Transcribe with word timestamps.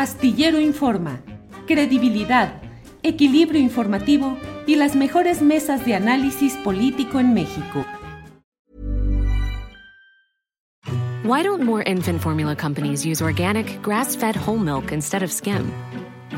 Astillero 0.00 0.58
Informa, 0.58 1.20
credibilidad, 1.66 2.62
equilibrio 3.02 3.60
informativo 3.60 4.38
y 4.66 4.76
las 4.76 4.96
mejores 4.96 5.42
mesas 5.42 5.84
de 5.84 5.94
análisis 5.94 6.54
político 6.64 7.20
en 7.20 7.34
México. 7.34 7.84
Why 11.22 11.42
don't 11.42 11.64
more 11.64 11.82
infant 11.82 12.22
formula 12.22 12.56
companies 12.56 13.04
use 13.04 13.20
organic, 13.20 13.82
grass-fed 13.82 14.36
whole 14.36 14.56
milk 14.56 14.90
instead 14.90 15.22
of 15.22 15.30
skim? 15.30 15.70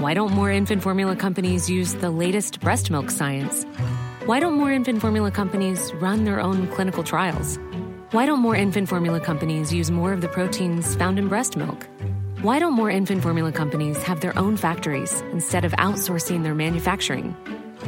Why 0.00 0.12
don't 0.12 0.34
more 0.34 0.50
infant 0.50 0.82
formula 0.82 1.14
companies 1.14 1.70
use 1.70 1.94
the 1.94 2.10
latest 2.10 2.58
breast 2.58 2.90
milk 2.90 3.12
science? 3.12 3.64
Why 4.26 4.40
don't 4.40 4.54
more 4.54 4.72
infant 4.72 5.00
formula 5.00 5.30
companies 5.30 5.92
run 6.00 6.24
their 6.24 6.40
own 6.40 6.66
clinical 6.74 7.04
trials? 7.04 7.60
Why 8.10 8.26
don't 8.26 8.40
more 8.40 8.56
infant 8.56 8.88
formula 8.88 9.20
companies 9.20 9.72
use 9.72 9.92
more 9.92 10.12
of 10.12 10.20
the 10.20 10.26
proteins 10.26 10.96
found 10.96 11.16
in 11.16 11.28
breast 11.28 11.56
milk? 11.56 11.86
Why 12.42 12.58
don't 12.58 12.72
more 12.72 12.90
infant 12.90 13.22
formula 13.22 13.52
companies 13.52 14.02
have 14.02 14.20
their 14.20 14.36
own 14.36 14.56
factories 14.56 15.20
instead 15.30 15.64
of 15.64 15.70
outsourcing 15.78 16.42
their 16.42 16.56
manufacturing? 16.56 17.36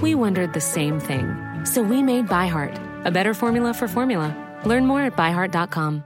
We 0.00 0.14
wondered 0.14 0.52
the 0.52 0.60
same 0.60 1.00
thing. 1.00 1.34
So 1.64 1.82
we 1.82 2.04
made 2.04 2.28
ByHeart, 2.28 3.04
a 3.04 3.10
better 3.10 3.34
formula 3.34 3.74
for 3.74 3.88
formula. 3.88 4.30
Learn 4.64 4.86
more 4.86 5.00
at 5.00 5.16
byheart.com. 5.16 6.04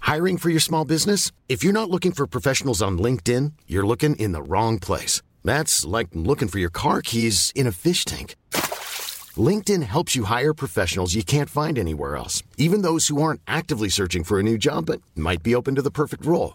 Hiring 0.00 0.38
for 0.38 0.50
your 0.50 0.58
small 0.58 0.84
business? 0.84 1.30
If 1.48 1.62
you're 1.62 1.72
not 1.72 1.88
looking 1.88 2.10
for 2.10 2.26
professionals 2.26 2.82
on 2.82 2.98
LinkedIn, 2.98 3.52
you're 3.68 3.86
looking 3.86 4.16
in 4.16 4.32
the 4.32 4.42
wrong 4.42 4.80
place. 4.80 5.22
That's 5.44 5.84
like 5.84 6.08
looking 6.14 6.48
for 6.48 6.58
your 6.58 6.70
car 6.70 7.00
keys 7.00 7.52
in 7.54 7.68
a 7.68 7.72
fish 7.72 8.04
tank. 8.04 8.34
LinkedIn 9.36 9.84
helps 9.84 10.16
you 10.16 10.24
hire 10.24 10.52
professionals 10.52 11.14
you 11.14 11.22
can't 11.22 11.48
find 11.48 11.78
anywhere 11.78 12.16
else, 12.16 12.42
even 12.56 12.82
those 12.82 13.06
who 13.06 13.22
aren't 13.22 13.40
actively 13.46 13.88
searching 13.88 14.24
for 14.24 14.40
a 14.40 14.42
new 14.42 14.58
job 14.58 14.86
but 14.86 15.00
might 15.14 15.44
be 15.44 15.54
open 15.54 15.76
to 15.76 15.82
the 15.82 15.92
perfect 15.92 16.26
role. 16.26 16.54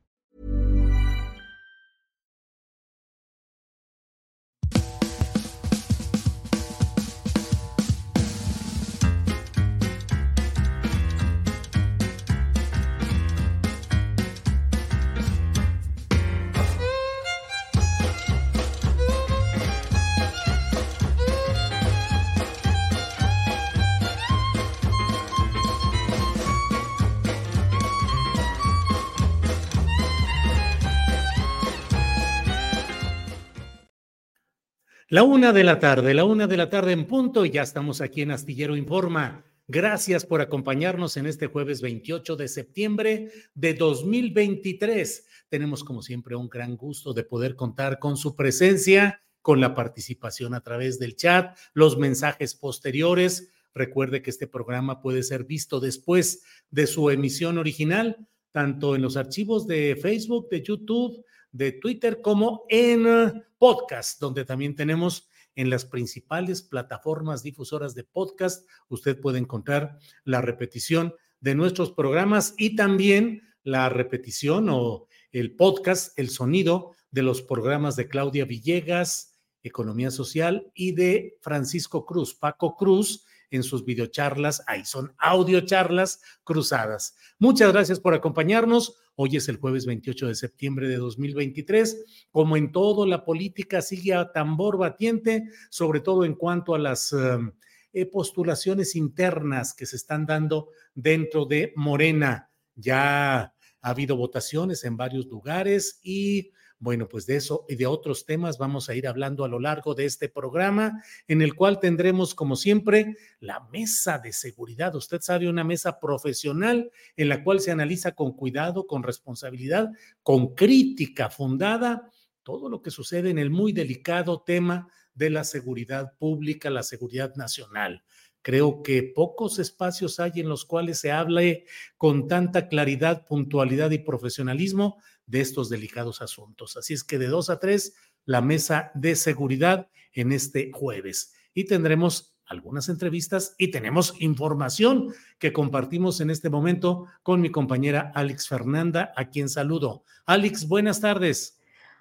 La 35.11 35.23
una 35.23 35.51
de 35.51 35.65
la 35.65 35.77
tarde, 35.77 36.13
la 36.13 36.23
una 36.23 36.47
de 36.47 36.55
la 36.55 36.69
tarde 36.69 36.93
en 36.93 37.05
punto, 37.05 37.45
y 37.45 37.49
ya 37.51 37.63
estamos 37.63 37.99
aquí 37.99 38.21
en 38.21 38.31
Astillero 38.31 38.77
Informa. 38.77 39.43
Gracias 39.67 40.25
por 40.25 40.39
acompañarnos 40.39 41.17
en 41.17 41.25
este 41.25 41.47
jueves 41.47 41.81
28 41.81 42.37
de 42.37 42.47
septiembre 42.47 43.29
de 43.53 43.73
2023. 43.73 45.27
Tenemos, 45.49 45.83
como 45.83 46.01
siempre, 46.01 46.37
un 46.37 46.47
gran 46.47 46.77
gusto 46.77 47.11
de 47.11 47.25
poder 47.25 47.57
contar 47.57 47.99
con 47.99 48.15
su 48.15 48.37
presencia, 48.37 49.21
con 49.41 49.59
la 49.59 49.73
participación 49.73 50.53
a 50.53 50.61
través 50.61 50.97
del 50.97 51.17
chat, 51.17 51.57
los 51.73 51.97
mensajes 51.97 52.55
posteriores. 52.55 53.51
Recuerde 53.73 54.21
que 54.21 54.29
este 54.29 54.47
programa 54.47 55.01
puede 55.01 55.23
ser 55.23 55.43
visto 55.43 55.81
después 55.81 56.41
de 56.69 56.87
su 56.87 57.09
emisión 57.09 57.57
original, 57.57 58.29
tanto 58.53 58.95
en 58.95 59.01
los 59.01 59.17
archivos 59.17 59.67
de 59.67 59.97
Facebook, 60.01 60.47
de 60.47 60.61
YouTube, 60.61 61.25
de 61.51 61.71
Twitter 61.73 62.21
como 62.21 62.65
en 62.69 63.07
eh, 63.07 63.43
podcast, 63.57 64.19
donde 64.19 64.45
también 64.45 64.75
tenemos 64.75 65.29
en 65.55 65.69
las 65.69 65.85
principales 65.85 66.61
plataformas 66.61 67.43
difusoras 67.43 67.93
de 67.95 68.03
podcast. 68.03 68.67
Usted 68.89 69.19
puede 69.19 69.39
encontrar 69.39 69.97
la 70.23 70.41
repetición 70.41 71.13
de 71.39 71.55
nuestros 71.55 71.91
programas 71.91 72.53
y 72.57 72.75
también 72.75 73.41
la 73.63 73.89
repetición 73.89 74.69
o 74.69 75.07
el 75.31 75.55
podcast, 75.55 76.17
el 76.17 76.29
sonido 76.29 76.93
de 77.11 77.23
los 77.23 77.41
programas 77.41 77.95
de 77.95 78.07
Claudia 78.07 78.45
Villegas, 78.45 79.39
Economía 79.63 80.11
Social, 80.11 80.71
y 80.73 80.93
de 80.93 81.37
Francisco 81.41 82.05
Cruz, 82.05 82.33
Paco 82.33 82.75
Cruz, 82.75 83.25
en 83.51 83.63
sus 83.63 83.85
videocharlas. 83.85 84.63
Ahí 84.65 84.85
son 84.85 85.13
audiocharlas 85.17 86.21
cruzadas. 86.43 87.15
Muchas 87.37 87.71
gracias 87.71 87.99
por 87.99 88.13
acompañarnos. 88.13 88.95
Hoy 89.15 89.35
es 89.35 89.49
el 89.49 89.57
jueves 89.57 89.85
28 89.85 90.27
de 90.27 90.35
septiembre 90.35 90.87
de 90.87 90.97
2023. 90.97 92.27
Como 92.31 92.57
en 92.57 92.71
todo, 92.71 93.05
la 93.05 93.25
política 93.25 93.81
sigue 93.81 94.13
a 94.13 94.31
tambor 94.31 94.77
batiente, 94.77 95.49
sobre 95.69 95.99
todo 95.99 96.23
en 96.25 96.35
cuanto 96.35 96.75
a 96.75 96.79
las 96.79 97.11
em, 97.11 97.51
eh, 97.93 98.05
postulaciones 98.05 98.95
internas 98.95 99.73
que 99.73 99.85
se 99.85 99.97
están 99.97 100.25
dando 100.25 100.69
dentro 100.95 101.45
de 101.45 101.73
Morena. 101.75 102.49
Ya 102.75 103.39
ha 103.41 103.53
habido 103.81 104.15
votaciones 104.15 104.83
en 104.85 104.95
varios 104.95 105.25
lugares 105.27 105.99
y 106.03 106.51
bueno, 106.81 107.07
pues 107.07 107.27
de 107.27 107.35
eso 107.35 107.63
y 107.69 107.75
de 107.75 107.85
otros 107.85 108.25
temas 108.25 108.57
vamos 108.57 108.89
a 108.89 108.95
ir 108.95 109.07
hablando 109.07 109.45
a 109.45 109.47
lo 109.47 109.59
largo 109.59 109.93
de 109.93 110.05
este 110.05 110.29
programa, 110.29 111.03
en 111.27 111.43
el 111.43 111.53
cual 111.53 111.79
tendremos, 111.79 112.33
como 112.33 112.55
siempre, 112.55 113.15
la 113.39 113.59
mesa 113.71 114.17
de 114.17 114.33
seguridad. 114.33 114.95
Usted 114.95 115.21
sabe, 115.21 115.47
una 115.47 115.63
mesa 115.63 115.99
profesional 115.99 116.91
en 117.15 117.29
la 117.29 117.43
cual 117.43 117.59
se 117.59 117.69
analiza 117.69 118.13
con 118.13 118.33
cuidado, 118.33 118.87
con 118.87 119.03
responsabilidad, 119.03 119.91
con 120.23 120.55
crítica 120.55 121.29
fundada, 121.29 122.09
todo 122.41 122.67
lo 122.67 122.81
que 122.81 122.89
sucede 122.89 123.29
en 123.29 123.37
el 123.37 123.51
muy 123.51 123.73
delicado 123.73 124.41
tema 124.41 124.87
de 125.13 125.29
la 125.29 125.43
seguridad 125.43 126.17
pública, 126.17 126.71
la 126.71 126.81
seguridad 126.81 127.35
nacional. 127.35 128.03
Creo 128.41 128.81
que 128.81 129.03
pocos 129.03 129.59
espacios 129.59 130.19
hay 130.19 130.31
en 130.37 130.49
los 130.49 130.65
cuales 130.65 130.97
se 130.97 131.11
hable 131.11 131.65
con 131.97 132.27
tanta 132.27 132.67
claridad, 132.67 133.23
puntualidad 133.27 133.91
y 133.91 133.99
profesionalismo 133.99 134.97
de 135.31 135.41
estos 135.41 135.69
delicados 135.69 136.21
asuntos. 136.21 136.77
Así 136.77 136.93
es 136.93 137.03
que 137.03 137.17
de 137.17 137.27
dos 137.27 137.49
a 137.49 137.59
tres, 137.59 137.95
la 138.25 138.41
mesa 138.41 138.91
de 138.93 139.15
seguridad 139.15 139.87
en 140.13 140.33
este 140.33 140.71
jueves. 140.73 141.33
Y 141.53 141.63
tendremos 141.65 142.35
algunas 142.45 142.89
entrevistas 142.89 143.55
y 143.57 143.71
tenemos 143.71 144.13
información 144.19 145.13
que 145.39 145.53
compartimos 145.53 146.19
en 146.19 146.29
este 146.29 146.49
momento 146.49 147.07
con 147.23 147.39
mi 147.39 147.49
compañera 147.49 148.11
Alex 148.13 148.49
Fernanda, 148.49 149.13
a 149.15 149.29
quien 149.29 149.47
saludo. 149.47 150.03
Alex, 150.25 150.67
buenas 150.67 150.99
tardes. 150.99 151.57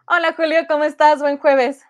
Hola 0.07 0.35
Julio, 0.37 0.59
¿cómo 0.69 0.83
estás? 0.83 1.21
Buen 1.21 1.39
jueves. 1.39 1.83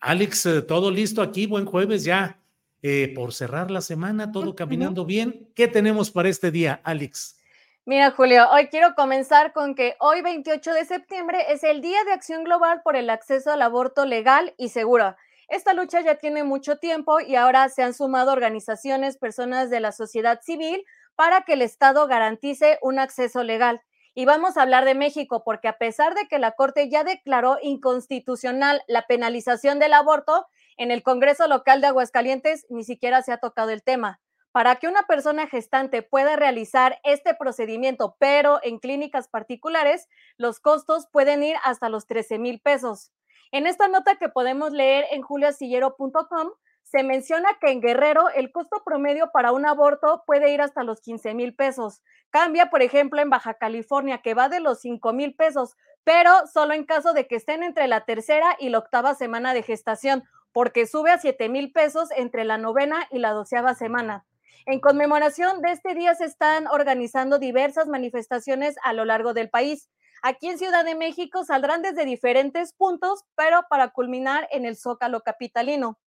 Alex, 0.00 0.46
eh, 0.46 0.62
todo 0.62 0.90
listo 0.90 1.22
aquí, 1.22 1.46
buen 1.46 1.64
jueves 1.64 2.02
ya. 2.02 2.40
Eh, 2.84 3.12
por 3.14 3.32
cerrar 3.32 3.70
la 3.70 3.80
semana, 3.80 4.32
todo 4.32 4.56
caminando 4.56 5.04
bien. 5.04 5.48
¿Qué 5.54 5.68
tenemos 5.68 6.10
para 6.10 6.28
este 6.28 6.50
día, 6.50 6.80
Alex? 6.82 7.36
Mira, 7.84 8.12
Julio, 8.12 8.48
hoy 8.52 8.68
quiero 8.68 8.94
comenzar 8.94 9.52
con 9.52 9.74
que 9.74 9.96
hoy 9.98 10.22
28 10.22 10.72
de 10.72 10.84
septiembre 10.84 11.46
es 11.48 11.64
el 11.64 11.80
Día 11.80 12.04
de 12.04 12.12
Acción 12.12 12.44
Global 12.44 12.80
por 12.84 12.94
el 12.94 13.10
acceso 13.10 13.50
al 13.50 13.60
aborto 13.60 14.06
legal 14.06 14.54
y 14.56 14.68
seguro. 14.68 15.16
Esta 15.48 15.74
lucha 15.74 16.00
ya 16.00 16.14
tiene 16.14 16.44
mucho 16.44 16.76
tiempo 16.76 17.18
y 17.18 17.34
ahora 17.34 17.68
se 17.70 17.82
han 17.82 17.92
sumado 17.92 18.30
organizaciones, 18.30 19.18
personas 19.18 19.68
de 19.68 19.80
la 19.80 19.90
sociedad 19.90 20.40
civil 20.42 20.84
para 21.16 21.40
que 21.42 21.54
el 21.54 21.62
Estado 21.62 22.06
garantice 22.06 22.78
un 22.82 23.00
acceso 23.00 23.42
legal. 23.42 23.82
Y 24.14 24.26
vamos 24.26 24.56
a 24.56 24.62
hablar 24.62 24.84
de 24.84 24.94
México 24.94 25.42
porque 25.44 25.66
a 25.66 25.76
pesar 25.76 26.14
de 26.14 26.28
que 26.28 26.38
la 26.38 26.52
Corte 26.52 26.88
ya 26.88 27.02
declaró 27.02 27.58
inconstitucional 27.62 28.82
la 28.86 29.08
penalización 29.08 29.80
del 29.80 29.94
aborto, 29.94 30.46
en 30.76 30.92
el 30.92 31.02
Congreso 31.02 31.48
local 31.48 31.80
de 31.80 31.88
Aguascalientes 31.88 32.64
ni 32.68 32.84
siquiera 32.84 33.22
se 33.22 33.32
ha 33.32 33.38
tocado 33.38 33.70
el 33.70 33.82
tema. 33.82 34.20
Para 34.52 34.76
que 34.76 34.86
una 34.86 35.04
persona 35.04 35.46
gestante 35.46 36.02
pueda 36.02 36.36
realizar 36.36 37.00
este 37.04 37.34
procedimiento, 37.34 38.16
pero 38.18 38.60
en 38.62 38.78
clínicas 38.78 39.28
particulares, 39.28 40.08
los 40.36 40.60
costos 40.60 41.08
pueden 41.10 41.42
ir 41.42 41.56
hasta 41.64 41.88
los 41.88 42.06
13 42.06 42.38
mil 42.38 42.60
pesos. 42.60 43.12
En 43.50 43.66
esta 43.66 43.88
nota 43.88 44.16
que 44.16 44.28
podemos 44.28 44.72
leer 44.72 45.06
en 45.10 45.22
juliasillero.com, 45.22 46.50
se 46.82 47.02
menciona 47.02 47.48
que 47.58 47.70
en 47.70 47.80
Guerrero 47.80 48.28
el 48.28 48.52
costo 48.52 48.82
promedio 48.84 49.30
para 49.32 49.52
un 49.52 49.64
aborto 49.64 50.22
puede 50.26 50.52
ir 50.52 50.60
hasta 50.60 50.84
los 50.84 51.00
15 51.00 51.32
mil 51.32 51.54
pesos. 51.54 52.02
Cambia, 52.28 52.68
por 52.68 52.82
ejemplo, 52.82 53.22
en 53.22 53.30
Baja 53.30 53.54
California, 53.54 54.18
que 54.18 54.34
va 54.34 54.50
de 54.50 54.60
los 54.60 54.80
5 54.80 55.14
mil 55.14 55.34
pesos, 55.34 55.76
pero 56.04 56.46
solo 56.52 56.74
en 56.74 56.84
caso 56.84 57.14
de 57.14 57.26
que 57.26 57.36
estén 57.36 57.62
entre 57.62 57.88
la 57.88 58.04
tercera 58.04 58.56
y 58.58 58.68
la 58.68 58.78
octava 58.78 59.14
semana 59.14 59.54
de 59.54 59.62
gestación, 59.62 60.24
porque 60.52 60.86
sube 60.86 61.10
a 61.10 61.18
7 61.18 61.48
mil 61.48 61.72
pesos 61.72 62.10
entre 62.14 62.44
la 62.44 62.58
novena 62.58 63.06
y 63.10 63.18
la 63.18 63.30
doceava 63.30 63.74
semana. 63.74 64.26
En 64.66 64.80
conmemoración 64.80 65.60
de 65.60 65.72
este 65.72 65.94
día 65.94 66.14
se 66.14 66.24
están 66.24 66.66
organizando 66.68 67.38
diversas 67.38 67.88
manifestaciones 67.88 68.76
a 68.84 68.92
lo 68.92 69.04
largo 69.04 69.34
del 69.34 69.50
país. 69.50 69.90
Aquí 70.22 70.48
en 70.48 70.58
Ciudad 70.58 70.84
de 70.84 70.94
México 70.94 71.44
saldrán 71.44 71.82
desde 71.82 72.04
diferentes 72.04 72.72
puntos, 72.72 73.24
pero 73.34 73.64
para 73.68 73.88
culminar 73.88 74.46
en 74.52 74.64
el 74.64 74.76
Zócalo 74.76 75.22
capitalino. 75.22 75.98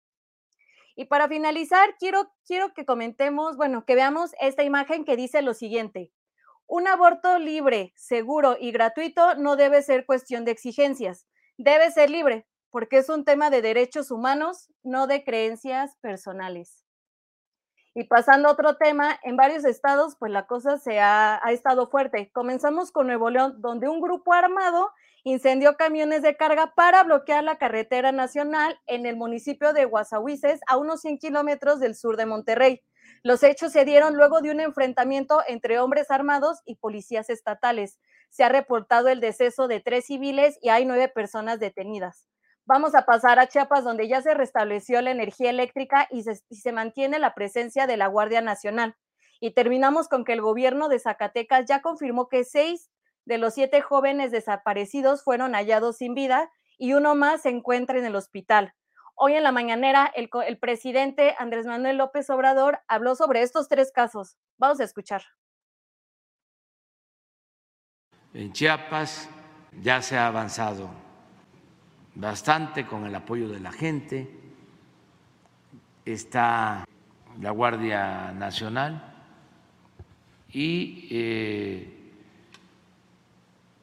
Y 0.95 1.07
para 1.07 1.29
finalizar, 1.29 1.97
quiero, 1.99 2.33
quiero 2.47 2.73
que 2.73 2.87
comentemos, 2.87 3.57
bueno, 3.57 3.85
que 3.85 3.97
veamos 3.97 4.31
esta 4.41 4.63
imagen 4.63 5.05
que 5.05 5.17
dice 5.17 5.43
lo 5.43 5.53
siguiente. 5.53 6.13
Un 6.67 6.87
aborto 6.87 7.41
libre, 7.41 7.93
seguro 7.97 8.57
y 8.59 8.71
gratuito 8.71 9.35
no 9.35 9.57
debe 9.57 9.83
ser 9.83 10.07
cuestión 10.07 10.45
de 10.45 10.53
exigencias, 10.53 11.27
debe 11.59 11.91
ser 11.91 12.09
libre, 12.11 12.47
porque 12.71 12.99
es 12.99 13.09
un 13.09 13.25
tema 13.25 13.51
de 13.51 13.63
derechos 13.63 14.13
humanos, 14.13 14.73
no 14.85 15.09
de 15.09 15.25
creencias 15.25 15.97
personales. 15.97 16.84
Y 17.97 18.05
pasando 18.05 18.49
a 18.49 18.53
otro 18.53 18.77
tema, 18.77 19.21
en 19.23 19.37
varios 19.37 19.65
estados, 19.65 20.17
pues 20.19 20.33
la 20.33 20.49
cosa 20.49 20.79
se 20.79 20.99
ha, 20.99 21.41
estado 21.51 21.89
fuerte. 21.89 22.29
Comenzamos 22.33 22.91
con 22.91 23.07
Nuevo 23.07 23.31
León, 23.31 23.55
donde 23.61 23.89
un 23.89 24.01
grupo 24.01 24.33
armado 24.33 24.91
incendió 25.23 25.77
camiones 25.77 26.23
de 26.23 26.37
carga 26.37 26.75
para 26.75 27.05
bloquear 27.05 27.45
la 27.45 27.57
carretera 27.57 28.11
nacional 28.11 28.77
en 28.87 29.07
el 29.07 29.17
municipio 29.17 29.73
de 29.73 29.85
Guasahuises, 29.85 30.59
a 30.67 30.77
unos 30.77 31.03
100 31.03 31.19
kilómetros 31.19 31.79
del 31.79 31.95
sur 31.95 32.17
de 32.17 32.27
Monterrey. 32.27 32.83
Los 33.23 33.45
hechos 33.45 33.71
se 33.71 33.85
dieron 33.85 34.17
luego 34.17 34.41
de 34.41 34.51
un 34.51 34.59
enfrentamiento 34.59 35.43
entre 35.47 35.79
hombres 35.79 36.11
armados 36.11 36.63
y 36.65 36.75
policías 36.75 37.31
estatales. 37.31 38.01
Se 38.29 38.43
ha 38.43 38.49
reportado 38.49 39.09
el 39.09 39.21
deceso 39.21 39.69
de 39.69 39.79
tres 39.79 40.07
civiles 40.07 40.59
y 40.61 40.71
hay 40.71 40.85
nueve 40.85 41.09
personas 41.09 41.61
detenidas. 41.61 42.27
Vamos 42.67 42.95
a 42.95 43.05
pasar 43.05 43.39
a 43.39 43.47
Chiapas, 43.47 43.85
donde 43.85 44.09
ya 44.09 44.23
se 44.23 44.33
restableció 44.33 45.03
la 45.03 45.11
energía 45.11 45.51
eléctrica 45.51 46.09
y 46.11 46.23
se, 46.23 46.73
mantiene 46.73 47.19
la 47.19 47.35
presencia 47.35 47.87
de 47.87 47.99
la 47.99 48.07
Guardia 48.07 48.41
Nacional. 48.41 48.97
Y 49.39 49.53
terminamos 49.53 50.09
con 50.09 50.25
que 50.25 50.33
el 50.33 50.41
gobierno 50.41 50.89
de 50.89 50.99
Zacatecas 50.99 51.67
ya 51.67 51.83
confirmó 51.83 52.31
que 52.31 52.43
seis 52.45 52.91
de 53.27 53.37
los 53.37 53.53
siete 53.53 53.83
jóvenes 53.83 54.31
desaparecidos 54.31 55.23
fueron 55.23 55.53
hallados 55.53 55.99
sin 55.99 56.15
vida 56.15 56.51
y 56.79 56.95
uno 56.95 57.15
más 57.15 57.43
se 57.43 57.51
encuentra 57.51 57.99
en 57.99 58.07
el 58.07 58.17
hospital. 58.17 58.73
Hoy 59.15 59.35
en 59.35 59.43
la 59.43 59.53
mañanera, 59.53 60.11
el 60.15 60.59
presidente 60.59 61.37
Andrés 61.39 61.67
Manuel 61.67 61.99
López 61.99 62.31
Obrador 62.31 62.81
habló 62.89 63.15
sobre 63.15 63.43
estos 63.43 63.69
tres 63.69 63.93
casos. 63.93 64.39
Vamos 64.57 64.81
a 64.81 64.85
escuchar. 64.85 65.23
En 68.33 68.53
Chiapas 68.53 69.29
ya 69.83 70.01
se 70.03 70.17
ha 70.17 70.27
avanzado 70.27 71.04
bastante 72.15 72.87
con 72.87 73.05
el 73.07 73.15
apoyo 73.15 73.49
de 73.49 73.61
la 73.61 73.73
gente. 73.73 74.31
Está 76.05 76.85
la 77.41 77.51
Guardia 77.51 78.33
Nacional 78.33 79.15
y 80.53 81.09
eh, 81.11 82.13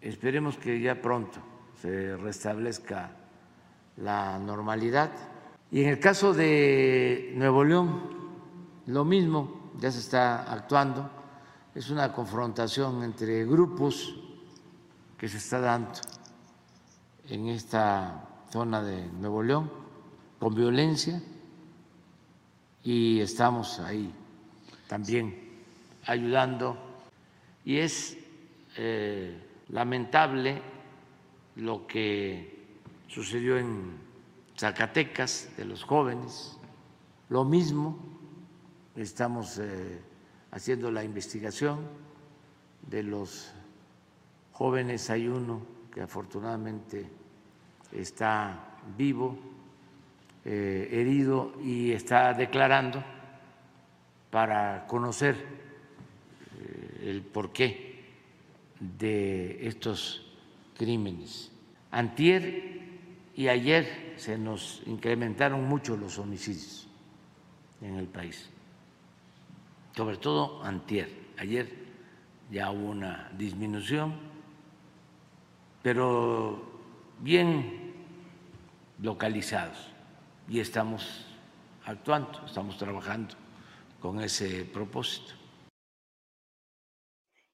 esperemos 0.02 0.58
que 0.58 0.80
ya 0.80 1.02
pronto 1.02 1.40
se 1.82 2.16
restablezca 2.18 3.12
la 3.98 4.40
normalidad. 4.40 5.12
Y 5.72 5.84
en 5.84 5.90
el 5.90 6.00
caso 6.00 6.34
de 6.34 7.34
Nuevo 7.36 7.64
León, 7.64 8.02
lo 8.88 9.04
mismo, 9.06 9.72
ya 9.80 9.92
se 9.92 10.00
está 10.00 10.52
actuando, 10.52 11.10
es 11.74 11.90
una 11.90 12.12
confrontación 12.14 13.04
entre 13.04 13.46
grupos 13.46 14.16
que 15.18 15.28
se 15.28 15.38
está 15.38 15.60
dando 15.60 15.92
en 17.30 17.48
esta 17.48 18.46
zona 18.52 18.82
de 18.84 19.06
Nuevo 19.08 19.44
León 19.44 19.72
con 20.40 20.56
violencia 20.56 21.22
y 22.84 23.20
estamos 23.20 23.80
ahí 23.80 24.12
también 24.88 25.36
ayudando. 26.06 26.78
Y 27.64 27.78
es 27.78 28.18
eh, 28.78 29.40
lamentable 29.70 30.62
lo 31.56 31.86
que 31.86 32.76
sucedió 33.08 33.58
en 33.58 34.00
Zacatecas 34.58 35.50
de 35.58 35.66
los 35.66 35.84
jóvenes, 35.84 36.58
lo 37.30 37.46
mismo 37.46 37.98
estamos 38.96 39.58
eh, 39.60 40.02
haciendo 40.52 40.92
la 40.92 41.04
investigación 41.04 41.80
de 42.88 43.04
los 43.04 43.52
jóvenes, 44.52 45.10
hay 45.10 45.28
uno 45.28 45.62
que 45.94 46.02
afortunadamente 46.02 47.06
está 47.92 48.78
vivo, 48.98 49.38
eh, 50.44 50.90
herido 50.92 51.54
y 51.62 51.92
está 51.92 52.34
declarando 52.34 53.04
para 54.32 54.88
conocer 54.88 55.36
eh, 55.36 57.10
el 57.10 57.22
porqué 57.22 58.06
de 58.80 59.68
estos 59.68 60.26
crímenes. 60.76 61.52
Antier 61.92 62.82
y 63.36 63.48
ayer 63.48 64.14
se 64.18 64.38
nos 64.38 64.82
incrementaron 64.86 65.68
mucho 65.68 65.96
los 65.98 66.18
homicidios 66.18 66.88
en 67.82 67.96
el 67.96 68.08
país, 68.08 68.50
sobre 69.96 70.18
todo 70.18 70.64
antier. 70.64 71.10
Ayer 71.38 71.70
ya 72.50 72.72
hubo 72.72 72.90
una 72.90 73.32
disminución, 73.38 74.31
pero 75.82 76.62
bien 77.20 77.94
localizados 79.00 79.92
y 80.48 80.60
estamos 80.60 81.26
actuando, 81.86 82.46
estamos 82.46 82.78
trabajando 82.78 83.36
con 84.00 84.22
ese 84.22 84.66
propósito. 84.66 85.34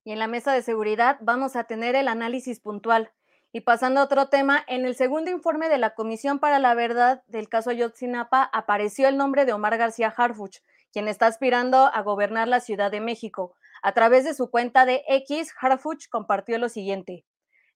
Y 0.04 0.12
en 0.12 0.20
la 0.20 0.28
mesa 0.28 0.54
de 0.54 0.62
seguridad 0.62 1.18
vamos 1.22 1.56
a 1.56 1.66
tener 1.66 1.96
el 1.96 2.08
análisis 2.08 2.60
puntual. 2.60 3.12
Y 3.52 3.62
pasando 3.62 4.00
a 4.00 4.04
otro 4.04 4.28
tema, 4.28 4.64
en 4.68 4.86
el 4.86 4.96
segundo 4.96 5.32
informe 5.32 5.68
de 5.70 5.78
la 5.78 5.96
Comisión 5.96 6.40
para 6.40 6.60
la 6.60 6.74
Verdad 6.76 7.24
del 7.28 7.50
caso 7.50 7.72
Ayotzinapa 7.72 8.50
apareció 8.54 9.08
el 9.08 9.18
nombre 9.18 9.46
de 9.46 9.54
Omar 9.54 9.78
García 9.78 10.14
Harfuch, 10.16 10.60
quien 10.94 11.08
está 11.08 11.28
aspirando 11.28 11.90
a 11.94 12.02
gobernar 12.02 12.48
la 12.48 12.60
Ciudad 12.60 12.92
de 12.92 13.02
México. 13.02 13.56
A 13.82 13.94
través 13.94 14.26
de 14.26 14.34
su 14.34 14.50
cuenta 14.50 14.86
de 14.86 15.04
X, 15.08 15.54
Harfuch 15.60 16.08
compartió 16.10 16.58
lo 16.58 16.70
siguiente. 16.70 17.26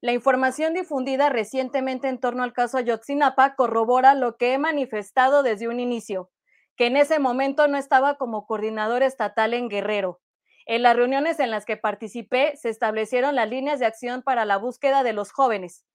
La 0.03 0.13
información 0.13 0.73
difundida 0.73 1.29
recientemente 1.29 2.07
en 2.07 2.19
torno 2.19 2.41
al 2.41 2.53
caso 2.53 2.79
Ayotzinapa 2.79 3.53
corrobora 3.53 4.15
lo 4.15 4.35
que 4.35 4.53
he 4.53 4.57
manifestado 4.57 5.43
desde 5.43 5.67
un 5.67 5.79
inicio, 5.79 6.31
que 6.75 6.87
en 6.87 6.97
ese 6.97 7.19
momento 7.19 7.67
no 7.67 7.77
estaba 7.77 8.17
como 8.17 8.47
coordinador 8.47 9.03
estatal 9.03 9.53
en 9.53 9.69
Guerrero. 9.69 10.19
En 10.65 10.81
las 10.81 10.95
reuniones 10.95 11.39
en 11.39 11.51
las 11.51 11.65
que 11.65 11.77
participé 11.77 12.57
se 12.57 12.69
establecieron 12.69 13.35
las 13.35 13.47
líneas 13.47 13.79
de 13.79 13.85
acción 13.85 14.23
para 14.23 14.43
la 14.43 14.57
búsqueda 14.57 15.03
de 15.03 15.13
los 15.13 15.31
jóvenes, 15.31 15.85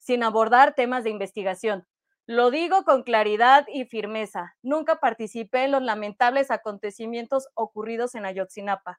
sin 0.00 0.24
abordar 0.24 0.74
temas 0.74 1.04
de 1.04 1.10
investigación. 1.10 1.86
Lo 2.26 2.50
digo 2.50 2.82
con 2.82 3.04
claridad 3.04 3.64
y 3.72 3.84
firmeza. 3.84 4.56
Nunca 4.62 4.96
participé 4.96 5.64
en 5.64 5.70
los 5.70 5.82
lamentables 5.82 6.50
acontecimientos 6.50 7.46
ocurridos 7.54 8.16
en 8.16 8.26
Ayotzinapa. 8.26 8.98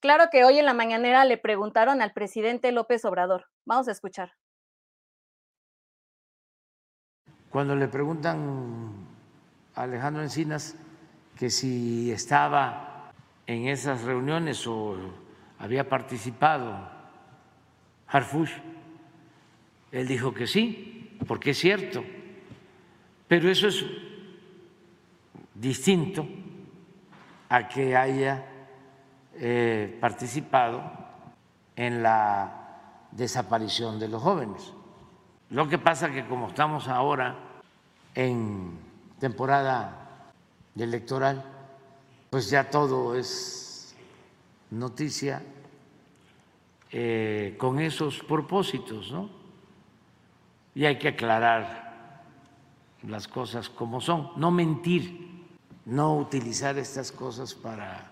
Claro 0.00 0.26
que 0.30 0.44
hoy 0.44 0.58
en 0.58 0.64
la 0.64 0.74
mañanera 0.74 1.24
le 1.24 1.38
preguntaron 1.38 2.00
al 2.02 2.12
presidente 2.12 2.70
López 2.70 3.04
Obrador. 3.04 3.46
Vamos 3.66 3.88
a 3.88 3.92
escuchar. 3.92 4.34
Cuando 7.50 7.74
le 7.74 7.88
preguntan 7.88 9.06
a 9.74 9.82
Alejandro 9.82 10.22
Encinas 10.22 10.76
que 11.36 11.50
si 11.50 12.12
estaba 12.12 13.10
en 13.46 13.66
esas 13.66 14.02
reuniones 14.02 14.66
o 14.68 14.96
había 15.58 15.88
participado 15.88 16.88
Harfush, 18.06 18.52
él 19.90 20.06
dijo 20.06 20.32
que 20.32 20.46
sí, 20.46 21.18
porque 21.26 21.50
es 21.50 21.58
cierto, 21.58 22.04
pero 23.26 23.50
eso 23.50 23.66
es 23.66 23.84
distinto 25.54 26.26
a 27.48 27.66
que 27.66 27.96
haya 27.96 28.44
eh, 29.40 29.96
participado 30.00 30.82
en 31.76 32.02
la 32.02 33.06
desaparición 33.12 33.98
de 33.98 34.08
los 34.08 34.22
jóvenes. 34.22 34.72
Lo 35.50 35.68
que 35.68 35.78
pasa 35.78 36.10
que 36.10 36.26
como 36.26 36.48
estamos 36.48 36.88
ahora 36.88 37.36
en 38.14 38.78
temporada 39.18 40.32
electoral, 40.76 41.44
pues 42.30 42.50
ya 42.50 42.68
todo 42.68 43.14
es 43.14 43.94
noticia 44.70 45.42
eh, 46.90 47.54
con 47.58 47.78
esos 47.78 48.22
propósitos, 48.22 49.12
¿no? 49.12 49.30
Y 50.74 50.84
hay 50.84 50.98
que 50.98 51.08
aclarar 51.08 52.22
las 53.02 53.28
cosas 53.28 53.68
como 53.68 54.00
son, 54.00 54.32
no 54.36 54.50
mentir, 54.50 55.46
no 55.86 56.16
utilizar 56.16 56.76
estas 56.76 57.12
cosas 57.12 57.54
para 57.54 58.10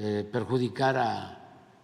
eh, 0.00 0.22
perjudicar 0.30 0.96
a 0.96 1.38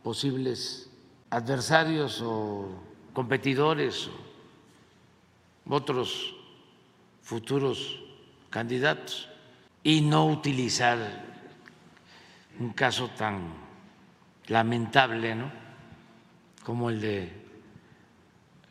posibles 0.05 0.89
adversarios 1.31 2.23
o 2.23 2.71
competidores 3.13 4.07
o 4.07 5.75
otros 5.75 6.37
futuros 7.23 7.99
candidatos 8.51 9.29
y 9.83 10.01
no 10.01 10.29
utilizar 10.29 10.97
un 12.61 12.71
caso 12.71 13.11
tan 13.19 13.53
lamentable 14.47 15.35
¿no? 15.35 15.51
como 16.63 16.91
el 16.91 17.01
de 17.01 17.33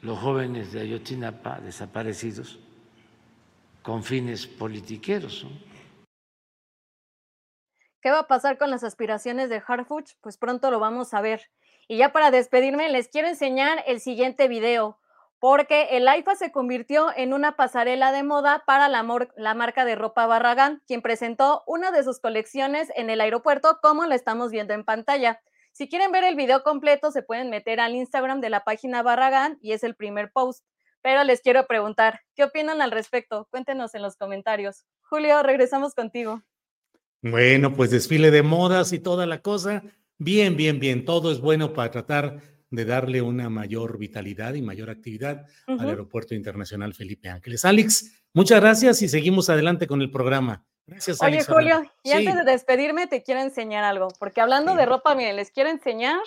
los 0.03 0.19
jóvenes 0.19 0.71
de 0.71 0.81
Ayotzinapa 0.81 1.59
desaparecidos 1.59 2.59
con 3.81 4.05
fines 4.05 4.47
politiqueros. 4.47 5.45
¿Qué 8.03 8.11
va 8.11 8.19
a 8.19 8.27
pasar 8.27 8.57
con 8.57 8.69
las 8.69 8.83
aspiraciones 8.83 9.47
de 9.47 9.63
Harfuch? 9.65 10.15
Pues 10.19 10.37
pronto 10.37 10.69
lo 10.69 10.81
vamos 10.81 11.13
a 11.13 11.21
ver. 11.21 11.49
Y 11.87 11.95
ya 11.95 12.11
para 12.11 12.31
despedirme, 12.31 12.89
les 12.89 13.07
quiero 13.07 13.29
enseñar 13.29 13.81
el 13.87 14.01
siguiente 14.01 14.49
video, 14.49 14.99
porque 15.39 15.87
el 15.91 16.05
AIFA 16.09 16.35
se 16.35 16.51
convirtió 16.51 17.15
en 17.15 17.31
una 17.31 17.55
pasarela 17.55 18.11
de 18.11 18.23
moda 18.23 18.63
para 18.67 18.89
la, 18.89 19.05
la, 19.37 19.53
marca 19.53 19.85
de 19.85 19.95
ropa 19.95 20.27
Barragán, 20.27 20.83
quien 20.85 21.01
presentó 21.01 21.63
una 21.65 21.91
de 21.91 22.03
sus 22.03 22.19
colecciones 22.19 22.91
en 22.97 23.09
el 23.09 23.21
aeropuerto, 23.21 23.79
como 23.81 24.05
la 24.05 24.15
estamos 24.15 24.51
viendo 24.51 24.73
en 24.73 24.83
pantalla. 24.83 25.41
Si 25.71 25.87
quieren 25.87 26.11
ver 26.11 26.25
el 26.25 26.35
video 26.35 26.61
completo, 26.61 27.09
se 27.09 27.23
pueden 27.23 27.49
meter 27.49 27.79
al 27.79 27.95
Instagram 27.95 28.41
de 28.41 28.49
la 28.49 28.65
página 28.65 29.01
Barragán 29.01 29.59
y 29.61 29.71
es 29.71 29.81
el 29.85 29.95
primer 29.95 30.29
post. 30.33 30.65
Pero 31.01 31.23
les 31.23 31.39
quiero 31.39 31.67
preguntar, 31.67 32.19
¿qué 32.35 32.43
opinan 32.43 32.81
al 32.81 32.91
respecto? 32.91 33.47
Cuéntenos 33.49 33.95
en 33.95 34.01
los 34.01 34.17
comentarios. 34.17 34.83
Julio, 35.03 35.41
regresamos 35.41 35.95
contigo. 35.95 36.43
Bueno, 37.23 37.73
pues 37.73 37.89
desfile 37.89 38.31
de 38.31 38.43
modas 38.43 38.91
y 38.91 38.99
toda 38.99 39.25
la 39.25 39.41
cosa. 39.41 39.81
Bien, 40.17 40.57
bien, 40.57 40.79
bien. 40.79 41.05
Todo 41.05 41.31
es 41.31 41.39
bueno 41.39 41.71
para 41.73 41.89
tratar 41.89 42.41
de 42.69 42.85
darle 42.85 43.21
una 43.21 43.49
mayor 43.49 43.97
vitalidad 43.97 44.55
y 44.55 44.61
mayor 44.61 44.89
actividad 44.89 45.45
al 45.67 45.87
Aeropuerto 45.87 46.35
Internacional 46.35 46.93
Felipe 46.93 47.29
Ángeles. 47.29 47.63
Alex, 47.63 48.25
muchas 48.33 48.59
gracias 48.59 49.01
y 49.01 49.07
seguimos 49.07 49.49
adelante 49.49 49.87
con 49.87 50.01
el 50.01 50.11
programa. 50.11 50.65
Gracias, 50.85 51.21
Alex. 51.21 51.47
Oye, 51.49 51.55
Julio, 51.55 51.91
y 52.03 52.11
antes 52.11 52.35
de 52.35 52.43
despedirme 52.43 53.07
te 53.07 53.23
quiero 53.23 53.39
enseñar 53.39 53.85
algo, 53.85 54.09
porque 54.19 54.41
hablando 54.41 54.75
de 54.75 54.85
ropa, 54.85 55.15
miren, 55.15 55.37
les 55.37 55.49
quiero 55.49 55.69
enseñar. 55.69 56.19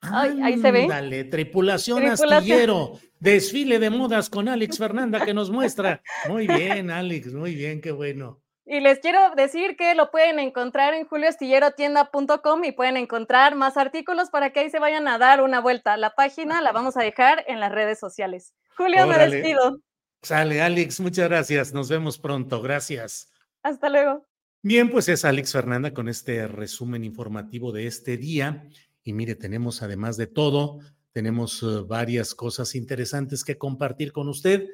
Ay, 0.00 0.40
ahí 0.42 0.58
se 0.58 0.70
ve. 0.70 0.86
Dale, 0.88 1.24
tripulación, 1.24 1.98
tripulación 1.98 2.32
astillero, 2.32 2.98
desfile 3.20 3.78
de 3.78 3.90
modas 3.90 4.30
con 4.30 4.48
Alex 4.48 4.78
Fernanda 4.78 5.24
que 5.24 5.34
nos 5.34 5.50
muestra. 5.50 6.02
Muy 6.28 6.46
bien, 6.46 6.90
Alex, 6.90 7.34
muy 7.34 7.54
bien, 7.54 7.82
qué 7.82 7.90
bueno. 7.90 8.43
Y 8.66 8.80
les 8.80 9.00
quiero 9.00 9.34
decir 9.36 9.76
que 9.76 9.94
lo 9.94 10.10
pueden 10.10 10.38
encontrar 10.38 10.94
en 10.94 11.06
julioastillerotienda.com 11.06 12.64
y 12.64 12.72
pueden 12.72 12.96
encontrar 12.96 13.56
más 13.56 13.76
artículos 13.76 14.30
para 14.30 14.50
que 14.50 14.60
ahí 14.60 14.70
se 14.70 14.78
vayan 14.78 15.06
a 15.06 15.18
dar 15.18 15.42
una 15.42 15.60
vuelta. 15.60 15.96
La 15.98 16.14
página 16.14 16.62
la 16.62 16.72
vamos 16.72 16.96
a 16.96 17.02
dejar 17.02 17.44
en 17.46 17.60
las 17.60 17.72
redes 17.72 17.98
sociales. 17.98 18.54
Julio, 18.76 19.06
me 19.06 19.18
despido. 19.18 19.80
Sale, 20.22 20.62
Alex, 20.62 21.00
muchas 21.00 21.28
gracias. 21.28 21.74
Nos 21.74 21.90
vemos 21.90 22.18
pronto. 22.18 22.62
Gracias. 22.62 23.30
Hasta 23.62 23.90
luego. 23.90 24.26
Bien, 24.62 24.90
pues 24.90 25.10
es 25.10 25.26
Alex 25.26 25.52
Fernanda 25.52 25.92
con 25.92 26.08
este 26.08 26.48
resumen 26.48 27.04
informativo 27.04 27.70
de 27.70 27.86
este 27.86 28.16
día. 28.16 28.66
Y 29.02 29.12
mire, 29.12 29.34
tenemos 29.34 29.82
además 29.82 30.16
de 30.16 30.26
todo, 30.26 30.78
tenemos 31.12 31.62
eh, 31.62 31.84
varias 31.86 32.34
cosas 32.34 32.74
interesantes 32.74 33.44
que 33.44 33.58
compartir 33.58 34.12
con 34.12 34.30
usted. 34.30 34.66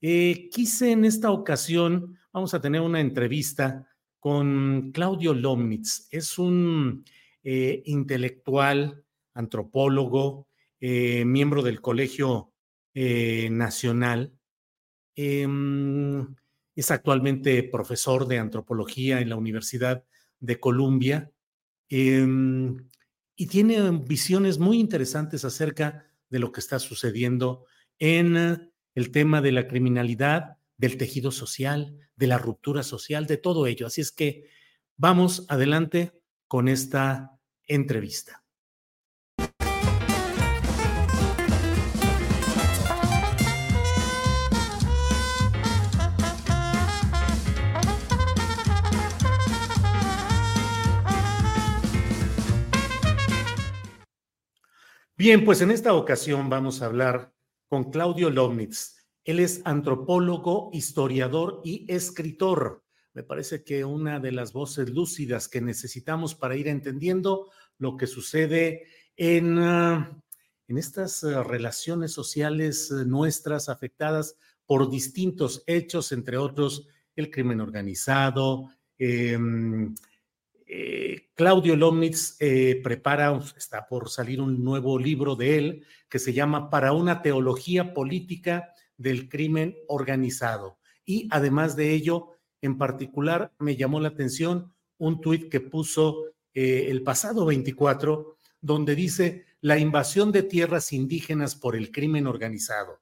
Eh, 0.00 0.48
quise 0.50 0.92
en 0.92 1.04
esta 1.04 1.30
ocasión, 1.30 2.18
vamos 2.34 2.52
a 2.52 2.60
tener 2.60 2.80
una 2.80 3.00
entrevista 3.00 3.88
con 4.18 4.90
Claudio 4.92 5.32
Lomnitz. 5.32 6.08
Es 6.10 6.36
un 6.36 7.04
eh, 7.44 7.82
intelectual, 7.86 9.04
antropólogo, 9.34 10.48
eh, 10.80 11.24
miembro 11.24 11.62
del 11.62 11.80
Colegio 11.80 12.50
Nacional. 12.96 14.32
Em, 15.16 16.34
es 16.76 16.90
actualmente 16.92 17.62
profesor 17.64 18.28
de 18.28 18.38
antropología 18.38 19.20
en 19.20 19.28
la 19.30 19.36
Universidad 19.36 20.04
de 20.38 20.60
Columbia 20.60 21.32
em, 21.88 22.88
y 23.34 23.46
tiene 23.46 23.90
visiones 23.90 24.58
muy 24.58 24.78
interesantes 24.78 25.44
acerca 25.44 26.06
de 26.30 26.38
lo 26.38 26.52
que 26.52 26.60
está 26.60 26.78
sucediendo 26.78 27.64
en 27.98 28.70
el 28.94 29.10
tema 29.10 29.40
de 29.40 29.52
la 29.52 29.66
criminalidad, 29.66 30.58
del 30.76 30.96
tejido 30.96 31.30
social, 31.30 31.98
de 32.16 32.26
la 32.26 32.38
ruptura 32.38 32.82
social, 32.82 33.26
de 33.26 33.36
todo 33.36 33.66
ello. 33.66 33.86
Así 33.86 34.00
es 34.00 34.12
que 34.12 34.48
vamos 34.96 35.46
adelante 35.48 36.12
con 36.48 36.68
esta 36.68 37.38
entrevista. 37.66 38.44
Bien, 55.16 55.44
pues 55.44 55.60
en 55.62 55.70
esta 55.70 55.94
ocasión 55.94 56.50
vamos 56.50 56.82
a 56.82 56.86
hablar 56.86 57.32
con 57.68 57.90
Claudio 57.90 58.30
Lomnitz. 58.30 59.03
Él 59.24 59.40
es 59.40 59.62
antropólogo, 59.64 60.70
historiador 60.72 61.60
y 61.64 61.90
escritor. 61.92 62.84
Me 63.14 63.22
parece 63.22 63.64
que 63.64 63.84
una 63.84 64.20
de 64.20 64.32
las 64.32 64.52
voces 64.52 64.90
lúcidas 64.90 65.48
que 65.48 65.60
necesitamos 65.60 66.34
para 66.34 66.56
ir 66.56 66.68
entendiendo 66.68 67.50
lo 67.78 67.96
que 67.96 68.06
sucede 68.06 68.86
en, 69.16 69.58
ah, 69.58 70.20
en 70.68 70.78
estas 70.78 71.24
ah, 71.24 71.42
relaciones 71.42 72.12
sociales 72.12 72.90
eh, 72.90 73.04
nuestras 73.06 73.68
afectadas 73.68 74.36
por 74.66 74.90
distintos 74.90 75.62
hechos, 75.66 76.12
entre 76.12 76.36
otros 76.36 76.88
el 77.16 77.30
crimen 77.30 77.60
organizado, 77.60 78.70
em, 78.98 79.94
eh, 80.66 81.28
Claudio 81.34 81.76
Lomnitz 81.76 82.36
eh, 82.40 82.80
prepara, 82.82 83.38
está 83.56 83.86
por 83.86 84.08
salir 84.08 84.40
un 84.40 84.64
nuevo 84.64 84.98
libro 84.98 85.36
de 85.36 85.58
él 85.58 85.86
que 86.08 86.18
se 86.18 86.32
llama 86.32 86.70
Para 86.70 86.92
una 86.92 87.22
teología 87.22 87.94
política 87.94 88.72
del 88.96 89.28
crimen 89.28 89.76
organizado. 89.88 90.78
Y 91.04 91.28
además 91.30 91.76
de 91.76 91.92
ello, 91.92 92.30
en 92.60 92.78
particular, 92.78 93.52
me 93.58 93.76
llamó 93.76 94.00
la 94.00 94.08
atención 94.08 94.74
un 94.98 95.20
tuit 95.20 95.50
que 95.50 95.60
puso 95.60 96.24
eh, 96.54 96.86
el 96.88 97.02
pasado 97.02 97.44
24, 97.46 98.38
donde 98.60 98.94
dice 98.94 99.44
la 99.60 99.78
invasión 99.78 100.32
de 100.32 100.42
tierras 100.42 100.92
indígenas 100.92 101.56
por 101.56 101.76
el 101.76 101.90
crimen 101.90 102.26
organizado, 102.26 103.00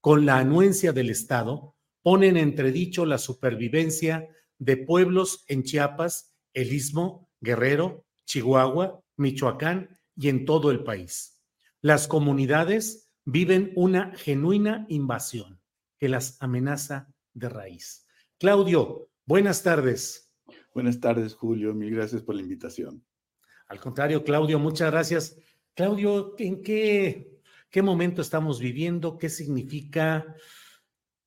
con 0.00 0.26
la 0.26 0.38
anuencia 0.38 0.92
del 0.92 1.10
Estado, 1.10 1.74
ponen 2.02 2.36
entredicho 2.36 3.06
la 3.06 3.18
supervivencia 3.18 4.28
de 4.58 4.76
pueblos 4.76 5.44
en 5.48 5.62
Chiapas 5.62 6.34
el 6.54 6.72
Istmo, 6.72 7.28
Guerrero, 7.40 8.06
Chihuahua, 8.24 9.00
Michoacán 9.16 9.98
y 10.16 10.28
en 10.28 10.44
todo 10.44 10.70
el 10.70 10.84
país. 10.84 11.42
Las 11.80 12.08
comunidades 12.08 13.03
viven 13.24 13.72
una 13.74 14.14
genuina 14.16 14.86
invasión 14.88 15.60
que 15.98 16.08
las 16.08 16.40
amenaza 16.40 17.12
de 17.32 17.48
raíz. 17.48 18.06
Claudio, 18.38 19.10
buenas 19.24 19.62
tardes. 19.62 20.32
Buenas 20.74 21.00
tardes, 21.00 21.34
Julio. 21.34 21.74
Mil 21.74 21.94
gracias 21.94 22.22
por 22.22 22.34
la 22.34 22.42
invitación. 22.42 23.04
Al 23.68 23.80
contrario, 23.80 24.24
Claudio, 24.24 24.58
muchas 24.58 24.90
gracias. 24.90 25.36
Claudio, 25.74 26.34
¿en 26.38 26.62
qué, 26.62 27.40
qué 27.70 27.82
momento 27.82 28.22
estamos 28.22 28.60
viviendo? 28.60 29.16
¿Qué 29.18 29.28
significa 29.28 30.36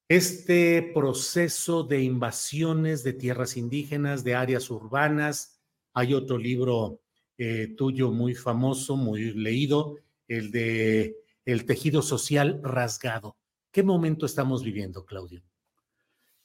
este 0.09 0.91
proceso 0.93 1.83
de 1.83 2.01
invasiones 2.01 3.03
de 3.03 3.13
tierras 3.13 3.57
indígenas, 3.57 4.23
de 4.23 4.35
áreas 4.35 4.69
urbanas. 4.69 5.59
Hay 5.93 6.13
otro 6.13 6.37
libro 6.37 7.01
eh, 7.37 7.73
tuyo 7.75 8.11
muy 8.11 8.33
famoso, 8.33 8.95
muy 8.95 9.33
leído, 9.33 9.97
el 10.27 10.51
de 10.51 11.17
El 11.47 11.63
tejido 11.63 12.01
social 12.01 12.59
rasgado. 12.61 13.37
¿Qué 13.71 13.81
momento 13.81 14.25
estamos 14.25 14.65
viviendo, 14.65 15.05
Claudio? 15.05 15.45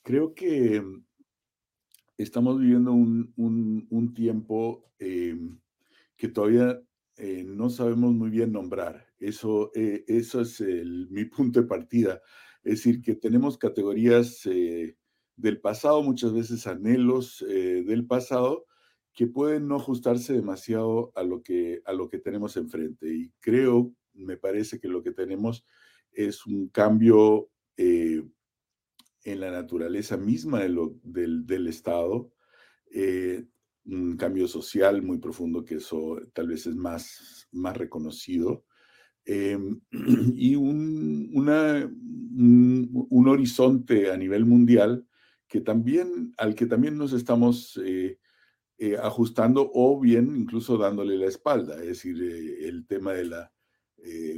Creo 0.01 0.33
que 0.33 0.81
estamos 2.17 2.57
viviendo 2.57 2.93
un, 2.93 4.13
tiempo 4.15 4.89
em, 4.99 5.59
que 6.15 6.29
todavía 6.29 6.81
eh, 7.17 7.43
no 7.45 7.69
sabemos 7.69 8.13
muy 8.13 8.29
bien 8.29 8.53
nombrar. 8.53 9.05
Eso, 9.19 9.71
eh, 9.75 10.05
eso 10.07 10.39
es 10.39 10.61
mi 10.61 11.25
punto 11.25 11.61
de 11.61 11.67
partida. 11.67 12.21
Es 12.63 12.75
decir, 12.75 13.01
que 13.01 13.15
tenemos 13.15 13.57
categorías 13.57 14.45
eh, 14.45 14.95
del 15.35 15.59
pasado, 15.59 16.01
muchas 16.01 16.31
veces 16.31 16.65
anhelos 16.65 17.43
del 17.45 18.07
pasado, 18.07 18.67
que 19.13 19.27
pueden 19.27 19.67
no 19.67 19.75
ajustarse 19.75 20.31
demasiado 20.31 21.11
a 21.13 21.23
lo, 21.23 21.43
que, 21.43 21.81
a 21.83 21.91
lo 21.91 22.07
que 22.07 22.19
tenemos 22.19 22.55
enfrente. 22.55 23.13
Y 23.13 23.33
creo, 23.41 23.93
me 24.13 24.37
parece 24.37 24.79
que 24.79 24.87
lo 24.87 25.03
que 25.03 25.11
tenemos 25.11 25.65
es 26.11 26.45
un 26.45 26.69
cambio 26.69 27.49
eh, 27.77 28.23
en 29.23 29.39
la 29.39 29.51
naturaleza 29.51 30.17
misma 30.17 30.61
del, 30.61 31.67
Estado, 31.67 32.31
un 33.85 34.17
cambio 34.17 34.47
social 34.47 35.01
muy 35.01 35.17
profundo, 35.17 35.63
que 35.63 35.75
eso 35.75 36.19
tal 36.33 36.47
vez 36.47 36.67
es 36.67 36.75
más, 36.75 37.47
más 37.51 37.75
reconocido, 37.75 38.65
Em, 39.25 39.79
y 40.35 40.55
un, 40.55 41.31
un, 43.09 43.27
horizonte 43.27 44.11
a 44.11 44.17
nivel 44.17 44.45
mundial 44.45 45.07
que 45.47 45.61
también, 45.61 46.33
al 46.37 46.55
que 46.55 46.65
también 46.65 46.97
nos 46.97 47.13
estamos 47.13 47.79
eh, 47.85 48.19
eh, 48.77 48.97
ajustando 49.01 49.71
o 49.73 49.99
bien 49.99 50.35
incluso 50.35 50.77
dándole 50.77 51.17
la 51.17 51.27
espalda, 51.27 51.75
es 51.75 51.87
decir, 51.87 52.21
eh, 52.21 52.67
el 52.67 52.85
tema 52.85 53.13
de 53.13 53.25
la 53.25 53.51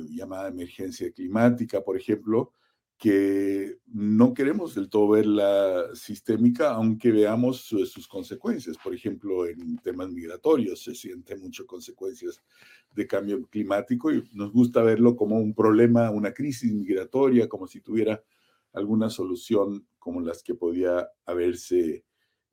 llamada 0.09 0.49
emergencia 0.49 1.11
climática, 1.11 1.83
por 1.83 1.97
ejemplo, 1.97 2.51
que 2.97 3.77
no 3.87 4.33
queremos 4.33 4.73
del 4.75 4.89
todo 4.89 5.09
ver 5.09 5.25
la 5.25 5.93
sistémica, 5.93 6.71
aunque 6.71 7.11
veamos 7.11 7.61
sus 7.61 8.07
consecuencias. 8.07 8.77
Por 8.77 8.95
ejemplo, 8.95 9.45
en 9.47 9.77
temas 9.79 10.09
migratorios 10.09 10.81
se 10.81 10.95
sienten 10.95 11.41
muchas 11.41 11.65
consecuencias 11.65 12.41
de 12.91 13.05
cambio 13.05 13.45
climático 13.47 14.11
y 14.13 14.23
nos 14.31 14.51
gusta 14.53 14.81
verlo 14.81 15.15
como 15.15 15.37
un 15.37 15.53
problema, 15.53 16.09
una 16.09 16.31
crisis 16.31 16.71
migratoria, 16.71 17.49
como 17.49 17.67
si 17.67 17.81
tuviera 17.81 18.23
alguna 18.71 19.09
solución 19.09 19.87
como 19.99 20.21
las 20.21 20.41
que 20.41 20.55
podía 20.55 21.07
haberse 21.25 22.05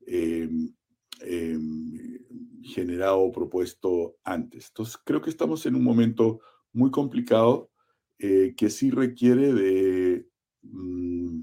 em, 0.05 0.73
em, 1.21 2.19
generado 2.63 3.19
o 3.19 3.31
propuesto 3.31 4.17
antes. 4.23 4.67
Entonces, 4.69 4.97
creo 5.05 5.21
que 5.21 5.29
estamos 5.29 5.65
en 5.65 5.75
un 5.75 5.83
momento 5.83 6.41
muy 6.73 6.91
complicado 6.91 7.71
eh, 8.19 8.53
que 8.57 8.69
sí 8.69 8.91
requiere 8.91 9.53
de 9.53 10.27
Mm, 10.63 11.41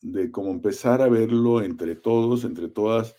de 0.00 0.30
cómo 0.30 0.50
empezar 0.50 1.02
a 1.02 1.08
verlo 1.08 1.62
entre 1.62 1.96
todos, 1.96 2.44
entre 2.44 2.68
todas, 2.68 3.16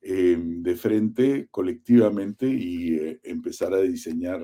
em, 0.00 0.62
de 0.62 0.74
frente, 0.76 1.48
colectivamente, 1.50 2.48
y 2.48 2.96
eh, 2.96 3.20
empezar 3.22 3.72
a 3.74 3.80
diseñar, 3.80 4.40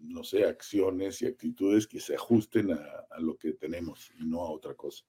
no 0.00 0.22
sé, 0.22 0.44
acciones 0.44 1.22
y 1.22 1.26
actitudes 1.26 1.86
que 1.86 2.00
se 2.00 2.14
ajusten 2.14 2.70
a, 2.72 2.80
a 3.10 3.20
lo 3.20 3.36
que 3.36 3.54
tenemos 3.54 4.10
y 4.18 4.24
no 4.24 4.42
a 4.42 4.50
otra 4.50 4.74
cosa. 4.74 5.04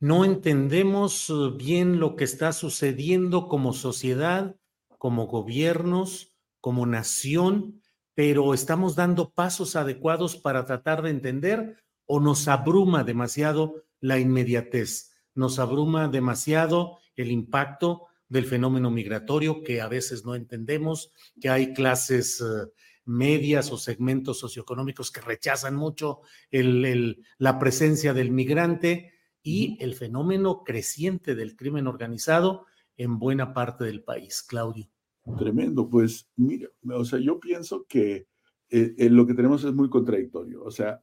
No 0.00 0.24
entendemos 0.24 1.30
eh, 1.30 1.34
bien 1.56 2.00
lo 2.00 2.16
que 2.16 2.24
está 2.24 2.52
sucediendo 2.52 3.48
como 3.48 3.72
sociedad, 3.72 4.56
como 4.98 5.26
gobiernos, 5.26 6.34
como 6.60 6.84
nación, 6.84 7.80
pero 8.14 8.54
estamos 8.54 8.96
dando 8.96 9.30
pasos 9.30 9.76
adecuados 9.76 10.36
para 10.36 10.64
tratar 10.64 11.02
de 11.02 11.10
entender 11.10 11.76
o 12.06 12.20
nos 12.20 12.48
abruma 12.48 13.04
demasiado 13.04 13.84
la 14.00 14.18
inmediatez, 14.18 15.12
nos 15.34 15.58
abruma 15.58 16.08
demasiado 16.08 16.98
el 17.16 17.30
impacto 17.30 18.06
del 18.28 18.46
fenómeno 18.46 18.90
migratorio 18.90 19.62
que 19.62 19.80
a 19.80 19.88
veces 19.88 20.24
no 20.24 20.34
entendemos, 20.34 21.12
que 21.40 21.50
hay 21.50 21.72
clases 21.72 22.40
eh, 22.40 22.70
medias 23.04 23.72
o 23.72 23.78
segmentos 23.78 24.38
socioeconómicos 24.38 25.10
que 25.10 25.20
rechazan 25.20 25.74
mucho 25.74 26.20
la 26.50 27.58
presencia 27.58 28.14
del 28.14 28.30
migrante 28.30 29.12
y 29.42 29.78
el 29.82 29.94
fenómeno 29.94 30.62
creciente 30.64 31.34
del 31.34 31.56
crimen 31.56 31.86
organizado 31.86 32.66
en 32.96 33.18
buena 33.18 33.52
parte 33.52 33.84
del 33.84 34.02
país. 34.04 34.42
Claudio. 34.42 34.90
Tremendo, 35.38 35.88
pues 35.88 36.28
mira, 36.36 36.68
o 36.94 37.04
sea, 37.04 37.18
yo 37.18 37.40
pienso 37.40 37.84
que 37.88 38.26
eh, 38.72 38.94
eh, 38.98 39.10
lo 39.10 39.26
que 39.26 39.34
tenemos 39.34 39.64
es 39.64 39.72
muy 39.74 39.90
contradictorio. 39.90 40.62
O 40.62 40.70
sea, 40.70 41.02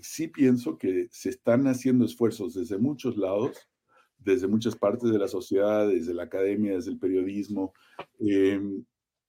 sí 0.00 0.28
pienso 0.28 0.78
que 0.78 1.08
se 1.10 1.28
están 1.28 1.66
haciendo 1.66 2.04
esfuerzos 2.06 2.54
desde 2.54 2.78
muchos 2.78 3.16
lados, 3.16 3.68
desde 4.18 4.48
muchas 4.48 4.76
partes 4.76 5.10
de 5.10 5.18
la 5.18 5.28
sociedad, 5.28 5.88
desde 5.88 6.14
la 6.14 6.24
academia, 6.24 6.74
desde 6.74 6.90
el 6.90 6.98
periodismo, 6.98 7.74
em, 8.18 8.84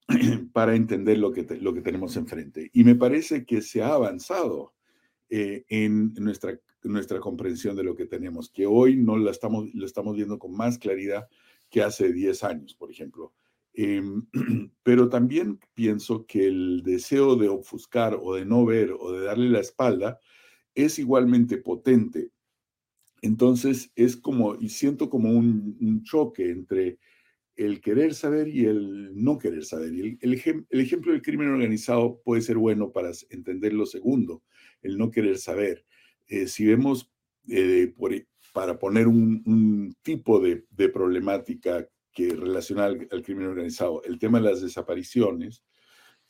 para 0.53 0.75
entender 0.75 1.17
lo 1.17 1.33
que, 1.33 1.43
lo 1.59 1.73
que 1.73 1.81
tenemos 1.81 2.15
enfrente. 2.15 2.69
Y 2.73 2.83
me 2.85 2.95
parece 2.95 3.45
que 3.45 3.61
se 3.61 3.81
ha 3.81 3.93
avanzado 3.93 4.73
eh, 5.29 5.65
en 5.67 6.13
nuestra, 6.15 6.57
nuestra 6.83 7.19
comprensión 7.19 7.75
de 7.75 7.83
lo 7.83 7.95
que 7.95 8.05
tenemos, 8.05 8.49
que 8.49 8.65
hoy 8.65 8.95
no 8.95 9.17
la 9.17 9.31
estamos, 9.31 9.73
lo 9.73 9.85
estamos 9.85 10.15
viendo 10.15 10.39
con 10.39 10.55
más 10.55 10.77
claridad 10.77 11.27
que 11.69 11.81
hace 11.81 12.13
10 12.13 12.43
años, 12.43 12.75
por 12.75 12.91
ejemplo. 12.91 13.33
Em, 13.73 14.27
pero 14.83 15.09
también 15.09 15.59
pienso 15.73 16.25
que 16.27 16.47
el 16.47 16.83
deseo 16.83 17.35
de 17.35 17.49
ofuscar 17.49 18.17
o 18.21 18.35
de 18.35 18.45
no 18.45 18.65
ver 18.65 18.93
o 18.97 19.11
de 19.11 19.25
darle 19.25 19.49
la 19.49 19.59
espalda 19.59 20.19
es 20.75 20.99
igualmente 20.99 21.57
potente. 21.57 22.31
Entonces 23.21 23.91
es 23.95 24.17
como, 24.17 24.55
y 24.55 24.69
siento 24.69 25.09
como 25.09 25.31
un, 25.31 26.03
choque 26.03 26.49
entre 26.51 26.99
el 27.55 27.81
querer 27.81 28.13
saber 28.15 28.47
y 28.47 28.65
el 28.65 29.11
no 29.15 29.37
querer 29.37 29.63
saber. 29.63 29.93
Y 29.93 30.17
el, 30.21 30.33
ejemplo 30.33 31.11
del 31.11 31.21
crimen 31.21 31.47
organizado 31.49 32.21
puede 32.23 32.41
ser 32.41 32.57
bueno 32.57 32.91
para 32.91 33.11
entender 33.29 33.73
lo 33.73 33.85
segundo, 33.85 34.43
el 34.81 34.97
no 34.97 35.09
querer 35.09 35.37
saber. 35.37 35.85
Eh, 36.27 36.47
si 36.47 36.65
vemos, 36.65 37.11
eh, 37.47 37.93
para 38.53 38.77
poner 38.77 39.07
un, 39.07 39.95
tipo 40.03 40.39
de, 40.39 40.65
de 40.71 40.89
problemática 40.89 41.87
que 42.13 42.29
relaciona 42.35 42.85
al, 42.85 43.23
crimen 43.23 43.47
organizado, 43.47 44.03
el 44.03 44.19
tema 44.19 44.39
de 44.39 44.49
las 44.49 44.61
desapariciones, 44.61 45.63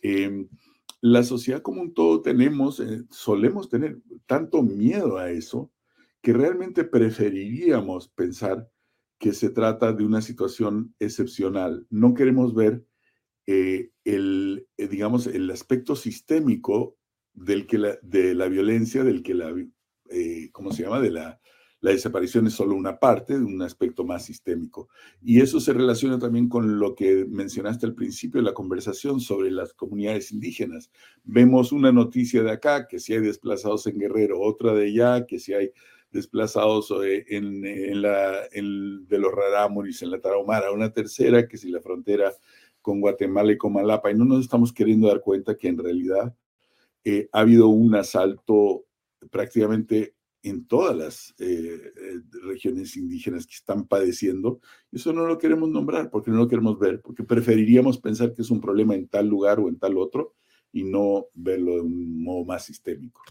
em, 0.02 0.48
la 1.02 1.24
sociedad 1.24 1.62
como 1.62 1.82
un 1.82 1.94
todo 1.94 2.22
tenemos, 2.22 2.80
eh, 2.80 3.04
solemos 3.12 3.70
tener 3.70 4.00
tanto 4.26 4.64
miedo 4.64 5.18
a 5.18 5.32
eso 5.32 5.72
que 6.22 6.32
realmente 6.32 6.86
preferiríamos 6.86 8.08
pensar 8.08 8.70
que 9.20 9.34
se 9.34 9.50
trata 9.50 9.92
de 9.92 10.06
una 10.06 10.22
situación 10.22 10.96
excepcional. 11.00 11.86
No 11.90 12.14
queremos 12.14 12.56
ver 12.56 12.86
eh, 13.46 13.92
el, 14.06 14.68
eh, 14.78 14.88
digamos, 14.88 15.28
el 15.28 15.52
aspecto 15.52 15.98
sistémico 15.98 16.98
del 17.34 17.68
que 17.68 17.78
la, 17.78 17.98
de 18.02 18.34
la 18.34 18.48
violencia, 18.48 19.04
del 19.04 19.24
que 19.24 19.34
la, 19.34 19.54
¿cómo 20.54 20.72
se 20.72 20.84
llama? 20.84 21.02
De 21.02 21.12
la 21.12 21.42
la 21.84 21.92
desaparición 21.92 22.48
es 22.48 22.54
solo 22.54 22.76
una 22.76 22.98
parte 22.98 23.38
de 23.38 23.44
un 23.44 23.62
aspecto 23.62 24.06
más 24.06 24.24
sistémico. 24.24 24.88
Y 25.22 25.42
eso 25.42 25.60
se 25.60 25.74
relaciona 25.74 26.18
también 26.18 26.48
con 26.48 26.80
lo 26.80 26.96
que 26.96 27.26
mencionaste 27.26 27.86
al 27.86 27.94
principio 27.94 28.40
de 28.40 28.46
la 28.46 28.54
conversación 28.54 29.20
sobre 29.20 29.52
las 29.52 29.74
comunidades 29.74 30.32
indígenas. 30.32 30.90
Vemos 31.26 31.74
una 31.74 31.92
noticia 31.92 32.42
de 32.42 32.52
acá, 32.52 32.88
que 32.88 33.00
si 33.00 33.14
hay 33.14 33.20
desplazados 33.20 33.86
en 33.88 34.00
Guerrero, 34.00 34.40
otra 34.40 34.74
de 34.74 34.86
allá, 34.86 35.26
que 35.26 35.40
si 35.40 35.54
hay 35.54 35.72
desplazados 36.10 36.90
eh, 37.04 37.26
en, 37.28 38.02
la, 38.02 38.48
de 38.50 39.18
los 39.20 39.34
Rarámuris, 39.34 40.04
en 40.04 40.12
la 40.12 40.22
Tarahumara, 40.22 40.72
una 40.72 40.94
tercera, 40.94 41.50
que 41.50 41.58
si 41.58 41.70
la 41.70 41.82
frontera 41.82 42.32
con 42.82 43.02
Guatemala 43.02 43.52
y 43.52 43.58
con 43.58 43.74
Malapa, 43.74 44.10
y 44.10 44.16
no 44.16 44.24
nos 44.24 44.40
estamos 44.40 44.72
queriendo 44.72 45.10
dar 45.10 45.20
cuenta 45.20 45.58
que 45.58 45.68
en 45.68 45.80
realidad 45.80 46.34
eh, 47.04 47.28
ha 47.34 47.42
habido 47.42 47.68
un 47.68 47.94
asalto 47.94 48.86
prácticamente 49.30 50.16
en 50.44 50.68
todas 50.68 50.96
las 50.96 51.36
eh, 51.40 51.94
eh, 51.96 52.20
regiones 52.44 52.98
indígenas 52.98 53.48
que 53.48 53.56
están 53.56 53.88
padeciendo. 53.88 54.60
Eso 54.92 55.14
no 55.14 55.26
lo 55.26 55.38
queremos 55.38 55.70
nombrar 55.70 56.10
porque 56.12 56.30
no 56.30 56.38
lo 56.38 56.48
queremos 56.50 56.78
ver, 56.78 57.02
porque 57.02 57.24
preferiríamos 57.24 57.98
pensar 57.98 58.34
que 58.34 58.42
es 58.42 58.52
un 58.52 58.60
problema 58.60 58.94
en 58.94 59.08
tal 59.08 59.28
lugar 59.28 59.60
o 59.62 59.70
en 59.70 59.80
tal 59.80 59.98
otro 59.98 60.36
y 60.74 60.84
no 60.84 61.28
verlo 61.34 61.76
de 61.76 61.82
un 61.82 62.24
modo 62.24 62.44
más 62.44 62.66
sistémico. 62.66 63.22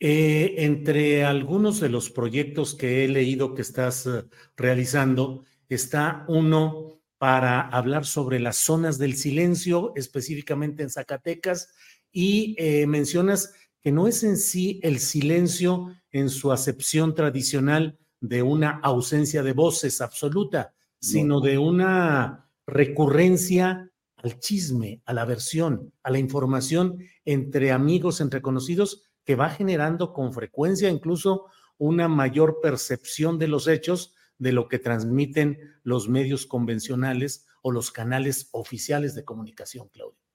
Eh, 0.00 0.54
entre 0.58 1.24
algunos 1.24 1.78
de 1.78 1.90
los 1.90 2.10
proyectos 2.10 2.74
que 2.74 3.04
he 3.04 3.08
leído 3.08 3.54
que 3.54 3.62
estás 3.62 4.08
realizando, 4.56 5.44
está 5.68 6.24
uno 6.28 7.00
para 7.18 7.60
hablar 7.60 8.06
sobre 8.06 8.40
las 8.40 8.56
zonas 8.56 8.96
del 8.96 9.14
silencio, 9.14 9.92
específicamente 9.94 10.82
en 10.82 10.90
Zacatecas, 10.90 11.74
y 12.12 12.56
mencionas 12.86 13.52
que 13.82 13.92
no 13.92 14.06
es 14.06 14.22
en 14.22 14.36
sí 14.36 14.80
el 14.82 14.98
silencio 14.98 15.94
en 16.10 16.30
su 16.30 16.52
acepción 16.52 17.14
tradicional 17.14 17.98
de 18.20 18.42
una 18.42 18.80
ausencia 18.82 19.42
de 19.42 19.52
voces 19.52 20.00
absoluta, 20.00 20.74
sino 21.00 21.40
de 21.40 21.58
una 21.58 22.48
recurrencia 22.66 23.90
al 24.16 24.40
chisme, 24.40 25.00
a 25.04 25.12
la 25.12 25.24
versión, 25.24 25.92
a 26.02 26.10
la 26.10 26.18
información 26.18 26.98
entre 27.24 27.70
amigos, 27.70 28.20
entre 28.20 28.42
conocidos, 28.42 29.02
que 29.24 29.36
va 29.36 29.50
generando 29.50 30.12
con 30.12 30.32
frecuencia 30.32 30.90
incluso 30.90 31.46
una 31.76 32.08
mayor 32.08 32.60
percepción 32.60 33.38
de 33.38 33.48
los 33.48 33.68
hechos 33.68 34.14
de 34.38 34.52
lo 34.52 34.68
que 34.68 34.78
transmiten 34.78 35.58
los 35.82 36.08
medios 36.08 36.46
convencionales 36.46 37.46
o 37.62 37.70
los 37.70 37.90
canales 37.90 38.48
oficiales 38.52 39.14
de 39.14 39.24
comunicación, 39.24 39.88
Claudio. 39.88 40.27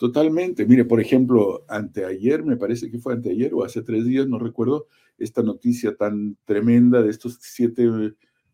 Totalmente. 0.00 0.64
Mire, 0.64 0.86
por 0.86 0.98
ejemplo, 0.98 1.66
anteayer, 1.68 2.42
me 2.42 2.56
parece 2.56 2.90
que 2.90 2.98
fue 2.98 3.12
anteayer 3.12 3.52
o 3.52 3.62
hace 3.62 3.82
tres 3.82 4.06
días, 4.06 4.26
no 4.26 4.38
recuerdo, 4.38 4.86
esta 5.18 5.42
noticia 5.42 5.94
tan 5.94 6.38
tremenda 6.46 7.02
de 7.02 7.10
estos 7.10 7.36
siete 7.42 7.86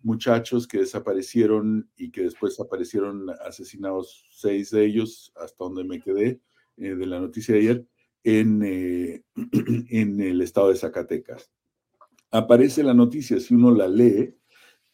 muchachos 0.02 0.66
que 0.66 0.78
desaparecieron 0.78 1.88
y 1.96 2.10
que 2.10 2.22
después 2.22 2.58
aparecieron 2.58 3.30
asesinados 3.46 4.24
seis 4.28 4.72
de 4.72 4.86
ellos, 4.86 5.32
hasta 5.36 5.62
donde 5.62 5.84
me 5.84 6.00
quedé 6.00 6.40
eh, 6.78 6.96
de 6.96 7.06
la 7.06 7.20
noticia 7.20 7.54
de 7.54 7.60
ayer, 7.60 7.86
en, 8.24 8.62
eh, 8.64 9.22
en 9.90 10.20
el 10.20 10.40
estado 10.42 10.70
de 10.70 10.76
Zacatecas. 10.78 11.52
Aparece 12.32 12.82
la 12.82 12.92
noticia, 12.92 13.38
si 13.38 13.54
uno 13.54 13.70
la 13.70 13.86
lee, 13.86 14.34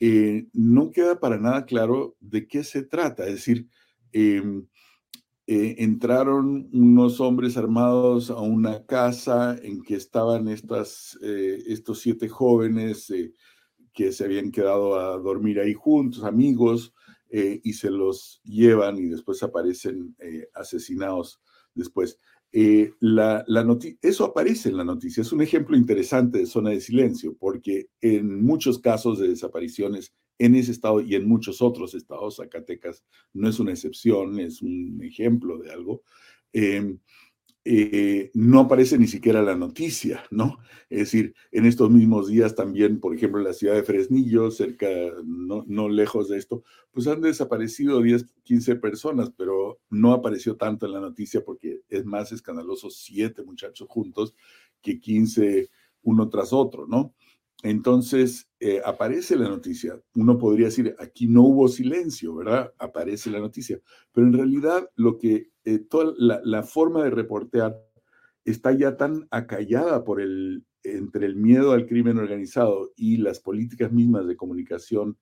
eh, 0.01 0.49
no 0.53 0.91
queda 0.91 1.19
para 1.19 1.38
nada 1.38 1.65
claro 1.65 2.15
de 2.21 2.47
qué 2.47 2.62
se 2.62 2.83
trata. 2.83 3.27
Es 3.27 3.37
decir, 3.37 3.69
em, 4.12 4.67
eh, 5.53 5.77
entraron 5.79 6.69
unos 6.73 7.21
hombres 7.21 7.57
armados 7.57 8.31
a 8.31 8.41
una 8.41 8.87
casa 8.87 9.57
en 9.62 9.83
que 9.83 9.97
estaban 9.97 10.49
eh, 10.49 11.62
estos 11.67 12.01
siete 12.01 12.29
jóvenes 12.29 13.11
eh, 13.11 13.33
que 13.93 14.12
se 14.12 14.25
habían 14.25 14.51
quedado 14.51 14.99
a 14.99 15.19
dormir 15.19 15.61
ahí 15.61 15.75
juntos, 15.75 16.25
amigos, 16.25 16.95
y 17.35 17.73
se 17.73 17.91
los 17.91 18.43
llevan 18.45 18.99
y 18.99 19.07
después 19.07 19.43
aparecen 19.43 20.15
asesinados 20.55 21.41
después. 21.75 22.19
Eh, 22.55 22.93
la, 23.01 23.45
eso 24.03 24.25
aparece 24.27 24.69
en 24.69 24.77
la 24.77 24.85
noticia. 24.85 25.23
Es 25.23 25.33
un 25.33 25.41
ejemplo 25.41 25.75
interesante 25.77 26.38
de 26.38 26.47
zona 26.47 26.71
de 26.71 26.83
silencio, 26.83 27.35
porque 27.38 27.87
en 28.01 28.43
muchos 28.43 28.79
casos 28.79 29.19
de 29.19 29.29
desapariciones 29.29 30.12
en 30.38 30.55
ese 30.55 30.73
estado 30.73 31.01
y 31.01 31.14
en 31.14 31.29
muchos 31.29 31.62
otros 31.62 31.95
estados, 31.95 32.37
Zacatecas 32.37 33.05
no 33.33 33.49
es 33.49 33.61
una 33.61 33.73
excepción, 33.73 34.38
es 34.40 34.62
un 34.62 35.01
ejemplo 35.03 35.59
de 35.59 35.73
algo. 35.73 36.03
Em, 36.53 36.99
eh, 37.64 38.33
no 38.35 38.61
aparece 38.61 38.99
ni 38.99 39.07
siquiera 39.07 39.40
la 39.40 39.55
noticia, 39.55 40.25
¿no? 40.33 40.59
Es 40.90 40.99
decir, 41.01 41.35
en 41.53 41.64
estos 41.64 41.90
mismos 41.90 42.27
días 42.29 42.57
también, 42.57 42.99
por 42.99 43.14
ejemplo, 43.14 43.38
en 43.38 43.47
la 43.47 43.53
ciudad 43.53 43.75
de 43.75 43.85
Fresnillo, 43.85 44.51
cerca, 44.51 44.88
no, 45.25 45.64
no 45.68 45.88
lejos 45.88 46.29
de 46.29 46.38
esto, 46.38 46.64
pues 46.90 47.07
han 47.07 47.21
desaparecido 47.21 48.03
10, 48.03 48.27
15 48.42 48.77
personas, 48.77 49.31
pero 49.37 49.81
no 49.90 50.12
apareció 50.12 50.57
tanto 50.57 50.87
en 50.87 50.92
la 50.92 51.01
noticia 51.01 51.45
porque 51.45 51.83
es 51.88 52.05
más 52.05 52.33
escandaloso 52.33 52.90
siete 52.90 53.45
muchachos 53.45 53.87
juntos 53.88 54.35
que 54.83 54.99
15 54.99 55.71
uno 56.03 56.29
tras 56.29 56.53
otro, 56.53 56.88
¿no? 56.88 57.14
Entonces, 57.62 58.51
eh, 58.59 58.81
aparece 58.85 59.37
la 59.37 59.48
noticia. 59.48 60.01
Uno 60.16 60.37
podría 60.37 60.66
decir, 60.66 60.96
aquí 60.98 61.29
no 61.29 61.42
hubo 61.42 61.68
silencio, 61.68 62.35
¿verdad? 62.35 62.72
Aparece 62.79 63.31
la 63.31 63.38
noticia. 63.38 63.81
Pero 64.12 64.27
en 64.27 64.33
realidad, 64.33 64.90
lo 64.96 65.16
que, 65.16 65.51
eh, 65.64 65.79
toda 65.79 66.12
la, 66.18 66.62
forma 66.64 67.05
de 67.05 67.11
reportear 67.11 67.77
está 68.44 68.72
ya 68.72 68.96
tan 68.96 69.29
acallada 69.31 70.03
por 70.03 70.20
el, 70.20 70.64
entre 70.83 71.27
el 71.27 71.37
miedo 71.37 71.70
al 71.70 71.87
crimen 71.87 72.18
organizado 72.18 72.92
y 72.96 73.18
las 73.18 73.38
políticas 73.38 73.92
mismas 73.92 74.27
de 74.27 74.37
comunicación 74.37 75.16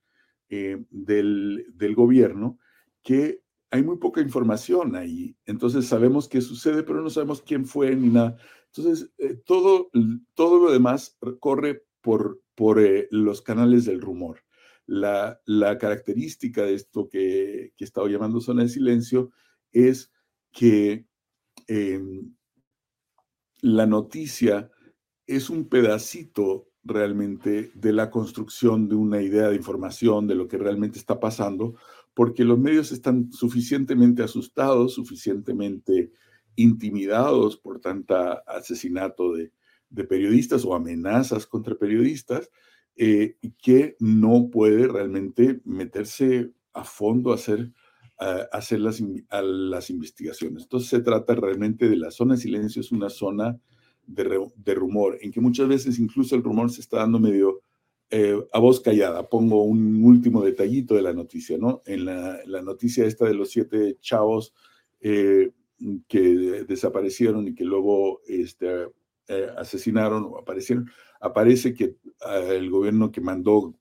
eh, 0.49 0.83
del, 0.91 1.67
del 1.75 1.95
gobierno, 1.95 2.59
que 3.03 3.43
hay 3.71 3.83
muy 3.83 3.99
poca 3.99 4.23
información 4.23 4.97
ahí. 4.97 5.37
Entonces 5.45 5.87
sabemos 5.87 6.27
qué 6.27 6.41
sucede, 6.41 6.85
pero 6.85 7.03
no 7.03 7.11
sabemos 7.11 7.43
quién 7.43 7.67
fue 7.67 7.95
ni 7.95 8.09
nada. 8.09 8.37
Entonces, 8.75 9.13
todo, 9.45 9.91
todo 10.35 10.59
lo 10.65 10.73
demás 10.73 11.19
corre 11.41 11.83
por, 12.01 12.41
eh, 12.81 13.09
los 13.11 13.43
canales 13.43 13.85
del 13.85 14.01
rumor. 14.01 14.45
La, 14.87 15.41
característica 15.79 16.63
de 16.65 16.75
esto 16.75 17.09
que, 17.09 17.73
que 17.77 17.85
he 17.85 17.87
estado 17.87 18.09
llamando 18.09 18.41
zona 18.41 18.63
de 18.63 18.69
silencio 18.69 19.31
es 19.73 20.11
que 20.53 21.07
em, 21.69 22.35
la 23.61 23.87
noticia 23.87 24.71
es 25.27 25.51
un 25.51 25.69
pedacito 25.69 26.69
realmente 26.83 27.71
de 27.75 27.93
la 27.93 28.11
construcción 28.11 28.89
de 28.89 28.97
una 28.97 29.23
idea 29.23 29.49
de 29.49 29.57
información, 29.57 30.27
de 30.27 30.35
lo 30.35 30.49
que 30.49 30.59
realmente 30.59 30.99
está 30.99 31.21
pasando, 31.21 31.77
porque 32.15 32.45
los 32.45 32.59
medios 32.59 32.91
están 32.91 33.31
suficientemente 33.31 34.23
asustados, 34.23 34.95
suficientemente 34.95 36.11
intimidados 36.57 37.57
por 37.57 37.81
tanta 37.81 38.43
asesinato 38.47 39.35
de, 39.35 39.53
de 39.91 40.05
periodistas 40.05 40.65
o 40.65 40.75
amenazas 40.75 41.47
contra 41.47 41.77
periodistas 41.77 42.51
eh, 42.97 43.37
que 43.63 43.97
no 43.99 44.49
puede 44.51 44.89
realmente 44.89 45.61
meterse 45.65 46.51
a 46.73 46.85
fondo 46.85 47.33
a 47.33 47.35
hacer, 47.35 47.73
hacer 48.53 48.81
las, 48.81 49.03
las, 49.31 49.91
investigaciones. 49.91 50.63
Entonces 50.65 50.89
se 50.89 51.01
trata 51.01 51.35
realmente 51.35 51.89
de 51.89 51.97
la 51.97 52.11
zona 52.11 52.35
de 52.35 52.41
silencio, 52.41 52.81
es 52.81 52.93
una 52.93 53.11
zona 53.11 53.59
de, 54.07 54.47
de 54.57 54.75
rumor, 54.75 55.19
en 55.21 55.33
que 55.33 55.41
muchas 55.41 55.67
veces 55.67 55.99
incluso 55.99 56.37
el 56.37 56.43
rumor 56.43 56.71
se 56.71 56.81
está 56.81 56.99
dando 56.99 57.19
medio 57.19 57.63
eh, 58.13 58.37
a 58.53 58.59
voz 58.59 58.81
callada. 58.81 59.29
Pongo 59.29 59.63
un 59.63 60.05
último 60.05 60.43
detallito 60.43 60.97
de 60.97 61.03
la 61.03 61.13
noticia, 61.13 61.57
¿no? 61.59 61.81
En 61.87 62.07
la, 62.07 62.63
noticia 62.63 63.07
esta 63.07 63.25
de 63.25 63.35
los 63.35 63.51
siete 63.51 63.99
chavos 64.01 64.53
eh, 65.01 65.53
que 66.09 66.21
desaparecieron 66.67 67.47
y 67.47 67.55
que 67.55 67.65
luego 67.65 68.21
este, 68.27 68.89
eh, 69.33 69.49
asesinaron 69.57 70.25
o 70.25 70.39
aparecieron, 70.39 70.91
aparece 71.21 71.73
que 71.73 71.95
ah, 72.23 72.41
el 72.51 72.69
gobierno 72.69 73.13
que 73.13 73.21
mandó, 73.21 73.77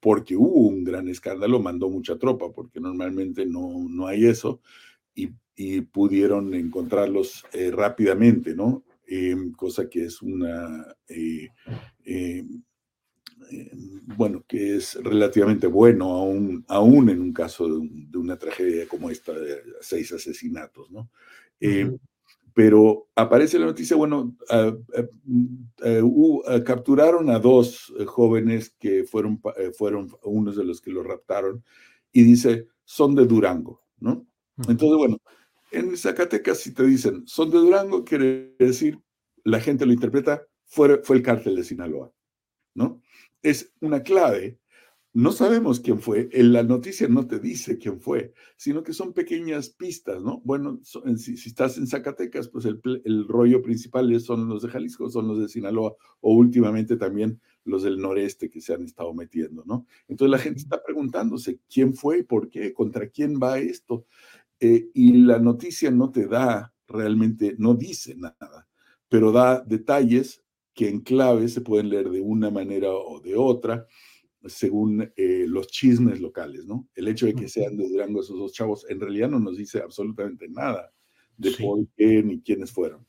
porque 0.00 0.34
hubo 0.34 0.66
un 0.66 0.82
gran 0.82 1.08
escándalo, 1.08 1.60
mandó 1.60 1.88
mucha 1.88 2.18
tropa, 2.18 2.50
porque 2.50 2.80
normalmente 2.80 3.46
no, 3.46 3.86
no 3.88 4.08
hay 4.08 4.26
eso, 4.26 4.60
y, 5.14 5.30
pudieron 5.92 6.54
encontrarlos 6.54 7.44
eh, 7.52 7.72
rápidamente, 7.72 8.54
¿no? 8.54 8.84
Em, 9.06 9.52
cosa 9.52 9.88
que 9.88 10.04
es 10.04 10.22
una, 10.22 10.96
eh, 11.08 11.48
em, 12.04 12.62
bueno, 14.16 14.44
que 14.46 14.76
es 14.76 14.94
relativamente 15.02 15.66
bueno 15.66 16.06
aún, 16.06 16.64
aún 16.68 17.08
en 17.10 17.20
un 17.20 17.32
caso 17.32 17.68
de, 17.68 18.18
una 18.18 18.36
tragedia 18.36 18.86
como 18.88 19.10
esta 19.10 19.32
de 19.32 19.62
seis 19.80 20.12
asesinatos, 20.12 20.90
¿no? 20.90 21.08
Em, 21.60 21.98
pero 22.58 23.08
aparece 23.14 23.56
la 23.56 23.66
noticia, 23.66 23.96
bueno, 23.96 24.36
ah, 24.50 24.76
eh, 25.84 26.02
ah, 26.48 26.64
capturaron 26.64 27.30
a 27.30 27.38
dos 27.38 27.94
eh, 28.00 28.04
jóvenes 28.04 28.74
que 28.80 29.04
fueron, 29.04 29.40
eh, 29.56 29.70
fueron 29.70 30.08
unos 30.24 30.56
de 30.56 30.64
los 30.64 30.80
que 30.80 30.90
lo 30.90 31.04
raptaron 31.04 31.62
y 32.10 32.24
dice, 32.24 32.66
son 32.84 33.14
de 33.14 33.26
Durango, 33.26 33.84
¿no? 34.00 34.26
Entonces, 34.56 34.98
bueno, 34.98 35.18
en 35.70 35.96
Zacatecas 35.96 36.58
si 36.58 36.74
te 36.74 36.82
dicen, 36.82 37.22
son 37.28 37.48
de 37.52 37.58
Durango, 37.58 38.04
quiere 38.04 38.56
decir, 38.58 38.98
la 39.44 39.60
gente 39.60 39.86
lo 39.86 39.92
interpreta, 39.92 40.42
fue, 40.64 41.00
fue 41.04 41.14
el 41.14 41.22
cártel 41.22 41.54
de 41.54 41.62
Sinaloa, 41.62 42.12
¿no? 42.74 43.00
Es 43.40 43.72
una 43.80 44.02
clave 44.02 44.58
no 45.18 45.32
sabemos 45.32 45.80
quién 45.80 46.00
fue, 46.00 46.28
en 46.30 46.52
la 46.52 46.62
noticia 46.62 47.08
no 47.08 47.26
te 47.26 47.40
dice 47.40 47.76
quién 47.76 48.00
fue, 48.00 48.32
sino 48.56 48.84
que 48.84 48.92
son 48.92 49.12
pequeñas 49.12 49.68
pistas, 49.68 50.22
¿no? 50.22 50.40
Bueno, 50.44 50.78
si, 51.16 51.32
estás 51.32 51.76
en 51.76 51.88
Zacatecas, 51.88 52.46
pues 52.48 52.66
el, 52.66 53.26
rollo 53.26 53.60
principal 53.60 54.20
son 54.20 54.48
los 54.48 54.62
de 54.62 54.68
Jalisco, 54.68 55.10
son 55.10 55.26
los 55.26 55.40
de 55.40 55.48
Sinaloa, 55.48 55.96
o 56.20 56.34
últimamente 56.34 56.96
también 56.96 57.40
los 57.64 57.82
del 57.82 57.98
noreste 57.98 58.48
que 58.48 58.60
se 58.60 58.74
han 58.74 58.84
estado 58.84 59.12
metiendo, 59.12 59.64
¿no? 59.66 59.86
Entonces 60.06 60.30
la 60.30 60.38
gente 60.38 60.60
está 60.60 60.80
preguntándose 60.84 61.58
quién 61.68 61.94
fue, 61.94 62.22
por 62.22 62.48
qué, 62.48 62.72
contra 62.72 63.08
quién 63.08 63.40
va 63.42 63.58
esto, 63.58 64.06
eh, 64.60 64.88
y 64.94 65.14
la 65.24 65.40
noticia 65.40 65.90
no 65.90 66.12
te 66.12 66.28
da 66.28 66.72
realmente, 66.86 67.56
no 67.58 67.74
dice 67.74 68.14
nada, 68.14 68.68
pero 69.08 69.32
da 69.32 69.64
detalles 69.66 70.44
que 70.74 70.88
en 70.88 71.00
clave 71.00 71.48
se 71.48 71.60
pueden 71.60 71.88
leer 71.88 72.08
de 72.08 72.20
una 72.20 72.50
manera 72.50 72.92
o 72.92 73.18
de 73.18 73.34
otra 73.34 73.84
según 74.46 75.12
eh, 75.16 75.44
los 75.48 75.68
chismes 75.68 76.20
locales, 76.20 76.64
¿no? 76.64 76.88
El 76.94 77.08
hecho 77.08 77.26
de 77.26 77.34
que 77.34 77.48
sean 77.48 77.76
de 77.76 77.88
Durango 77.88 78.20
esos 78.20 78.38
dos 78.38 78.52
chavos 78.52 78.86
en 78.88 79.00
realidad 79.00 79.28
no 79.28 79.40
nos 79.40 79.56
dice 79.56 79.80
absolutamente 79.80 80.48
nada 80.48 80.92
de 81.36 81.52
por 81.52 81.86
qué 81.96 82.22
ni 82.22 82.40
quiénes 82.40 82.70
fueron. 82.70 83.06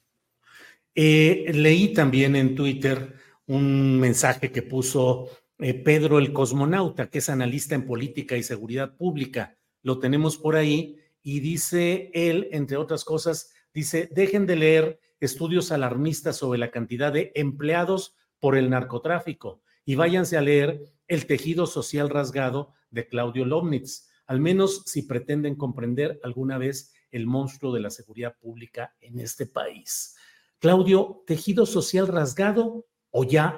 Eh, 0.95 1.51
leí 1.53 1.93
también 1.93 2.35
en 2.35 2.55
Twitter 2.55 3.13
un 3.45 3.99
mensaje 3.99 4.51
que 4.51 4.61
puso 4.61 5.29
eh, 5.59 5.73
Pedro 5.73 6.19
el 6.19 6.33
cosmonauta, 6.33 7.09
que 7.09 7.19
es 7.19 7.29
analista 7.29 7.75
en 7.75 7.85
política 7.85 8.37
y 8.37 8.43
seguridad 8.43 8.95
pública. 8.97 9.57
Lo 9.81 9.99
tenemos 9.99 10.37
por 10.37 10.55
ahí 10.55 10.97
y 11.21 11.39
dice 11.39 12.11
él, 12.13 12.47
entre 12.51 12.77
otras 12.77 13.03
cosas, 13.03 13.51
dice, 13.73 14.09
dejen 14.11 14.45
de 14.45 14.55
leer 14.55 14.99
estudios 15.19 15.71
alarmistas 15.71 16.37
sobre 16.37 16.59
la 16.59 16.71
cantidad 16.71 17.13
de 17.13 17.31
empleados 17.35 18.15
por 18.39 18.57
el 18.57 18.69
narcotráfico 18.69 19.61
y 19.89 19.95
váyanse 19.95 20.37
a 20.37 20.41
leer 20.41 20.83
El 21.07 21.25
tejido 21.25 21.65
social 21.65 22.11
rasgado 22.11 22.73
de 22.91 23.07
Claudio 23.07 23.43
Lomnitz, 23.43 24.07
al 24.27 24.39
menos 24.39 24.83
si 24.85 25.01
pretenden 25.01 25.55
comprender 25.55 26.19
alguna 26.21 26.59
vez 26.59 26.93
el 27.09 27.25
monstruo 27.25 27.73
de 27.73 27.79
la 27.79 27.89
seguridad 27.89 28.35
pública 28.39 28.95
en 29.01 29.19
este 29.19 29.47
país. 29.47 30.15
Claudio, 30.59 31.23
tejido 31.25 31.65
social 31.65 32.07
rasgado 32.07 32.85
o 33.09 33.23
ya 33.23 33.57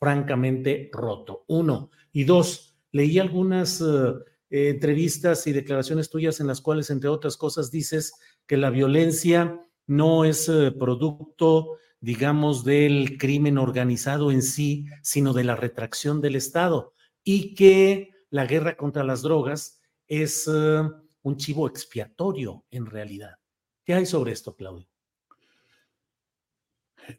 francamente 0.00 0.90
roto. 0.92 1.44
Uno. 1.46 1.92
Y 2.10 2.24
dos, 2.24 2.76
leí 2.90 3.20
algunas 3.20 3.80
eh, 3.80 4.14
entrevistas 4.50 5.46
y 5.46 5.52
declaraciones 5.52 6.10
tuyas 6.10 6.40
en 6.40 6.48
las 6.48 6.60
cuales, 6.60 6.90
entre 6.90 7.08
otras 7.08 7.36
cosas, 7.36 7.70
dices 7.70 8.14
que 8.48 8.56
la 8.56 8.70
violencia 8.70 9.60
no 9.86 10.24
es 10.24 10.48
eh, 10.48 10.72
producto 10.72 11.76
digamos, 12.00 12.64
del 12.64 13.18
crimen 13.18 13.58
organizado 13.58 14.30
en 14.30 14.42
sí, 14.42 14.86
sino 15.02 15.32
de 15.32 15.44
la 15.44 15.56
retracción 15.56 16.20
del 16.20 16.36
Estado 16.36 16.92
y 17.24 17.54
que 17.54 18.10
la 18.30 18.46
guerra 18.46 18.76
contra 18.76 19.04
las 19.04 19.22
drogas 19.22 19.80
es 20.06 20.48
eh, 20.52 20.82
un 21.22 21.36
chivo 21.36 21.66
expiatorio 21.68 22.64
en 22.70 22.86
realidad. 22.86 23.36
¿Qué 23.84 23.94
hay 23.94 24.06
sobre 24.06 24.32
esto, 24.32 24.54
Claudio? 24.54 24.86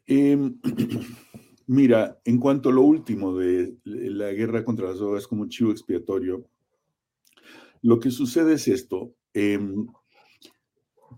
Em, 0.06 0.58
mira, 1.66 2.20
en 2.24 2.38
cuanto 2.38 2.68
a 2.68 2.72
lo 2.72 2.82
último 2.82 3.36
de 3.36 3.76
la 3.84 4.32
guerra 4.32 4.64
contra 4.64 4.88
las 4.88 4.98
drogas 4.98 5.26
como 5.26 5.42
un 5.42 5.48
chivo 5.48 5.70
expiatorio, 5.70 6.46
lo 7.82 7.98
que 7.98 8.10
sucede 8.10 8.54
es 8.54 8.68
esto. 8.68 9.14
Em, 9.34 9.86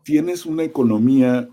tienes 0.05 0.46
una 0.46 0.64
economía 0.64 1.48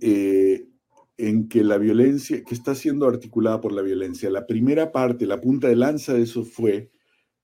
eh, 0.00 0.68
en 1.16 1.48
que 1.48 1.62
la 1.62 1.78
violencia, 1.78 2.42
que 2.42 2.54
está 2.54 2.74
siendo 2.74 3.06
articulada 3.06 3.60
por 3.60 3.72
la 3.72 3.82
violencia, 3.82 4.30
la 4.30 4.46
primera 4.46 4.90
parte, 4.92 5.26
la 5.26 5.40
punta 5.40 5.68
de 5.68 5.76
lanza 5.76 6.14
de 6.14 6.22
eso 6.22 6.44
fue 6.44 6.90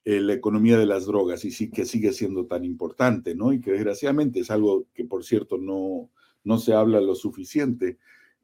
eh, 0.04 0.20
la 0.20 0.32
economía 0.32 0.78
de 0.78 0.86
las 0.86 1.06
drogas 1.06 1.44
y 1.44 1.50
sí 1.50 1.70
que 1.70 1.84
sigue 1.84 2.12
siendo 2.12 2.46
tan 2.46 2.64
importante, 2.64 3.34
¿no? 3.34 3.52
Y 3.52 3.60
que 3.60 3.72
desgraciadamente 3.72 4.40
es 4.40 4.50
algo 4.50 4.86
que, 4.94 5.04
por 5.04 5.24
cierto, 5.24 5.58
no, 5.58 6.10
no 6.42 6.58
se 6.58 6.72
habla 6.72 7.00
lo 7.00 7.14
suficiente. 7.14 7.98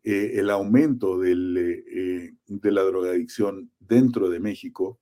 Eh, 0.05 0.39
el 0.39 0.51
aumento 0.51 1.19
del, 1.19 1.57
eh, 1.57 2.35
de 2.47 2.71
la 2.71 2.83
drogadicción 2.83 3.73
dentro 3.81 4.29
de 4.29 4.39
México 4.39 5.01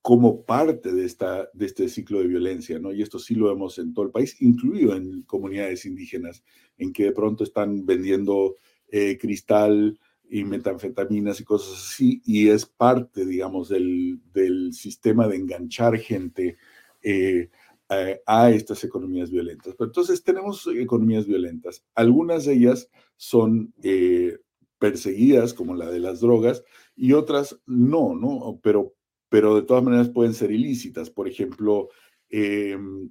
como 0.00 0.46
parte 0.46 0.92
de, 0.92 1.04
esta, 1.04 1.50
de 1.52 1.66
este 1.66 1.88
ciclo 1.90 2.20
de 2.20 2.28
violencia, 2.28 2.78
¿no? 2.78 2.92
Y 2.92 3.02
esto 3.02 3.18
sí 3.18 3.34
lo 3.34 3.48
vemos 3.48 3.78
en 3.78 3.92
todo 3.92 4.06
el 4.06 4.10
país, 4.10 4.40
incluido 4.40 4.96
en 4.96 5.22
comunidades 5.22 5.84
indígenas, 5.84 6.42
en 6.78 6.92
que 6.92 7.04
de 7.04 7.12
pronto 7.12 7.44
están 7.44 7.84
vendiendo 7.84 8.54
eh, 8.90 9.18
cristal 9.18 9.98
y 10.28 10.44
metanfetaminas 10.44 11.40
y 11.40 11.44
cosas 11.44 11.92
así, 11.92 12.22
y 12.24 12.48
es 12.48 12.66
parte, 12.66 13.26
digamos, 13.26 13.68
del, 13.68 14.20
del 14.32 14.72
sistema 14.72 15.26
de 15.26 15.36
enganchar 15.36 15.98
gente 15.98 16.56
eh, 17.02 17.50
a, 17.88 18.50
estas 18.50 18.84
economías 18.84 19.30
violentas. 19.30 19.74
Pero 19.76 19.88
entonces 19.88 20.22
tenemos 20.22 20.68
economías 20.68 21.26
violentas. 21.26 21.84
Algunas 21.96 22.44
de 22.44 22.52
ellas 22.52 22.88
son 23.16 23.74
eh, 23.82 24.38
perseguidas, 24.78 25.52
como 25.54 25.74
la 25.74 25.90
de 25.90 25.98
las 25.98 26.20
drogas, 26.20 26.62
y 26.94 27.12
otras 27.14 27.60
no, 27.66 28.14
¿no? 28.14 28.60
Pero 28.62 28.94
pero 29.30 29.54
de 29.54 29.62
todas 29.62 29.82
maneras 29.82 30.10
pueden 30.10 30.34
ser 30.34 30.50
ilícitas. 30.50 31.08
Por 31.08 31.26
ejemplo, 31.28 31.88
em, 32.28 33.10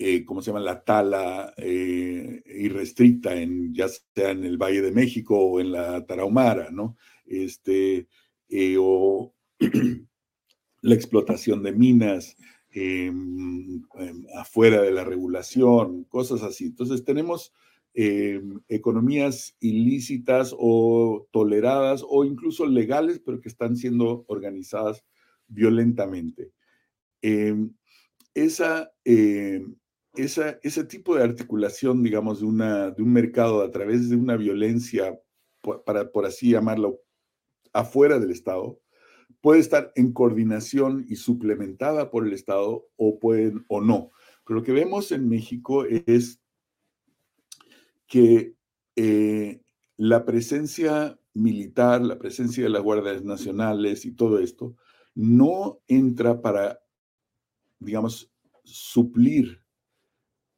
eh, 0.00 0.24
¿cómo 0.24 0.40
se 0.42 0.50
llama? 0.50 0.60
La 0.60 0.82
tala 0.82 1.52
eh, 1.56 2.42
irrestricta, 2.46 3.34
en, 3.34 3.74
ya 3.74 3.86
sea 3.88 4.30
en 4.30 4.44
el 4.44 4.56
Valle 4.56 4.80
de 4.80 4.92
México 4.92 5.38
o 5.38 5.60
en 5.60 5.72
la 5.72 6.04
Tarahumara, 6.06 6.70
¿no? 6.70 6.96
Este, 7.26 8.08
eh, 8.48 8.76
o 8.78 9.34
la 10.82 10.94
explotación 10.94 11.62
de 11.62 11.72
minas 11.72 12.36
em, 12.70 13.82
em, 13.98 14.26
afuera 14.36 14.80
de 14.82 14.90
la 14.90 15.04
regulación, 15.04 16.04
cosas 16.04 16.42
así. 16.42 16.64
Entonces 16.64 17.04
tenemos 17.04 17.52
Em, 17.92 18.60
economías 18.68 19.56
ilícitas 19.58 20.54
o 20.56 21.26
toleradas 21.32 22.04
o 22.08 22.24
incluso 22.24 22.64
legales, 22.64 23.18
pero 23.18 23.40
que 23.40 23.48
están 23.48 23.76
siendo 23.76 24.24
organizadas 24.28 25.04
violentamente. 25.48 26.52
Esa, 28.34 28.92
esa, 30.14 30.58
ese 30.62 30.84
tipo 30.84 31.16
de 31.16 31.24
articulación, 31.24 32.02
digamos, 32.02 32.40
de, 32.40 32.46
una, 32.46 32.90
de 32.90 33.02
un 33.02 33.12
mercado 33.12 33.62
a 33.62 33.70
través 33.70 34.08
de 34.10 34.16
una 34.16 34.36
violencia, 34.36 35.18
por, 35.60 35.84
para, 35.84 36.10
por 36.10 36.26
así 36.26 36.50
llamarlo, 36.50 37.00
afuera 37.72 38.18
del 38.18 38.30
Estado, 38.30 38.80
puede 39.40 39.60
estar 39.60 39.92
en 39.94 40.12
coordinación 40.12 41.06
y 41.08 41.16
suplementada 41.16 42.10
por 42.10 42.26
el 42.26 42.32
Estado 42.32 42.86
o 42.96 43.18
pueden 43.18 43.64
o 43.68 43.80
no. 43.80 44.10
Pero 44.44 44.60
lo 44.60 44.64
que 44.64 44.72
vemos 44.72 45.12
en 45.12 45.28
México 45.28 45.84
es 45.84 46.40
que 48.06 48.54
eh, 48.96 49.62
la 49.96 50.24
presencia 50.24 51.18
militar, 51.32 52.02
la 52.02 52.18
presencia 52.18 52.64
de 52.64 52.70
las 52.70 52.82
guardias 52.82 53.22
nacionales 53.22 54.04
y 54.04 54.12
todo 54.12 54.40
esto, 54.40 54.76
no 55.14 55.80
entra 55.86 56.40
para, 56.40 56.80
digamos, 57.78 58.32
suplir 58.64 59.62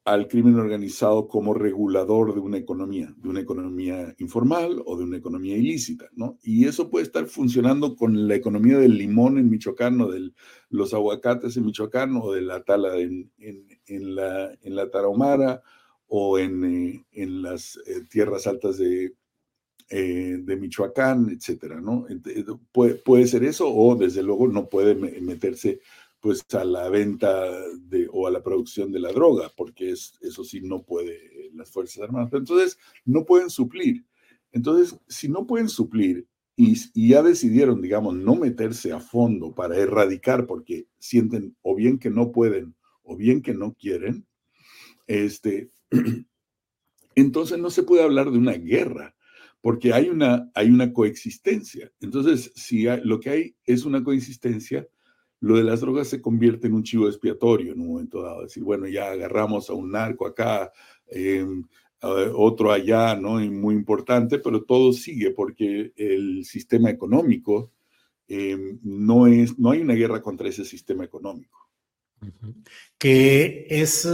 al 0.04 0.26
crimen 0.26 0.56
organizado 0.56 1.28
como 1.28 1.54
regulador 1.54 2.34
de 2.34 2.40
una 2.40 2.56
economía, 2.56 3.14
de 3.16 3.28
una 3.28 3.40
economía 3.40 4.14
informal 4.18 4.82
o 4.84 4.96
de 4.96 5.04
una 5.04 5.16
economía 5.16 5.56
ilícita, 5.56 6.08
¿no? 6.12 6.38
Y 6.42 6.66
eso 6.66 6.90
puede 6.90 7.04
estar 7.04 7.26
funcionando 7.26 7.94
con 7.94 8.26
la 8.26 8.34
economía 8.34 8.78
del 8.78 8.98
limón 8.98 9.38
en 9.38 9.48
Michoacán 9.48 10.00
o 10.00 10.10
de 10.10 10.32
los 10.70 10.92
aguacates 10.92 11.56
en 11.56 11.66
Michoacán 11.66 12.16
o 12.16 12.32
de 12.32 12.42
la 12.42 12.64
tala 12.64 12.96
en, 12.98 13.30
la, 13.86 14.52
en 14.60 14.76
o 16.08 16.38
en, 16.38 16.64
eh, 17.12 17.26
las 17.26 17.78
eh, 17.86 18.02
tierras 18.10 18.48
altas 18.48 18.78
de, 18.78 19.14
eh, 19.88 20.38
de 20.40 20.56
Michoacán, 20.56 21.30
etcétera, 21.30 21.80
¿no? 21.80 22.06
Puede, 22.72 23.26
ser 23.26 23.44
eso 23.44 23.72
o 23.72 23.94
desde 23.94 24.22
luego 24.22 24.48
no 24.48 24.68
puede 24.68 24.94
meterse 24.94 25.80
pues 26.22 26.44
a 26.54 26.64
la 26.64 26.88
venta 26.88 27.50
de, 27.80 28.08
o 28.12 28.28
a 28.28 28.30
la 28.30 28.44
producción 28.44 28.92
de 28.92 29.00
la 29.00 29.12
droga, 29.12 29.50
porque 29.56 29.90
es, 29.90 30.16
eso 30.22 30.44
sí 30.44 30.60
no 30.60 30.84
puede 30.84 31.50
las 31.52 31.70
Fuerzas 31.70 32.04
Armadas. 32.04 32.32
entonces 32.32 32.78
no 33.04 33.26
pueden 33.26 33.50
suplir. 33.50 34.06
Entonces, 34.52 34.96
si 35.08 35.28
no 35.28 35.48
pueden 35.48 35.68
suplir 35.68 36.28
y, 36.54 36.76
y, 36.94 37.08
ya 37.08 37.22
decidieron, 37.24 37.82
digamos, 37.82 38.14
no 38.14 38.36
meterse 38.36 38.92
a 38.92 39.00
fondo 39.00 39.52
para 39.52 39.76
erradicar 39.76 40.46
porque 40.46 40.86
sienten 40.98 41.56
o 41.60 41.74
bien 41.74 41.98
que 41.98 42.10
no 42.10 42.30
pueden 42.30 42.76
o 43.02 43.16
bien 43.16 43.42
que 43.42 43.52
no 43.52 43.74
quieren, 43.74 44.24
este, 45.08 45.70
entonces 47.16 47.58
no 47.58 47.70
se 47.70 47.82
puede 47.82 48.04
hablar 48.04 48.30
de 48.30 48.38
una 48.38 48.52
guerra, 48.52 49.16
porque 49.60 49.92
hay 49.92 50.08
una, 50.08 50.48
hay 50.54 50.70
una 50.70 50.92
coexistencia. 50.92 51.90
Entonces, 52.00 52.52
si 52.54 52.84
lo 53.02 53.18
que 53.18 53.30
hay 53.30 53.56
es 53.64 53.84
una 53.84 54.04
coexistencia, 54.04 54.86
lo 55.42 55.56
de 55.56 55.64
las 55.64 55.80
drogas 55.80 56.06
se 56.06 56.22
convierte 56.22 56.68
en 56.68 56.74
un 56.74 56.84
chivo 56.84 57.08
expiatorio 57.08 57.72
en 57.72 57.80
un 57.80 57.88
momento 57.88 58.22
dado. 58.22 58.42
decir, 58.42 58.62
bueno, 58.62 58.86
ya 58.86 59.10
agarramos 59.10 59.68
a 59.68 59.74
un 59.74 59.90
narco 59.90 60.24
acá, 60.24 60.72
em, 61.08 61.64
otro 62.00 62.72
allá, 62.72 63.16
¿no? 63.16 63.42
Y 63.42 63.50
muy 63.50 63.74
importante, 63.74 64.38
pero 64.38 64.62
todo 64.62 64.92
sigue 64.92 65.32
porque 65.32 65.92
el 65.96 66.44
sistema 66.44 66.90
económico 66.90 67.72
em, 68.28 68.78
no 68.82 69.26
es, 69.26 69.58
no 69.58 69.72
hay 69.72 69.80
una 69.80 69.94
guerra 69.94 70.22
contra 70.22 70.48
ese 70.48 70.64
sistema 70.64 71.04
económico. 71.04 71.68
Que 72.96 73.66
es 73.68 74.06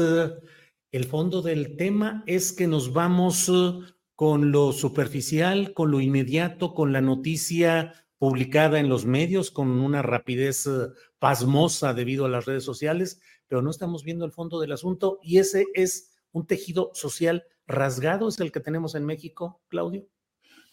el 0.90 1.04
fondo 1.04 1.42
del 1.42 1.76
tema 1.76 2.24
es 2.26 2.52
que 2.52 2.66
nos 2.66 2.94
vamos 2.94 3.48
uh, 3.50 3.82
con 4.14 4.50
lo 4.50 4.72
superficial, 4.72 5.74
con 5.74 5.90
lo 5.90 6.00
inmediato, 6.00 6.72
con 6.72 6.92
la 6.92 7.02
noticia 7.02 7.92
publicada 8.18 8.80
en 8.80 8.88
los 8.88 9.06
medios, 9.06 9.50
con 9.50 9.68
una 9.70 10.02
rapidez 10.02 10.66
uh, 10.66 10.92
pasmosa 11.18 11.94
debido 11.94 12.24
a 12.24 12.28
las 12.28 12.46
redes 12.46 12.64
sociales, 12.64 13.20
pero 13.46 13.62
no 13.62 13.70
estamos 13.70 14.04
viendo 14.04 14.24
el 14.24 14.32
fondo 14.32 14.60
del 14.60 14.72
asunto 14.72 15.18
y 15.22 15.38
ese 15.38 15.66
es 15.74 16.16
un 16.32 16.46
tejido 16.46 16.90
social 16.94 17.44
rasgado, 17.66 18.28
es 18.28 18.40
el 18.40 18.52
que 18.52 18.60
tenemos 18.60 18.94
en 18.94 19.06
México, 19.06 19.60
Claudio. 19.68 20.06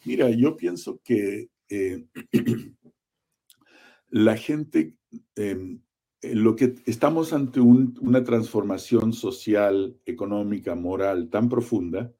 Mira, 0.05 0.29
yo 0.29 0.55
pienso 0.55 0.99
que 1.03 1.49
eh, 1.69 2.05
la 4.09 4.37
gente 4.37 4.95
em, 5.35 5.81
eh, 6.25 6.35
lo 6.35 6.55
que 6.55 6.75
estamos 6.85 7.33
ante 7.33 7.59
una 7.59 8.23
transformación 8.23 9.13
social, 9.13 9.99
económica, 10.05 10.73
moral 10.75 11.29
tan 11.29 11.49
profunda 11.49 12.11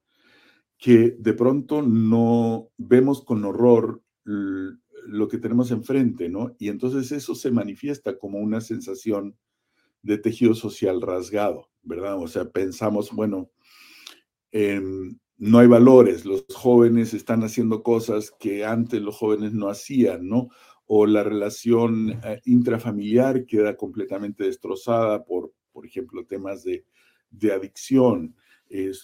que 0.78 1.16
de 1.18 1.34
pronto 1.34 1.82
no 1.82 2.70
vemos 2.78 3.24
con 3.24 3.46
horror 3.46 4.02
lo 5.06 5.28
que 5.28 5.38
tenemos 5.38 5.72
enfrente, 5.72 6.30
¿no? 6.30 6.56
Y 6.60 6.70
entonces 6.70 7.12
eso 7.12 7.36
se 7.36 7.52
manifiesta 7.52 8.18
como 8.18 8.40
una 8.40 8.62
sensación 8.62 9.38
de 10.02 10.18
tejido 10.18 10.54
social 10.54 11.02
rasgado, 11.02 11.70
¿verdad? 11.82 12.18
O 12.22 12.28
sea, 12.28 12.50
pensamos, 12.50 13.12
bueno, 13.12 13.50
em, 14.52 15.18
no 15.38 15.60
hay 15.60 15.68
valores, 15.68 16.26
los 16.26 16.46
jóvenes 16.54 17.14
están 17.14 17.44
haciendo 17.44 17.84
cosas 17.84 18.32
que 18.40 18.66
antes 18.66 19.02
los 19.02 19.16
jóvenes 19.18 19.54
no 19.54 19.70
hacían, 19.70 20.28
¿no? 20.28 20.50
o 20.88 21.06
la 21.06 21.24
relación 21.24 22.20
eh, 22.24 22.42
intrafamiliar 22.46 23.46
queda 23.46 23.76
completamente 23.76 24.44
destrozada 24.44 25.24
por, 25.24 25.54
por 25.72 25.86
ejemplo, 25.86 26.26
temas 26.26 26.64
de, 26.64 26.86
adicción 27.54 28.36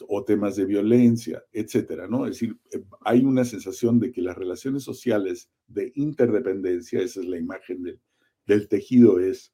o 0.08 0.24
temas 0.24 0.56
de 0.56 0.66
violencia, 0.66 1.44
etcétera, 1.52 2.08
¿no? 2.08 2.26
Es 2.26 2.34
decir, 2.34 2.58
eh, 2.72 2.84
hay 3.02 3.24
una 3.24 3.46
sensación 3.46 4.00
de 4.00 4.12
que 4.12 4.22
las 4.22 4.38
relaciones 4.38 4.84
sociales 4.84 5.50
de 5.68 5.92
interdependencia, 5.96 7.02
esa 7.02 7.22
es 7.22 7.28
la 7.28 7.38
imagen 7.38 7.84
del, 8.46 8.68
tejido, 8.68 9.20
es 9.20 9.54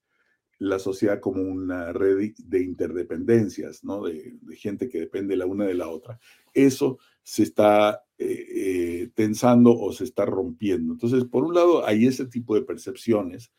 la 0.59 0.79
sociedad 0.79 1.19
como 1.19 1.43
una 1.43 1.93
red 1.93 2.31
de 2.37 2.63
interdependencias, 2.63 3.83
¿no? 3.83 4.05
De, 4.05 4.37
gente 4.55 4.89
que 4.89 5.01
depende 5.01 5.35
la 5.35 5.45
una 5.45 5.65
de 5.65 5.75
la 5.75 5.89
otra. 5.89 6.19
Eso 6.53 6.97
se 7.21 7.43
está 7.43 8.01
eh, 8.17 8.47
eh, 8.55 9.11
tensando 9.13 9.77
o 9.77 9.91
se 9.91 10.05
está 10.05 10.25
rompiendo. 10.25 10.93
Entonces, 10.93 11.25
por 11.25 11.43
un 11.43 11.53
lado, 11.53 11.85
hay 11.85 12.07
ese 12.07 12.25
tipo 12.25 12.55
de 12.55 12.63
percepciones, 12.63 13.51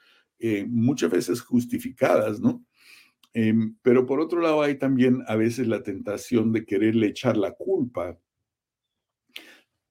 muchas 0.69 1.11
veces 1.11 1.41
justificadas, 1.41 2.41
¿no? 2.41 2.65
Em, 3.41 3.77
pero 3.83 4.05
por 4.05 4.19
otro 4.19 4.41
lado, 4.41 4.63
hay 4.63 4.79
también 4.79 5.23
a 5.29 5.37
veces 5.37 5.69
la 5.69 5.85
tentación 5.85 6.53
de 6.53 6.65
quererle 6.65 7.07
echar 7.07 7.37
la 7.37 7.53
culpa 7.53 8.19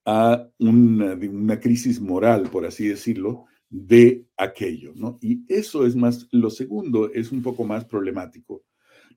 a 0.04 0.46
una, 0.58 1.14
una 1.14 1.58
crisis 1.58 1.98
moral, 1.98 2.50
por 2.50 2.66
así 2.66 2.88
decirlo, 2.88 3.46
de 3.70 4.26
aquello, 4.36 4.92
¿no? 4.94 5.18
Y 5.22 5.46
eso 5.48 5.86
es 5.86 5.96
más, 5.96 6.28
lo 6.30 6.50
segundo 6.50 7.10
es 7.10 7.32
un 7.32 7.40
poco 7.42 7.64
más 7.64 7.86
problemático, 7.86 8.64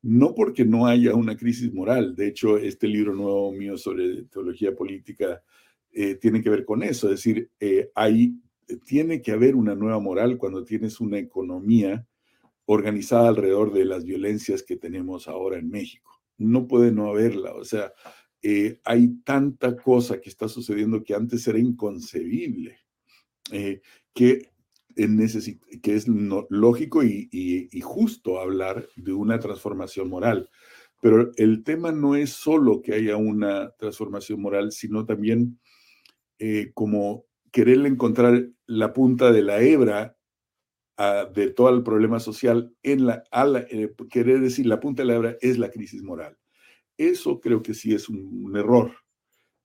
no 0.01 0.33
porque 0.33 0.63
no 0.63 0.87
haya 0.87 1.13
una 1.13 1.35
crisis 1.35 1.73
moral, 1.73 2.15
de 2.15 2.27
hecho, 2.27 2.57
este 2.57 2.87
libro 2.87 3.13
nuevo 3.13 3.51
mío 3.51 3.77
sobre 3.77 4.23
teología 4.31 4.73
política 4.73 5.43
eh, 5.91 6.15
tiene 6.15 6.41
que 6.41 6.49
ver 6.49 6.63
con 6.63 6.83
eso, 6.83 7.07
es 7.07 7.17
decir, 7.17 7.51
eh, 7.59 7.91
hay, 7.95 8.33
tiene 8.85 9.21
que 9.21 9.33
haber 9.33 9.57
una 9.57 9.75
nueva 9.75 9.99
moral 9.99 10.37
cuando 10.37 10.63
tienes 10.63 11.01
una 11.01 11.17
economía 11.17 12.07
organizada 12.73 13.29
alrededor 13.29 13.73
de 13.73 13.85
las 13.85 14.05
violencias 14.05 14.63
que 14.63 14.77
tenemos 14.77 15.27
ahora 15.27 15.57
en 15.57 15.69
México. 15.69 16.21
No 16.37 16.67
puede 16.67 16.91
no 16.91 17.09
haberla, 17.09 17.53
o 17.53 17.63
sea, 17.63 17.93
eh, 18.41 18.79
hay 18.85 19.19
tanta 19.23 19.75
cosa 19.75 20.19
que 20.19 20.29
está 20.29 20.47
sucediendo 20.47 21.03
que 21.03 21.13
antes 21.13 21.47
era 21.47 21.59
inconcebible, 21.59 22.79
eh, 23.51 23.81
que, 24.13 24.49
que 24.95 25.95
es 25.95 26.07
lógico 26.07 27.03
y, 27.03 27.69
justo 27.81 28.39
hablar 28.39 28.87
de 28.95 29.13
una 29.13 29.39
transformación 29.39 30.09
moral. 30.09 30.49
Pero 31.01 31.31
el 31.35 31.63
tema 31.63 31.91
no 31.91 32.15
es 32.15 32.31
solo 32.31 32.81
que 32.81 32.93
haya 32.93 33.17
una 33.17 33.71
transformación 33.77 34.41
moral, 34.41 34.71
sino 34.71 35.05
también 35.05 35.59
eh, 36.39 36.71
como 36.73 37.25
querer 37.51 37.85
encontrar 37.85 38.47
la 38.65 38.93
punta 38.93 39.31
de 39.31 39.41
la 39.41 39.61
hebra 39.61 40.15
de 41.33 41.51
todo 41.51 41.69
el 41.69 41.83
problema 41.83 42.19
social 42.19 42.73
en 42.83 43.05
la, 43.05 43.23
querer 44.09 44.39
decir 44.39 44.65
la 44.65 44.79
punta 44.79 45.01
de 45.01 45.07
la 45.07 45.15
hebra 45.15 45.37
es 45.41 45.57
la 45.57 45.71
crisis 45.71 46.03
moral. 46.03 46.37
Eso 46.97 47.39
creo 47.39 47.61
que 47.61 47.73
sí 47.73 47.93
es 47.93 48.09
un, 48.09 48.55
error. 48.55 48.91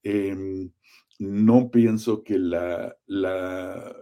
Em, 0.02 0.70
no 1.18 1.70
pienso 1.70 2.22
que 2.22 2.38
la, 2.38 2.96
la, 3.06 3.94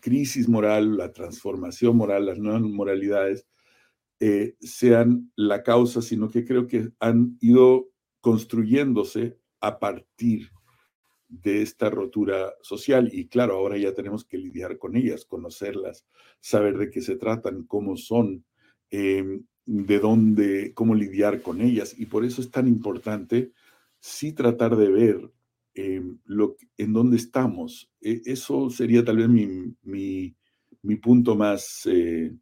crisis 0.00 0.48
moral, 0.48 0.96
la 0.96 1.12
transformación 1.12 1.96
moral, 1.96 2.26
las 2.26 2.38
nuevas 2.38 2.62
moralidades 2.62 3.46
eh, 4.20 4.54
sean 4.60 5.32
la 5.36 5.62
causa, 5.62 6.02
sino 6.02 6.28
que 6.30 6.44
creo 6.44 6.66
que 6.66 6.90
han 7.00 7.36
ido 7.40 7.88
construyéndose 8.20 9.38
a 9.60 9.78
partir 9.78 10.50
de 11.30 11.62
esta 11.62 11.88
rotura 11.88 12.52
social. 12.60 13.08
Y 13.12 13.28
claro, 13.28 13.54
ahora 13.54 13.78
ya 13.78 13.94
tenemos 13.94 14.24
que 14.24 14.36
lidiar 14.36 14.78
con 14.78 14.96
ellas, 14.96 15.24
conocerlas, 15.24 16.06
saber 16.40 16.76
de 16.76 16.90
qué 16.90 17.00
se 17.00 17.16
tratan, 17.16 17.64
cómo 17.64 17.96
son, 17.96 18.44
em, 18.90 19.44
de 19.64 19.98
dónde, 20.00 20.74
cómo 20.74 20.94
lidiar 20.94 21.40
con 21.42 21.60
ellas. 21.60 21.98
Y 21.98 22.06
por 22.06 22.24
eso 22.24 22.42
es 22.42 22.50
tan 22.50 22.66
importante 22.68 23.52
sí 24.00 24.32
tratar 24.32 24.76
de 24.76 24.90
ver 24.90 25.30
em, 25.74 26.18
lo, 26.24 26.56
en 26.76 26.92
dónde 26.92 27.16
estamos. 27.16 27.90
E, 28.00 28.22
eso 28.24 28.68
sería 28.70 29.04
tal 29.04 29.18
vez 29.18 29.28
mi, 29.28 29.74
mi, 30.82 30.96
punto 30.96 31.36
más, 31.36 31.82
eh, 31.86 32.34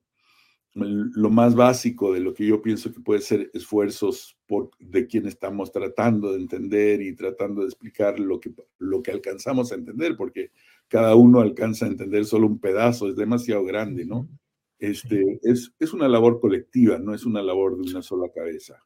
lo 0.79 1.31
más 1.31 1.55
básico 1.55 2.13
de 2.13 2.21
lo 2.21 2.35
que 2.35 2.47
yo 2.47 2.63
pienso 2.63 2.93
que 2.93 3.01
puede 3.01 3.21
ser 3.21 3.51
esfuerzos 3.55 4.39
por, 4.47 4.71
de 4.79 5.07
quien 5.07 5.27
estamos 5.27 5.73
tratando 5.73 6.33
de 6.33 6.39
entender 6.39 7.03
y 7.03 7.15
tratando 7.15 7.63
de 7.63 7.69
explicar 7.69 8.19
lo 8.19 8.41
que, 8.41 8.53
lo 8.79 9.03
que 9.03 9.11
alcanzamos 9.11 9.73
a 9.73 9.75
entender, 9.75 10.17
porque 10.17 10.51
cada 10.89 11.15
uno 11.15 11.41
alcanza 11.41 11.87
a 11.87 11.89
entender 11.89 12.25
solo 12.25 12.47
un 12.47 12.59
pedazo, 12.59 13.09
es 13.09 13.17
demasiado 13.17 13.65
grande, 13.65 14.05
¿no? 14.05 14.29
Este, 14.79 15.41
es, 15.43 15.73
es 15.79 15.93
una 15.93 16.09
labor 16.09 16.41
colectiva, 16.41 16.99
no 16.99 17.15
es 17.15 17.27
una 17.27 17.43
labor 17.43 17.77
de 17.77 17.91
una 17.91 18.03
sola 18.03 18.31
cabeza. 18.33 18.83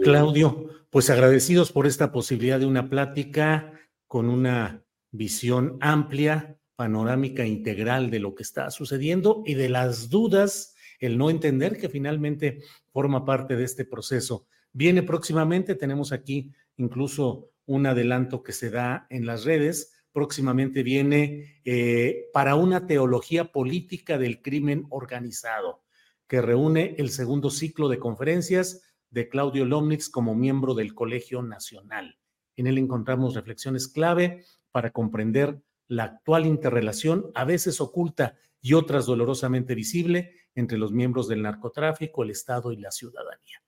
Claudio, 0.00 0.68
pues 0.90 1.10
agradecidos 1.10 1.70
por 1.70 1.86
esta 1.86 2.12
posibilidad 2.12 2.58
de 2.58 2.66
una 2.66 2.88
plática 2.88 3.72
con 4.06 4.28
una 4.28 4.84
visión 5.10 5.76
amplia, 5.80 6.58
panorámica, 6.76 7.46
integral 7.46 8.10
de 8.10 8.18
lo 8.18 8.34
que 8.34 8.42
está 8.42 8.70
sucediendo 8.70 9.42
y 9.46 9.54
de 9.54 9.68
las 9.68 10.08
dudas, 10.08 10.74
el 11.02 11.18
no 11.18 11.28
entender 11.28 11.76
que 11.76 11.90
finalmente 11.90 12.62
forma 12.90 13.24
parte 13.24 13.56
de 13.56 13.64
este 13.64 13.84
proceso. 13.84 14.46
Viene 14.72 15.02
próximamente, 15.02 15.74
tenemos 15.74 16.12
aquí 16.12 16.50
incluso 16.76 17.50
un 17.66 17.86
adelanto 17.86 18.42
que 18.42 18.52
se 18.52 18.70
da 18.70 19.06
en 19.10 19.26
las 19.26 19.44
redes 19.44 19.92
próximamente 20.12 20.82
viene 20.82 21.60
eh, 21.64 22.26
para 22.32 22.54
una 22.54 22.86
teología 22.86 23.50
política 23.50 24.18
del 24.18 24.42
crimen 24.42 24.86
organizado, 24.90 25.82
que 26.28 26.42
reúne 26.42 26.94
el 26.98 27.10
segundo 27.10 27.50
ciclo 27.50 27.88
de 27.88 27.98
conferencias 27.98 28.82
de 29.10 29.28
Claudio 29.28 29.64
Lomnitz 29.64 30.08
como 30.08 30.34
miembro 30.34 30.74
del 30.74 30.94
Colegio 30.94 31.42
Nacional. 31.42 32.18
En 32.56 32.66
él 32.66 32.78
encontramos 32.78 33.34
reflexiones 33.34 33.88
clave 33.88 34.44
para 34.70 34.90
comprender 34.90 35.62
la 35.88 36.04
actual 36.04 36.46
interrelación, 36.46 37.30
a 37.34 37.44
veces 37.44 37.80
oculta 37.80 38.38
y 38.60 38.74
otras 38.74 39.06
dolorosamente 39.06 39.74
visible, 39.74 40.34
entre 40.54 40.78
los 40.78 40.92
miembros 40.92 41.28
del 41.28 41.42
narcotráfico, 41.42 42.22
el 42.22 42.30
Estado 42.30 42.72
y 42.72 42.76
la 42.76 42.90
ciudadanía. 42.90 43.62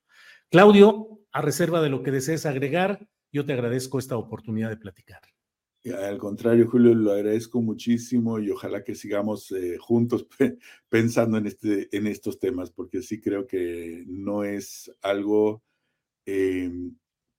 Claudio, 0.51 1.20
a 1.33 1.40
reserva 1.40 1.83
de 1.83 1.88
lo 1.88 2.03
que 2.03 2.11
desees 2.11 2.47
agregar, 2.47 3.09
yo 3.33 3.44
te 3.44 3.53
agradezco 3.53 3.99
esta 3.99 4.16
oportunidad 4.16 4.70
de 4.70 4.77
platicar. 4.77 5.20
Al 5.85 6.16
contrario, 6.16 6.66
Julio, 6.66 6.94
lo 6.94 7.12
agradezco 7.12 7.61
muchísimo 7.61 8.38
y 8.38 8.51
ojalá 8.51 8.83
que 8.83 8.94
sigamos 8.94 9.53
eh, 9.53 9.77
juntos 9.79 10.27
pensando 10.88 11.37
en, 11.37 11.47
este, 11.47 11.94
en 11.94 12.07
estos 12.07 12.38
temas, 12.38 12.70
porque 12.70 13.03
sí 13.03 13.20
creo 13.20 13.47
que 13.47 14.05
no 14.07 14.44
es 14.44 14.90
algo, 15.03 15.62
em, 16.25 16.97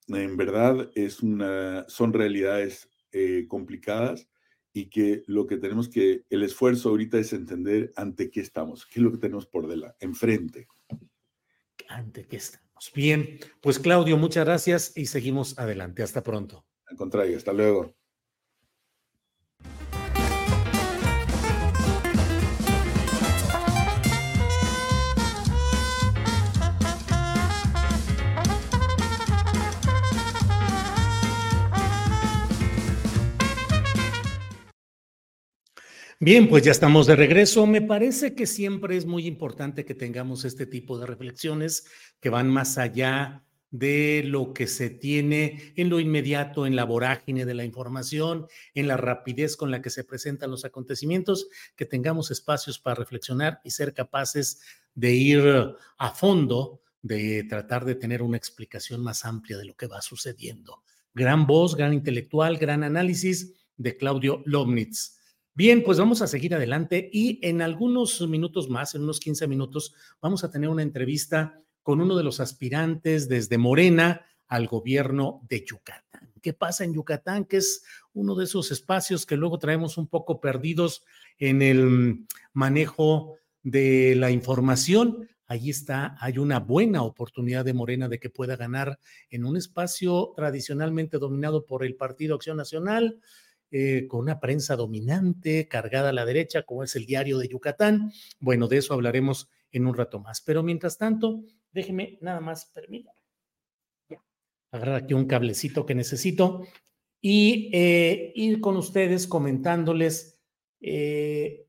en 0.08 0.36
verdad, 0.36 0.90
es 0.94 1.22
una, 1.22 1.84
son 1.88 2.12
realidades 2.12 2.88
eh, 3.10 3.46
complicadas 3.48 4.28
y 4.76 4.90
que 4.90 5.24
lo 5.26 5.46
que 5.46 5.56
tenemos 5.56 5.88
que, 5.88 6.24
el 6.28 6.42
esfuerzo 6.42 6.90
ahorita 6.90 7.16
es 7.16 7.32
entender 7.32 7.94
ante 7.96 8.30
qué 8.30 8.40
estamos, 8.40 8.84
qué 8.84 9.00
es 9.00 9.04
lo 9.04 9.10
que 9.10 9.16
tenemos 9.16 9.46
por 9.46 9.66
delante, 9.68 9.96
enfrente. 10.04 10.68
Ante 11.88 12.26
qué 12.26 12.36
estamos. 12.36 12.92
Bien, 12.94 13.38
pues 13.62 13.78
Claudio, 13.78 14.18
muchas 14.18 14.44
gracias 14.44 14.92
y 14.94 15.06
seguimos 15.06 15.58
adelante. 15.58 16.02
Hasta 16.02 16.22
pronto. 16.22 16.66
Al 16.88 16.96
contrario, 16.98 17.38
hasta 17.38 17.54
luego. 17.54 17.96
Bien, 36.26 36.48
pues 36.48 36.64
ya 36.64 36.72
estamos 36.72 37.06
de 37.06 37.14
regreso. 37.14 37.68
Me 37.68 37.80
parece 37.80 38.34
que 38.34 38.46
siempre 38.46 38.96
es 38.96 39.06
muy 39.06 39.28
importante 39.28 39.84
que 39.84 39.94
tengamos 39.94 40.44
este 40.44 40.66
tipo 40.66 40.98
de 40.98 41.06
reflexiones 41.06 41.86
que 42.18 42.30
van 42.30 42.50
más 42.50 42.78
allá 42.78 43.44
de 43.70 44.24
lo 44.26 44.52
que 44.52 44.66
se 44.66 44.90
tiene 44.90 45.72
en 45.76 45.88
lo 45.88 46.00
inmediato, 46.00 46.66
en 46.66 46.74
la 46.74 46.82
vorágine 46.82 47.44
de 47.44 47.54
la 47.54 47.64
información, 47.64 48.48
en 48.74 48.88
la 48.88 48.96
rapidez 48.96 49.56
con 49.56 49.70
la 49.70 49.80
que 49.80 49.88
se 49.88 50.02
presentan 50.02 50.50
los 50.50 50.64
acontecimientos, 50.64 51.46
que 51.76 51.86
tengamos 51.86 52.32
espacios 52.32 52.80
para 52.80 52.96
reflexionar 52.96 53.60
y 53.62 53.70
ser 53.70 53.94
capaces 53.94 54.60
de 54.96 55.14
ir 55.14 55.44
a 55.96 56.10
fondo, 56.10 56.80
de 57.02 57.44
tratar 57.44 57.84
de 57.84 57.94
tener 57.94 58.20
una 58.22 58.36
explicación 58.36 59.00
más 59.00 59.24
amplia 59.24 59.58
de 59.58 59.66
lo 59.66 59.76
que 59.76 59.86
va 59.86 60.02
sucediendo. 60.02 60.82
Gran 61.14 61.46
voz, 61.46 61.76
gran 61.76 61.92
intelectual, 61.94 62.58
gran 62.58 62.82
análisis 62.82 63.52
de 63.76 63.96
Claudio 63.96 64.42
Lomnitz. 64.44 65.15
Bien, 65.56 65.82
pues 65.82 65.98
vamos 65.98 66.20
a 66.20 66.26
seguir 66.26 66.54
adelante 66.54 67.08
y 67.10 67.40
en 67.40 67.62
algunos 67.62 68.20
minutos 68.28 68.68
más, 68.68 68.94
en 68.94 69.04
unos 69.04 69.18
15 69.18 69.48
minutos, 69.48 69.94
vamos 70.20 70.44
a 70.44 70.50
tener 70.50 70.68
una 70.68 70.82
entrevista 70.82 71.62
con 71.82 72.02
uno 72.02 72.14
de 72.14 72.24
los 72.24 72.40
aspirantes 72.40 73.26
desde 73.26 73.56
Morena 73.56 74.26
al 74.48 74.66
gobierno 74.66 75.40
de 75.48 75.64
Yucatán. 75.64 76.30
¿Qué 76.42 76.52
pasa 76.52 76.84
en 76.84 76.92
Yucatán? 76.92 77.46
Que 77.46 77.56
es 77.56 77.82
uno 78.12 78.34
de 78.34 78.44
esos 78.44 78.70
espacios 78.70 79.24
que 79.24 79.38
luego 79.38 79.58
traemos 79.58 79.96
un 79.96 80.08
poco 80.08 80.42
perdidos 80.42 81.06
en 81.38 81.62
el 81.62 82.26
manejo 82.52 83.36
de 83.62 84.14
la 84.14 84.30
información. 84.30 85.26
Allí 85.46 85.70
está, 85.70 86.18
hay 86.20 86.36
una 86.36 86.60
buena 86.60 87.02
oportunidad 87.02 87.64
de 87.64 87.72
Morena 87.72 88.10
de 88.10 88.18
que 88.18 88.28
pueda 88.28 88.56
ganar 88.56 88.98
en 89.30 89.46
un 89.46 89.56
espacio 89.56 90.34
tradicionalmente 90.36 91.16
dominado 91.16 91.64
por 91.64 91.82
el 91.82 91.96
Partido 91.96 92.34
Acción 92.34 92.58
Nacional, 92.58 93.20
eh, 93.78 94.08
con 94.08 94.20
una 94.20 94.40
prensa 94.40 94.74
dominante, 94.74 95.68
cargada 95.68 96.08
a 96.08 96.12
la 96.14 96.24
derecha, 96.24 96.62
como 96.62 96.82
es 96.82 96.96
el 96.96 97.04
diario 97.04 97.36
de 97.36 97.48
Yucatán. 97.48 98.10
Bueno, 98.40 98.68
de 98.68 98.78
eso 98.78 98.94
hablaremos 98.94 99.50
en 99.70 99.86
un 99.86 99.94
rato 99.94 100.18
más. 100.18 100.40
Pero 100.40 100.62
mientras 100.62 100.96
tanto, 100.96 101.42
déjeme 101.72 102.16
nada 102.22 102.40
más, 102.40 102.64
permítame. 102.72 103.20
Agarrar 104.70 104.94
aquí 104.94 105.12
un 105.12 105.26
cablecito 105.26 105.84
que 105.84 105.94
necesito 105.94 106.66
y 107.20 107.68
eh, 107.74 108.32
ir 108.34 108.62
con 108.62 108.78
ustedes 108.78 109.26
comentándoles. 109.26 110.40
Eh, 110.80 111.66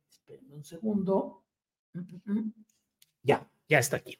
un 0.50 0.64
segundo. 0.64 1.44
Mm, 1.92 2.00
mm, 2.00 2.22
mm. 2.40 2.54
Ya, 3.24 3.52
ya 3.68 3.80
está 3.80 3.98
aquí. 3.98 4.18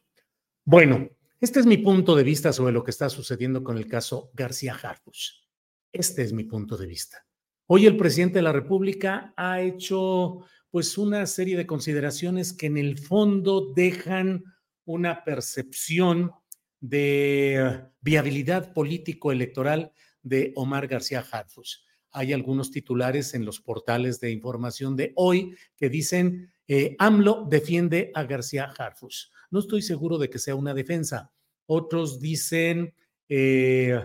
Bueno, 0.66 1.10
este 1.40 1.62
es 1.62 1.66
mi 1.66 1.78
punto 1.78 2.18
de 2.18 2.24
vista 2.24 2.52
sobre 2.52 2.74
lo 2.74 2.84
que 2.84 2.92
está 2.92 3.08
sucediendo 3.08 3.64
con 3.64 3.78
el 3.78 3.88
caso 3.88 4.30
García 4.34 4.74
Harfuch. 4.74 5.48
Este 5.94 6.24
es 6.24 6.34
mi 6.34 6.44
punto 6.44 6.76
de 6.76 6.86
vista. 6.86 7.27
Hoy 7.70 7.86
el 7.86 7.98
presidente 7.98 8.40
de 8.40 8.44
la 8.44 8.54
República 8.54 9.34
ha 9.36 9.60
hecho 9.60 10.46
pues 10.70 10.98
una 10.98 11.26
serie 11.26 11.58
de 11.58 11.68
consideraciones 11.68 12.54
que 12.54 12.68
en 12.68 12.78
el 12.78 12.98
fondo 12.98 13.74
dejan 13.74 14.46
una 14.86 15.26
percepción 15.26 16.32
de 16.80 17.84
viabilidad 18.00 18.72
político-electoral 18.72 19.92
de 20.24 20.54
Omar 20.56 20.88
García 20.88 21.26
Harfuch. 21.30 21.80
Hay 22.12 22.32
algunos 22.32 22.72
titulares 22.72 23.34
en 23.34 23.44
los 23.44 23.60
portales 23.60 24.22
de 24.22 24.32
información 24.32 24.96
de 24.96 25.12
hoy 25.18 25.54
que 25.76 25.90
dicen 25.90 26.54
eh, 26.70 26.96
AMLO 27.00 27.48
defiende 27.50 28.12
a 28.16 28.24
García 28.24 28.72
Harfuch. 28.78 29.30
No 29.52 29.60
estoy 29.60 29.82
seguro 29.82 30.18
de 30.18 30.30
que 30.30 30.40
sea 30.40 30.56
una 30.56 30.74
defensa. 30.74 31.34
Otros 31.66 32.22
dicen 32.22 32.94
eh, 33.28 34.00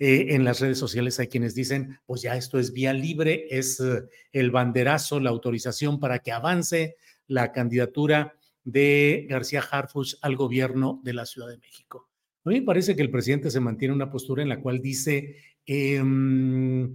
eh, 0.00 0.34
en 0.36 0.44
las 0.44 0.60
redes 0.60 0.78
sociales 0.78 1.18
hay 1.18 1.26
quienes 1.26 1.56
dicen, 1.56 1.98
pues 2.06 2.22
ya 2.22 2.36
esto 2.36 2.60
es 2.60 2.72
vía 2.72 2.92
libre, 2.92 3.46
es 3.50 3.80
eh, 3.80 4.04
el 4.32 4.52
banderazo, 4.52 5.18
la 5.18 5.30
autorización 5.30 5.98
para 5.98 6.20
que 6.20 6.30
avance 6.30 6.96
la 7.26 7.50
candidatura 7.50 8.36
de 8.62 9.26
García 9.28 9.60
Harfuch 9.60 10.14
al 10.22 10.36
gobierno 10.36 11.00
de 11.02 11.14
la 11.14 11.26
Ciudad 11.26 11.48
de 11.48 11.58
México. 11.58 12.08
A 12.44 12.50
mí 12.50 12.60
me 12.60 12.66
parece 12.66 12.94
que 12.94 13.02
el 13.02 13.10
presidente 13.10 13.50
se 13.50 13.58
mantiene 13.58 13.92
una 13.92 14.10
postura 14.10 14.42
en 14.42 14.48
la 14.48 14.60
cual 14.60 14.80
dice, 14.80 15.36
em, 15.66 16.92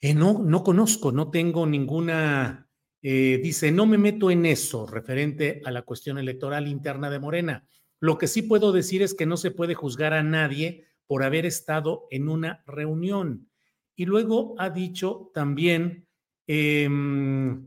eh, 0.00 0.14
no, 0.14 0.38
no 0.42 0.62
conozco, 0.62 1.12
no 1.12 1.30
tengo 1.30 1.66
ninguna, 1.66 2.66
dice, 3.02 3.70
no 3.72 3.86
me 3.86 3.98
meto 3.98 4.30
en 4.30 4.46
eso 4.46 4.86
referente 4.86 5.60
a 5.64 5.70
la 5.70 5.82
cuestión 5.82 6.18
electoral 6.18 6.66
interna 6.66 7.10
de 7.10 7.18
Morena. 7.20 7.66
Lo 8.00 8.16
que 8.16 8.26
sí 8.26 8.42
puedo 8.42 8.72
decir 8.72 9.02
es 9.02 9.14
que 9.14 9.26
no 9.26 9.36
se 9.36 9.50
puede 9.50 9.74
juzgar 9.74 10.14
a 10.14 10.22
nadie 10.22 10.87
por 11.08 11.24
haber 11.24 11.46
estado 11.46 12.06
en 12.10 12.28
una 12.28 12.62
reunión. 12.66 13.50
Y 13.96 14.04
luego 14.04 14.54
ha 14.58 14.70
dicho 14.70 15.32
también, 15.34 16.06
em, 16.46 17.66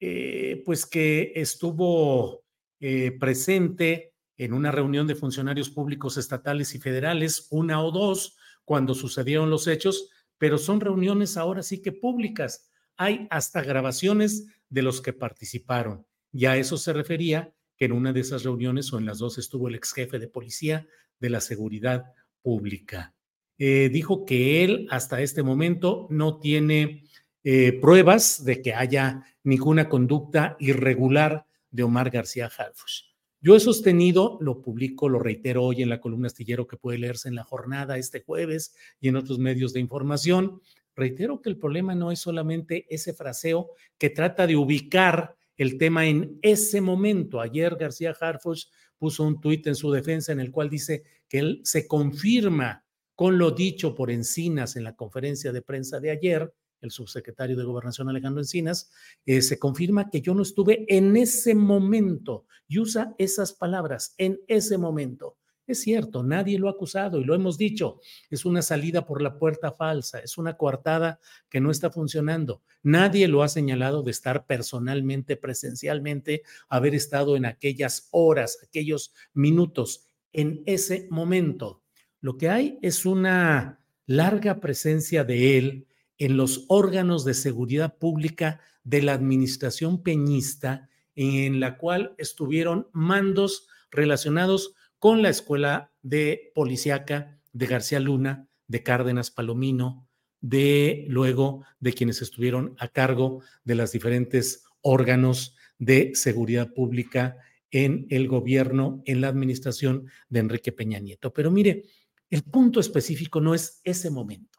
eh, 0.00 0.62
pues 0.64 0.86
que 0.86 1.32
estuvo 1.34 2.44
eh, 2.80 3.10
presente 3.18 4.14
en 4.36 4.52
una 4.52 4.70
reunión 4.70 5.08
de 5.08 5.16
funcionarios 5.16 5.68
públicos 5.68 6.16
estatales 6.16 6.74
y 6.74 6.78
federales, 6.78 7.48
una 7.50 7.82
o 7.82 7.90
dos, 7.90 8.36
cuando 8.64 8.94
sucedieron 8.94 9.50
los 9.50 9.66
hechos, 9.66 10.10
pero 10.38 10.56
son 10.56 10.80
reuniones 10.80 11.36
ahora 11.36 11.64
sí 11.64 11.82
que 11.82 11.90
públicas. 11.90 12.70
Hay 12.96 13.26
hasta 13.30 13.62
grabaciones 13.62 14.46
de 14.68 14.82
los 14.82 15.00
que 15.00 15.12
participaron. 15.12 16.06
Y 16.32 16.46
a 16.46 16.56
eso 16.56 16.76
se 16.76 16.92
refería 16.92 17.52
que 17.76 17.86
en 17.86 17.92
una 17.92 18.12
de 18.12 18.20
esas 18.20 18.44
reuniones 18.44 18.92
o 18.92 18.98
en 18.98 19.06
las 19.06 19.18
dos 19.18 19.38
estuvo 19.38 19.68
el 19.68 19.74
ex 19.74 19.92
jefe 19.92 20.20
de 20.20 20.28
policía 20.28 20.86
de 21.18 21.30
la 21.30 21.40
seguridad 21.40 22.12
pública. 22.42 23.14
Eh, 23.58 23.90
dijo 23.92 24.24
que 24.24 24.64
él 24.64 24.86
hasta 24.90 25.20
este 25.20 25.42
momento 25.42 26.06
no 26.10 26.38
tiene 26.38 27.04
eh, 27.42 27.72
pruebas 27.80 28.44
de 28.44 28.62
que 28.62 28.74
haya 28.74 29.24
ninguna 29.42 29.88
conducta 29.88 30.56
irregular 30.60 31.46
de 31.70 31.82
Omar 31.82 32.10
García 32.10 32.46
Harfuch. 32.46 33.08
Yo 33.40 33.54
he 33.54 33.60
sostenido, 33.60 34.36
lo 34.40 34.62
publico, 34.62 35.08
lo 35.08 35.20
reitero 35.20 35.62
hoy 35.64 35.82
en 35.82 35.88
la 35.88 36.00
columna 36.00 36.26
astillero 36.26 36.66
que 36.66 36.76
puede 36.76 36.98
leerse 36.98 37.28
en 37.28 37.36
la 37.36 37.44
jornada 37.44 37.96
este 37.96 38.20
jueves 38.20 38.74
y 39.00 39.08
en 39.08 39.16
otros 39.16 39.38
medios 39.38 39.72
de 39.72 39.80
información. 39.80 40.60
Reitero 40.96 41.40
que 41.40 41.48
el 41.48 41.56
problema 41.56 41.94
no 41.94 42.10
es 42.10 42.18
solamente 42.18 42.86
ese 42.90 43.12
fraseo 43.12 43.70
que 43.96 44.10
trata 44.10 44.46
de 44.48 44.56
ubicar 44.56 45.36
el 45.56 45.78
tema 45.78 46.06
en 46.06 46.38
ese 46.42 46.80
momento. 46.80 47.40
Ayer 47.40 47.76
García 47.76 48.16
Harfuch 48.18 48.66
puso 48.98 49.24
un 49.24 49.40
tuit 49.40 49.66
en 49.66 49.74
su 49.74 49.90
defensa 49.90 50.32
en 50.32 50.40
el 50.40 50.50
cual 50.50 50.68
dice 50.68 51.04
que 51.28 51.38
él 51.38 51.60
se 51.64 51.86
confirma 51.86 52.84
con 53.14 53.38
lo 53.38 53.50
dicho 53.50 53.94
por 53.94 54.10
Encinas 54.10 54.76
en 54.76 54.84
la 54.84 54.94
conferencia 54.94 55.52
de 55.52 55.62
prensa 55.62 55.98
de 55.98 56.10
ayer, 56.10 56.52
el 56.80 56.90
subsecretario 56.90 57.56
de 57.56 57.64
Gobernación 57.64 58.08
Alejandro 58.08 58.40
Encinas, 58.40 58.90
eh, 59.26 59.42
se 59.42 59.58
confirma 59.58 60.10
que 60.10 60.20
yo 60.20 60.34
no 60.34 60.42
estuve 60.42 60.84
en 60.88 61.16
ese 61.16 61.54
momento 61.54 62.46
y 62.68 62.78
usa 62.78 63.14
esas 63.18 63.52
palabras, 63.52 64.14
en 64.18 64.38
ese 64.46 64.78
momento. 64.78 65.37
Es 65.68 65.82
cierto, 65.82 66.22
nadie 66.22 66.58
lo 66.58 66.68
ha 66.68 66.70
acusado 66.70 67.20
y 67.20 67.24
lo 67.24 67.34
hemos 67.34 67.58
dicho. 67.58 68.00
Es 68.30 68.46
una 68.46 68.62
salida 68.62 69.04
por 69.04 69.20
la 69.20 69.38
puerta 69.38 69.70
falsa, 69.70 70.18
es 70.18 70.38
una 70.38 70.56
coartada 70.56 71.20
que 71.50 71.60
no 71.60 71.70
está 71.70 71.90
funcionando. 71.90 72.62
Nadie 72.82 73.28
lo 73.28 73.42
ha 73.42 73.48
señalado 73.48 74.02
de 74.02 74.10
estar 74.10 74.46
personalmente, 74.46 75.36
presencialmente, 75.36 76.42
haber 76.70 76.94
estado 76.94 77.36
en 77.36 77.44
aquellas 77.44 78.08
horas, 78.12 78.58
aquellos 78.66 79.12
minutos, 79.34 80.06
en 80.32 80.62
ese 80.64 81.06
momento. 81.10 81.82
Lo 82.22 82.38
que 82.38 82.48
hay 82.48 82.78
es 82.80 83.04
una 83.04 83.84
larga 84.06 84.60
presencia 84.60 85.22
de 85.22 85.58
él 85.58 85.86
en 86.16 86.38
los 86.38 86.64
órganos 86.68 87.26
de 87.26 87.34
seguridad 87.34 87.98
pública 87.98 88.62
de 88.84 89.02
la 89.02 89.12
administración 89.12 90.02
peñista, 90.02 90.88
en 91.14 91.60
la 91.60 91.76
cual 91.76 92.14
estuvieron 92.16 92.88
mandos 92.92 93.68
relacionados 93.90 94.74
con 94.98 95.22
la 95.22 95.28
Escuela 95.28 95.92
de 96.02 96.52
Policiaca 96.54 97.40
de 97.52 97.66
García 97.66 98.00
Luna, 98.00 98.48
de 98.66 98.82
Cárdenas 98.82 99.30
Palomino, 99.30 100.08
de 100.40 101.06
luego 101.08 101.64
de 101.80 101.92
quienes 101.92 102.22
estuvieron 102.22 102.74
a 102.78 102.88
cargo 102.88 103.42
de 103.64 103.74
los 103.74 103.92
diferentes 103.92 104.64
órganos 104.80 105.56
de 105.78 106.12
seguridad 106.14 106.72
pública 106.72 107.38
en 107.70 108.06
el 108.10 108.28
gobierno, 108.28 109.02
en 109.04 109.20
la 109.20 109.28
administración 109.28 110.10
de 110.28 110.40
Enrique 110.40 110.72
Peña 110.72 110.98
Nieto. 110.98 111.32
Pero 111.32 111.50
mire, 111.50 111.84
el 112.30 112.42
punto 112.42 112.80
específico 112.80 113.40
no 113.40 113.54
es 113.54 113.80
ese 113.84 114.10
momento. 114.10 114.58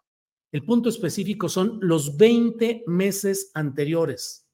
El 0.52 0.64
punto 0.64 0.90
específico 0.90 1.48
son 1.48 1.80
los 1.82 2.18
20 2.18 2.84
meses 2.88 3.52
anteriores 3.54 4.48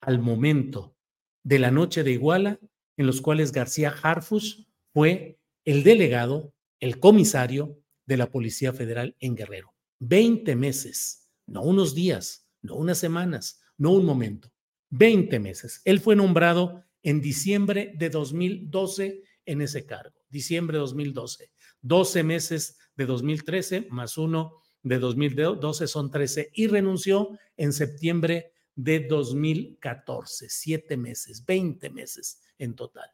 al 0.00 0.18
momento 0.18 0.96
de 1.42 1.58
la 1.58 1.70
noche 1.70 2.02
de 2.02 2.12
Iguala, 2.12 2.60
en 2.96 3.06
los 3.06 3.20
cuales 3.22 3.52
García 3.52 3.94
Harfus 4.02 4.68
fue 4.94 5.40
el 5.64 5.82
delegado, 5.82 6.54
el 6.78 7.00
comisario 7.00 7.80
de 8.06 8.16
la 8.16 8.30
Policía 8.30 8.72
Federal 8.72 9.16
en 9.18 9.34
Guerrero. 9.34 9.74
Veinte 9.98 10.54
meses, 10.54 11.28
no 11.46 11.62
unos 11.62 11.96
días, 11.96 12.48
no 12.62 12.76
unas 12.76 12.98
semanas, 12.98 13.60
no 13.76 13.90
un 13.90 14.06
momento. 14.06 14.52
Veinte 14.90 15.40
meses. 15.40 15.82
Él 15.84 15.98
fue 15.98 16.14
nombrado 16.14 16.84
en 17.02 17.20
diciembre 17.20 17.92
de 17.96 18.08
2012 18.08 19.24
en 19.46 19.62
ese 19.62 19.84
cargo. 19.84 20.14
Diciembre 20.28 20.76
de 20.76 20.82
2012. 20.82 21.50
12 21.82 22.22
meses 22.22 22.78
de 22.94 23.06
2013 23.06 23.88
más 23.90 24.16
uno 24.16 24.62
de 24.84 25.00
2012 25.00 25.88
son 25.88 26.12
13 26.12 26.50
y 26.54 26.68
renunció 26.68 27.36
en 27.56 27.72
septiembre 27.72 28.52
de 28.76 29.00
2014. 29.00 30.48
Siete 30.48 30.96
meses, 30.96 31.44
20 31.44 31.90
meses 31.90 32.40
en 32.58 32.76
total. 32.76 33.10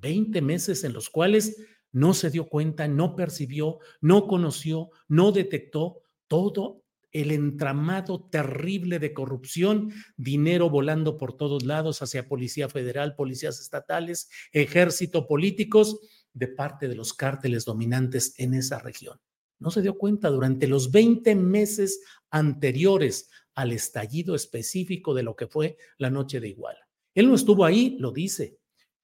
20 0.00 0.40
meses 0.42 0.84
en 0.84 0.92
los 0.92 1.10
cuales 1.10 1.56
no 1.92 2.14
se 2.14 2.30
dio 2.30 2.48
cuenta, 2.48 2.86
no 2.88 3.16
percibió, 3.16 3.78
no 4.00 4.26
conoció, 4.26 4.90
no 5.08 5.32
detectó 5.32 6.02
todo 6.26 6.84
el 7.12 7.30
entramado 7.30 8.28
terrible 8.30 8.98
de 8.98 9.14
corrupción, 9.14 9.92
dinero 10.16 10.68
volando 10.68 11.16
por 11.16 11.36
todos 11.36 11.64
lados 11.64 12.02
hacia 12.02 12.28
Policía 12.28 12.68
Federal, 12.68 13.16
policías 13.16 13.60
estatales, 13.60 14.28
ejército, 14.52 15.26
políticos, 15.26 15.98
de 16.34 16.48
parte 16.48 16.86
de 16.86 16.94
los 16.94 17.14
cárteles 17.14 17.64
dominantes 17.64 18.34
en 18.38 18.54
esa 18.54 18.78
región. 18.78 19.18
No 19.58 19.70
se 19.70 19.82
dio 19.82 19.96
cuenta 19.98 20.28
durante 20.28 20.68
los 20.68 20.92
20 20.92 21.34
meses 21.34 22.00
anteriores 22.30 23.28
al 23.54 23.72
estallido 23.72 24.36
específico 24.36 25.14
de 25.14 25.24
lo 25.24 25.34
que 25.34 25.48
fue 25.48 25.78
la 25.96 26.10
noche 26.10 26.38
de 26.38 26.48
Iguala. 26.48 26.88
Él 27.14 27.26
no 27.26 27.34
estuvo 27.34 27.64
ahí, 27.64 27.96
lo 27.98 28.12
dice, 28.12 28.57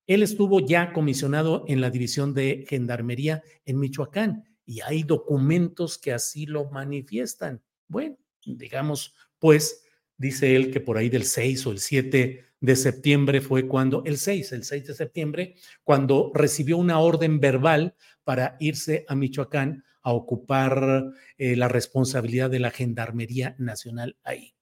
él 0.06 0.22
estuvo 0.22 0.60
ya 0.60 0.92
comisionado 0.92 1.64
en 1.68 1.80
la 1.80 1.90
división 1.90 2.34
de 2.34 2.66
Gendarmería 2.68 3.42
en 3.64 3.78
Michoacán 3.78 4.44
y 4.66 4.80
hay 4.80 5.02
documentos 5.02 5.98
que 5.98 6.12
así 6.12 6.46
lo 6.46 6.70
manifiestan. 6.70 7.62
Bueno, 7.88 8.16
digamos, 8.44 9.14
pues, 9.38 9.84
dice 10.16 10.56
él 10.56 10.70
que 10.70 10.80
por 10.80 10.96
ahí 10.96 11.08
del 11.08 11.24
6 11.24 11.66
o 11.66 11.72
el 11.72 11.78
7 11.78 12.44
de 12.60 12.76
septiembre 12.76 13.40
fue 13.40 13.66
cuando, 13.66 14.02
el 14.04 14.16
6, 14.16 14.52
el 14.52 14.64
6 14.64 14.86
de 14.86 14.94
septiembre, 14.94 15.54
cuando 15.82 16.32
recibió 16.34 16.78
una 16.78 16.98
orden 16.98 17.40
verbal 17.40 17.94
para 18.24 18.56
irse 18.58 19.04
a 19.08 19.14
Michoacán 19.14 19.84
a 20.02 20.12
ocupar 20.12 21.12
eh, 21.38 21.56
la 21.56 21.68
responsabilidad 21.68 22.50
de 22.50 22.60
la 22.60 22.70
Gendarmería 22.70 23.54
Nacional 23.58 24.16
ahí. 24.22 24.54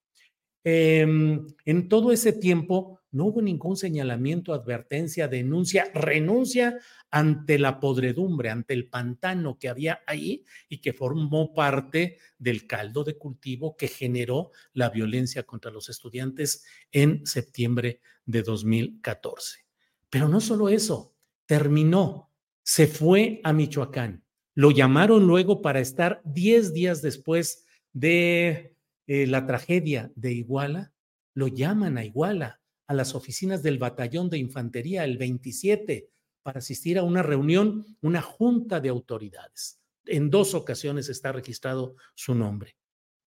Em, 0.64 1.46
en 1.64 1.88
todo 1.88 2.12
ese 2.12 2.32
tiempo 2.32 3.00
no 3.12 3.26
hubo 3.26 3.42
ningún 3.42 3.76
señalamiento, 3.76 4.54
advertencia, 4.54 5.28
denuncia, 5.28 5.90
renuncia 5.94 6.78
ante 7.10 7.58
la 7.58 7.78
podredumbre, 7.78 8.48
ante 8.48 8.72
el 8.72 8.88
pantano 8.88 9.58
que 9.58 9.68
había 9.68 10.00
ahí 10.06 10.44
y 10.68 10.78
que 10.78 10.94
formó 10.94 11.52
parte 11.52 12.18
del 12.38 12.66
caldo 12.66 13.04
de 13.04 13.18
cultivo 13.18 13.76
que 13.76 13.88
generó 13.88 14.50
la 14.72 14.88
violencia 14.88 15.42
contra 15.42 15.70
los 15.70 15.90
estudiantes 15.90 16.64
en 16.90 17.26
septiembre 17.26 18.00
de 18.24 18.42
2014. 18.42 19.60
Pero 20.08 20.28
no 20.28 20.40
solo 20.40 20.70
eso, 20.70 21.14
terminó, 21.44 22.30
se 22.62 22.86
fue 22.86 23.40
a 23.44 23.52
Michoacán. 23.52 24.24
Lo 24.54 24.70
llamaron 24.70 25.26
luego 25.26 25.60
para 25.60 25.80
estar 25.80 26.22
10 26.24 26.72
días 26.72 27.02
después 27.02 27.66
de 27.92 28.74
eh, 29.06 29.26
la 29.26 29.46
tragedia 29.46 30.10
de 30.14 30.32
Iguala, 30.32 30.92
lo 31.34 31.48
llaman 31.48 31.98
a 31.98 32.04
Iguala, 32.04 32.61
a 32.92 32.94
las 32.94 33.14
oficinas 33.14 33.62
del 33.62 33.78
batallón 33.78 34.30
de 34.30 34.38
infantería 34.38 35.04
el 35.04 35.18
27 35.18 36.10
para 36.42 36.58
asistir 36.58 36.98
a 36.98 37.02
una 37.02 37.22
reunión, 37.22 37.84
una 38.00 38.22
junta 38.22 38.80
de 38.80 38.90
autoridades. 38.90 39.80
En 40.04 40.30
dos 40.30 40.54
ocasiones 40.54 41.08
está 41.08 41.32
registrado 41.32 41.96
su 42.14 42.34
nombre. 42.34 42.76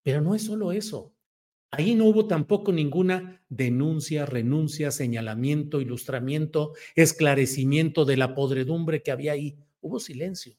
Pero 0.02 0.20
no 0.20 0.34
es 0.34 0.42
solo 0.42 0.72
eso. 0.72 1.14
Ahí 1.72 1.94
no 1.94 2.04
hubo 2.04 2.28
tampoco 2.28 2.72
ninguna 2.72 3.44
denuncia, 3.48 4.24
renuncia, 4.24 4.90
señalamiento, 4.92 5.80
ilustramiento, 5.80 6.74
esclarecimiento 6.94 8.04
de 8.04 8.16
la 8.16 8.34
podredumbre 8.34 9.02
que 9.02 9.10
había 9.10 9.32
ahí. 9.32 9.58
Hubo 9.80 9.98
silencio. 9.98 10.56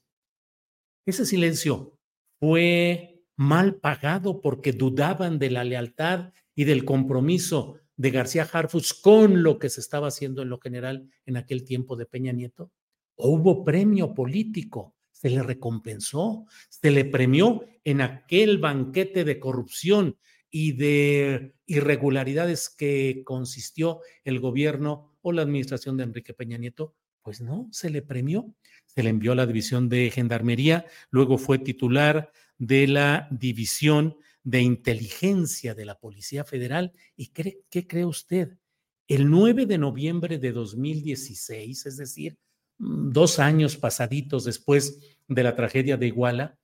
Ese 1.06 1.26
silencio 1.26 1.98
fue 2.40 3.24
mal 3.38 3.76
pagado 3.76 4.42
porque 4.42 4.74
dudaban 4.74 5.40
de 5.40 5.50
la 5.52 5.64
lealtad 5.64 6.34
y 6.56 6.66
del 6.66 6.84
compromiso 6.84 7.80
de 7.98 8.12
García 8.12 8.48
Harfus 8.52 8.94
con 8.94 9.44
lo 9.44 9.60
que 9.60 9.70
se 9.70 9.82
estaba 9.82 10.08
haciendo 10.08 10.44
en 10.44 10.50
lo 10.50 10.60
general 10.60 11.10
en 11.26 11.36
aquel 11.36 11.66
tiempo 11.66 11.96
de 11.96 12.06
Peña 12.06 12.32
Nieto? 12.32 12.72
¿O 13.16 13.30
hubo 13.32 13.66
premio 13.66 14.14
político? 14.14 14.96
¿Se 15.12 15.32
le 15.32 15.42
recompensó? 15.42 16.46
¿Se 16.70 16.92
le 16.92 17.04
premió 17.06 17.66
en 17.84 18.02
aquel 18.02 18.60
banquete 18.60 19.24
de 19.24 19.40
corrupción 19.40 20.18
y 20.52 20.74
de 20.74 21.56
irregularidades 21.66 22.70
que 22.70 23.24
consistió 23.26 24.02
el 24.24 24.40
gobierno 24.40 25.18
o 25.22 25.32
la 25.32 25.42
administración 25.42 25.98
de 25.98 26.04
Enrique 26.04 26.36
Peña 26.36 26.58
Nieto? 26.58 26.96
Pues 27.24 27.42
no, 27.42 27.68
se 27.72 27.90
le 27.90 28.04
premió. 28.04 28.54
Se 28.86 29.02
le 29.02 29.10
envió 29.10 29.32
a 29.32 29.36
la 29.36 29.48
división 29.48 29.90
de 29.90 30.12
gendarmería, 30.12 30.86
luego 31.10 31.38
fue 31.38 31.58
titular 31.58 32.32
de 32.60 32.88
la 32.88 33.28
división 33.32 34.18
de 34.48 34.62
inteligencia 34.62 35.76
de 35.76 35.84
la 35.84 36.00
Policía 36.00 36.46
Federal. 36.46 36.94
¿Y 37.18 37.28
qué 37.28 37.86
cree 37.86 38.06
usted? 38.06 38.58
El 39.06 39.30
9 39.30 39.66
de 39.66 39.78
noviembre 39.78 40.40
de 40.40 40.54
2016, 40.54 41.86
es 41.86 41.98
decir, 41.98 42.38
mm, 42.78 43.12
dos 43.12 43.40
años 43.40 43.76
pasaditos 43.76 44.46
después 44.46 45.00
de 45.28 45.44
la 45.44 45.54
tragedia 45.54 45.98
de 45.98 46.08
Iguala, 46.08 46.58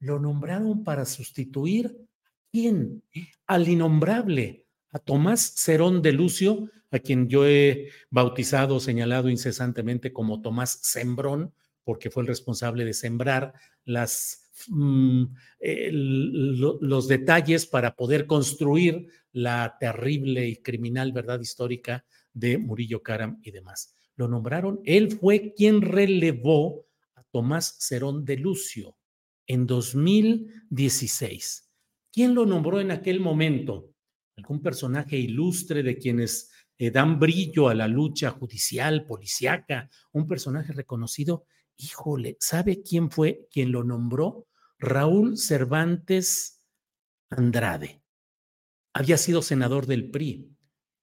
lo 0.00 0.18
nombraron 0.18 0.82
para 0.82 1.04
sustituir 1.04 1.96
quién? 2.50 3.04
Al 3.46 3.68
innombrable, 3.68 4.66
a 4.90 4.98
Tomás 4.98 5.54
Cerón 5.58 6.02
de 6.02 6.10
Lucio, 6.10 6.68
a 6.90 6.98
quien 6.98 7.28
yo 7.28 7.46
he 7.46 7.90
bautizado, 8.10 8.80
señalado 8.80 9.28
incesantemente 9.28 10.12
como 10.12 10.40
Tomás 10.40 10.80
Sembrón, 10.82 11.54
porque 11.88 12.10
fue 12.10 12.22
el 12.22 12.26
responsable 12.26 12.84
de 12.84 12.92
sembrar 12.92 13.54
las, 13.86 14.50
mm, 14.68 15.24
los 15.58 17.08
detalles 17.08 17.64
para 17.64 17.96
poder 17.96 18.26
construir 18.26 19.06
la 19.32 19.74
terrible 19.80 20.46
y 20.46 20.56
criminal 20.56 21.12
verdad 21.12 21.40
histórica 21.40 22.04
de 22.34 22.58
Murillo 22.58 23.02
Karam 23.02 23.40
y 23.42 23.52
demás. 23.52 23.94
Lo 24.16 24.28
nombraron, 24.28 24.82
él 24.84 25.12
fue 25.12 25.54
quien 25.56 25.80
relevó 25.80 26.84
a 27.14 27.22
Tomás 27.22 27.76
Cerón 27.78 28.26
de 28.26 28.36
Lucio 28.36 28.98
en 29.46 29.66
2016. 29.66 31.70
¿Quién 32.12 32.34
lo 32.34 32.44
nombró 32.44 32.82
en 32.82 32.90
aquel 32.90 33.18
momento? 33.18 33.94
Algún 34.36 34.60
personaje 34.60 35.16
ilustre 35.16 35.82
de 35.82 35.96
quienes 35.96 36.50
eh, 36.76 36.90
dan 36.90 37.18
brillo 37.18 37.70
a 37.70 37.74
la 37.74 37.88
lucha 37.88 38.32
judicial, 38.32 39.06
policiaca, 39.06 39.88
un 40.12 40.26
personaje 40.26 40.74
reconocido. 40.74 41.46
Híjole, 41.80 42.36
¿sabe 42.40 42.82
quién 42.82 43.08
fue 43.08 43.46
quien 43.52 43.70
lo 43.70 43.84
nombró? 43.84 44.48
Raúl 44.80 45.38
Cervantes 45.38 46.60
Andrade. 47.30 48.02
Había 48.92 49.16
sido 49.16 49.42
senador 49.42 49.86
del 49.86 50.10
PRI. 50.10 50.56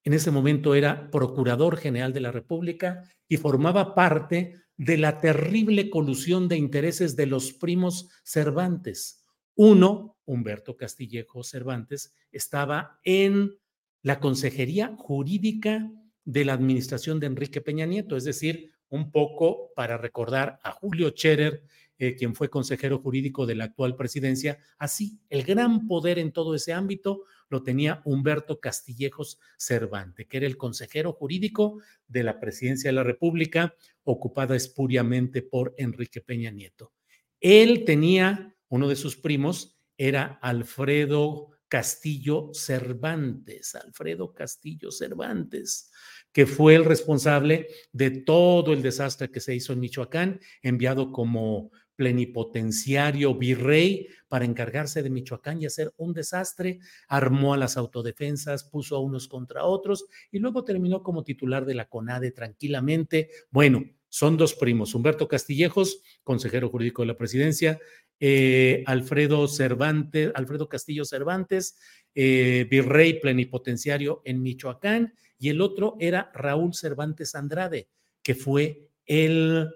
En 0.03 0.13
ese 0.13 0.31
momento 0.31 0.75
era 0.75 1.09
procurador 1.11 1.77
general 1.77 2.11
de 2.11 2.19
la 2.19 2.31
República 2.31 3.09
y 3.29 3.37
formaba 3.37 3.95
parte 3.95 4.55
de 4.75 4.97
la 4.97 5.21
terrible 5.21 5.89
colusión 5.89 6.49
de 6.49 6.57
intereses 6.57 7.15
de 7.15 7.27
los 7.27 7.53
primos 7.53 8.09
Cervantes. 8.23 9.23
Uno, 9.55 10.17
Humberto 10.25 10.75
Castillejo 10.75 11.43
Cervantes, 11.43 12.13
estaba 12.33 12.99
en 13.03 13.57
la 14.01 14.19
Consejería 14.19 14.93
Jurídica 14.97 15.89
de 16.25 16.43
la 16.43 16.53
Administración 16.53 17.21
de 17.21 17.27
Enrique 17.27 17.61
Peña 17.61 17.85
Nieto, 17.85 18.17
es 18.17 18.25
decir, 18.25 18.74
un 18.89 19.11
poco 19.11 19.71
para 19.75 19.97
recordar 19.97 20.59
a 20.63 20.71
Julio 20.71 21.09
Scherer, 21.09 21.63
eh, 21.97 22.15
quien 22.15 22.35
fue 22.35 22.49
consejero 22.49 22.99
jurídico 22.99 23.45
de 23.45 23.55
la 23.55 23.65
actual 23.65 23.95
presidencia, 23.95 24.59
así 24.77 25.19
el 25.29 25.43
gran 25.43 25.87
poder 25.87 26.19
en 26.19 26.33
todo 26.33 26.53
ese 26.55 26.73
ámbito 26.73 27.23
lo 27.49 27.63
tenía 27.63 28.01
Humberto 28.05 28.59
Castillejos 28.59 29.39
Cervantes, 29.57 30.27
que 30.27 30.37
era 30.37 30.45
el 30.45 30.57
consejero 30.57 31.13
jurídico 31.13 31.81
de 32.07 32.23
la 32.23 32.39
presidencia 32.39 32.89
de 32.89 32.95
la 32.95 33.03
República, 33.03 33.75
ocupada 34.03 34.55
espuriamente 34.55 35.41
por 35.41 35.73
Enrique 35.77 36.21
Peña 36.21 36.51
Nieto. 36.51 36.93
Él 37.39 37.85
tenía, 37.85 38.55
uno 38.69 38.87
de 38.87 38.95
sus 38.95 39.17
primos, 39.17 39.79
era 39.97 40.39
Alfredo 40.41 41.51
Castillo 41.67 42.51
Cervantes, 42.53 43.75
Alfredo 43.75 44.33
Castillo 44.33 44.91
Cervantes, 44.91 45.91
que 46.35 46.45
fue 46.45 46.75
el 46.75 46.83
responsable 46.83 47.69
de 47.93 48.11
todo 48.11 48.73
el 48.73 48.81
desastre 48.81 49.31
que 49.31 49.39
se 49.39 49.55
hizo 49.55 49.71
en 49.71 49.79
Michoacán, 49.79 50.41
enviado 50.61 51.13
como 51.13 51.71
plenipotenciario 51.95 53.35
virrey 53.35 54.09
para 54.27 54.43
encargarse 54.43 55.01
de 55.01 55.09
Michoacán 55.09 55.61
y 55.61 55.65
hacer 55.65 55.93
un 55.95 56.11
desastre, 56.11 56.79
armó 57.07 57.53
a 57.53 57.57
las 57.57 57.77
autodefensas, 57.77 58.65
puso 58.65 58.97
a 58.97 58.99
unos 58.99 59.29
contra 59.29 59.63
otros 59.63 60.07
y 60.29 60.39
luego 60.39 60.65
terminó 60.65 61.03
como 61.03 61.23
titular 61.23 61.65
de 61.65 61.75
la 61.75 61.87
CONADE 61.87 62.31
tranquilamente. 62.31 63.29
Bueno, 63.49 63.85
son 64.15 64.37
dos 64.37 64.53
primos, 64.53 64.95
Humberto 64.95 65.27
Castillejos, 65.27 66.01
consejero 66.23 66.69
jurídico 66.69 67.01
de 67.01 67.07
la 67.07 67.17
presidencia, 67.17 67.81
eh, 68.17 68.81
Alfredo 68.87 69.45
Cervantes, 69.49 70.31
Alfredo 70.35 70.69
Castillo 70.69 71.03
Cervantes, 71.03 71.77
eh, 72.13 72.65
virrey 72.71 73.19
plenipotenciario 73.19 74.21
en 74.23 74.41
Michoacán, 74.41 75.15
y 75.37 75.49
el 75.49 75.59
otro 75.59 75.97
era 75.99 76.31
Raúl 76.33 76.73
Cervantes 76.73 77.35
Andrade, 77.35 77.89
que 78.23 78.35
fue 78.35 78.89
el 79.05 79.69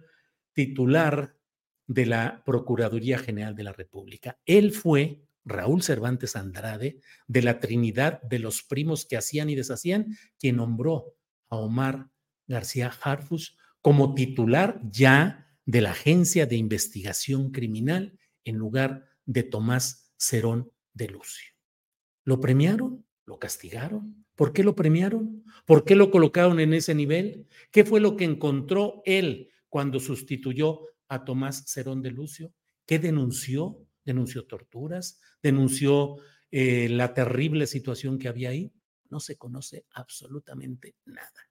titular 0.53 1.35
de 1.85 2.05
la 2.05 2.41
Procuraduría 2.45 3.19
General 3.19 3.53
de 3.57 3.63
la 3.63 3.73
República. 3.73 4.39
Él 4.45 4.71
fue, 4.71 5.21
Raúl 5.43 5.83
Cervantes 5.83 6.37
Andrade, 6.37 7.01
de 7.27 7.41
la 7.41 7.59
Trinidad 7.59 8.21
de 8.21 8.39
los 8.39 8.63
primos 8.63 9.05
que 9.05 9.17
hacían 9.17 9.49
y 9.49 9.55
deshacían, 9.55 10.17
quien 10.39 10.55
nombró 10.55 11.13
a 11.49 11.57
Omar 11.57 12.07
García 12.47 12.89
Harfus 13.03 13.58
como 13.81 14.13
titular 14.13 14.81
ya 14.91 15.47
de 15.65 15.81
la 15.81 15.91
Agencia 15.91 16.45
de 16.45 16.55
Investigación 16.55 17.51
Criminal 17.51 18.17
en 18.43 18.57
lugar 18.57 19.05
de 19.25 19.43
Tomás 19.43 20.11
Cerón 20.17 20.71
de 20.93 21.07
Lucio. 21.09 21.53
¿Lo 22.23 22.39
premiaron? 22.39 23.05
¿Lo 23.25 23.39
castigaron? 23.39 24.25
¿Por 24.35 24.53
qué 24.53 24.63
lo 24.63 24.75
premiaron? 24.75 25.43
¿Por 25.65 25.85
qué 25.85 25.95
lo 25.95 26.11
colocaron 26.11 26.59
en 26.59 26.73
ese 26.73 26.95
nivel? 26.95 27.47
¿Qué 27.71 27.85
fue 27.85 27.99
lo 27.99 28.15
que 28.15 28.25
encontró 28.25 29.01
él 29.05 29.49
cuando 29.67 29.99
sustituyó 29.99 30.81
a 31.07 31.23
Tomás 31.25 31.65
Cerón 31.67 32.01
de 32.01 32.11
Lucio? 32.11 32.53
¿Qué 32.85 32.99
denunció? 32.99 33.85
¿Denunció 34.03 34.45
torturas? 34.47 35.19
¿Denunció 35.43 36.17
eh, 36.51 36.89
la 36.89 37.13
terrible 37.13 37.67
situación 37.67 38.17
que 38.17 38.27
había 38.27 38.49
ahí? 38.49 38.73
No 39.09 39.19
se 39.19 39.37
conoce 39.37 39.85
absolutamente 39.91 40.95
nada. 41.05 41.48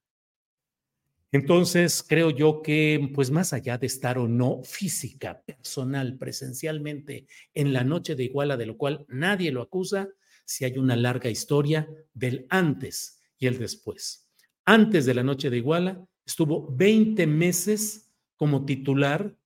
Entonces, 1.31 2.03
creo 2.07 2.31
yo 2.31 2.63
que, 2.63 3.11
pues 3.15 3.31
más 3.31 3.53
allá 3.53 3.77
de 3.77 3.87
estar 3.87 4.17
o 4.19 4.27
no 4.27 4.63
física, 4.65 5.43
personal, 5.43 6.17
presencialmente 6.17 7.27
en 7.53 7.73
la 7.75 7.85
noche 7.85 8.15
de 8.15 8.25
Iguala, 8.25 8.57
de 8.57 8.67
lo 8.67 8.79
cual 8.79 9.05
nadie 9.09 9.53
lo 9.53 9.61
acusa, 9.61 10.09
si 10.47 10.65
hay 10.65 10.79
una 10.79 10.97
larga 10.97 11.29
historia 11.29 11.87
del 12.15 12.47
antes 12.49 13.21
y 13.39 13.47
el 13.47 13.59
después. 13.59 14.27
Antes 14.65 15.05
de 15.05 15.15
la 15.15 15.23
noche 15.23 15.51
de 15.51 15.59
Iguala, 15.59 16.03
estuvo 16.25 16.75
20 16.75 17.27
meses 17.27 18.11
como 18.37 18.65
titular 18.65 19.37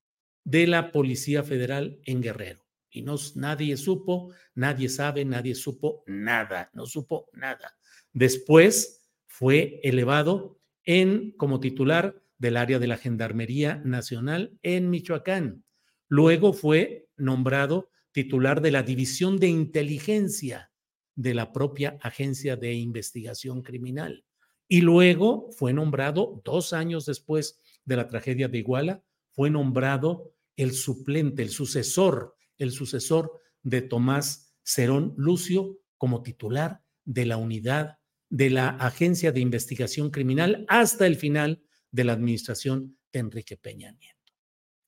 de 0.45 0.69
la 0.69 0.93
Policía 0.93 1.43
Federal 1.43 2.01
en 2.05 2.23
Guerrero. 2.23 2.65
Y 2.91 3.03
no, 3.03 3.17
nadie 3.35 3.77
supo, 3.77 4.33
nadie 4.55 4.89
sabe, 4.89 5.25
nadie 5.25 5.55
supo 5.55 6.05
nada, 6.07 6.71
no 6.75 6.87
supo 6.87 7.29
nada. 7.33 7.77
Después 8.13 9.11
fue 9.27 9.81
elevado 9.83 10.61
en, 10.85 11.33
como 11.33 11.61
titular 11.61 12.23
del 12.39 12.57
área 12.57 12.79
de 12.79 12.87
la 12.87 12.97
Gendarmería 12.97 13.81
Nacional 13.85 14.59
en 14.63 14.91
Michoacán. 14.91 15.65
Luego 16.09 16.53
fue 16.53 17.09
nombrado 17.17 17.91
titular 18.13 18.61
de 18.61 18.71
la 18.71 18.83
División 18.83 19.39
de 19.39 19.49
Inteligencia 19.49 20.71
de 21.15 21.35
la 21.35 21.53
propia 21.53 21.99
Agencia 22.01 22.57
de 22.57 22.75
Investigación 22.75 23.63
Criminal. 23.63 24.25
Y 24.69 24.81
luego 24.81 25.51
fue 25.53 25.73
nombrado, 25.73 26.41
dos 26.45 26.73
años 26.73 27.07
después 27.07 27.59
de 27.85 27.97
la 27.97 28.09
tragedia 28.09 28.49
de 28.49 28.59
Iguala, 28.59 29.05
fue 29.31 29.51
nombrado 29.51 30.35
el 30.57 30.73
suplente, 30.73 31.43
el 31.43 31.51
sucesor, 31.51 32.37
el 32.59 32.71
sucesor 32.71 33.41
de 33.63 33.83
Tomás 33.83 34.55
Cerón 34.63 35.15
Lucio 35.17 35.79
como 35.97 36.23
titular 36.23 36.83
de 37.05 37.27
la 37.27 37.37
unidad 37.37 37.99
de 38.33 38.49
la 38.49 38.71
Agencia 38.71 39.31
de 39.31 39.41
Investigación 39.41 40.11
Criminal 40.11 40.65
hasta 40.67 41.07
el 41.07 41.17
final 41.17 41.63
de 41.91 42.05
la 42.05 42.15
administración 42.15 42.97
de 43.13 43.19
Enrique 43.21 43.59
Peña 43.59 43.93
Nieto. 43.93 44.33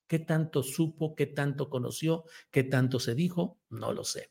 ¿Qué 0.09 0.19
tanto 0.19 0.63
supo, 0.63 1.15
qué 1.15 1.27
tanto 1.27 1.69
conoció, 1.69 2.25
qué 2.51 2.65
tanto 2.65 2.99
se 2.99 3.15
dijo? 3.15 3.61
No 3.69 3.93
lo 3.93 4.03
sé. 4.03 4.31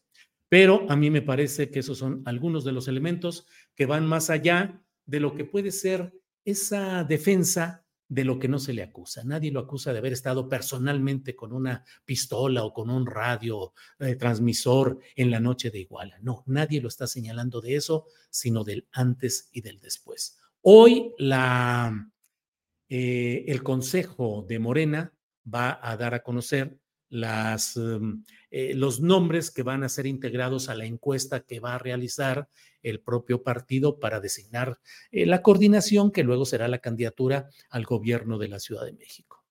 Pero 0.49 0.89
a 0.89 0.95
mí 0.95 1.11
me 1.11 1.22
parece 1.22 1.70
que 1.70 1.82
esos 1.82 1.99
son 1.99 2.24
algunos 2.26 2.64
de 2.64 2.72
los 2.72 2.88
elementos 2.88 3.45
que 3.76 3.86
van 3.86 4.07
más 4.07 4.32
allá 4.32 4.84
de 5.05 5.20
lo 5.20 5.36
que 5.36 5.45
puede 5.45 5.72
ser 5.72 6.11
esa 6.43 7.03
defensa 7.03 7.82
de 8.07 8.23
lo 8.23 8.37
que 8.37 8.47
no 8.47 8.59
se 8.59 8.73
le 8.73 8.83
acusa. 8.83 9.23
Nadie 9.23 9.51
lo 9.51 9.59
acusa 9.59 9.91
de 9.91 9.99
haber 9.99 10.13
estado 10.13 10.47
personalmente 10.49 11.35
con 11.35 11.53
una 11.53 11.83
pistola 12.05 12.63
o 12.63 12.73
con 12.73 12.89
un 12.89 13.05
radio 13.05 13.73
eh, 13.99 14.15
transmisor 14.15 14.99
en 15.15 15.31
la 15.31 15.39
noche 15.39 15.71
de 15.71 15.79
Iguala. 15.79 16.17
No, 16.21 16.43
nadie 16.45 16.81
lo 16.81 16.89
está 16.89 17.07
señalando 17.07 17.61
de 17.61 17.75
eso, 17.75 18.05
sino 18.29 18.63
del 18.63 18.87
antes 18.91 19.49
y 19.51 19.61
del 19.61 19.79
después. 19.79 20.37
Hoy 20.61 21.13
la, 21.17 22.11
eh, 22.89 23.45
el 23.47 23.63
Consejo 23.63 24.45
de 24.47 24.59
Morena 24.59 25.13
va 25.51 25.79
a 25.81 25.97
dar 25.97 26.13
a 26.13 26.23
conocer 26.23 26.79
em, 27.14 28.24
eh, 28.49 28.74
los 28.76 28.99
nombres 28.99 29.51
que 29.51 29.64
van 29.64 29.84
a 29.84 29.89
ser 29.89 30.07
integrados 30.07 30.70
a 30.70 30.76
la 30.76 30.86
encuesta 30.86 31.41
que 31.41 31.59
va 31.59 31.76
a 31.76 31.80
realizar 31.80 32.49
el 32.82 32.99
propio 32.99 33.43
partido 33.43 33.99
para 33.99 34.20
designar 34.20 34.80
eh, 35.11 35.26
la 35.26 35.41
coordinación 35.41 36.11
que 36.11 36.24
luego 36.24 36.45
será 36.45 36.68
la 36.68 36.80
candidatura 36.80 37.49
al 37.70 37.86
gobierno 37.86 38.38
de 38.38 38.47
la 38.47 38.59
Ciudad 38.59 38.86
de 38.86 38.93
México. 38.93 39.43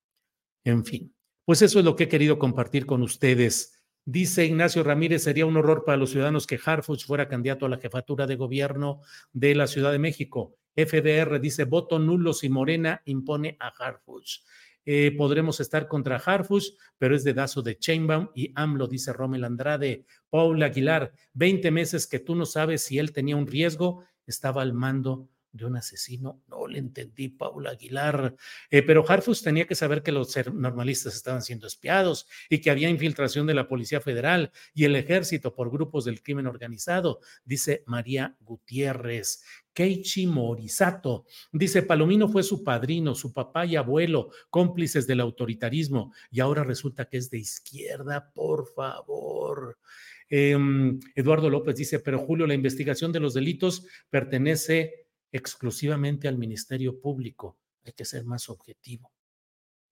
En 0.65 0.85
fin, 0.85 1.15
pues 1.45 1.63
eso 1.63 1.79
es 1.79 1.85
lo 1.85 1.97
que 1.97 2.05
he 2.05 2.09
querido 2.09 2.39
compartir 2.39 2.85
con 2.87 3.03
ustedes. 3.03 3.83
Dice 4.05 4.45
Ignacio 4.45 4.83
Ramírez, 4.83 5.23
sería 5.23 5.47
un 5.47 5.57
horror 5.57 5.85
para 5.85 5.97
los 5.97 6.11
ciudadanos 6.11 6.47
que 6.47 6.59
Harfuch 6.65 7.07
fuera 7.07 7.29
candidato 7.29 7.67
a 7.67 7.69
la 7.69 7.79
jefatura 7.79 8.27
de 8.27 8.35
gobierno 8.35 9.01
de 9.33 9.55
la 9.55 9.69
Ciudad 9.69 9.93
de 9.93 10.01
México. 10.01 10.57
FDR 10.75 11.39
dice, 11.41 11.65
voto 11.65 11.99
nulo 11.99 12.33
si 12.33 12.49
Morena 12.49 13.03
impone 13.05 13.57
a 13.61 13.69
Harfuch. 13.69 14.41
Eh, 14.85 15.15
podremos 15.17 15.61
estar 15.61 15.87
contra 15.89 16.17
Harfush, 16.17 16.71
pero 16.99 17.15
es 17.15 17.25
dedazo 17.25 17.63
de 17.63 17.79
Chainbaum 17.79 18.29
y 18.35 18.53
AMLO, 18.55 18.89
dice 18.89 19.13
Rommel 19.13 19.45
Andrade. 19.45 20.05
Paul 20.31 20.63
Aguilar, 20.63 21.13
20 21.35 21.71
meses 21.71 22.07
que 22.07 22.19
tú 22.19 22.35
no 22.35 22.47
sabes 22.47 22.83
si 22.83 22.99
él 22.99 23.13
tenía 23.13 23.37
un 23.37 23.47
riesgo, 23.47 24.05
estaba 24.27 24.63
al 24.63 24.73
mando 24.73 25.29
de 25.53 25.67
un 25.67 25.77
asesino. 25.77 26.43
No 26.49 26.67
le 26.67 26.79
entendí, 26.79 27.29
Paula 27.29 27.71
Aguilar. 27.71 28.35
Eh, 28.71 28.83
pero 28.83 29.05
Harfus 29.09 29.43
tenía 29.43 29.67
que 29.67 29.75
saber 29.75 30.03
que 30.03 30.13
los 30.13 30.35
normalistas 30.53 31.15
estaban 31.15 31.43
siendo 31.43 31.67
espiados 31.67 32.27
y 32.49 32.61
que 32.61 32.71
había 32.71 32.89
infiltración 32.89 33.47
de 33.47 33.55
la 33.55 33.69
Policía 33.69 34.01
Federal 34.01 34.51
y 34.75 34.85
el 34.85 34.97
ejército 34.97 35.55
por 35.55 35.71
grupos 35.71 36.05
del 36.05 36.23
crimen 36.23 36.47
organizado, 36.47 37.21
dice 37.45 37.85
María 37.87 38.37
Gutiérrez. 38.41 39.43
Keiichi 39.73 40.27
Morisato 40.27 41.25
dice: 41.53 41.83
Palomino 41.83 42.29
fue 42.29 42.43
su 42.43 42.63
padrino, 42.63 43.15
su 43.15 43.33
papá 43.33 43.65
y 43.67 43.77
abuelo, 43.77 44.31
cómplices 44.51 45.07
del 45.07 45.21
autoritarismo, 45.21 46.13
y 46.31 46.41
ahora 46.41 46.65
resulta 46.65 47.07
que 47.07 47.17
es 47.17 47.31
de 47.31 47.39
izquierda, 47.39 48.31
por 48.35 48.67
favor. 48.75 49.79
Em, 50.29 51.01
Eduardo 51.15 51.49
López 51.51 51.77
dice: 51.77 52.01
Pero 52.01 52.19
Julio, 52.19 52.47
la 52.47 52.55
investigación 52.55 53.13
de 53.13 53.21
los 53.21 53.35
delitos 53.35 53.87
pertenece 54.11 55.02
exclusivamente 55.33 56.29
al 56.29 56.39
Ministerio 56.39 57.01
Público. 57.01 57.59
Hay 57.85 57.93
que 57.93 58.05
ser 58.05 58.25
más 58.25 58.49
objetivo. 58.49 59.13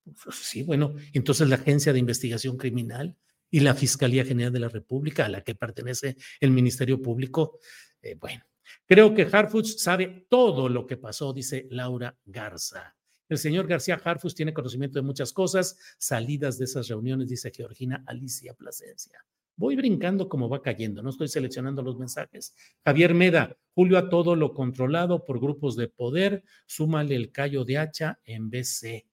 Sí, 0.33 0.63
bueno, 0.63 0.95
entonces 1.13 1.49
la 1.49 1.57
Agencia 1.57 1.93
de 1.93 1.99
Investigación 1.99 2.57
Criminal 2.57 3.17
y 3.51 3.61
la 3.61 3.75
Fiscalía 3.75 4.25
General 4.25 4.53
de 4.53 4.61
la 4.61 4.69
República, 4.69 5.27
a 5.27 5.29
la 5.29 5.43
que 5.43 5.55
pertenece 5.55 6.17
el 6.41 6.51
Ministerio 6.51 7.01
Público, 7.03 7.59
eh, 8.01 8.15
bueno, 8.15 8.45
creo 8.87 9.15
que 9.15 9.29
Harfuch 9.31 9.77
sabe 9.77 10.27
todo 10.29 10.69
lo 10.69 10.87
que 10.87 10.97
pasó, 10.97 11.33
dice 11.33 11.67
Laura 11.71 12.17
Garza. 12.25 12.97
El 13.29 13.39
señor 13.39 13.69
García 13.69 14.01
Harfus 14.03 14.35
tiene 14.35 14.53
conocimiento 14.53 14.99
de 14.99 15.05
muchas 15.05 15.33
cosas, 15.33 15.77
salidas 15.99 16.59
de 16.59 16.65
esas 16.65 16.89
reuniones, 16.89 17.29
dice 17.29 17.53
Georgina 17.55 18.03
Alicia 18.07 18.55
Plasencia. 18.55 19.25
Voy 19.61 19.77
brincando 19.77 20.27
como 20.27 20.49
va 20.49 20.63
cayendo, 20.63 21.03
no 21.03 21.11
estoy 21.11 21.29
seleccionando 21.29 21.83
los 21.83 21.99
mensajes. 21.99 22.55
Javier 22.83 23.13
Meda, 23.13 23.59
Julio 23.75 23.99
a 23.99 24.09
todo 24.09 24.35
lo 24.35 24.55
controlado 24.55 25.27
por 25.27 25.39
grupos 25.39 25.77
de 25.77 25.87
poder, 25.87 26.45
súmale 26.65 27.15
el 27.15 27.31
callo 27.31 27.67
de 27.67 27.77
hacha 27.77 28.19
en 28.25 28.49
BC. 28.49 29.07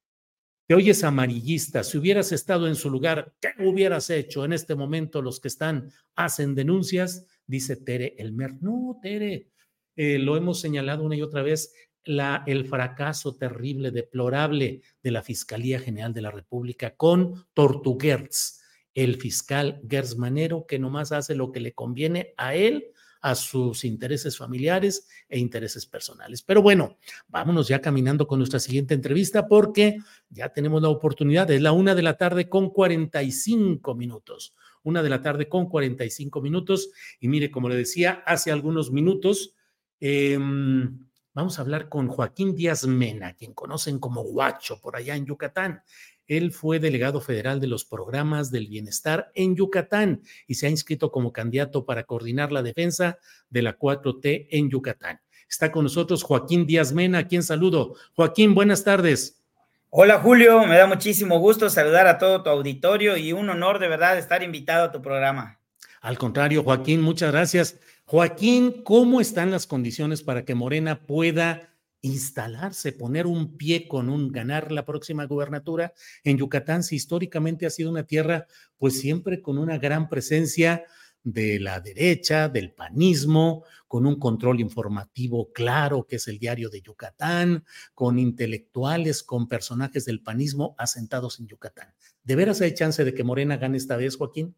Te 0.65 0.73
oyes 0.73 1.03
amarillista, 1.03 1.83
si 1.83 1.97
hubieras 1.97 2.31
estado 2.31 2.69
en 2.69 2.75
su 2.75 2.89
lugar, 2.89 3.33
¿qué 3.41 3.49
hubieras 3.61 4.09
hecho? 4.09 4.45
En 4.45 4.53
este 4.53 4.73
momento 4.73 5.21
los 5.21 5.41
que 5.41 5.49
están 5.49 5.91
hacen 6.15 6.55
denuncias, 6.55 7.25
dice 7.45 7.75
Tere 7.75 8.15
Elmer. 8.17 8.53
No, 8.61 8.97
Tere, 9.01 9.49
eh, 9.97 10.17
lo 10.17 10.37
hemos 10.37 10.61
señalado 10.61 11.03
una 11.03 11.17
y 11.17 11.21
otra 11.21 11.41
vez, 11.41 11.73
la, 12.05 12.45
el 12.47 12.65
fracaso 12.65 13.35
terrible, 13.35 13.91
deplorable 13.91 14.81
de 15.03 15.11
la 15.11 15.23
Fiscalía 15.23 15.81
General 15.81 16.13
de 16.13 16.21
la 16.21 16.31
República 16.31 16.95
con 16.95 17.47
Tortuguerz 17.53 18.56
el 18.97 19.17
fiscal 19.17 19.79
Gersmanero, 19.87 20.65
que 20.65 20.79
nomás 20.79 21.11
hace 21.11 21.35
lo 21.35 21.51
que 21.51 21.59
le 21.59 21.75
conviene 21.75 22.33
a 22.35 22.55
él, 22.55 22.87
a 23.21 23.35
sus 23.35 23.85
intereses 23.85 24.37
familiares 24.39 25.07
e 25.29 25.37
intereses 25.37 25.85
personales. 25.85 26.41
Pero 26.41 26.63
bueno, 26.63 26.97
vámonos 27.27 27.67
ya 27.67 27.79
caminando 27.79 28.25
con 28.25 28.39
nuestra 28.39 28.59
siguiente 28.59 28.95
entrevista 28.95 29.47
porque 29.47 29.99
ya 30.31 30.49
tenemos 30.49 30.81
la 30.81 30.89
oportunidad. 30.89 31.51
Es 31.51 31.61
la 31.61 31.73
una 31.73 31.93
de 31.93 32.01
la 32.01 32.17
tarde 32.17 32.49
con 32.49 32.71
45 32.71 33.93
minutos. 33.93 34.55
Una 34.81 35.03
de 35.03 35.09
la 35.09 35.21
tarde 35.21 35.47
con 35.47 35.67
45 35.67 36.41
minutos. 36.41 36.89
Y 37.19 37.27
mire, 37.27 37.51
como 37.51 37.69
le 37.69 37.75
decía 37.75 38.23
hace 38.25 38.51
algunos 38.51 38.91
minutos, 38.91 39.53
em, 39.99 41.05
vamos 41.35 41.59
a 41.59 41.61
hablar 41.61 41.87
con 41.87 42.07
Joaquín 42.07 42.55
Díaz 42.55 42.87
Mena, 42.87 43.33
quien 43.35 43.53
conocen 43.53 43.99
como 43.99 44.23
Guacho 44.23 44.81
por 44.81 44.95
allá 44.95 45.15
en 45.15 45.27
Yucatán. 45.27 45.83
Él 46.27 46.51
fue 46.51 46.79
delegado 46.79 47.21
federal 47.21 47.59
de 47.59 47.67
los 47.67 47.85
programas 47.85 48.51
del 48.51 48.67
bienestar 48.67 49.31
en 49.33 49.55
Yucatán 49.55 50.21
y 50.45 50.55
se 50.55 50.67
ha 50.67 50.69
inscrito 50.69 51.11
como 51.11 51.31
candidato 51.31 51.85
para 51.85 52.03
coordinar 52.03 52.51
la 52.51 52.63
defensa 52.63 53.17
de 53.49 53.61
la 53.61 53.77
4T 53.77 54.47
en 54.51 54.69
Yucatán. 54.69 55.21
Está 55.49 55.71
con 55.71 55.83
nosotros 55.83 56.23
Joaquín 56.23 56.65
Díaz 56.65 56.91
Mena, 56.91 57.19
a 57.19 57.27
quien 57.27 57.43
saludo. 57.43 57.95
Joaquín, 58.13 58.53
buenas 58.53 58.83
tardes. 58.83 59.41
Hola 59.89 60.19
Julio, 60.19 60.65
me 60.65 60.77
da 60.77 60.85
muchísimo 60.85 61.39
gusto 61.39 61.69
saludar 61.69 62.07
a 62.07 62.17
todo 62.17 62.43
tu 62.43 62.49
auditorio 62.49 63.15
y 63.15 63.31
un 63.31 63.49
honor 63.49 63.79
de 63.79 63.87
verdad 63.87 64.17
estar 64.17 64.43
invitado 64.43 64.85
a 64.85 64.91
tu 64.91 65.01
programa. 65.01 65.61
Al 66.01 66.17
contrario, 66.17 66.63
Joaquín, 66.63 67.01
muchas 67.01 67.31
gracias. 67.31 67.79
Joaquín, 68.05 68.83
¿cómo 68.83 69.21
están 69.21 69.49
las 69.49 69.65
condiciones 69.65 70.23
para 70.23 70.43
que 70.43 70.55
Morena 70.55 71.05
pueda 71.05 71.69
instalarse, 72.01 72.91
poner 72.91 73.27
un 73.27 73.57
pie 73.57 73.87
con 73.87 74.09
un 74.09 74.31
ganar 74.31 74.71
la 74.71 74.85
próxima 74.85 75.25
gubernatura 75.25 75.93
en 76.23 76.37
Yucatán, 76.37 76.83
si 76.83 76.95
históricamente 76.95 77.65
ha 77.65 77.69
sido 77.69 77.89
una 77.89 78.03
tierra, 78.03 78.47
pues 78.77 78.99
siempre 78.99 79.41
con 79.41 79.57
una 79.57 79.77
gran 79.77 80.09
presencia 80.09 80.85
de 81.23 81.59
la 81.59 81.81
derecha, 81.81 82.47
del 82.47 82.71
panismo, 82.71 83.65
con 83.87 84.05
un 84.05 84.17
control 84.17 84.61
informativo 84.61 85.51
claro 85.51 86.05
que 86.07 86.17
es 86.17 86.27
el 86.27 86.39
diario 86.39 86.69
de 86.69 86.81
Yucatán, 86.81 87.65
con 87.93 88.17
intelectuales, 88.17 89.23
con 89.23 89.47
personajes 89.47 90.05
del 90.05 90.21
panismo 90.21 90.75
asentados 90.77 91.39
en 91.39 91.47
Yucatán. 91.47 91.93
¿De 92.23 92.35
veras 92.35 92.61
hay 92.61 92.73
chance 92.73 93.03
de 93.03 93.13
que 93.13 93.25
Morena 93.25 93.57
gane 93.57 93.77
esta 93.77 93.97
vez, 93.97 94.15
Joaquín? 94.15 94.55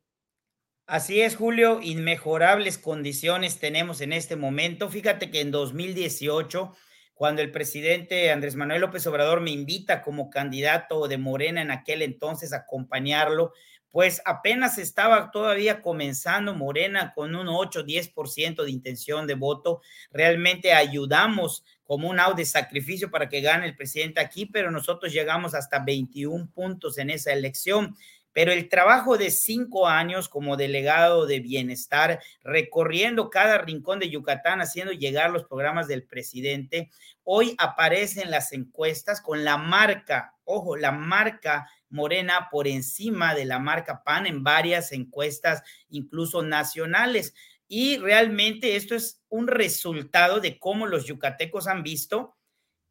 Así 0.85 1.21
es, 1.21 1.35
Julio, 1.35 1.81
inmejorables 1.81 2.77
condiciones 2.77 3.59
tenemos 3.59 4.01
en 4.01 4.13
este 4.13 4.35
momento. 4.35 4.89
Fíjate 4.89 5.29
que 5.29 5.41
en 5.41 5.51
2018 5.51 6.75
cuando 7.19 7.41
el 7.41 7.51
presidente 7.51 8.31
Andrés 8.31 8.55
Manuel 8.55 8.79
López 8.79 9.05
Obrador 9.05 9.41
me 9.41 9.51
invita 9.51 10.01
como 10.01 10.29
candidato 10.29 11.05
de 11.09 11.17
Morena 11.17 11.61
en 11.61 11.69
aquel 11.69 12.01
entonces 12.01 12.53
a 12.53 12.59
acompañarlo, 12.59 13.51
pues 13.91 14.21
apenas 14.23 14.77
estaba 14.77 15.29
todavía 15.29 15.81
comenzando 15.81 16.55
Morena 16.55 17.11
con 17.13 17.35
un 17.35 17.47
8-10% 17.47 18.63
de 18.63 18.71
intención 18.71 19.27
de 19.27 19.33
voto. 19.33 19.81
Realmente 20.11 20.71
ayudamos 20.71 21.65
como 21.83 22.07
un 22.09 22.21
audio 22.21 22.37
de 22.37 22.45
sacrificio 22.45 23.11
para 23.11 23.27
que 23.27 23.41
gane 23.41 23.65
el 23.65 23.75
presidente 23.75 24.21
aquí, 24.21 24.45
pero 24.45 24.71
nosotros 24.71 25.11
llegamos 25.11 25.53
hasta 25.53 25.79
21 25.79 26.49
puntos 26.51 26.97
en 26.99 27.09
esa 27.09 27.33
elección 27.33 27.97
pero 28.33 28.51
el 28.51 28.69
trabajo 28.69 29.17
de 29.17 29.31
cinco 29.31 29.87
años 29.87 30.29
como 30.29 30.57
delegado 30.57 31.25
de 31.25 31.39
bienestar, 31.39 32.21
recorriendo 32.43 33.29
cada 33.29 33.57
rincón 33.59 33.99
de 33.99 34.09
Yucatán, 34.09 34.61
haciendo 34.61 34.91
llegar 34.93 35.31
los 35.31 35.45
programas 35.45 35.87
del 35.87 36.03
presidente, 36.05 36.89
hoy 37.23 37.55
aparece 37.57 38.21
en 38.21 38.31
las 38.31 38.53
encuestas 38.53 39.21
con 39.21 39.43
la 39.43 39.57
marca, 39.57 40.35
ojo, 40.43 40.75
la 40.75 40.91
marca 40.91 41.67
Morena 41.89 42.49
por 42.51 42.67
encima 42.67 43.33
de 43.33 43.45
la 43.45 43.59
marca 43.59 44.03
PAN 44.03 44.27
en 44.27 44.43
varias 44.43 44.91
encuestas, 44.91 45.63
incluso 45.89 46.43
nacionales. 46.43 47.33
Y 47.67 47.97
realmente 47.97 48.75
esto 48.75 48.95
es 48.95 49.21
un 49.29 49.47
resultado 49.47 50.39
de 50.39 50.59
cómo 50.59 50.87
los 50.87 51.05
yucatecos 51.05 51.67
han 51.67 51.83
visto 51.83 52.35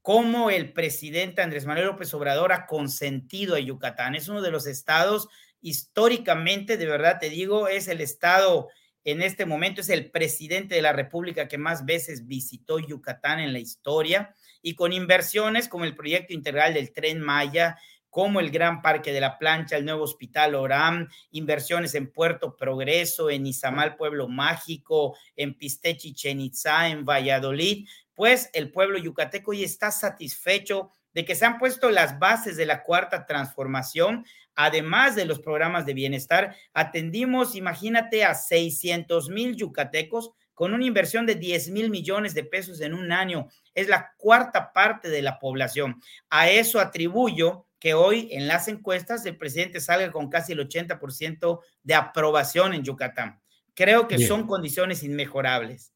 cómo 0.03 0.51
el 0.51 0.73
presidente 0.73 1.43
Andrés 1.43 1.67
Manuel 1.67 1.87
López 1.87 2.13
Obrador 2.15 2.53
ha 2.53 2.67
consentido 2.67 3.55
a 3.55 3.61
Yucatán. 3.61 4.15
Es 4.15 4.29
uno 4.29 4.43
de 4.43 4.51
los 4.51 4.67
estados 4.67 5.29
históricamente, 5.61 6.77
de 6.77 6.87
verdad 6.87 7.19
te 7.21 7.31
digo, 7.31 7.69
es 7.69 7.89
el 7.89 8.01
estado 8.01 8.69
en 9.05 9.23
este 9.23 9.47
momento, 9.47 9.81
es 9.81 9.89
el 9.89 10.11
presidente 10.11 10.75
de 10.75 10.83
la 10.83 10.93
República 10.93 11.49
que 11.49 11.59
más 11.59 11.85
veces 11.85 12.27
visitó 12.27 12.79
Yucatán 12.79 13.41
en 13.41 13.53
la 13.53 13.59
historia 13.59 14.35
y 14.61 14.75
con 14.75 14.93
inversiones 14.93 15.69
como 15.69 15.85
el 15.85 15.95
proyecto 15.95 16.35
integral 16.35 16.75
del 16.75 16.93
tren 16.93 17.21
Maya, 17.21 17.79
como 18.11 18.41
el 18.41 18.51
Gran 18.51 18.83
Parque 18.83 19.13
de 19.13 19.21
la 19.21 19.39
Plancha, 19.39 19.77
el 19.77 19.85
nuevo 19.85 20.03
Hospital 20.03 20.55
Oram, 20.55 21.09
inversiones 21.31 21.95
en 21.95 22.11
Puerto 22.11 22.57
Progreso, 22.57 23.31
en 23.31 23.47
Izamal, 23.47 23.97
Pueblo 23.97 24.29
Mágico, 24.29 25.17
en 25.37 25.55
Pistechi, 25.55 26.15
Chichen 26.15 26.41
en 26.41 27.05
Valladolid 27.05 27.87
pues 28.19 28.51
el 28.53 28.73
pueblo 28.73 28.99
yucateco 28.99 29.53
hoy 29.53 29.63
está 29.63 29.93
satisfecho 29.93 30.91
de 31.15 31.25
que 31.25 31.37
se 31.37 31.47
han 31.47 31.57
puesto 31.57 31.89
las 31.89 32.19
bases 32.19 32.57
de 32.57 32.67
la 32.67 32.83
cuarta 32.83 33.27
transformación, 33.27 34.27
además 34.57 35.15
de 35.15 35.25
los 35.25 35.39
programas 35.39 35.87
de 35.87 35.95
bienestar. 35.95 36.57
Atendimos, 36.75 37.55
imagínate, 37.55 38.25
a 38.25 38.35
600 38.35 39.29
mil 39.31 39.55
yucatecos 39.55 40.33
con 40.53 40.75
una 40.75 40.85
inversión 40.85 41.27
de 41.27 41.37
10 41.37 41.71
mil 41.71 41.91
millones 41.91 42.35
de 42.35 42.43
pesos 42.43 42.81
en 42.81 42.93
un 42.93 43.13
año. 43.13 43.47
Es 43.73 43.87
la 43.87 44.13
cuarta 44.17 44.73
parte 44.73 45.09
de 45.09 45.23
la 45.23 45.39
población. 45.39 46.03
A 46.29 46.51
eso 46.51 46.81
atribuyo 46.81 47.67
que 47.79 47.95
hoy 47.95 48.31
en 48.33 48.49
las 48.49 48.67
encuestas 48.67 49.25
el 49.27 49.37
presidente 49.37 49.81
salga 49.81 50.11
con 50.11 50.29
casi 50.29 50.55
el 50.55 50.69
80% 50.69 51.61
de 51.85 51.95
aprobación 51.95 52.75
en 52.75 52.83
Yucatán. 52.83 53.41
Creo 53.75 54.09
que 54.09 54.19
son 54.27 54.49
condiciones 54.49 55.05
inmejorables. 55.05 55.93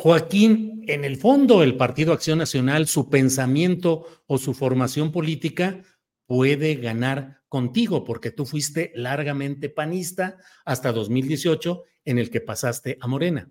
Joaquín, 0.00 0.82
en 0.88 1.04
el 1.04 1.18
fondo, 1.18 1.62
el 1.62 1.76
Partido 1.76 2.14
Acción 2.14 2.38
Nacional, 2.38 2.86
su 2.86 3.10
pensamiento 3.10 4.06
o 4.26 4.38
su 4.38 4.54
formación 4.54 5.12
política 5.12 5.82
puede 6.24 6.76
ganar 6.76 7.42
contigo, 7.48 8.02
porque 8.02 8.30
tú 8.30 8.46
fuiste 8.46 8.92
largamente 8.94 9.68
panista 9.68 10.38
hasta 10.64 10.92
2018, 10.92 11.84
en 12.06 12.18
el 12.18 12.30
que 12.30 12.40
pasaste 12.40 12.96
a 12.98 13.06
Morena. 13.08 13.50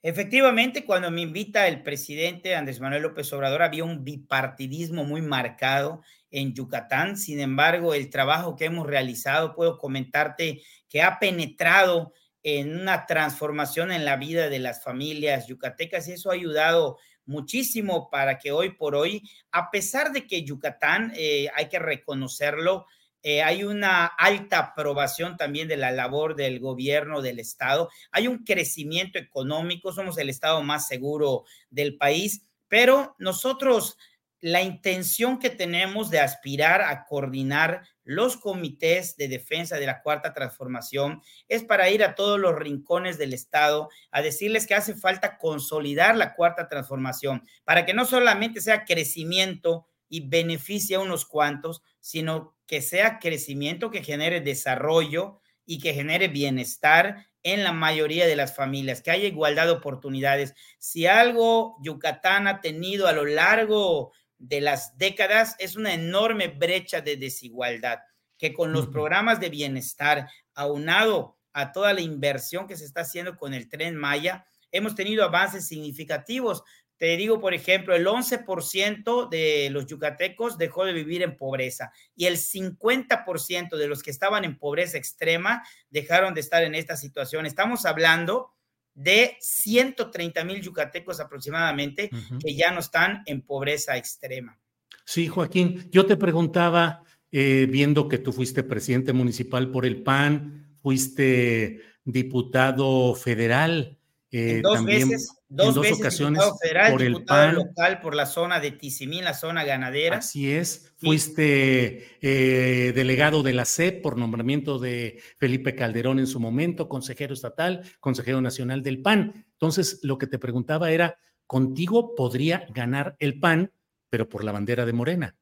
Efectivamente, 0.00 0.86
cuando 0.86 1.10
me 1.10 1.20
invita 1.20 1.68
el 1.68 1.82
presidente 1.82 2.54
Andrés 2.54 2.80
Manuel 2.80 3.02
López 3.02 3.30
Obrador, 3.34 3.60
había 3.60 3.84
un 3.84 4.04
bipartidismo 4.04 5.04
muy 5.04 5.20
marcado 5.20 6.00
en 6.30 6.54
Yucatán. 6.54 7.18
Sin 7.18 7.40
embargo, 7.40 7.92
el 7.92 8.08
trabajo 8.08 8.56
que 8.56 8.64
hemos 8.64 8.86
realizado, 8.86 9.54
puedo 9.54 9.76
comentarte 9.76 10.62
que 10.88 11.02
ha 11.02 11.18
penetrado 11.18 12.14
en 12.42 12.80
una 12.80 13.06
transformación 13.06 13.92
en 13.92 14.04
la 14.04 14.16
vida 14.16 14.48
de 14.48 14.58
las 14.58 14.82
familias 14.82 15.46
yucatecas 15.46 16.08
y 16.08 16.12
eso 16.12 16.30
ha 16.30 16.34
ayudado 16.34 16.98
muchísimo 17.24 18.10
para 18.10 18.38
que 18.38 18.52
hoy 18.52 18.70
por 18.70 18.94
hoy, 18.94 19.28
a 19.52 19.70
pesar 19.70 20.12
de 20.12 20.26
que 20.26 20.44
Yucatán, 20.44 21.12
eh, 21.16 21.48
hay 21.54 21.68
que 21.68 21.78
reconocerlo, 21.78 22.86
eh, 23.22 23.42
hay 23.42 23.62
una 23.62 24.06
alta 24.06 24.58
aprobación 24.58 25.36
también 25.36 25.68
de 25.68 25.76
la 25.76 25.92
labor 25.92 26.34
del 26.34 26.58
gobierno 26.58 27.22
del 27.22 27.38
estado, 27.38 27.88
hay 28.10 28.26
un 28.26 28.44
crecimiento 28.44 29.18
económico, 29.18 29.92
somos 29.92 30.18
el 30.18 30.28
estado 30.28 30.62
más 30.62 30.88
seguro 30.88 31.44
del 31.70 31.96
país, 31.96 32.42
pero 32.66 33.14
nosotros 33.18 33.96
la 34.40 34.60
intención 34.60 35.38
que 35.38 35.50
tenemos 35.50 36.10
de 36.10 36.18
aspirar 36.18 36.82
a 36.82 37.04
coordinar 37.04 37.84
los 38.04 38.36
comités 38.36 39.16
de 39.16 39.28
defensa 39.28 39.76
de 39.76 39.86
la 39.86 40.02
cuarta 40.02 40.32
transformación 40.32 41.22
es 41.48 41.62
para 41.62 41.90
ir 41.90 42.02
a 42.02 42.14
todos 42.14 42.38
los 42.38 42.54
rincones 42.54 43.18
del 43.18 43.32
Estado 43.32 43.88
a 44.10 44.22
decirles 44.22 44.66
que 44.66 44.74
hace 44.74 44.94
falta 44.94 45.38
consolidar 45.38 46.16
la 46.16 46.34
cuarta 46.34 46.68
transformación 46.68 47.42
para 47.64 47.86
que 47.86 47.94
no 47.94 48.04
solamente 48.04 48.60
sea 48.60 48.84
crecimiento 48.84 49.86
y 50.08 50.28
beneficie 50.28 50.96
a 50.96 51.00
unos 51.00 51.24
cuantos, 51.24 51.82
sino 52.00 52.54
que 52.66 52.82
sea 52.82 53.18
crecimiento 53.18 53.90
que 53.90 54.02
genere 54.04 54.40
desarrollo 54.40 55.40
y 55.64 55.78
que 55.78 55.94
genere 55.94 56.28
bienestar 56.28 57.26
en 57.42 57.64
la 57.64 57.72
mayoría 57.72 58.26
de 58.26 58.36
las 58.36 58.54
familias, 58.54 59.02
que 59.02 59.10
haya 59.10 59.26
igualdad 59.26 59.66
de 59.66 59.72
oportunidades. 59.72 60.54
Si 60.78 61.06
algo 61.06 61.76
Yucatán 61.82 62.46
ha 62.46 62.60
tenido 62.60 63.08
a 63.08 63.12
lo 63.12 63.24
largo 63.24 64.12
de 64.42 64.60
las 64.60 64.98
décadas 64.98 65.54
es 65.60 65.76
una 65.76 65.94
enorme 65.94 66.48
brecha 66.48 67.00
de 67.00 67.16
desigualdad 67.16 68.00
que 68.36 68.52
con 68.52 68.72
los 68.72 68.88
programas 68.88 69.38
de 69.38 69.50
bienestar 69.50 70.28
aunado 70.54 71.38
a 71.52 71.70
toda 71.70 71.92
la 71.92 72.00
inversión 72.00 72.66
que 72.66 72.76
se 72.76 72.84
está 72.84 73.02
haciendo 73.02 73.36
con 73.36 73.54
el 73.54 73.68
tren 73.68 73.94
Maya, 73.94 74.44
hemos 74.72 74.96
tenido 74.96 75.24
avances 75.24 75.68
significativos. 75.68 76.64
Te 76.96 77.16
digo, 77.16 77.40
por 77.40 77.54
ejemplo, 77.54 77.94
el 77.94 78.04
11% 78.04 79.28
de 79.28 79.68
los 79.70 79.86
yucatecos 79.86 80.58
dejó 80.58 80.84
de 80.84 80.92
vivir 80.92 81.22
en 81.22 81.36
pobreza 81.36 81.92
y 82.16 82.26
el 82.26 82.36
50% 82.36 83.76
de 83.76 83.86
los 83.86 84.02
que 84.02 84.10
estaban 84.10 84.44
en 84.44 84.58
pobreza 84.58 84.98
extrema 84.98 85.62
dejaron 85.88 86.34
de 86.34 86.40
estar 86.40 86.64
en 86.64 86.74
esta 86.74 86.96
situación. 86.96 87.46
Estamos 87.46 87.86
hablando 87.86 88.52
de 88.94 89.36
130 89.40 90.44
mil 90.44 90.60
yucatecos 90.60 91.20
aproximadamente 91.20 92.10
que 92.40 92.54
ya 92.54 92.70
no 92.70 92.80
están 92.80 93.22
en 93.26 93.42
pobreza 93.42 93.96
extrema. 93.96 94.58
Sí, 95.04 95.28
Joaquín, 95.28 95.88
yo 95.90 96.06
te 96.06 96.16
preguntaba, 96.16 97.02
eh, 97.30 97.66
viendo 97.68 98.08
que 98.08 98.18
tú 98.18 98.32
fuiste 98.32 98.62
presidente 98.62 99.12
municipal 99.12 99.70
por 99.70 99.86
el 99.86 100.02
PAN, 100.02 100.76
fuiste 100.82 101.80
diputado 102.04 103.14
federal, 103.14 103.98
eh, 104.34 104.60
dos 104.62 104.82
veces, 104.82 105.30
dos, 105.46 105.78
veces 105.78 105.98
ocasiones 105.98 106.40
diputado 106.40 106.58
federal, 106.58 106.92
por 106.92 107.02
diputado 107.02 107.50
el 107.50 107.54
local 107.54 108.00
por 108.00 108.14
la 108.14 108.24
zona 108.24 108.60
de 108.60 108.70
Tizimín, 108.70 109.24
la 109.24 109.34
zona 109.34 109.62
ganadera. 109.62 110.16
Así 110.16 110.50
es. 110.50 110.94
Fuiste 110.96 112.16
eh, 112.22 112.92
delegado 112.94 113.42
de 113.42 113.52
la 113.52 113.66
SEP 113.66 114.00
por 114.00 114.16
nombramiento 114.16 114.78
de 114.78 115.20
Felipe 115.36 115.74
Calderón 115.74 116.18
en 116.18 116.26
su 116.26 116.40
momento, 116.40 116.88
consejero 116.88 117.34
estatal, 117.34 117.82
consejero 118.00 118.40
nacional 118.40 118.82
del 118.82 119.02
PAN. 119.02 119.44
Entonces, 119.52 120.00
lo 120.02 120.16
que 120.16 120.26
te 120.26 120.38
preguntaba 120.38 120.90
era, 120.90 121.18
contigo 121.46 122.14
podría 122.14 122.66
ganar 122.70 123.16
el 123.18 123.38
PAN, 123.38 123.70
pero 124.08 124.30
por 124.30 124.44
la 124.44 124.52
bandera 124.52 124.86
de 124.86 124.94
Morena. 124.94 125.36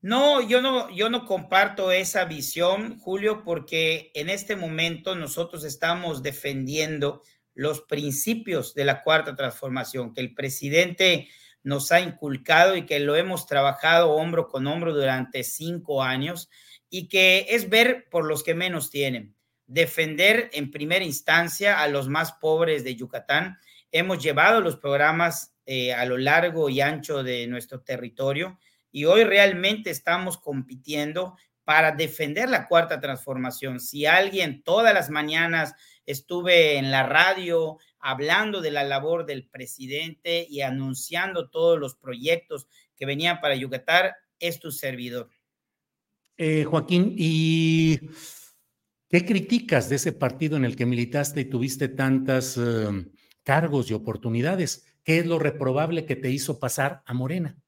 No, 0.00 0.40
yo 0.40 0.62
no, 0.62 0.90
yo 0.90 1.10
no 1.10 1.26
comparto 1.26 1.90
esa 1.90 2.24
visión, 2.24 3.00
Julio, 3.00 3.42
porque 3.42 4.12
en 4.14 4.30
este 4.30 4.54
momento 4.54 5.16
nosotros 5.16 5.64
estamos 5.64 6.22
defendiendo 6.22 7.22
los 7.58 7.80
principios 7.80 8.72
de 8.72 8.84
la 8.84 9.02
cuarta 9.02 9.34
transformación 9.34 10.14
que 10.14 10.20
el 10.20 10.32
presidente 10.32 11.28
nos 11.64 11.90
ha 11.90 12.00
inculcado 12.00 12.76
y 12.76 12.86
que 12.86 13.00
lo 13.00 13.16
hemos 13.16 13.48
trabajado 13.48 14.12
hombro 14.12 14.46
con 14.46 14.68
hombro 14.68 14.94
durante 14.94 15.42
cinco 15.42 16.04
años 16.04 16.48
y 16.88 17.08
que 17.08 17.46
es 17.48 17.68
ver 17.68 18.06
por 18.10 18.26
los 18.26 18.44
que 18.44 18.54
menos 18.54 18.90
tienen, 18.90 19.34
defender 19.66 20.50
en 20.52 20.70
primera 20.70 21.04
instancia 21.04 21.82
a 21.82 21.88
los 21.88 22.08
más 22.08 22.30
pobres 22.34 22.84
de 22.84 22.94
Yucatán. 22.94 23.58
Hemos 23.90 24.22
llevado 24.22 24.60
los 24.60 24.76
programas 24.76 25.56
eh, 25.66 25.92
a 25.92 26.04
lo 26.04 26.16
largo 26.16 26.68
y 26.68 26.80
ancho 26.80 27.24
de 27.24 27.48
nuestro 27.48 27.80
territorio 27.80 28.60
y 28.92 29.06
hoy 29.06 29.24
realmente 29.24 29.90
estamos 29.90 30.38
compitiendo 30.38 31.36
para 31.64 31.90
defender 31.90 32.48
la 32.48 32.68
cuarta 32.68 33.00
transformación. 33.00 33.80
Si 33.80 34.06
alguien 34.06 34.62
todas 34.62 34.94
las 34.94 35.10
mañanas 35.10 35.74
estuve 36.08 36.78
en 36.78 36.90
la 36.90 37.02
radio 37.02 37.76
hablando 38.00 38.62
de 38.62 38.70
la 38.70 38.82
labor 38.82 39.26
del 39.26 39.46
presidente 39.46 40.46
y 40.48 40.62
anunciando 40.62 41.50
todos 41.50 41.78
los 41.78 41.96
proyectos 41.96 42.66
que 42.96 43.04
venían 43.04 43.40
para 43.42 43.56
Yucatán, 43.56 44.12
es 44.38 44.58
tu 44.58 44.70
servidor. 44.70 45.28
Eh, 46.38 46.64
Joaquín, 46.64 47.14
¿y 47.18 47.98
qué 49.08 49.26
criticas 49.26 49.90
de 49.90 49.96
ese 49.96 50.12
partido 50.12 50.56
en 50.56 50.64
el 50.64 50.76
que 50.76 50.86
militaste 50.86 51.42
y 51.42 51.44
tuviste 51.44 51.88
tantos 51.88 52.56
em, 52.56 53.12
cargos 53.42 53.90
y 53.90 53.94
oportunidades? 53.94 54.86
¿Qué 55.04 55.18
es 55.18 55.26
lo 55.26 55.38
reprobable 55.38 56.06
que 56.06 56.16
te 56.16 56.30
hizo 56.30 56.58
pasar 56.58 57.02
a 57.04 57.12
Morena? 57.12 57.58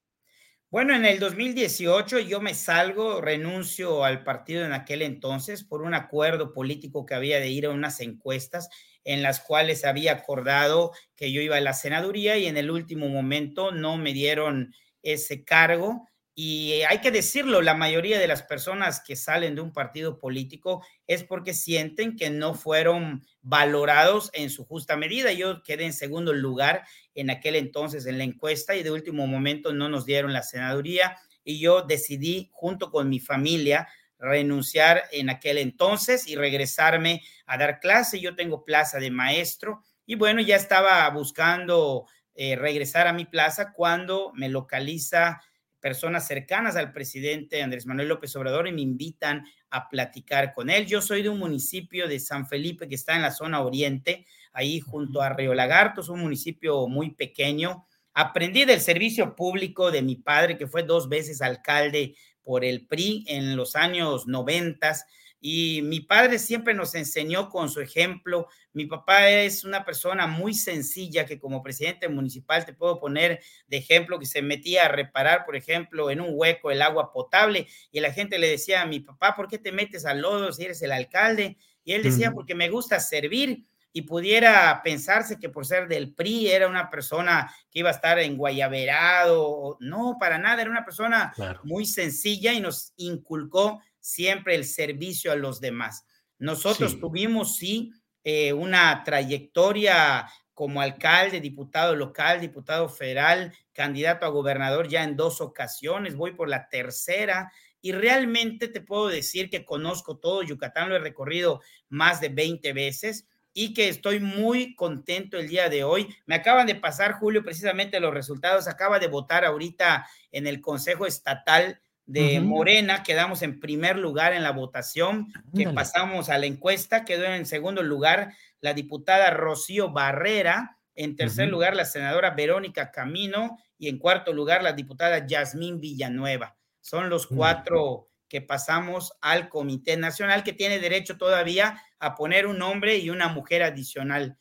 Bueno, 0.70 0.94
en 0.94 1.04
el 1.04 1.18
2018 1.18 2.20
yo 2.20 2.40
me 2.40 2.54
salgo, 2.54 3.20
renuncio 3.20 4.04
al 4.04 4.22
partido 4.22 4.64
en 4.64 4.72
aquel 4.72 5.02
entonces 5.02 5.64
por 5.64 5.82
un 5.82 5.94
acuerdo 5.94 6.52
político 6.52 7.04
que 7.06 7.14
había 7.14 7.40
de 7.40 7.48
ir 7.48 7.66
a 7.66 7.70
unas 7.70 8.00
encuestas 8.00 8.68
en 9.04 9.22
las 9.22 9.40
cuales 9.40 9.84
había 9.84 10.12
acordado 10.12 10.92
que 11.16 11.32
yo 11.32 11.40
iba 11.40 11.56
a 11.56 11.60
la 11.60 11.72
senaduría 11.74 12.36
y 12.38 12.46
en 12.46 12.56
el 12.56 12.70
último 12.70 13.08
momento 13.08 13.72
no 13.72 13.96
me 13.96 14.12
dieron 14.12 14.72
ese 15.02 15.44
cargo 15.44 16.08
y 16.42 16.84
hay 16.88 17.02
que 17.02 17.10
decirlo, 17.10 17.60
la 17.60 17.74
mayoría 17.74 18.18
de 18.18 18.26
las 18.26 18.42
personas 18.42 19.02
que 19.06 19.14
salen 19.14 19.54
de 19.56 19.60
un 19.60 19.74
partido 19.74 20.18
político 20.18 20.82
es 21.06 21.22
porque 21.22 21.52
sienten 21.52 22.16
que 22.16 22.30
no 22.30 22.54
fueron 22.54 23.22
valorados 23.42 24.30
en 24.32 24.48
su 24.48 24.64
justa 24.64 24.96
medida. 24.96 25.34
Yo 25.34 25.62
quedé 25.62 25.84
en 25.84 25.92
segundo 25.92 26.32
lugar 26.32 26.86
en 27.14 27.28
aquel 27.28 27.56
entonces 27.56 28.06
en 28.06 28.16
la 28.16 28.24
encuesta 28.24 28.74
y 28.74 28.82
de 28.82 28.90
último 28.90 29.26
momento 29.26 29.74
no 29.74 29.90
nos 29.90 30.06
dieron 30.06 30.32
la 30.32 30.42
senaduría 30.42 31.14
y 31.44 31.60
yo 31.60 31.82
decidí 31.82 32.48
junto 32.52 32.90
con 32.90 33.10
mi 33.10 33.20
familia 33.20 33.86
renunciar 34.18 35.02
en 35.12 35.28
aquel 35.28 35.58
entonces 35.58 36.26
y 36.26 36.36
regresarme 36.36 37.20
a 37.44 37.58
dar 37.58 37.80
clase. 37.80 38.18
Yo 38.18 38.34
tengo 38.34 38.64
plaza 38.64 38.98
de 38.98 39.10
maestro 39.10 39.82
y 40.06 40.14
bueno, 40.14 40.40
ya 40.40 40.56
estaba 40.56 41.06
buscando 41.10 42.06
eh, 42.34 42.56
regresar 42.56 43.06
a 43.08 43.12
mi 43.12 43.26
plaza 43.26 43.74
cuando 43.74 44.32
me 44.34 44.48
localiza 44.48 45.42
personas 45.80 46.26
cercanas 46.26 46.76
al 46.76 46.92
presidente 46.92 47.62
Andrés 47.62 47.86
Manuel 47.86 48.08
López 48.08 48.34
Obrador 48.36 48.68
y 48.68 48.72
me 48.72 48.82
invitan 48.82 49.44
a 49.70 49.88
platicar 49.88 50.54
con 50.54 50.70
él. 50.70 50.86
Yo 50.86 51.00
soy 51.00 51.22
de 51.22 51.28
un 51.28 51.38
municipio 51.38 52.06
de 52.06 52.20
San 52.20 52.46
Felipe 52.46 52.88
que 52.88 52.94
está 52.94 53.16
en 53.16 53.22
la 53.22 53.30
zona 53.30 53.60
oriente, 53.60 54.26
ahí 54.52 54.80
junto 54.80 55.22
a 55.22 55.30
Río 55.30 55.54
Lagarto, 55.54 56.00
es 56.00 56.08
un 56.08 56.20
municipio 56.20 56.86
muy 56.86 57.10
pequeño. 57.10 57.86
Aprendí 58.12 58.64
del 58.64 58.80
servicio 58.80 59.34
público 59.36 59.90
de 59.90 60.02
mi 60.02 60.16
padre, 60.16 60.58
que 60.58 60.66
fue 60.66 60.82
dos 60.82 61.08
veces 61.08 61.40
alcalde 61.40 62.14
por 62.42 62.64
el 62.64 62.86
PRI 62.86 63.24
en 63.28 63.56
los 63.56 63.76
años 63.76 64.26
noventas, 64.26 65.06
Y 65.40 65.80
mi 65.82 66.00
padre 66.00 66.38
siempre 66.38 66.74
nos 66.74 66.94
enseñó 66.94 67.48
con 67.48 67.70
su 67.70 67.80
ejemplo. 67.80 68.48
Mi 68.74 68.84
papá 68.84 69.30
es 69.30 69.64
una 69.64 69.84
persona 69.84 70.26
muy 70.26 70.52
sencilla 70.52 71.24
que 71.24 71.38
como 71.38 71.62
presidente 71.62 72.08
municipal 72.08 72.66
te 72.66 72.74
puedo 72.74 73.00
poner 73.00 73.40
de 73.66 73.78
ejemplo 73.78 74.18
que 74.18 74.26
se 74.26 74.42
metía 74.42 74.84
a 74.84 74.88
reparar, 74.88 75.46
por 75.46 75.56
ejemplo, 75.56 76.10
en 76.10 76.20
un 76.20 76.30
hueco 76.32 76.70
el 76.70 76.82
agua 76.82 77.10
potable 77.10 77.66
y 77.90 78.00
la 78.00 78.12
gente 78.12 78.38
le 78.38 78.48
decía 78.48 78.82
a 78.82 78.86
mi 78.86 79.00
papá, 79.00 79.34
¿por 79.34 79.48
qué 79.48 79.58
te 79.58 79.72
metes 79.72 80.04
al 80.04 80.20
lodo 80.20 80.52
si 80.52 80.64
eres 80.64 80.82
el 80.82 80.92
alcalde? 80.92 81.56
Y 81.84 81.92
él 81.92 82.02
decía, 82.02 82.32
porque 82.32 82.54
me 82.54 82.68
gusta 82.68 83.00
servir 83.00 83.64
y 83.92 84.02
pudiera 84.02 84.80
pensarse 84.84 85.38
que 85.38 85.48
por 85.48 85.66
ser 85.66 85.88
del 85.88 86.14
PRI 86.14 86.48
era 86.50 86.68
una 86.68 86.90
persona 86.90 87.52
que 87.70 87.80
iba 87.80 87.88
a 87.88 87.94
estar 87.94 88.18
en 88.18 88.36
Guayaberado. 88.36 89.76
No, 89.80 90.16
para 90.20 90.38
nada, 90.38 90.62
era 90.62 90.70
una 90.70 90.84
persona 90.84 91.32
muy 91.64 91.86
sencilla 91.86 92.52
y 92.52 92.60
nos 92.60 92.92
inculcó 92.96 93.80
siempre 94.00 94.54
el 94.54 94.64
servicio 94.64 95.32
a 95.32 95.36
los 95.36 95.60
demás. 95.60 96.04
Nosotros 96.38 96.98
tuvimos, 96.98 97.56
sí, 97.56 97.92
eh, 98.24 98.52
una 98.52 99.04
trayectoria 99.04 100.26
como 100.54 100.80
alcalde, 100.80 101.40
diputado 101.40 101.96
local, 101.96 102.40
diputado 102.40 102.88
federal, 102.88 103.52
candidato 103.72 104.26
a 104.26 104.30
gobernador 104.30 104.88
ya 104.88 105.04
en 105.04 105.16
dos 105.16 105.40
ocasiones, 105.40 106.16
voy 106.16 106.32
por 106.32 106.48
la 106.48 106.68
tercera 106.68 107.50
y 107.80 107.92
realmente 107.92 108.68
te 108.68 108.80
puedo 108.80 109.08
decir 109.08 109.48
que 109.48 109.64
conozco 109.64 110.18
todo 110.18 110.42
Yucatán, 110.42 110.90
lo 110.90 110.96
he 110.96 110.98
recorrido 110.98 111.62
más 111.88 112.20
de 112.20 112.28
20 112.28 112.72
veces 112.74 113.26
y 113.52 113.74
que 113.74 113.88
estoy 113.88 114.20
muy 114.20 114.74
contento 114.74 115.38
el 115.38 115.48
día 115.48 115.68
de 115.68 115.82
hoy. 115.82 116.14
Me 116.26 116.36
acaban 116.36 116.66
de 116.66 116.74
pasar, 116.74 117.12
Julio, 117.14 117.42
precisamente 117.42 117.98
los 117.98 118.14
resultados. 118.14 118.68
Acaba 118.68 118.98
de 118.98 119.08
votar 119.08 119.44
ahorita 119.44 120.06
en 120.30 120.46
el 120.46 120.60
Consejo 120.60 121.06
Estatal 121.06 121.80
de 122.10 122.40
Morena, 122.40 123.04
quedamos 123.04 123.42
en 123.42 123.60
primer 123.60 123.96
lugar 123.96 124.32
en 124.32 124.42
la 124.42 124.50
votación, 124.50 125.32
que 125.54 125.68
pasamos 125.68 126.28
a 126.28 126.38
la 126.38 126.46
encuesta, 126.46 127.04
quedó 127.04 127.24
en 127.26 127.46
segundo 127.46 127.84
lugar 127.84 128.34
la 128.60 128.74
diputada 128.74 129.30
Rocío 129.30 129.92
Barrera, 129.92 130.76
en 130.96 131.14
tercer 131.14 131.48
lugar 131.48 131.76
la 131.76 131.84
senadora 131.84 132.30
Verónica 132.30 132.90
Camino 132.90 133.58
y 133.78 133.88
en 133.88 133.98
cuarto 133.98 134.32
lugar 134.32 134.64
la 134.64 134.72
diputada 134.72 135.24
Yasmín 135.24 135.78
Villanueva. 135.78 136.56
Son 136.80 137.10
los 137.10 137.28
cuatro 137.28 138.08
que 138.28 138.40
pasamos 138.40 139.12
al 139.20 139.48
Comité 139.48 139.96
Nacional, 139.96 140.42
que 140.42 140.52
tiene 140.52 140.80
derecho 140.80 141.16
todavía 141.16 141.80
a 142.00 142.16
poner 142.16 142.48
un 142.48 142.60
hombre 142.60 142.98
y 142.98 143.10
una 143.10 143.28
mujer 143.28 143.62
adicional 143.62 144.36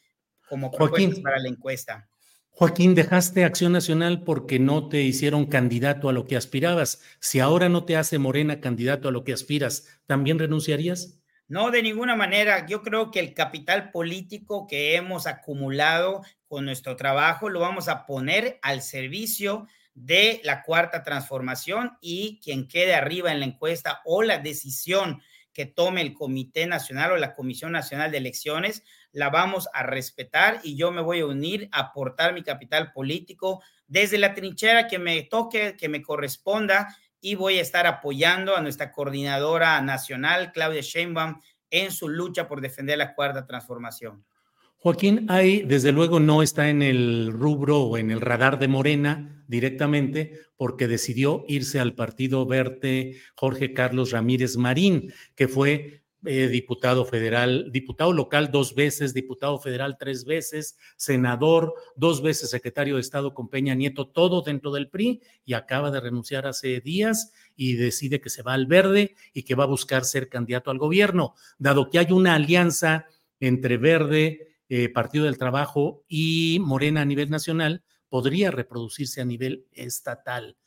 como 0.47 0.71
propuestas 0.71 1.19
para 1.19 1.37
la 1.37 1.49
encuesta. 1.49 2.08
Joaquín, 2.59 2.93
dejaste 2.93 3.45
Acción 3.45 3.71
Nacional 3.71 4.25
porque 4.25 4.59
no 4.59 4.89
te 4.89 5.01
hicieron 5.01 5.45
candidato 5.45 6.09
a 6.09 6.11
lo 6.11 6.25
que 6.25 6.35
aspirabas. 6.35 7.01
Si 7.21 7.39
ahora 7.39 7.69
no 7.69 7.85
te 7.85 7.95
hace 7.95 8.19
Morena 8.19 8.59
candidato 8.59 9.07
a 9.07 9.13
lo 9.13 9.23
que 9.23 9.31
aspiras, 9.31 9.87
¿también 10.07 10.37
renunciarías? 10.37 11.21
No, 11.47 11.71
de 11.71 11.81
ninguna 11.81 12.17
manera. 12.17 12.65
Yo 12.67 12.81
creo 12.81 13.11
que 13.11 13.21
el 13.21 13.33
capital 13.33 13.91
político 13.91 14.67
que 14.67 14.97
hemos 14.97 15.25
acumulado 15.25 16.21
con 16.49 16.65
nuestro 16.65 16.97
trabajo 16.97 17.47
lo 17.47 17.61
vamos 17.61 17.87
a 17.87 18.05
poner 18.05 18.59
al 18.61 18.81
servicio 18.81 19.65
de 19.93 20.41
la 20.43 20.61
cuarta 20.61 21.01
transformación 21.01 21.97
y 22.01 22.41
quien 22.43 22.67
quede 22.67 22.93
arriba 22.93 23.31
en 23.31 23.39
la 23.39 23.45
encuesta 23.45 24.01
o 24.03 24.21
la 24.21 24.37
decisión 24.37 25.21
que 25.59 25.65
tome 25.65 25.99
el 25.99 26.13
Comité 26.13 26.67
Nacional 26.67 27.11
o 27.11 27.17
la 27.17 27.35
Comisión 27.35 27.73
Nacional 27.73 28.11
de 28.11 28.17
Elecciones, 28.19 28.81
la 29.11 29.29
vamos 29.29 29.67
a 29.73 29.83
respetar 29.83 30.61
y 30.63 30.77
yo 30.77 30.89
me 30.93 31.01
voy 31.01 31.19
a 31.19 31.25
unir 31.25 31.67
a 31.73 31.79
aportar 31.79 32.33
mi 32.33 32.43
capital 32.43 32.93
político 32.93 33.61
desde 33.85 34.17
la 34.19 34.33
trinchera 34.33 34.87
que 34.87 34.99
me 34.99 35.21
toque, 35.23 35.75
que 35.75 35.89
me 35.89 36.01
corresponda 36.01 36.95
y 37.19 37.35
voy 37.35 37.57
a 37.57 37.61
estar 37.61 37.87
apoyando 37.87 38.55
a 38.55 38.61
nuestra 38.61 38.93
coordinadora 38.93 39.81
nacional, 39.81 40.53
Claudia 40.53 40.79
Sheinbaum, 40.79 41.41
en 41.69 41.91
su 41.91 42.07
lucha 42.07 42.47
por 42.47 42.61
defender 42.61 42.97
la 42.97 43.13
cuarta 43.13 43.45
transformación. 43.45 44.23
Joaquín, 44.81 45.25
hay, 45.27 45.63
desde 45.63 45.91
luego, 45.91 46.21
no 46.21 46.41
está 46.41 46.69
en 46.69 46.81
el 46.81 47.33
rubro 47.33 47.81
o 47.81 47.97
en 47.97 48.11
el 48.11 48.21
radar 48.21 48.59
de 48.59 48.69
Morena 48.69 49.43
directamente, 49.45 50.39
porque 50.55 50.87
decidió 50.87 51.43
irse 51.49 51.81
al 51.81 51.95
partido 51.95 52.45
verde 52.45 53.17
Jorge 53.35 53.73
Carlos 53.73 54.11
Ramírez 54.11 54.55
Marín, 54.55 55.11
que 55.35 55.49
fue 55.49 56.03
eh, 56.25 56.47
diputado 56.47 57.03
federal, 57.03 57.71
diputado 57.73 58.13
local 58.13 58.51
dos 58.51 58.73
veces, 58.73 59.13
diputado 59.13 59.59
federal 59.59 59.97
tres 59.99 60.23
veces, 60.23 60.77
senador, 60.95 61.73
dos 61.97 62.21
veces 62.21 62.49
secretario 62.49 62.95
de 62.95 63.01
Estado 63.01 63.33
con 63.33 63.49
Peña 63.49 63.75
Nieto, 63.75 64.07
todo 64.07 64.41
dentro 64.43 64.71
del 64.71 64.87
PRI, 64.87 65.21
y 65.43 65.55
acaba 65.55 65.91
de 65.91 65.99
renunciar 65.99 66.47
hace 66.47 66.79
días 66.79 67.33
y 67.57 67.73
decide 67.73 68.21
que 68.21 68.29
se 68.29 68.43
va 68.43 68.53
al 68.53 68.65
verde 68.65 69.15
y 69.33 69.43
que 69.43 69.55
va 69.55 69.65
a 69.65 69.67
buscar 69.67 70.05
ser 70.05 70.29
candidato 70.29 70.71
al 70.71 70.77
gobierno, 70.77 71.35
dado 71.57 71.89
que 71.89 71.99
hay 71.99 72.13
una 72.13 72.35
alianza 72.35 73.07
entre 73.41 73.77
verde, 73.77 74.48
eh, 74.69 74.89
Partido 74.89 75.25
del 75.25 75.37
Trabajo 75.37 76.03
y 76.07 76.59
Morena 76.61 77.01
a 77.01 77.05
nivel 77.05 77.29
nacional, 77.29 77.83
podría 78.07 78.51
reproducirse 78.51 79.21
a 79.21 79.25
nivel 79.25 79.65
estatal. 79.71 80.57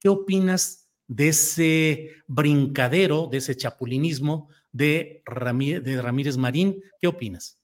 ¿Qué 0.00 0.08
opinas 0.08 0.88
de 1.06 1.28
ese 1.28 2.10
brincadero, 2.26 3.28
de 3.30 3.38
ese 3.38 3.56
chapulinismo 3.56 4.48
de 4.72 5.22
Ramírez, 5.24 5.82
de 5.84 6.02
Ramírez 6.02 6.36
Marín? 6.36 6.82
¿Qué 7.00 7.06
opinas? 7.06 7.60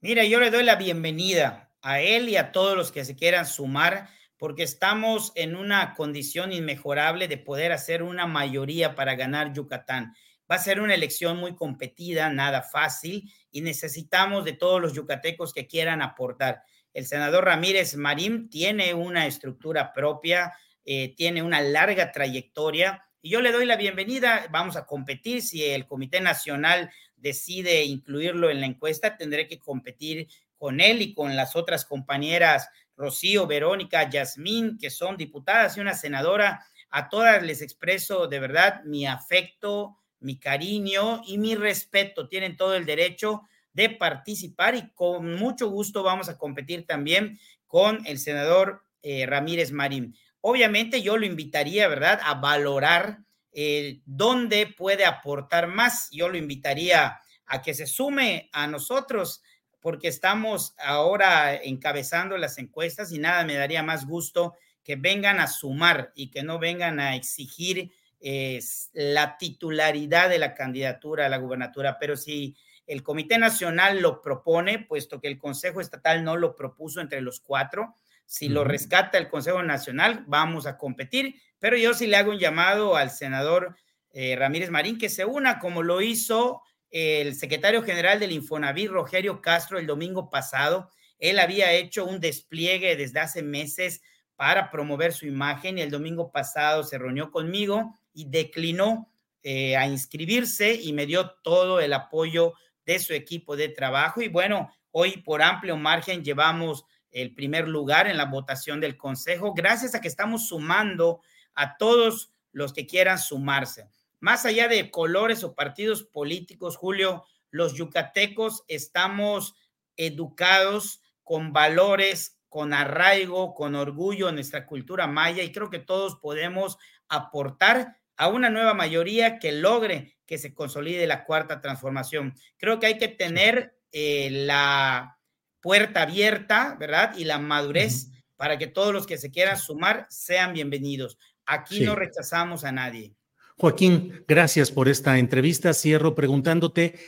Mira, 0.00 0.24
yo 0.24 0.40
le 0.40 0.50
doy 0.50 0.64
la 0.64 0.76
bienvenida 0.76 1.72
a 1.82 2.00
él 2.00 2.28
y 2.28 2.36
a 2.36 2.52
todos 2.52 2.76
los 2.76 2.92
que 2.92 3.04
se 3.04 3.16
quieran 3.16 3.46
sumar, 3.46 4.08
porque 4.38 4.62
estamos 4.62 5.32
en 5.34 5.56
una 5.56 5.94
condición 5.94 6.52
inmejorable 6.52 7.28
de 7.28 7.38
poder 7.38 7.72
hacer 7.72 8.02
una 8.02 8.26
mayoría 8.26 8.94
para 8.94 9.14
ganar 9.14 9.52
Yucatán. 9.52 10.14
Va 10.50 10.56
a 10.56 10.60
ser 10.60 10.80
una 10.80 10.94
elección 10.94 11.36
muy 11.38 11.54
competida, 11.54 12.30
nada 12.30 12.62
fácil, 12.62 13.30
y 13.50 13.60
necesitamos 13.60 14.44
de 14.44 14.52
todos 14.52 14.80
los 14.80 14.94
yucatecos 14.94 15.52
que 15.52 15.66
quieran 15.66 16.02
aportar. 16.02 16.62
El 16.92 17.06
senador 17.06 17.44
Ramírez 17.44 17.96
Marín 17.96 18.48
tiene 18.48 18.94
una 18.94 19.26
estructura 19.26 19.92
propia, 19.92 20.52
eh, 20.84 21.14
tiene 21.16 21.42
una 21.42 21.60
larga 21.60 22.12
trayectoria, 22.12 23.02
y 23.26 23.30
yo 23.30 23.40
le 23.40 23.50
doy 23.50 23.66
la 23.66 23.74
bienvenida. 23.74 24.46
Vamos 24.52 24.76
a 24.76 24.86
competir. 24.86 25.42
Si 25.42 25.64
el 25.64 25.88
Comité 25.88 26.20
Nacional 26.20 26.92
decide 27.16 27.82
incluirlo 27.82 28.50
en 28.50 28.60
la 28.60 28.66
encuesta, 28.66 29.16
tendré 29.16 29.48
que 29.48 29.58
competir 29.58 30.28
con 30.56 30.80
él 30.80 31.02
y 31.02 31.12
con 31.12 31.34
las 31.34 31.56
otras 31.56 31.84
compañeras 31.84 32.68
Rocío, 32.96 33.48
Verónica, 33.48 34.08
Yasmín, 34.08 34.78
que 34.78 34.90
son 34.90 35.16
diputadas 35.16 35.76
y 35.76 35.80
una 35.80 35.94
senadora. 35.94 36.64
A 36.90 37.08
todas 37.08 37.42
les 37.42 37.62
expreso 37.62 38.28
de 38.28 38.38
verdad 38.38 38.84
mi 38.84 39.08
afecto, 39.08 39.98
mi 40.26 40.38
cariño 40.38 41.22
y 41.26 41.38
mi 41.38 41.54
respeto. 41.54 42.28
Tienen 42.28 42.56
todo 42.56 42.74
el 42.74 42.84
derecho 42.84 43.42
de 43.72 43.88
participar 43.90 44.74
y 44.74 44.90
con 44.92 45.36
mucho 45.36 45.68
gusto 45.70 46.02
vamos 46.02 46.28
a 46.28 46.36
competir 46.36 46.86
también 46.86 47.38
con 47.66 48.04
el 48.06 48.18
senador 48.18 48.82
eh, 49.02 49.24
Ramírez 49.24 49.70
Marín. 49.70 50.16
Obviamente 50.40 51.00
yo 51.00 51.16
lo 51.16 51.26
invitaría, 51.26 51.88
¿verdad?, 51.88 52.20
a 52.22 52.34
valorar 52.34 53.20
eh, 53.52 54.00
dónde 54.04 54.66
puede 54.66 55.04
aportar 55.04 55.68
más. 55.68 56.10
Yo 56.10 56.28
lo 56.28 56.36
invitaría 56.36 57.20
a 57.46 57.62
que 57.62 57.74
se 57.74 57.86
sume 57.86 58.50
a 58.52 58.66
nosotros 58.66 59.42
porque 59.80 60.08
estamos 60.08 60.74
ahora 60.78 61.54
encabezando 61.54 62.36
las 62.36 62.58
encuestas 62.58 63.12
y 63.12 63.18
nada 63.18 63.44
me 63.44 63.54
daría 63.54 63.82
más 63.82 64.06
gusto 64.06 64.54
que 64.82 64.96
vengan 64.96 65.38
a 65.38 65.46
sumar 65.46 66.12
y 66.14 66.30
que 66.30 66.42
no 66.42 66.58
vengan 66.58 66.98
a 66.98 67.14
exigir 67.14 67.92
es 68.26 68.90
la 68.92 69.38
titularidad 69.38 70.28
de 70.28 70.38
la 70.38 70.52
candidatura 70.54 71.26
a 71.26 71.28
la 71.28 71.36
gubernatura, 71.36 71.96
pero 72.00 72.16
si 72.16 72.56
el 72.88 73.04
Comité 73.04 73.38
Nacional 73.38 74.00
lo 74.00 74.20
propone, 74.20 74.80
puesto 74.80 75.20
que 75.20 75.28
el 75.28 75.38
Consejo 75.38 75.80
Estatal 75.80 76.24
no 76.24 76.36
lo 76.36 76.56
propuso 76.56 77.00
entre 77.00 77.20
los 77.20 77.38
cuatro, 77.38 77.94
si 78.24 78.48
lo 78.48 78.64
rescata 78.64 79.16
el 79.18 79.28
Consejo 79.28 79.62
Nacional, 79.62 80.24
vamos 80.26 80.66
a 80.66 80.76
competir, 80.76 81.36
pero 81.60 81.76
yo 81.76 81.94
sí 81.94 82.08
le 82.08 82.16
hago 82.16 82.32
un 82.32 82.40
llamado 82.40 82.96
al 82.96 83.12
senador 83.12 83.76
eh, 84.10 84.34
Ramírez 84.34 84.70
Marín 84.70 84.98
que 84.98 85.08
se 85.08 85.24
una, 85.24 85.60
como 85.60 85.84
lo 85.84 86.00
hizo 86.00 86.62
el 86.90 87.36
secretario 87.36 87.84
general 87.84 88.18
del 88.18 88.32
Infonavit, 88.32 88.90
Rogerio 88.90 89.40
Castro, 89.40 89.78
el 89.78 89.86
domingo 89.86 90.30
pasado. 90.30 90.90
Él 91.20 91.38
había 91.38 91.72
hecho 91.72 92.04
un 92.04 92.18
despliegue 92.18 92.96
desde 92.96 93.20
hace 93.20 93.44
meses 93.44 94.02
para 94.34 94.70
promover 94.72 95.12
su 95.12 95.26
imagen 95.26 95.78
y 95.78 95.82
el 95.82 95.92
domingo 95.92 96.32
pasado 96.32 96.82
se 96.82 96.98
reunió 96.98 97.30
conmigo 97.30 97.94
y 98.16 98.24
declinó 98.24 99.12
eh, 99.42 99.76
a 99.76 99.86
inscribirse 99.86 100.74
y 100.74 100.92
me 100.94 101.04
dio 101.04 101.32
todo 101.42 101.80
el 101.80 101.92
apoyo 101.92 102.54
de 102.86 102.98
su 102.98 103.12
equipo 103.12 103.56
de 103.56 103.68
trabajo. 103.68 104.22
Y 104.22 104.28
bueno, 104.28 104.72
hoy 104.90 105.18
por 105.18 105.42
amplio 105.42 105.76
margen 105.76 106.24
llevamos 106.24 106.84
el 107.10 107.34
primer 107.34 107.68
lugar 107.68 108.08
en 108.08 108.16
la 108.16 108.24
votación 108.24 108.80
del 108.80 108.96
Consejo, 108.96 109.52
gracias 109.54 109.94
a 109.94 110.00
que 110.00 110.08
estamos 110.08 110.48
sumando 110.48 111.20
a 111.54 111.76
todos 111.76 112.32
los 112.52 112.72
que 112.72 112.86
quieran 112.86 113.18
sumarse. 113.18 113.88
Más 114.18 114.46
allá 114.46 114.66
de 114.66 114.90
colores 114.90 115.44
o 115.44 115.54
partidos 115.54 116.02
políticos, 116.02 116.76
Julio, 116.76 117.24
los 117.50 117.74
yucatecos 117.74 118.64
estamos 118.66 119.54
educados 119.96 121.02
con 121.22 121.52
valores, 121.52 122.38
con 122.48 122.72
arraigo, 122.72 123.54
con 123.54 123.74
orgullo 123.74 124.28
en 124.30 124.36
nuestra 124.36 124.66
cultura 124.66 125.06
maya 125.06 125.42
y 125.42 125.52
creo 125.52 125.68
que 125.68 125.78
todos 125.78 126.16
podemos 126.16 126.78
aportar 127.08 127.98
a 128.16 128.28
una 128.28 128.50
nueva 128.50 128.74
mayoría 128.74 129.38
que 129.38 129.52
logre 129.52 130.16
que 130.26 130.38
se 130.38 130.54
consolide 130.54 131.06
la 131.06 131.24
cuarta 131.24 131.60
transformación. 131.60 132.34
Creo 132.56 132.80
que 132.80 132.86
hay 132.86 132.98
que 132.98 133.08
tener 133.08 133.76
eh, 133.92 134.28
la 134.30 135.18
puerta 135.60 136.02
abierta, 136.02 136.76
¿verdad? 136.78 137.16
Y 137.16 137.24
la 137.24 137.38
madurez 137.38 138.10
para 138.36 138.58
que 138.58 138.66
todos 138.66 138.92
los 138.92 139.06
que 139.06 139.18
se 139.18 139.30
quieran 139.30 139.58
sumar 139.58 140.06
sean 140.10 140.52
bienvenidos. 140.52 141.18
Aquí 141.46 141.80
no 141.80 141.94
rechazamos 141.94 142.64
a 142.64 142.72
nadie. 142.72 143.14
Joaquín, 143.56 144.24
gracias 144.28 144.70
por 144.70 144.88
esta 144.88 145.18
entrevista. 145.18 145.72
Cierro 145.72 146.14
preguntándote, 146.14 146.98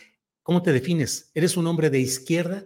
¿cómo 0.42 0.62
te 0.62 0.72
defines? 0.72 1.30
¿Eres 1.34 1.56
un 1.56 1.66
hombre 1.66 1.90
de 1.90 1.98
izquierda? 1.98 2.64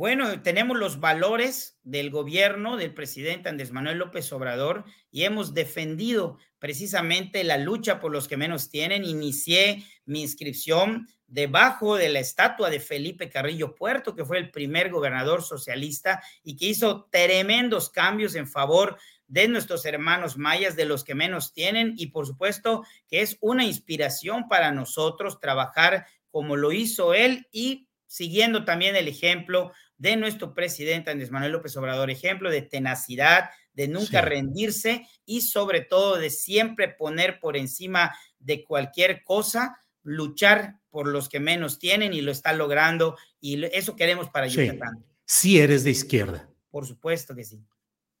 Bueno, 0.00 0.40
tenemos 0.40 0.78
los 0.78 0.98
valores 0.98 1.78
del 1.82 2.08
gobierno 2.08 2.78
del 2.78 2.94
presidente 2.94 3.50
Andrés 3.50 3.70
Manuel 3.70 3.98
López 3.98 4.32
Obrador 4.32 4.86
y 5.10 5.24
hemos 5.24 5.52
defendido 5.52 6.38
precisamente 6.58 7.44
la 7.44 7.58
lucha 7.58 8.00
por 8.00 8.10
los 8.10 8.26
que 8.26 8.38
menos 8.38 8.70
tienen. 8.70 9.04
Inicié 9.04 9.84
mi 10.06 10.22
inscripción 10.22 11.06
debajo 11.26 11.96
de 11.96 12.08
la 12.08 12.18
estatua 12.18 12.70
de 12.70 12.80
Felipe 12.80 13.28
Carrillo 13.28 13.74
Puerto, 13.74 14.14
que 14.14 14.24
fue 14.24 14.38
el 14.38 14.50
primer 14.50 14.90
gobernador 14.90 15.42
socialista 15.42 16.22
y 16.42 16.56
que 16.56 16.68
hizo 16.68 17.06
tremendos 17.12 17.90
cambios 17.90 18.36
en 18.36 18.48
favor 18.48 18.96
de 19.26 19.48
nuestros 19.48 19.84
hermanos 19.84 20.38
mayas, 20.38 20.76
de 20.76 20.86
los 20.86 21.04
que 21.04 21.14
menos 21.14 21.52
tienen, 21.52 21.92
y 21.98 22.06
por 22.06 22.26
supuesto 22.26 22.84
que 23.06 23.20
es 23.20 23.36
una 23.42 23.66
inspiración 23.66 24.48
para 24.48 24.72
nosotros 24.72 25.40
trabajar 25.40 26.06
como 26.30 26.56
lo 26.56 26.72
hizo 26.72 27.12
él 27.12 27.48
y 27.52 27.86
siguiendo 28.10 28.64
también 28.64 28.96
el 28.96 29.06
ejemplo 29.06 29.72
de 30.00 30.16
nuestro 30.16 30.54
presidente 30.54 31.10
Andrés 31.10 31.30
Manuel 31.30 31.52
López 31.52 31.76
Obrador, 31.76 32.10
ejemplo 32.10 32.50
de 32.50 32.62
tenacidad, 32.62 33.50
de 33.74 33.86
nunca 33.86 34.22
rendirse 34.22 35.06
y 35.26 35.42
sobre 35.42 35.82
todo 35.82 36.16
de 36.16 36.30
siempre 36.30 36.88
poner 36.88 37.38
por 37.38 37.54
encima 37.54 38.16
de 38.38 38.64
cualquier 38.64 39.22
cosa, 39.22 39.78
luchar 40.02 40.80
por 40.88 41.06
los 41.06 41.28
que 41.28 41.38
menos 41.38 41.78
tienen 41.78 42.14
y 42.14 42.22
lo 42.22 42.32
está 42.32 42.54
logrando 42.54 43.18
y 43.40 43.62
eso 43.66 43.94
queremos 43.94 44.30
para 44.30 44.46
Yucatán. 44.46 45.04
Sí, 45.26 45.60
eres 45.60 45.84
de 45.84 45.90
izquierda. 45.90 46.48
Por 46.70 46.86
supuesto 46.86 47.36
que 47.36 47.44
sí. 47.44 47.62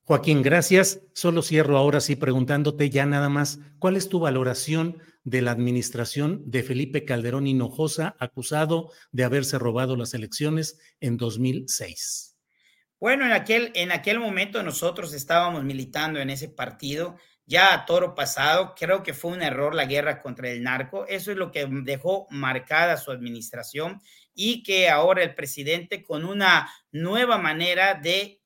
Joaquín, 0.04 0.42
gracias. 0.42 1.00
Solo 1.14 1.40
cierro 1.40 1.78
ahora 1.78 2.00
sí 2.00 2.14
preguntándote 2.14 2.90
ya 2.90 3.06
nada 3.06 3.30
más, 3.30 3.58
¿cuál 3.78 3.96
es 3.96 4.10
tu 4.10 4.20
valoración 4.20 4.98
de 5.24 5.42
la 5.42 5.50
administración 5.50 6.42
de 6.46 6.62
Felipe 6.62 7.04
Calderón 7.04 7.46
Hinojosa, 7.46 8.16
acusado 8.18 8.90
de 9.12 9.24
haberse 9.24 9.58
robado 9.58 9.96
las 9.96 10.14
elecciones 10.14 10.78
en 11.00 11.16
2006. 11.16 12.36
Bueno, 12.98 13.24
en 13.24 13.32
aquel, 13.32 13.72
en 13.74 13.92
aquel 13.92 14.20
momento 14.20 14.62
nosotros 14.62 15.14
estábamos 15.14 15.64
militando 15.64 16.20
en 16.20 16.30
ese 16.30 16.48
partido, 16.48 17.16
ya 17.46 17.74
a 17.74 17.84
toro 17.84 18.14
pasado, 18.14 18.74
creo 18.78 19.02
que 19.02 19.14
fue 19.14 19.32
un 19.32 19.42
error 19.42 19.74
la 19.74 19.86
guerra 19.86 20.20
contra 20.20 20.50
el 20.50 20.62
narco, 20.62 21.06
eso 21.06 21.32
es 21.32 21.36
lo 21.36 21.50
que 21.50 21.66
dejó 21.82 22.26
marcada 22.30 22.96
su 22.96 23.10
administración 23.10 24.00
y 24.34 24.62
que 24.62 24.88
ahora 24.88 25.22
el 25.22 25.34
presidente 25.34 26.02
con 26.02 26.24
una 26.24 26.70
nueva 26.92 27.38
manera 27.38 27.94
de 27.94 28.40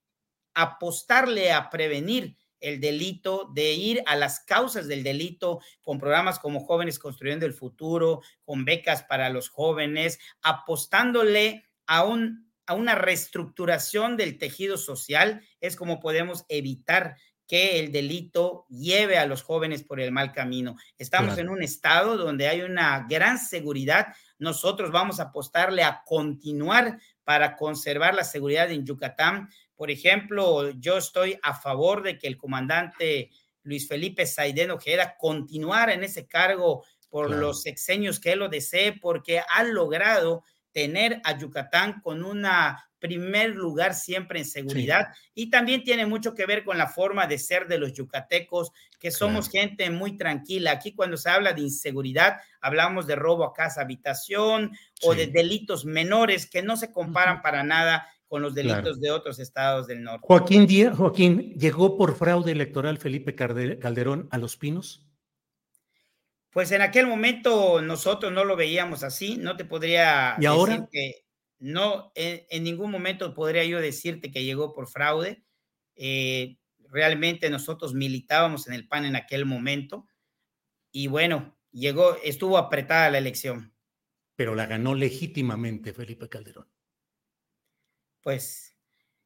apostarle 0.55 1.53
a 1.53 1.69
prevenir 1.69 2.37
el 2.65 2.81
delito, 2.81 3.51
de 3.55 3.73
ir 3.73 4.03
a 4.07 4.17
las 4.17 4.41
causas 4.41 4.89
del 4.89 5.03
delito 5.03 5.61
con 5.83 5.99
programas 5.99 6.39
como 6.39 6.61
Jóvenes 6.61 6.99
Construyendo 6.99 7.45
el 7.45 7.53
Futuro, 7.53 8.23
con 8.45 8.65
becas 8.65 9.05
para 9.05 9.29
los 9.29 9.51
jóvenes, 9.51 10.19
apostándole 10.43 11.65
a, 11.87 12.05
un, 12.05 12.51
a 12.67 12.75
una 12.75 12.95
reestructuración 12.95 14.17
del 14.17 14.39
tejido 14.39 14.79
social, 14.79 15.43
es 15.61 15.77
como 15.77 16.01
podemos 16.01 16.47
evitar 16.49 17.17
que 17.47 17.79
el 17.79 17.93
delito 17.93 18.65
lleve 18.71 19.19
a 19.19 19.27
los 19.27 19.43
jóvenes 19.43 19.83
por 19.83 20.01
el 20.01 20.13
mal 20.13 20.33
camino. 20.33 20.77
Estamos 20.97 21.37
en 21.37 21.51
un 21.51 21.63
estado 21.63 22.17
donde 22.17 22.49
hay 22.49 22.63
una 22.63 23.07
gran 23.09 23.39
seguridad. 23.39 24.15
Nosotros 24.39 24.91
vamos 24.91 25.21
a 25.21 25.25
apostarle 25.25 25.83
a 25.83 26.03
continuar 26.07 26.99
para 27.23 27.57
conservar 27.57 28.15
la 28.15 28.25
seguridad 28.25 28.71
en 28.71 28.87
Yucatán, 28.87 29.51
por 29.77 29.91
ejemplo, 29.91 30.71
yo 30.71 30.99
estoy 30.99 31.39
a 31.43 31.55
favor 31.55 32.03
de 32.03 32.19
que 32.19 32.27
el 32.27 32.37
comandante 32.37 33.31
Luis 33.63 33.89
Felipe 33.89 34.27
Saidén 34.27 34.71
Ojeda 34.71 35.17
continuara 35.19 35.95
en 35.95 36.05
ese 36.05 36.27
cargo 36.27 36.85
por 37.09 37.31
los 37.31 37.63
sexenios 37.63 38.19
que 38.19 38.33
él 38.33 38.41
lo 38.41 38.49
desee, 38.49 38.93
porque 38.93 39.41
ha 39.41 39.63
logrado 39.63 40.43
tener 40.73 41.21
a 41.23 41.39
Yucatán 41.39 42.01
con 42.01 42.25
un 42.25 42.45
primer 42.99 43.51
lugar 43.51 43.95
siempre 43.95 44.41
en 44.41 44.45
seguridad. 44.45 45.09
Y 45.33 45.49
también 45.49 45.85
tiene 45.85 46.07
mucho 46.07 46.35
que 46.35 46.47
ver 46.47 46.65
con 46.65 46.77
la 46.77 46.89
forma 46.89 47.27
de 47.27 47.39
ser 47.39 47.69
de 47.69 47.79
los 47.79 47.93
yucatecos, 47.93 48.73
que 48.99 49.11
somos 49.13 49.49
gente 49.49 49.91
muy 49.91 50.17
tranquila. 50.17 50.73
Aquí 50.73 50.95
cuando 50.95 51.17
se 51.17 51.31
habla 51.31 51.53
de 51.53 51.61
inseguridad, 51.61 52.39
hablamos 52.61 53.07
de 53.07 53.15
robo 53.15 53.45
a 53.45 53.53
casa, 53.53 53.83
habitación 53.83 54.73
o 55.03 55.15
de 55.15 55.29
delitos 55.29 55.85
menores 55.85 56.47
que 56.51 56.63
no 56.63 56.77
se 56.77 56.91
comparan 56.91 57.43
para 57.43 57.63
nada 57.63 58.09
con 58.29 58.43
los 58.43 58.55
delitos 58.55 59.01
de 59.01 59.11
otros 59.11 59.39
estados 59.39 59.87
del 59.87 60.03
norte. 60.03 60.27
Joaquín 60.27 60.67
Díaz, 60.67 60.97
Joaquín, 60.97 61.55
¿llegó 61.55 61.97
por 61.97 62.17
fraude 62.17 62.53
electoral 62.53 62.99
Felipe 62.99 63.35
Calderón 63.35 64.29
a 64.31 64.39
Los 64.39 64.57
Pinos? 64.57 65.07
Pues 66.51 66.71
en 66.73 66.83
aquel 66.83 67.07
momento 67.07 67.83
nosotros 67.83 68.33
no 68.33 68.45
lo 68.45 68.57
veíamos 68.57 69.03
así, 69.03 69.37
no 69.37 69.57
te 69.57 69.65
podría 69.65 70.37
¿Y 70.41 70.47
ahora? 70.47 70.89
que 70.91 71.25
no, 71.59 72.13
en, 72.15 72.65
ningún 72.65 72.91
momento 72.91 73.35
podría 73.35 73.65
yo 73.65 73.81
decirte 73.81 74.31
que 74.31 74.45
llegó 74.45 74.73
por 74.73 74.89
fraude. 74.89 75.45
Eh, 75.97 76.59
realmente 76.91 77.51
nosotros 77.51 77.95
militábamos 77.95 78.69
en 78.69 78.75
el 78.75 78.87
PAN 78.87 79.05
en 79.05 79.17
aquel 79.17 79.47
momento 79.47 80.07
y 80.93 81.09
bueno, 81.09 81.57
llegó, 81.73 82.17
estuvo 82.23 82.57
apretada 82.57 83.11
la 83.11 83.19
elección. 83.19 83.75
Pero 84.37 84.55
la 84.55 84.67
ganó 84.67 84.95
legítimamente 84.95 85.93
Felipe 85.93 86.29
Calderón 86.29 86.74
pues 88.25 88.77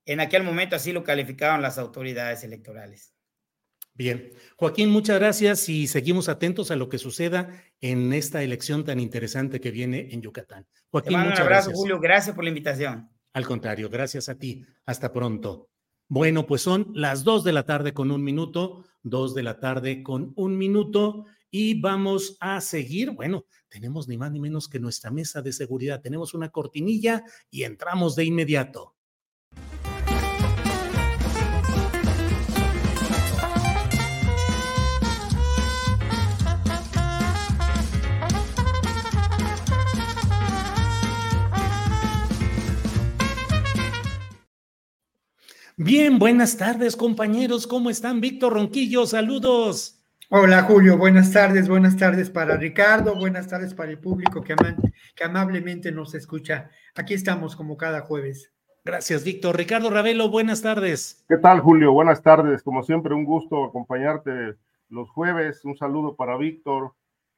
en 0.05 0.21
aquel 0.21 0.43
momento 0.43 0.77
así 0.77 0.93
lo 0.93 1.03
calificaban 1.03 1.63
las 1.63 1.79
autoridades 1.79 2.45
electorales. 2.45 3.15
Bien, 3.95 4.33
Joaquín, 4.57 4.91
muchas 4.91 5.19
gracias 5.19 5.69
y 5.69 5.87
seguimos 5.87 6.29
atentos 6.29 6.71
a 6.71 6.77
lo 6.77 6.89
que 6.89 6.99
suceda 6.99 7.63
en 7.81 8.13
esta 8.13 8.43
elección 8.43 8.85
tan 8.85 9.01
interesante 9.01 9.61
que 9.61 9.71
viene 9.71 10.09
en 10.13 10.23
Yucatán. 10.23 10.67
Joaquín, 10.91 11.19
muchas 11.19 11.41
un 11.41 11.45
abrazo, 11.45 11.73
Julio, 11.73 11.99
gracias 11.99 12.35
por 12.35 12.45
la 12.45 12.51
invitación. 12.51 13.11
Al 13.33 13.47
contrario, 13.47 13.89
gracias 13.89 14.29
a 14.29 14.37
ti. 14.37 14.65
Hasta 14.87 15.13
pronto. 15.13 15.69
Bueno, 16.09 16.47
pues 16.47 16.63
son 16.63 16.91
las 16.95 17.25
dos 17.25 17.45
de 17.45 17.53
la 17.53 17.65
tarde 17.65 17.93
con 17.93 18.11
un 18.11 18.23
minuto, 18.23 18.85
dos 19.03 19.35
de 19.35 19.43
la 19.43 19.59
tarde 19.59 20.03
con 20.03 20.33
un 20.37 20.57
minuto 20.57 21.27
y 21.51 21.81
vamos 21.81 22.37
a 22.41 22.61
seguir. 22.61 23.11
Bueno, 23.11 23.45
tenemos 23.69 24.09
ni 24.09 24.17
más 24.17 24.31
ni 24.33 24.41
menos 24.41 24.69
que 24.69 24.81
nuestra 24.81 25.11
mesa 25.11 25.43
de 25.43 25.53
seguridad. 25.53 26.01
Tenemos 26.01 26.35
una 26.35 26.51
cortinilla 26.51 27.25
y 27.51 27.65
entramos 27.65 28.17
de 28.17 28.25
inmediato. 28.25 28.95
Bien, 45.81 46.19
buenas 46.19 46.57
tardes 46.57 46.97
compañeros, 46.97 47.69
¿cómo 47.69 47.89
están? 47.89 48.21
Víctor 48.21 48.55
Ronquillo, 48.55 49.07
saludos. 49.07 49.98
Hola 50.31 50.63
Julio, 50.65 50.99
buenas 50.99 51.33
tardes, 51.33 51.71
buenas 51.71 51.97
tardes 51.97 52.29
para 52.29 52.59
Ricardo, 52.59 53.15
buenas 53.15 53.49
tardes 53.49 53.73
para 53.73 53.91
el 53.91 53.99
público 53.99 54.43
que, 54.43 54.55
que 55.17 55.25
amablemente 55.25 55.91
nos 55.91 56.15
escucha. 56.15 56.69
Aquí 56.95 57.15
estamos 57.15 57.57
como 57.57 57.79
cada 57.79 58.03
jueves. 58.03 58.53
Gracias, 58.85 59.25
Víctor. 59.25 59.57
Ricardo 59.57 59.89
Ravelo, 59.89 60.29
buenas 60.29 60.61
tardes. 60.61 61.25
¿Qué 61.31 61.39
tal, 61.39 61.61
Julio? 61.61 61.95
Buenas 61.95 62.23
tardes. 62.23 62.63
Como 62.63 62.83
siempre, 62.83 63.15
un 63.15 63.25
gusto 63.25 63.65
acompañarte 63.65 64.57
los 64.91 65.09
jueves. 65.09 65.65
Un 65.65 65.79
saludo 65.79 66.15
para 66.15 66.37
Víctor. 66.37 66.93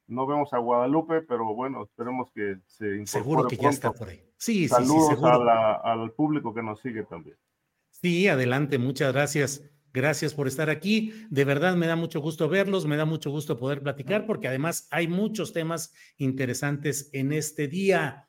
No 0.09 0.27
vemos 0.27 0.53
a 0.53 0.59
Guadalupe, 0.59 1.23
pero 1.23 1.55
bueno, 1.55 1.85
esperemos 1.85 2.33
que 2.35 2.57
se 2.67 2.87
incorpore 2.87 3.07
Seguro 3.07 3.47
que 3.47 3.57
ya 3.57 3.69
está 3.69 3.93
por 3.93 4.09
ahí. 4.09 4.21
Sí, 4.37 4.67
Saludos 4.67 5.11
sí, 5.11 5.17
sí, 5.17 5.25
al 5.25 6.11
público 6.11 6.53
que 6.53 6.63
nos 6.65 6.81
sigue 6.81 7.05
también. 7.05 7.37
Sí, 7.91 8.27
adelante, 8.27 8.79
muchas 8.79 9.13
gracias. 9.13 9.63
Gracias 9.93 10.35
por 10.35 10.47
estar 10.47 10.71
aquí. 10.71 11.13
De 11.31 11.45
verdad 11.45 11.77
me 11.77 11.87
da 11.87 11.97
mucho 11.97 12.21
gusto 12.21 12.49
verlos, 12.49 12.87
me 12.87 12.97
da 12.97 13.05
mucho 13.05 13.31
gusto 13.31 13.57
poder 13.57 13.83
platicar 13.83 14.27
porque 14.27 14.49
además 14.49 14.87
hay 14.91 15.09
muchos 15.09 15.53
temas 15.53 15.93
interesantes 16.17 17.11
en 17.13 17.33
este 17.33 17.67
día. 17.69 18.29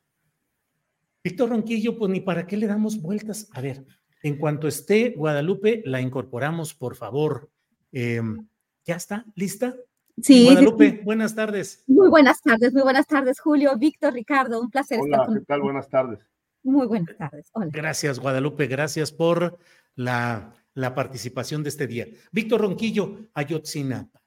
Víctor 1.23 1.49
Ronquillo, 1.49 1.97
pues 1.97 2.11
ni 2.11 2.19
para 2.19 2.47
qué 2.47 2.57
le 2.57 2.67
damos 2.67 3.01
vueltas. 3.01 3.47
A 3.53 3.61
ver, 3.61 3.85
en 4.23 4.37
cuanto 4.37 4.67
esté 4.67 5.13
Guadalupe, 5.15 5.83
la 5.85 6.01
incorporamos, 6.01 6.73
por 6.73 6.95
favor. 6.95 7.51
Em, 7.91 8.47
¿Ya 8.85 8.95
está? 8.95 9.25
¿Lista? 9.35 9.75
Sí. 10.19 10.45
Guadalupe, 10.45 11.01
buenas 11.03 11.35
tardes. 11.35 11.83
Muy 11.87 12.09
buenas 12.09 12.41
tardes, 12.41 12.73
muy 12.73 12.81
buenas 12.81 13.05
tardes, 13.05 13.39
Julio, 13.39 13.77
Víctor, 13.77 14.13
Ricardo, 14.13 14.61
un 14.61 14.69
placer 14.69 14.99
estar 14.99 15.25
con 15.25 15.39
¿qué 15.39 15.45
tal? 15.45 15.61
Buenas 15.61 15.89
tardes. 15.89 16.19
Muy 16.63 16.87
buenas 16.87 17.15
tardes. 17.17 17.49
Hola. 17.53 17.69
Gracias, 17.71 18.19
Guadalupe, 18.19 18.67
gracias 18.67 19.11
por 19.11 19.57
la 19.95 20.53
la 20.73 20.95
participación 20.95 21.63
de 21.63 21.69
este 21.69 21.87
día. 21.87 22.07
Víctor 22.31 22.61
Ronquillo, 22.61 23.29
Ayotzinapa. 23.33 24.21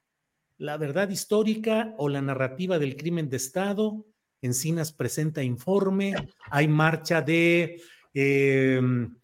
la 0.57 0.77
verdad 0.77 1.09
histórica 1.09 1.93
o 1.97 2.07
la 2.07 2.21
narrativa 2.21 2.79
del 2.79 2.95
crimen 2.95 3.29
de 3.29 3.37
Estado. 3.37 4.05
Encinas 4.41 4.93
presenta 4.93 5.43
informe, 5.43 6.13
hay 6.51 6.67
marcha 6.67 7.21
de 7.21 7.81
em, 8.13 9.15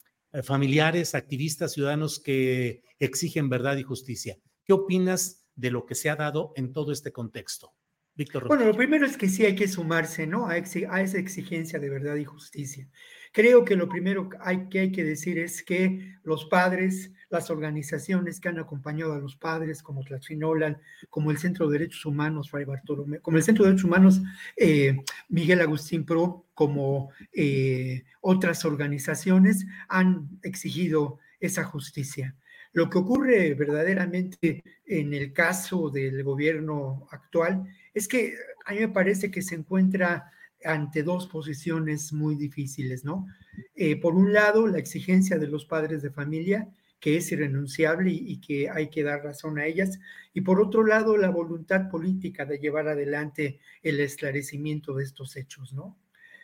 familiares, 0.43 1.15
activistas, 1.15 1.73
ciudadanos 1.73 2.19
que 2.19 2.83
exigen 2.99 3.49
verdad 3.49 3.77
y 3.77 3.83
justicia. 3.83 4.37
¿Qué 4.65 4.73
opinas 4.73 5.45
de 5.55 5.71
lo 5.71 5.85
que 5.85 5.95
se 5.95 6.09
ha 6.09 6.15
dado 6.15 6.53
en 6.55 6.73
todo 6.73 6.91
este 6.91 7.11
contexto? 7.11 7.73
Víctor. 8.15 8.47
Bueno, 8.47 8.65
lo 8.65 8.75
primero 8.75 9.05
es 9.05 9.15
que 9.15 9.29
sí 9.29 9.45
hay 9.45 9.55
que 9.55 9.67
sumarse, 9.67 10.27
¿no? 10.27 10.47
A, 10.47 10.53
a 10.53 11.01
esa 11.01 11.17
exigencia 11.17 11.79
de 11.79 11.89
verdad 11.89 12.15
y 12.15 12.25
justicia. 12.25 12.89
Creo 13.33 13.63
que 13.63 13.77
lo 13.77 13.87
primero 13.87 14.29
que 14.29 14.37
hay, 14.41 14.91
que 14.91 15.03
decir 15.05 15.39
es 15.39 15.63
que 15.63 16.17
los 16.23 16.45
padres, 16.45 17.11
las 17.29 17.49
organizaciones 17.49 18.41
que 18.41 18.49
han 18.49 18.59
acompañado 18.59 19.13
a 19.13 19.19
los 19.19 19.37
padres, 19.37 19.81
como 19.81 20.03
Tlaxinolan, 20.03 20.77
como 21.09 21.31
el 21.31 21.37
Centro 21.37 21.67
de 21.67 21.79
Derechos 21.79 22.05
Humanos, 22.05 22.49
Fray 22.49 22.65
Bartolomé, 22.65 23.19
como 23.19 23.37
el 23.37 23.43
Centro 23.43 23.63
de 23.63 23.71
Derechos 23.71 23.85
Humanos, 23.85 24.21
eh, 24.57 24.97
Miguel 25.29 25.61
Agustín 25.61 26.05
Pro, 26.05 26.45
como 26.53 27.11
eh, 27.31 28.03
otras 28.19 28.65
organizaciones, 28.65 29.65
han 29.87 30.27
exigido 30.43 31.19
esa 31.39 31.63
justicia. 31.63 32.35
Lo 32.73 32.89
que 32.89 32.97
ocurre 32.97 33.53
verdaderamente 33.53 34.63
en 34.85 35.13
el 35.13 35.31
caso 35.31 35.89
del 35.89 36.23
gobierno 36.23 37.07
actual 37.11 37.63
es 37.93 38.07
que 38.07 38.35
a 38.65 38.73
mí 38.73 38.79
me 38.79 38.89
parece 38.89 39.31
que 39.31 39.41
se 39.41 39.55
encuentra 39.55 40.31
ante 40.63 41.03
dos 41.03 41.27
posiciones 41.27 42.13
muy 42.13 42.35
difíciles, 42.35 43.03
¿no? 43.03 43.27
Eh, 43.75 43.99
por 43.99 44.15
un 44.15 44.33
lado, 44.33 44.67
la 44.67 44.79
exigencia 44.79 45.37
de 45.37 45.47
los 45.47 45.65
padres 45.65 46.01
de 46.01 46.11
familia, 46.11 46.69
que 46.99 47.17
es 47.17 47.31
irrenunciable 47.31 48.11
y, 48.11 48.39
que 48.39 48.69
hay 48.69 48.89
que 48.89 49.03
dar 49.03 49.23
razón 49.23 49.57
a 49.57 49.65
ellas, 49.65 49.99
y 50.33 50.41
por 50.41 50.61
otro 50.61 50.85
lado, 50.85 51.17
la 51.17 51.29
voluntad 51.29 51.89
política 51.89 52.45
de 52.45 52.59
llevar 52.59 52.87
adelante 52.87 53.59
el 53.81 53.99
esclarecimiento 53.99 54.93
de 54.93 55.03
estos 55.03 55.35
hechos, 55.35 55.73
¿no? 55.73 55.97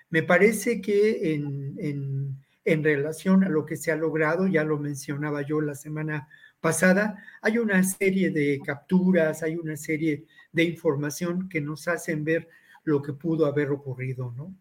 Me 0.09 0.23
parece 0.23 0.81
que 0.81 1.33
en, 1.33 1.75
en, 1.79 2.37
en 2.65 2.83
relación 2.83 3.43
a 3.43 3.49
lo 3.49 3.65
que 3.65 3.77
se 3.77 3.91
ha 3.91 3.95
logrado, 3.95 4.47
ya 4.47 4.63
lo 4.63 4.79
mencionaba 4.79 5.41
yo 5.41 5.61
la 5.61 5.75
semana 5.75 6.27
pasada, 6.59 7.23
hay 7.41 7.59
una 7.59 7.83
serie 7.83 8.31
de 8.31 8.59
capturas, 8.65 9.43
hay 9.43 9.55
una 9.55 9.77
serie 9.77 10.25
de 10.51 10.63
información 10.63 11.47
que 11.49 11.61
nos 11.61 11.87
hacen 11.87 12.23
ver 12.23 12.49
lo 12.87 13.01
que 13.01 13.13
pudo 13.13 13.45
haber 13.45 13.69
ocurrido, 13.69 14.33
¿no? 14.35 14.55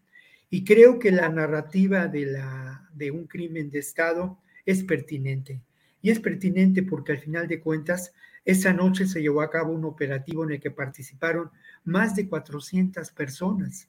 Y 0.50 0.64
creo 0.64 0.98
que 0.98 1.12
la 1.12 1.28
narrativa 1.28 2.08
de, 2.08 2.26
la, 2.26 2.88
de 2.92 3.10
un 3.12 3.26
crimen 3.26 3.70
de 3.70 3.78
Estado 3.78 4.38
es 4.64 4.82
pertinente. 4.82 5.60
Y 6.02 6.10
es 6.10 6.18
pertinente 6.18 6.82
porque 6.82 7.12
al 7.12 7.18
final 7.18 7.46
de 7.46 7.60
cuentas, 7.60 8.12
esa 8.44 8.72
noche 8.72 9.06
se 9.06 9.22
llevó 9.22 9.42
a 9.42 9.50
cabo 9.50 9.72
un 9.72 9.84
operativo 9.84 10.44
en 10.44 10.52
el 10.52 10.60
que 10.60 10.70
participaron 10.70 11.50
más 11.84 12.16
de 12.16 12.28
400 12.28 13.10
personas, 13.10 13.88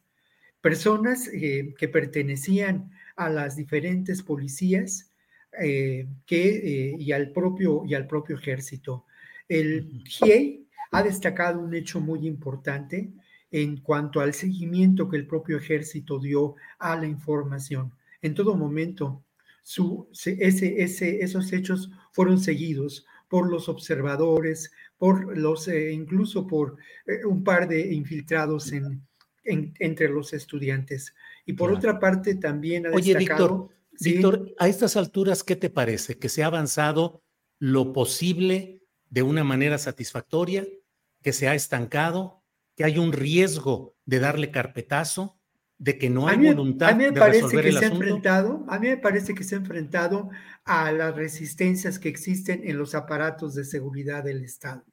personas 0.61 1.27
eh, 1.33 1.73
que 1.77 1.87
pertenecían 1.87 2.91
a 3.15 3.29
las 3.29 3.55
diferentes 3.55 4.21
policías 4.21 5.11
eh, 5.59 6.07
que, 6.27 6.49
eh, 6.49 6.95
y, 6.99 7.11
al 7.11 7.31
propio, 7.31 7.83
y 7.87 7.95
al 7.95 8.05
propio 8.05 8.35
ejército. 8.35 9.05
El 9.47 10.03
GIEI 10.05 10.67
ha 10.91 11.01
destacado 11.01 11.59
un 11.59 11.73
hecho 11.73 11.99
muy 11.99 12.27
importante 12.27 13.11
en 13.51 13.77
cuanto 13.77 14.19
al 14.19 14.33
seguimiento 14.33 15.09
que 15.09 15.17
el 15.17 15.27
propio 15.27 15.57
ejército 15.57 16.19
dio 16.19 16.55
a 16.79 16.95
la 16.95 17.07
información. 17.07 17.93
En 18.21 18.33
todo 18.33 18.55
momento, 18.55 19.23
su, 19.63 20.09
ese, 20.13 20.81
ese, 20.81 21.21
esos 21.21 21.51
hechos 21.53 21.89
fueron 22.11 22.39
seguidos 22.39 23.05
por 23.27 23.49
los 23.49 23.69
observadores, 23.69 24.71
por 24.97 25.37
los, 25.37 25.67
eh, 25.67 25.91
incluso 25.91 26.47
por 26.47 26.77
eh, 27.05 27.25
un 27.25 27.43
par 27.43 27.67
de 27.67 27.93
infiltrados 27.93 28.71
en, 28.71 29.05
entre 29.43 30.09
los 30.09 30.33
estudiantes. 30.33 31.13
Y 31.45 31.53
por 31.53 31.71
otra 31.71 31.99
parte, 31.99 32.35
también 32.35 32.87
ha 32.87 32.91
Oye, 32.91 33.15
Víctor, 33.15 33.69
Víctor, 33.99 34.53
a 34.57 34.67
estas 34.67 34.95
alturas, 34.95 35.43
¿qué 35.43 35.55
te 35.55 35.69
parece? 35.69 36.17
¿Que 36.17 36.29
se 36.29 36.43
ha 36.43 36.47
avanzado 36.47 37.23
lo 37.59 37.93
posible 37.93 38.83
de 39.09 39.23
una 39.23 39.43
manera 39.43 39.77
satisfactoria? 39.77 40.67
¿Que 41.21 41.33
se 41.33 41.47
ha 41.47 41.55
estancado? 41.55 42.36
Que 42.77 42.85
hay 42.85 42.99
un 42.99 43.11
riesgo 43.11 43.95
de 44.05 44.19
darle 44.19 44.51
carpetazo, 44.51 45.35
de 45.79 45.97
que 45.97 46.11
no 46.11 46.27
hay 46.27 46.37
voluntad 46.37 46.89
a 46.89 46.95
mí 46.95 47.05
me 47.05 47.11
de 47.11 47.19
parece 47.19 47.41
resolver 47.41 47.63
que 47.63 47.69
el 47.69 47.77
se 47.77 47.85
ha 47.85 47.87
enfrentado, 47.89 48.65
a 48.67 48.79
mí 48.79 48.87
me 48.87 48.97
parece 48.97 49.33
que 49.33 49.43
se 49.43 49.55
ha 49.55 49.57
enfrentado 49.57 50.29
a 50.63 50.91
las 50.91 51.15
resistencias 51.15 51.97
que 51.97 52.09
existen 52.09 52.61
en 52.63 52.77
los 52.77 52.93
aparatos 52.93 53.55
de 53.55 53.65
seguridad 53.65 54.23
del 54.23 54.43
Estado, 54.43 54.85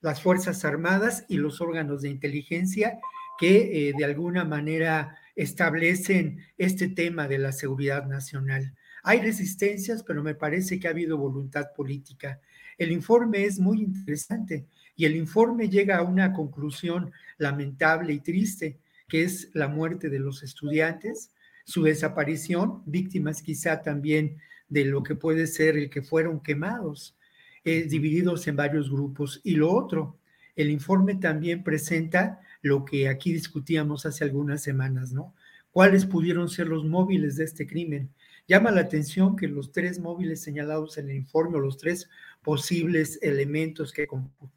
las 0.00 0.22
Fuerzas 0.22 0.64
Armadas 0.64 1.26
y 1.28 1.36
los 1.36 1.60
órganos 1.60 2.00
de 2.00 2.08
inteligencia 2.08 2.98
que 3.38 3.88
eh, 3.88 3.92
de 3.96 4.04
alguna 4.04 4.44
manera 4.44 5.18
establecen 5.36 6.38
este 6.56 6.88
tema 6.88 7.28
de 7.28 7.38
la 7.38 7.52
seguridad 7.52 8.06
nacional. 8.06 8.74
Hay 9.02 9.20
resistencias, 9.20 10.02
pero 10.02 10.22
me 10.22 10.34
parece 10.34 10.80
que 10.80 10.88
ha 10.88 10.90
habido 10.90 11.18
voluntad 11.18 11.72
política. 11.76 12.40
El 12.78 12.92
informe 12.92 13.44
es 13.44 13.58
muy 13.58 13.82
interesante 13.82 14.66
y 15.00 15.06
el 15.06 15.16
informe 15.16 15.70
llega 15.70 15.96
a 15.96 16.02
una 16.02 16.34
conclusión 16.34 17.10
lamentable 17.38 18.12
y 18.12 18.20
triste, 18.20 18.76
que 19.08 19.22
es 19.22 19.48
la 19.54 19.66
muerte 19.66 20.10
de 20.10 20.18
los 20.18 20.42
estudiantes, 20.42 21.30
su 21.64 21.84
desaparición, 21.84 22.82
víctimas 22.84 23.40
quizá 23.40 23.80
también 23.80 24.36
de 24.68 24.84
lo 24.84 25.02
que 25.02 25.14
puede 25.14 25.46
ser 25.46 25.78
el 25.78 25.88
que 25.88 26.02
fueron 26.02 26.40
quemados, 26.40 27.16
eh, 27.64 27.84
divididos 27.84 28.46
en 28.46 28.56
varios 28.56 28.90
grupos. 28.90 29.40
Y 29.42 29.52
lo 29.52 29.72
otro, 29.72 30.18
el 30.54 30.68
informe 30.68 31.14
también 31.14 31.64
presenta 31.64 32.38
lo 32.60 32.84
que 32.84 33.08
aquí 33.08 33.32
discutíamos 33.32 34.04
hace 34.04 34.24
algunas 34.24 34.62
semanas, 34.62 35.12
¿no? 35.12 35.34
¿Cuáles 35.70 36.04
pudieron 36.04 36.50
ser 36.50 36.66
los 36.68 36.84
móviles 36.84 37.36
de 37.36 37.44
este 37.44 37.66
crimen? 37.66 38.10
Llama 38.50 38.72
la 38.72 38.80
atención 38.80 39.36
que 39.36 39.46
los 39.46 39.70
tres 39.70 40.00
móviles 40.00 40.42
señalados 40.42 40.98
en 40.98 41.08
el 41.08 41.14
informe, 41.14 41.58
o 41.58 41.60
los 41.60 41.78
tres 41.78 42.10
posibles 42.42 43.20
elementos 43.22 43.92
que, 43.92 44.08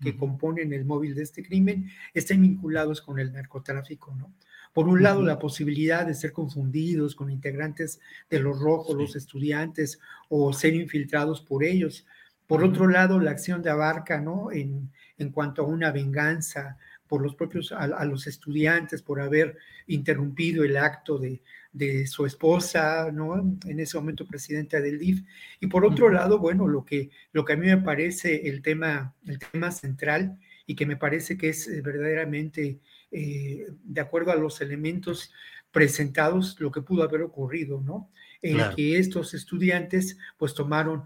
que 0.02 0.18
componen 0.18 0.74
el 0.74 0.84
móvil 0.84 1.14
de 1.14 1.22
este 1.22 1.44
crimen 1.44 1.92
estén 2.12 2.42
vinculados 2.42 3.04
con 3.04 3.20
el 3.20 3.32
narcotráfico, 3.32 4.16
¿no? 4.16 4.34
Por 4.74 4.88
un 4.88 5.04
lado, 5.04 5.22
la 5.22 5.38
posibilidad 5.38 6.08
de 6.08 6.16
ser 6.16 6.34
confundidos 6.34 7.14
con 7.14 7.30
integrantes 7.30 8.00
de 8.32 8.40
los 8.40 8.60
rojos, 8.60 8.98
los 8.98 9.16
estudiantes, 9.16 10.00
o 10.28 10.52
ser 10.54 10.74
infiltrados 10.74 11.42
por 11.42 11.64
ellos. 11.64 12.08
Por 12.48 12.64
otro 12.64 12.88
lado, 12.88 13.20
la 13.20 13.30
acción 13.30 13.62
de 13.62 13.70
Abarca, 13.70 14.20
¿no? 14.20 14.52
En, 14.52 14.92
en 15.20 15.30
cuanto 15.30 15.62
a 15.62 15.68
una 15.68 15.92
venganza 15.92 16.80
por 17.08 17.22
los 17.22 17.36
propios, 17.36 17.72
a, 17.72 17.84
a, 17.84 18.06
los 18.06 18.26
estudiantes, 18.26 19.04
por 19.04 19.22
haber 19.22 19.56
interrumpido 19.86 20.64
el 20.64 20.78
acto 20.78 21.20
de, 21.20 21.44
de 21.74 22.06
su 22.06 22.26
esposa, 22.26 23.12
¿no? 23.12 23.58
En 23.66 23.80
ese 23.80 23.98
momento 23.98 24.28
presidenta 24.28 24.80
del 24.80 25.00
DIF. 25.00 25.24
Y 25.60 25.68
por 25.68 25.84
otro 25.84 26.10
lado, 26.10 26.38
bueno, 26.38 26.68
lo 26.68 26.86
que, 26.86 27.10
lo 27.32 27.44
que 27.44 27.54
a 27.54 27.58
mí 27.58 27.66
me 27.66 27.80
parece 27.80 28.48
el 28.48 28.62
tema, 28.62 29.16
el 29.26 29.40
tema 29.40 29.72
central 29.72 30.38
y 30.68 30.76
que 30.76 30.86
me 30.86 30.96
parece 30.96 31.36
que 31.36 31.50
es 31.50 31.68
eh, 31.68 31.82
verdaderamente, 31.82 32.80
eh, 33.12 33.66
de 33.84 34.02
acuerdo 34.02 34.32
a 34.32 34.36
los 34.36 34.62
elementos 34.62 35.34
presentados, 35.72 36.60
lo 36.60 36.72
que 36.72 36.84
pudo 36.84 37.04
haber 37.04 37.24
ocurrido, 37.24 37.82
¿no? 37.82 38.12
En 38.44 38.56
claro. 38.56 38.76
que 38.76 38.98
estos 38.98 39.34
estudiantes 39.34 40.18
pues 40.38 40.54
tomaron 40.54 41.04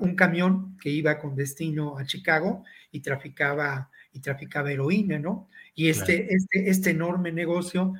un 0.00 0.14
camión 0.14 0.76
que 0.78 0.90
iba 0.90 1.18
con 1.18 1.34
destino 1.34 1.98
a 1.98 2.04
Chicago 2.04 2.64
y 2.90 3.00
traficaba, 3.00 3.90
y 4.12 4.20
traficaba 4.20 4.70
heroína, 4.70 5.18
¿no? 5.18 5.48
Y 5.74 5.88
este, 5.88 6.26
claro. 6.26 6.36
este, 6.36 6.70
este 6.70 6.90
enorme 6.90 7.32
negocio 7.32 7.94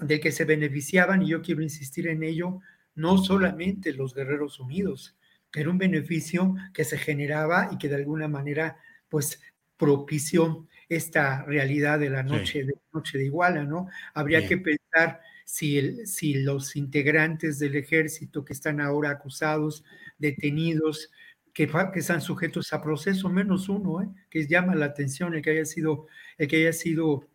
de 0.00 0.20
que 0.20 0.32
se 0.32 0.44
beneficiaban, 0.44 1.22
y 1.22 1.28
yo 1.28 1.42
quiero 1.42 1.62
insistir 1.62 2.08
en 2.08 2.22
ello, 2.22 2.60
no 2.94 3.18
solamente 3.18 3.92
los 3.92 4.14
guerreros 4.14 4.58
unidos, 4.60 5.16
era 5.54 5.70
un 5.70 5.78
beneficio 5.78 6.54
que 6.72 6.84
se 6.84 6.98
generaba 6.98 7.70
y 7.72 7.78
que 7.78 7.88
de 7.88 7.96
alguna 7.96 8.28
manera, 8.28 8.78
pues, 9.08 9.40
propició 9.76 10.66
esta 10.88 11.44
realidad 11.44 11.98
de 11.98 12.10
la 12.10 12.22
noche, 12.22 12.60
sí. 12.60 12.62
de, 12.62 12.74
noche 12.92 13.18
de 13.18 13.24
Iguala, 13.26 13.64
¿no? 13.64 13.88
Habría 14.14 14.38
Bien. 14.40 14.48
que 14.48 14.58
pensar 14.58 15.20
si, 15.44 15.78
el, 15.78 16.06
si 16.06 16.34
los 16.34 16.76
integrantes 16.76 17.58
del 17.58 17.76
ejército 17.76 18.44
que 18.44 18.52
están 18.52 18.80
ahora 18.80 19.10
acusados, 19.10 19.84
detenidos, 20.18 21.10
que, 21.52 21.66
que, 21.66 22.00
están 22.00 22.20
sujetos 22.20 22.72
a 22.72 22.82
proceso, 22.82 23.28
menos 23.28 23.68
uno, 23.68 24.02
¿eh? 24.02 24.08
que 24.28 24.46
llama 24.46 24.74
la 24.74 24.86
atención 24.86 25.34
el 25.34 25.42
que 25.42 25.50
haya 25.50 25.64
sido, 25.64 26.06
el 26.36 26.48
que 26.48 26.56
haya 26.56 26.72
sido 26.72 27.28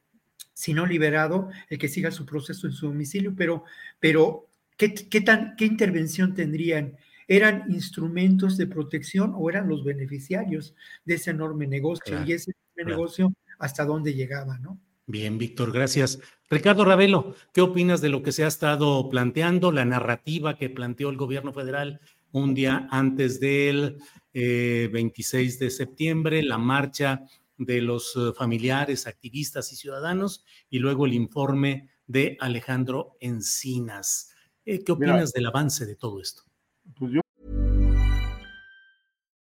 si 0.62 0.76
no 0.76 0.86
liberado, 0.86 1.50
el 1.72 1.80
que 1.80 1.88
siga 1.88 2.12
su 2.12 2.24
proceso 2.24 2.68
en 2.68 2.74
su 2.74 2.86
domicilio, 2.86 3.34
pero, 3.36 3.64
pero 4.00 4.46
¿qué, 4.78 4.94
qué, 4.94 5.20
tan, 5.20 5.56
¿qué 5.56 5.66
intervención 5.66 6.36
tendrían? 6.36 6.98
¿Eran 7.28 7.64
instrumentos 7.70 8.58
de 8.58 8.68
protección 8.68 9.34
o 9.36 9.50
eran 9.50 9.68
los 9.68 9.84
beneficiarios 9.84 10.76
de 11.04 11.16
ese 11.16 11.32
enorme 11.32 11.66
negocio? 11.66 12.04
Claro, 12.06 12.30
y 12.30 12.34
ese 12.34 12.52
enorme 12.52 12.76
claro. 12.76 12.90
negocio, 12.90 13.34
¿hasta 13.58 13.86
dónde 13.86 14.14
llegaba? 14.14 14.60
¿no? 14.60 14.80
Bien, 15.08 15.40
Víctor, 15.40 15.72
gracias. 15.72 16.20
Ricardo 16.48 16.86
Ravelo, 16.86 17.34
¿qué 17.54 17.62
opinas 17.62 18.00
de 18.00 18.10
lo 18.10 18.22
que 18.22 18.32
se 18.32 18.44
ha 18.44 18.48
estado 18.48 19.10
planteando, 19.10 19.72
la 19.72 19.86
narrativa 19.86 20.60
que 20.60 20.70
planteó 20.70 21.10
el 21.10 21.18
gobierno 21.18 21.54
federal 21.54 22.02
un 22.34 22.54
día 22.54 22.88
antes 22.92 23.40
del 23.40 23.98
eh, 24.36 24.92
26 24.94 25.58
de 25.58 25.72
septiembre, 25.72 26.44
la 26.44 26.60
marcha 26.60 27.26
de 27.66 27.82
los 27.82 28.16
eh, 28.16 28.34
familiares, 28.36 29.08
activistas 29.08 29.72
y 29.72 29.76
ciudadanos, 29.76 30.44
y 30.70 30.80
luego 30.80 31.06
el 31.06 31.14
informe 31.14 31.90
de 32.08 32.38
Alejandro 32.40 33.18
Encinas. 33.20 34.30
Eh, 34.66 34.84
¿Qué 34.84 34.92
opinas 34.92 35.32
del 35.32 35.46
avance 35.46 35.86
de 35.86 35.96
todo 35.96 36.20
esto? 36.20 36.44
Pues 36.98 37.14
yo... 37.14 37.22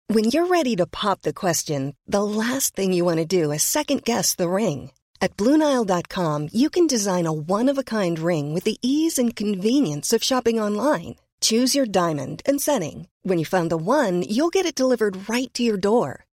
When 0.08 0.24
you're 0.24 0.46
ready 0.46 0.76
to 0.76 0.86
pop 0.86 1.22
the 1.22 1.32
question, 1.32 1.94
the 2.06 2.22
last 2.22 2.74
thing 2.74 2.92
you 2.92 3.04
want 3.04 3.18
to 3.18 3.24
do 3.24 3.50
is 3.50 3.62
second 3.62 4.04
guess 4.04 4.34
the 4.34 4.48
ring. 4.48 4.90
At 5.22 5.36
BlueNile.com, 5.36 6.48
you 6.52 6.68
can 6.68 6.86
design 6.86 7.26
a 7.26 7.32
one-of-a-kind 7.32 8.18
ring 8.18 8.52
with 8.52 8.64
the 8.64 8.78
ease 8.82 9.18
and 9.18 9.34
convenience 9.34 10.12
of 10.12 10.22
shopping 10.22 10.60
online. 10.60 11.16
Choose 11.40 11.74
your 11.74 11.86
diamond 11.86 12.42
and 12.44 12.60
setting. 12.60 13.08
When 13.22 13.38
you 13.38 13.44
find 13.44 13.70
the 13.70 13.76
one, 13.76 14.22
you'll 14.22 14.50
get 14.50 14.66
it 14.66 14.74
delivered 14.74 15.28
right 15.28 15.52
to 15.54 15.62
your 15.62 15.76
door. 15.76 16.24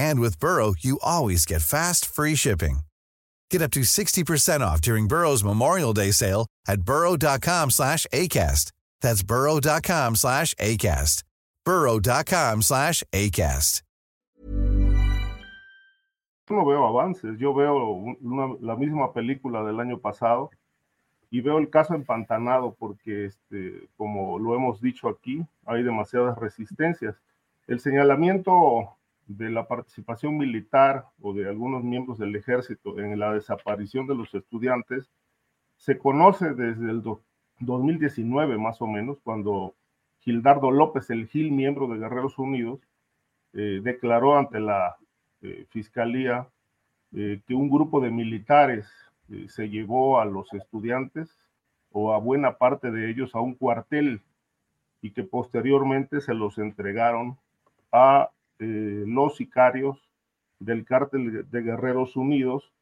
And 0.00 0.18
with 0.18 0.40
Burrow, 0.40 0.72
you 0.80 0.98
always 1.02 1.44
get 1.44 1.60
fast, 1.60 2.06
free 2.06 2.34
shipping. 2.34 2.80
Get 3.50 3.60
up 3.60 3.70
to 3.72 3.80
60% 3.80 4.60
off 4.62 4.80
during 4.80 5.06
Burrow's 5.08 5.44
Memorial 5.44 5.92
Day 5.92 6.10
sale 6.12 6.46
at 6.66 6.80
burrow.com 6.82 7.70
slash 7.70 8.06
ACAST. 8.12 8.72
That's 9.02 9.22
burrow.com 9.22 10.16
slash 10.16 10.54
ACAST. 10.54 11.22
burrow.com 11.66 12.62
slash 12.62 13.02
ACAST. 13.12 13.82
No 16.50 16.64
veo 16.64 16.84
avances. 16.84 17.38
Yo 17.38 17.52
veo 17.54 18.16
una, 18.22 18.56
la 18.60 18.76
misma 18.76 19.12
película 19.12 19.62
del 19.62 19.78
año 19.80 19.98
pasado 19.98 20.50
y 21.30 21.42
veo 21.42 21.58
el 21.58 21.70
caso 21.70 21.94
empantanado 21.94 22.74
porque, 22.76 23.26
este, 23.26 23.88
como 23.96 24.38
lo 24.38 24.56
hemos 24.56 24.80
dicho 24.80 25.08
aquí, 25.08 25.46
hay 25.66 25.84
demasiadas 25.84 26.36
resistencias. 26.38 27.14
El 27.68 27.78
señalamiento 27.78 28.96
de 29.36 29.48
la 29.48 29.68
participación 29.68 30.36
militar 30.36 31.04
o 31.22 31.32
de 31.32 31.48
algunos 31.48 31.84
miembros 31.84 32.18
del 32.18 32.34
ejército 32.34 32.98
en 32.98 33.16
la 33.16 33.32
desaparición 33.32 34.08
de 34.08 34.16
los 34.16 34.34
estudiantes 34.34 35.08
se 35.76 35.98
conoce 35.98 36.52
desde 36.52 36.90
el 36.90 37.02
2019 37.60 38.58
más 38.58 38.82
o 38.82 38.88
menos, 38.88 39.18
cuando 39.22 39.74
Gildardo 40.18 40.72
López, 40.72 41.10
el 41.10 41.28
Gil, 41.28 41.52
miembro 41.52 41.86
de 41.86 41.98
Guerreros 41.98 42.38
Unidos, 42.38 42.80
eh, 43.52 43.80
declaró 43.82 44.36
ante 44.36 44.58
la 44.58 44.96
eh, 45.42 45.64
Fiscalía 45.70 46.48
eh, 47.14 47.40
que 47.46 47.54
un 47.54 47.70
grupo 47.70 48.00
de 48.00 48.10
militares 48.10 48.88
se 49.46 49.68
llevó 49.68 50.20
a 50.20 50.24
los 50.24 50.52
estudiantes 50.54 51.38
o 51.92 52.12
a 52.12 52.18
buena 52.18 52.58
parte 52.58 52.90
de 52.90 53.08
ellos 53.08 53.32
a 53.36 53.40
un 53.40 53.54
cuartel 53.54 54.22
y 55.02 55.12
que 55.12 55.22
posteriormente 55.22 56.20
se 56.20 56.34
los 56.34 56.58
entregaron 56.58 57.38
a 57.92 58.30
eh, 58.60 59.04
los 59.06 59.36
sicarios 59.36 59.98
del 60.58 60.84
cártel 60.84 61.50
de 61.50 61.62
Guerreros 61.62 62.16
Unidos 62.16 62.72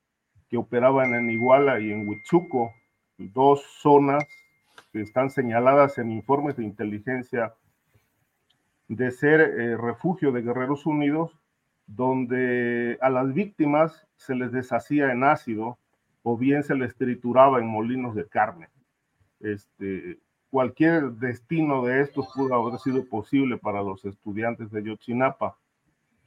que 0.48 0.56
operaban 0.56 1.14
en 1.14 1.30
Iguala 1.30 1.80
y 1.80 1.92
en 1.92 2.08
Huichuco, 2.08 2.72
dos 3.18 3.62
zonas 3.80 4.24
que 4.92 5.00
están 5.00 5.30
señaladas 5.30 5.98
en 5.98 6.10
informes 6.10 6.56
de 6.56 6.64
inteligencia 6.64 7.54
de 8.88 9.10
ser 9.10 9.40
eh, 9.40 9.76
refugio 9.76 10.32
de 10.32 10.42
Guerreros 10.42 10.86
Unidos, 10.86 11.38
donde 11.86 12.98
a 13.00 13.10
las 13.10 13.32
víctimas 13.32 14.06
se 14.16 14.34
les 14.34 14.50
deshacía 14.52 15.12
en 15.12 15.24
ácido 15.24 15.78
o 16.22 16.36
bien 16.36 16.62
se 16.62 16.74
les 16.74 16.96
trituraba 16.96 17.58
en 17.58 17.66
molinos 17.66 18.14
de 18.14 18.26
carne. 18.26 18.68
Este, 19.40 20.18
cualquier 20.50 21.12
destino 21.12 21.84
de 21.84 22.00
estos 22.00 22.28
pudo 22.34 22.54
haber 22.54 22.78
sido 22.80 23.04
posible 23.08 23.58
para 23.58 23.82
los 23.82 24.04
estudiantes 24.04 24.70
de 24.70 24.82
Yotzinapa. 24.82 25.56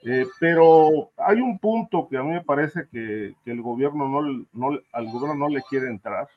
Eh, 0.03 0.25
pero 0.39 1.11
hay 1.17 1.39
un 1.41 1.59
punto 1.59 2.07
que 2.09 2.17
a 2.17 2.23
mí 2.23 2.31
me 2.31 2.43
parece 2.43 2.87
que, 2.91 3.35
que 3.45 3.51
el 3.51 3.61
gobierno 3.61 4.07
no, 4.07 4.45
no, 4.51 4.79
al 4.91 5.11
gobierno 5.11 5.35
no 5.35 5.47
le 5.47 5.61
quiere 5.63 5.87
entrar 5.87 6.27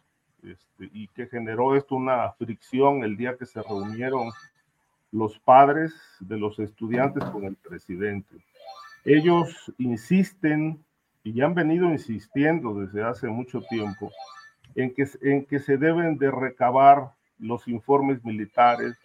este, 0.43 0.91
y 0.93 1.09
que 1.09 1.27
generó 1.27 1.75
esto 1.75 1.95
una 1.95 2.33
fricción 2.33 3.03
el 3.03 3.17
día 3.17 3.37
que 3.37 3.47
se 3.47 3.63
reunieron 3.63 4.31
los 5.13 5.39
padres 5.39 5.95
de 6.21 6.37
los 6.37 6.59
estudiantes 6.59 7.25
con 7.25 7.45
el 7.45 7.57
presidente. 7.57 8.37
Ellos 9.05 9.73
insisten 9.79 10.85
y 11.23 11.41
han 11.41 11.55
venido 11.55 11.91
insistiendo 11.91 12.75
desde 12.75 13.03
hace 13.03 13.29
mucho 13.29 13.63
tiempo 13.63 14.11
en 14.75 14.93
que, 14.93 15.07
en 15.23 15.47
que 15.47 15.61
se 15.61 15.79
deben 15.79 16.19
de 16.19 16.31
recabar 16.31 17.13
los 17.39 17.67
informes 17.67 18.23
militares, 18.25 18.99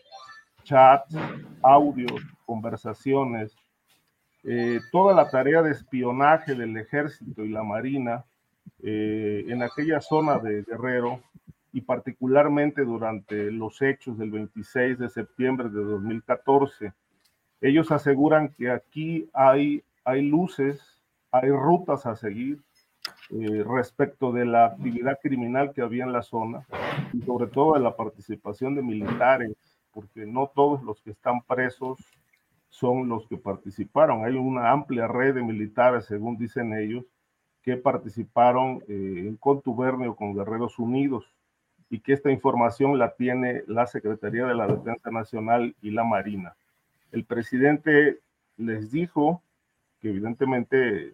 chats, 0.64 1.16
audios, 1.62 2.22
conversaciones 2.46 3.56
eh, 4.44 4.80
toda 4.92 5.14
la 5.14 5.30
tarea 5.30 5.62
de 5.62 5.72
espionaje 5.72 6.56
del 6.56 6.78
ejército 6.78 7.44
y 7.44 7.50
la 7.50 7.64
marina 7.64 8.26
eh, 8.82 9.46
en 9.48 9.62
aquella 9.62 10.00
zona 10.00 10.40
de 10.40 10.64
Guerrero 10.64 11.22
y 11.74 11.82
particularmente 11.82 12.84
durante 12.84 13.52
los 13.52 13.82
hechos 13.82 14.18
del 14.18 14.32
26 14.32 14.98
de 14.98 15.10
septiembre 15.10 15.70
de 15.70 15.84
2014. 15.84 16.94
Ellos 17.62 17.92
aseguran 17.92 18.50
que 18.50 18.72
aquí 18.72 19.30
hay, 19.34 19.84
hay 20.06 20.22
luces, 20.22 21.02
hay 21.32 21.50
rutas 21.50 22.06
a 22.06 22.16
seguir 22.16 22.60
eh, 23.32 23.64
respecto 23.64 24.32
de 24.32 24.46
la 24.46 24.68
actividad 24.68 25.20
criminal 25.22 25.74
que 25.74 25.82
había 25.82 26.06
en 26.06 26.14
la 26.14 26.24
zona 26.24 26.66
y 27.14 27.22
sobre 27.22 27.48
todo 27.48 27.74
de 27.74 27.82
la 27.82 27.96
participación 27.96 28.74
de 28.76 28.82
militares, 28.82 29.56
porque 29.92 30.26
no 30.26 30.48
todos 30.48 30.82
los 30.84 31.02
que 31.02 31.12
están 31.12 31.42
presos 31.42 32.00
son 32.70 33.10
los 33.10 33.28
que 33.28 33.38
participaron. 33.38 34.26
Hay 34.26 34.36
una 34.36 34.72
amplia 34.72 35.08
red 35.08 35.36
de 35.36 35.44
militares, 35.44 36.06
según 36.06 36.38
dicen 36.38 36.74
ellos, 36.74 37.06
que 37.62 37.78
participaron 37.78 38.84
eh, 38.88 39.26
en 39.28 39.36
contubernio 39.36 40.16
con 40.16 40.36
Guerreros 40.36 40.80
Unidos 40.80 41.32
y 41.90 42.00
que 42.00 42.14
esta 42.14 42.32
información 42.32 42.98
la 42.98 43.16
tiene 43.16 43.64
la 43.68 43.88
Secretaría 43.88 44.46
de 44.46 44.56
la 44.56 44.68
Defensa 44.68 45.12
Nacional 45.12 45.76
y 45.82 45.92
la 45.92 46.04
Marina. 46.04 46.56
El 47.12 47.26
presidente 47.26 48.20
les 48.58 48.92
dijo 48.92 49.42
que 50.00 50.10
evidentemente 50.10 51.14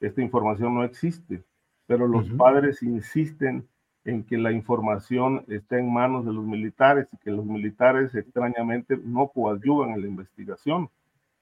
esta 0.00 0.20
información 0.20 0.74
no 0.74 0.84
existe, 0.84 1.44
pero 1.86 2.08
los 2.08 2.28
padres 2.30 2.82
insisten 2.82 3.66
en 4.04 4.24
que 4.24 4.38
la 4.38 4.52
información 4.52 5.44
está 5.48 5.78
en 5.78 5.92
manos 5.92 6.24
de 6.24 6.32
los 6.32 6.44
militares 6.44 7.08
y 7.12 7.16
que 7.18 7.30
los 7.30 7.44
militares 7.44 8.14
extrañamente 8.14 8.96
no 8.96 9.28
coadyuvan 9.28 9.90
en 9.90 10.00
la 10.00 10.06
investigación. 10.06 10.90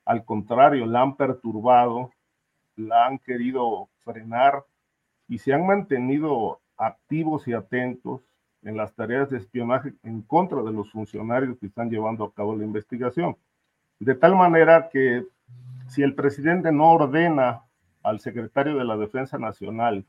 Al 0.05 0.25
contrario, 0.25 0.87
la 0.87 1.03
han 1.03 1.17
perturbado, 1.17 2.11
la 2.77 3.07
han 3.07 3.19
querido 3.19 3.89
frenar 4.05 4.65
y 5.29 5.39
se 5.39 5.53
han 5.53 5.67
mantenido 5.67 6.61
activos 6.77 7.49
y 7.49 7.53
atentos 7.53 8.21
en 8.63 8.77
las 8.77 8.95
tareas 8.95 9.31
de 9.31 9.39
espionaje 9.39 9.95
en 10.03 10.23
contra 10.23 10.63
de 10.63 10.73
los 10.73 10.91
funcionarios 10.91 11.59
que 11.59 11.67
están 11.67 11.91
llevando 11.91 12.25
a 12.25 12.33
cabo 12.33 12.57
la 12.57 12.65
investigación. 12.65 13.37
De 14.01 14.15
tal 14.15 14.35
manera 14.35 14.89
que 14.91 15.25
si 15.89 16.03
el 16.03 16.15
presidente 16.15 16.73
no 16.73 16.93
ordena 16.93 17.63
al 18.03 18.21
secretario 18.21 18.77
de 18.77 18.85
la 18.85 18.97
Defensa 18.97 19.39
Nacional 19.39 20.05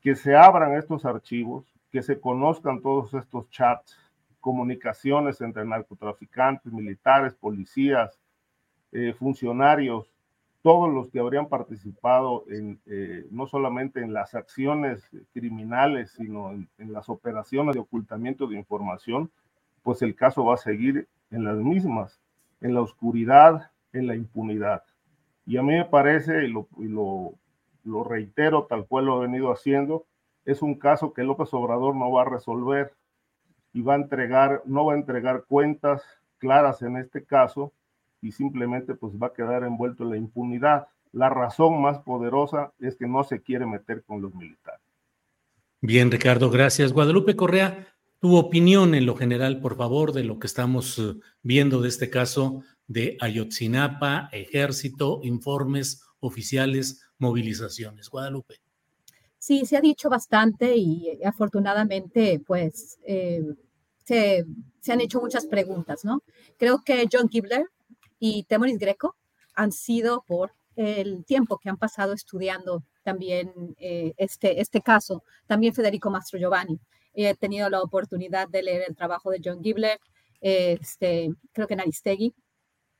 que 0.00 0.14
se 0.14 0.36
abran 0.36 0.74
estos 0.74 1.04
archivos, 1.04 1.64
que 1.90 2.02
se 2.02 2.20
conozcan 2.20 2.80
todos 2.82 3.14
estos 3.14 3.48
chats, 3.50 3.96
comunicaciones 4.40 5.40
entre 5.40 5.64
narcotraficantes, 5.64 6.72
militares, 6.72 7.34
policías, 7.34 8.18
eh, 8.92 9.14
funcionarios, 9.18 10.10
todos 10.62 10.92
los 10.92 11.08
que 11.08 11.20
habrían 11.20 11.48
participado 11.48 12.44
en, 12.48 12.80
eh, 12.86 13.26
no 13.30 13.46
solamente 13.46 14.00
en 14.00 14.12
las 14.12 14.34
acciones 14.34 15.08
criminales, 15.32 16.12
sino 16.12 16.52
en, 16.52 16.68
las 16.92 17.08
operaciones 17.08 17.74
de 17.74 17.80
ocultamiento 17.80 18.46
de 18.46 18.56
información, 18.56 19.30
pues 19.82 20.02
el 20.02 20.14
caso 20.14 20.44
va 20.44 20.54
a 20.54 20.58
seguir 20.58 21.06
en 21.30 21.44
las 21.44 21.56
mismas, 21.56 22.20
en 22.60 22.74
la 22.74 22.80
oscuridad, 22.80 23.70
en 23.92 24.06
la 24.06 24.16
impunidad. 24.16 24.82
Y 25.46 25.56
a 25.56 25.62
mí 25.62 25.72
me 25.72 25.84
parece, 25.84 26.44
y 26.44 26.48
lo, 26.48 26.66
y 26.76 28.08
reitero 28.08 28.64
tal 28.64 28.86
cual 28.86 29.06
lo 29.06 29.14
ha 29.14 29.20
venido 29.20 29.52
haciendo, 29.52 30.06
es 30.44 30.60
un 30.62 30.74
caso 30.74 31.12
que 31.12 31.22
López 31.22 31.52
Obrador 31.54 31.94
no 31.94 32.10
va 32.10 32.22
a 32.22 32.28
resolver 32.28 32.94
y 33.72 33.82
va 33.82 33.94
a 33.94 33.96
entregar, 33.96 34.62
no 34.64 34.86
va 34.86 34.94
a 34.94 34.96
entregar 34.96 35.44
cuentas 35.46 36.02
claras 36.38 36.82
en 36.82 36.96
este 36.96 37.24
caso 37.24 37.72
y 38.20 38.32
simplemente 38.32 38.94
pues 38.94 39.14
va 39.14 39.28
a 39.28 39.32
quedar 39.32 39.64
envuelto 39.64 40.04
en 40.04 40.10
la 40.10 40.16
impunidad. 40.16 40.88
la 41.12 41.30
razón 41.30 41.80
más 41.80 41.98
poderosa 42.00 42.72
es 42.80 42.96
que 42.96 43.06
no 43.06 43.24
se 43.24 43.40
quiere 43.40 43.64
meter 43.64 44.02
con 44.04 44.20
los 44.20 44.34
militares. 44.34 44.82
Bien, 45.80 46.10
Ricardo, 46.10 46.50
gracias. 46.50 46.92
Guadalupe 46.92 47.34
Correa, 47.34 47.86
tu 48.18 48.36
opinión 48.36 48.94
en 48.94 49.06
lo 49.06 49.14
general, 49.14 49.60
por 49.60 49.76
favor, 49.76 50.12
de 50.12 50.24
lo 50.24 50.38
que 50.38 50.48
estamos 50.48 50.98
eh, 50.98 51.14
viendo 51.42 51.80
de 51.80 51.88
este 51.88 52.10
caso 52.10 52.62
de 52.88 53.16
Ayotzinapa, 53.20 54.28
ejército, 54.32 55.20
informes 55.22 56.02
oficiales, 56.20 57.06
movilizaciones. 57.18 58.08
Guadalupe. 58.08 58.56
Sí, 59.38 59.64
se 59.66 59.76
ha 59.76 59.80
dicho 59.80 60.10
bastante 60.10 60.76
y 60.76 61.10
eh, 61.10 61.20
afortunadamente, 61.24 62.42
pues, 62.44 62.98
eh, 63.06 63.44
se, 64.02 64.44
se, 64.80 64.92
han 64.92 65.00
hecho 65.00 65.20
muchas 65.20 65.46
preguntas, 65.46 66.04
¿no? 66.04 66.22
Creo 66.56 66.82
que 66.84 67.06
John 67.10 67.28
Gibler 67.28 67.66
y 68.18 68.44
Temoris 68.44 68.78
Greco 68.78 69.16
han 69.54 69.72
sido 69.72 70.22
por 70.26 70.52
el 70.76 71.24
tiempo 71.24 71.58
que 71.58 71.68
han 71.68 71.76
pasado 71.76 72.12
estudiando 72.12 72.84
también 73.02 73.52
eh, 73.78 74.14
este, 74.16 74.60
este 74.60 74.80
caso, 74.80 75.24
también 75.46 75.74
Federico 75.74 76.10
Mastro 76.10 76.38
Giovanni. 76.38 76.78
He 77.14 77.34
tenido 77.34 77.68
la 77.68 77.82
oportunidad 77.82 78.48
de 78.48 78.62
leer 78.62 78.84
el 78.86 78.94
trabajo 78.94 79.30
de 79.30 79.40
John 79.44 79.62
Gibler, 79.62 79.98
este, 80.40 81.30
creo 81.52 81.66
que 81.66 81.74
en 81.74 81.80
Aristegui, 81.80 82.34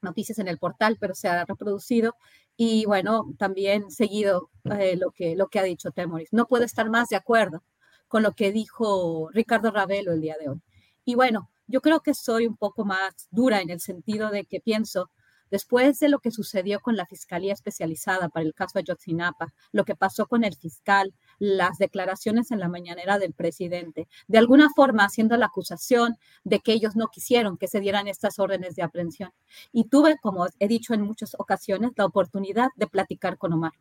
noticias 0.02 0.38
en 0.38 0.48
el 0.48 0.58
portal, 0.58 0.96
pero 0.98 1.14
se 1.14 1.28
ha 1.28 1.44
reproducido. 1.44 2.16
Y 2.56 2.84
bueno, 2.86 3.32
también 3.38 3.90
seguido 3.90 4.50
eh, 4.64 4.96
lo, 4.96 5.12
que, 5.12 5.36
lo 5.36 5.48
que 5.48 5.60
ha 5.60 5.62
dicho 5.62 5.92
Temoris. 5.92 6.32
No 6.32 6.46
puedo 6.46 6.64
estar 6.64 6.90
más 6.90 7.08
de 7.08 7.16
acuerdo 7.16 7.62
con 8.08 8.22
lo 8.22 8.32
que 8.32 8.50
dijo 8.50 9.28
Ricardo 9.32 9.70
Ravelo 9.70 10.12
el 10.12 10.20
día 10.20 10.36
de 10.40 10.48
hoy. 10.48 10.60
Y 11.04 11.14
bueno, 11.14 11.50
yo 11.68 11.80
creo 11.80 12.00
que 12.00 12.14
soy 12.14 12.46
un 12.46 12.56
poco 12.56 12.84
más 12.84 13.28
dura 13.30 13.60
en 13.60 13.70
el 13.70 13.80
sentido 13.80 14.30
de 14.30 14.44
que 14.44 14.60
pienso 14.60 15.10
Después 15.50 15.98
de 15.98 16.08
lo 16.08 16.18
que 16.18 16.30
sucedió 16.30 16.80
con 16.80 16.96
la 16.96 17.06
Fiscalía 17.06 17.52
Especializada 17.52 18.28
para 18.28 18.44
el 18.44 18.54
caso 18.54 18.78
Ayotzinapa, 18.78 19.54
lo 19.72 19.84
que 19.84 19.96
pasó 19.96 20.26
con 20.26 20.44
el 20.44 20.54
fiscal, 20.54 21.14
las 21.38 21.78
declaraciones 21.78 22.50
en 22.50 22.60
la 22.60 22.68
mañanera 22.68 23.18
del 23.18 23.32
presidente, 23.32 24.08
de 24.26 24.38
alguna 24.38 24.68
forma 24.74 25.04
haciendo 25.04 25.36
la 25.36 25.46
acusación 25.46 26.16
de 26.44 26.60
que 26.60 26.72
ellos 26.72 26.96
no 26.96 27.08
quisieron 27.08 27.56
que 27.56 27.68
se 27.68 27.80
dieran 27.80 28.08
estas 28.08 28.38
órdenes 28.38 28.74
de 28.74 28.82
aprehensión. 28.82 29.30
Y 29.72 29.84
tuve, 29.84 30.16
como 30.20 30.46
he 30.58 30.68
dicho 30.68 30.92
en 30.92 31.02
muchas 31.02 31.34
ocasiones, 31.38 31.92
la 31.96 32.04
oportunidad 32.04 32.68
de 32.76 32.86
platicar 32.86 33.38
con 33.38 33.52
Omar. 33.54 33.72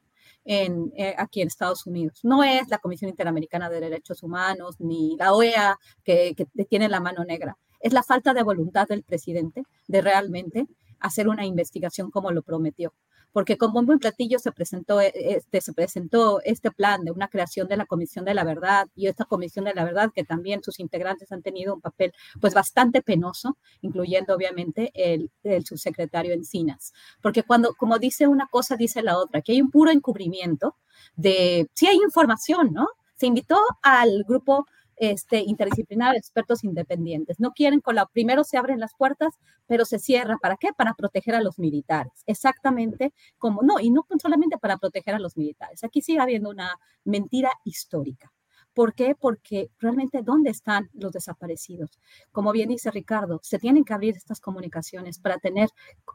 En, 0.43 0.93
eh, 0.95 1.13
aquí 1.17 1.41
en 1.41 1.47
Estados 1.47 1.85
Unidos. 1.85 2.19
No 2.23 2.43
es 2.43 2.69
la 2.69 2.77
Comisión 2.77 3.09
Interamericana 3.09 3.69
de 3.69 3.81
Derechos 3.81 4.23
Humanos 4.23 4.75
ni 4.79 5.15
la 5.17 5.33
OEA 5.33 5.77
que, 6.03 6.35
que 6.35 6.45
tiene 6.65 6.87
la 6.87 7.01
mano 7.01 7.25
negra. 7.25 7.57
Es 7.79 7.93
la 7.93 8.03
falta 8.03 8.33
de 8.33 8.43
voluntad 8.43 8.87
del 8.87 9.03
presidente 9.03 9.63
de 9.87 10.01
realmente 10.01 10.67
hacer 10.99 11.27
una 11.27 11.45
investigación 11.45 12.11
como 12.11 12.31
lo 12.31 12.41
prometió. 12.41 12.93
Porque 13.33 13.57
con 13.57 13.71
bombo 13.71 13.93
y 13.93 13.97
platillo 13.97 14.39
se 14.39 14.51
presentó, 14.51 14.99
eh, 14.99 15.11
este, 15.13 15.61
se 15.61 15.73
presentó 15.73 16.41
este 16.43 16.71
plan 16.71 17.03
de 17.03 17.11
una 17.11 17.27
creación 17.27 17.67
de 17.67 17.77
la 17.77 17.85
Comisión 17.85 18.25
de 18.25 18.33
la 18.33 18.43
Verdad 18.43 18.87
y 18.95 19.07
esta 19.07 19.25
Comisión 19.25 19.65
de 19.65 19.75
la 19.75 19.83
Verdad 19.83 20.11
que 20.15 20.23
también 20.23 20.63
sus 20.63 20.79
integrantes 20.79 21.31
han 21.31 21.43
tenido 21.43 21.75
un 21.75 21.81
papel 21.81 22.13
pues 22.41 22.53
bastante 22.53 23.01
penoso, 23.01 23.57
incluyendo 23.81 24.33
obviamente 24.33 24.91
el, 24.95 25.29
el 25.43 25.65
subsecretario 25.65 26.33
Encinas. 26.33 26.93
Porque 27.21 27.43
cuando, 27.43 27.75
como 27.75 27.99
dice 27.99 28.27
una 28.27 28.47
cosa, 28.47 28.75
dice 28.75 29.03
la 29.03 29.17
otra, 29.17 29.41
que 29.41 29.51
hay 29.51 29.61
un 29.61 29.69
puro 29.69 29.91
encubrimiento 29.91 30.75
de, 31.15 31.69
sí 31.73 31.85
hay 31.85 31.97
información, 31.97 32.73
¿no? 32.73 32.87
Se 33.15 33.27
invitó 33.27 33.59
al 33.83 34.23
grupo 34.27 34.65
este, 34.97 35.39
interdisciplinar, 35.39 36.15
expertos 36.15 36.63
independientes. 36.63 37.39
No 37.39 37.51
quieren 37.51 37.81
la, 37.93 38.05
primero 38.07 38.43
se 38.43 38.57
abren 38.57 38.79
las 38.79 38.93
puertas, 38.95 39.35
pero 39.67 39.85
se 39.85 39.99
cierra. 39.99 40.37
¿Para 40.41 40.57
qué? 40.57 40.69
Para 40.75 40.93
proteger 40.93 41.35
a 41.35 41.41
los 41.41 41.59
militares. 41.59 42.23
Exactamente 42.25 43.13
como, 43.37 43.61
no, 43.61 43.79
y 43.79 43.89
no 43.89 44.05
solamente 44.21 44.57
para 44.57 44.77
proteger 44.77 45.15
a 45.15 45.19
los 45.19 45.37
militares. 45.37 45.83
Aquí 45.83 46.01
sigue 46.01 46.19
habiendo 46.19 46.49
una 46.49 46.79
mentira 47.03 47.51
histórica. 47.63 48.31
¿Por 48.77 48.93
qué? 48.93 49.15
Porque 49.19 49.71
realmente 49.79 50.21
¿dónde 50.21 50.51
están 50.51 50.91
los 50.93 51.11
desaparecidos? 51.11 51.99
Como 52.31 52.51
bien 52.51 52.69
dice 52.69 52.91
Ricardo, 52.91 53.39
se 53.41 53.57
tienen 53.57 53.83
que 53.83 53.95
abrir 53.95 54.15
estas 54.15 54.39
comunicaciones 54.39 55.17
para 55.17 55.39
tener 55.39 55.69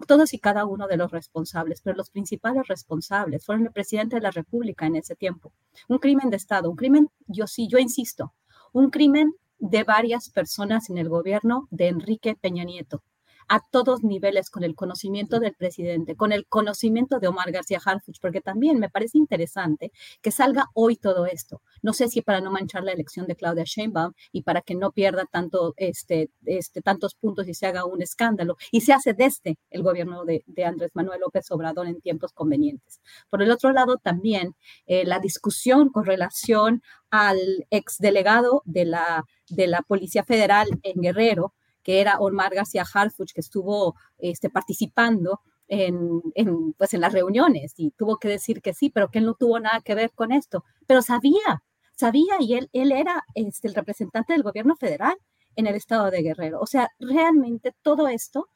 todos 0.06 0.32
y 0.32 0.38
cada 0.38 0.64
uno 0.64 0.86
de 0.86 0.96
los 0.96 1.10
responsables, 1.10 1.80
pero 1.82 1.96
los 1.96 2.10
principales 2.10 2.68
responsables 2.68 3.44
fueron 3.44 3.66
el 3.66 3.72
presidente 3.72 4.14
de 4.14 4.22
la 4.22 4.30
República 4.30 4.86
en 4.86 4.94
ese 4.94 5.16
tiempo. 5.16 5.52
Un 5.88 5.98
crimen 5.98 6.30
de 6.30 6.36
Estado, 6.36 6.70
un 6.70 6.76
crimen, 6.76 7.10
yo 7.26 7.48
sí, 7.48 7.66
yo 7.66 7.78
insisto, 7.78 8.32
un 8.72 8.90
crimen 8.90 9.34
de 9.58 9.84
varias 9.84 10.30
personas 10.30 10.90
en 10.90 10.98
el 10.98 11.08
gobierno 11.08 11.68
de 11.70 11.88
Enrique 11.88 12.36
Peña 12.40 12.64
Nieto 12.64 13.02
a 13.48 13.60
todos 13.70 14.02
niveles 14.02 14.50
con 14.50 14.64
el 14.64 14.74
conocimiento 14.74 15.40
del 15.40 15.54
presidente, 15.54 16.16
con 16.16 16.32
el 16.32 16.46
conocimiento 16.46 17.18
de 17.18 17.28
Omar 17.28 17.52
García 17.52 17.80
Harfuch, 17.84 18.18
porque 18.20 18.40
también 18.40 18.78
me 18.78 18.88
parece 18.88 19.18
interesante 19.18 19.92
que 20.20 20.30
salga 20.30 20.66
hoy 20.74 20.96
todo 20.96 21.26
esto. 21.26 21.62
No 21.82 21.92
sé 21.92 22.08
si 22.08 22.22
para 22.22 22.40
no 22.40 22.50
manchar 22.50 22.84
la 22.84 22.92
elección 22.92 23.26
de 23.26 23.36
Claudia 23.36 23.64
Sheinbaum 23.64 24.12
y 24.32 24.42
para 24.42 24.60
que 24.60 24.74
no 24.74 24.92
pierda 24.92 25.24
tanto, 25.30 25.74
este, 25.76 26.30
este, 26.44 26.82
tantos 26.82 27.14
puntos 27.14 27.48
y 27.48 27.54
se 27.54 27.66
haga 27.66 27.84
un 27.84 28.02
escándalo, 28.02 28.56
y 28.70 28.82
se 28.82 28.92
hace 28.92 29.14
desde 29.14 29.58
el 29.70 29.82
gobierno 29.82 30.24
de, 30.24 30.42
Andrés 30.64 30.90
Manuel 30.94 31.20
López 31.20 31.50
Obrador 31.50 31.86
en 31.86 32.00
tiempos 32.00 32.32
convenientes. 32.32 33.00
Por 33.30 33.42
el 33.42 33.50
otro 33.50 33.72
lado, 33.72 33.96
también 33.96 34.54
eh, 34.86 35.04
la 35.04 35.18
discusión 35.18 35.90
con 35.90 36.04
relación 36.04 36.82
al 37.10 37.38
exdelegado 37.70 38.62
de 38.64 38.84
la, 38.84 39.24
de 39.48 39.66
la 39.66 39.82
Policía 39.82 40.24
Federal 40.24 40.68
en 40.82 41.00
Guerrero, 41.00 41.52
que 41.82 42.00
era 42.00 42.18
Omar 42.18 42.54
García 42.54 42.84
Harfuch, 42.92 43.32
que 43.32 43.40
estuvo 43.40 43.94
este, 44.18 44.50
participando 44.50 45.40
en, 45.68 46.20
pues 46.76 46.92
en 46.92 47.00
las 47.00 47.12
reuniones 47.12 47.72
y 47.78 47.92
tuvo 47.92 48.18
que 48.18 48.28
decir 48.28 48.60
que 48.60 48.74
sí, 48.74 48.90
pero 48.90 49.10
que 49.10 49.20
él 49.20 49.24
no 49.24 49.34
tuvo 49.34 49.58
nada 49.58 49.80
que 49.80 49.94
ver 49.94 50.12
con 50.14 50.32
esto. 50.32 50.64
Pero 50.86 51.00
sabía, 51.00 51.62
sabía 51.94 52.34
y 52.40 52.54
él, 52.54 52.68
él 52.72 52.92
era 52.92 53.24
este, 53.34 53.68
el 53.68 53.74
representante 53.74 54.34
del 54.34 54.42
gobierno 54.42 54.76
federal 54.76 55.16
en 55.56 55.66
el 55.66 55.74
estado 55.74 56.10
de 56.10 56.22
Guerrero. 56.22 56.60
O 56.60 56.66
sea, 56.66 56.90
realmente 56.98 57.74
todo 57.82 58.08
esto 58.08 58.48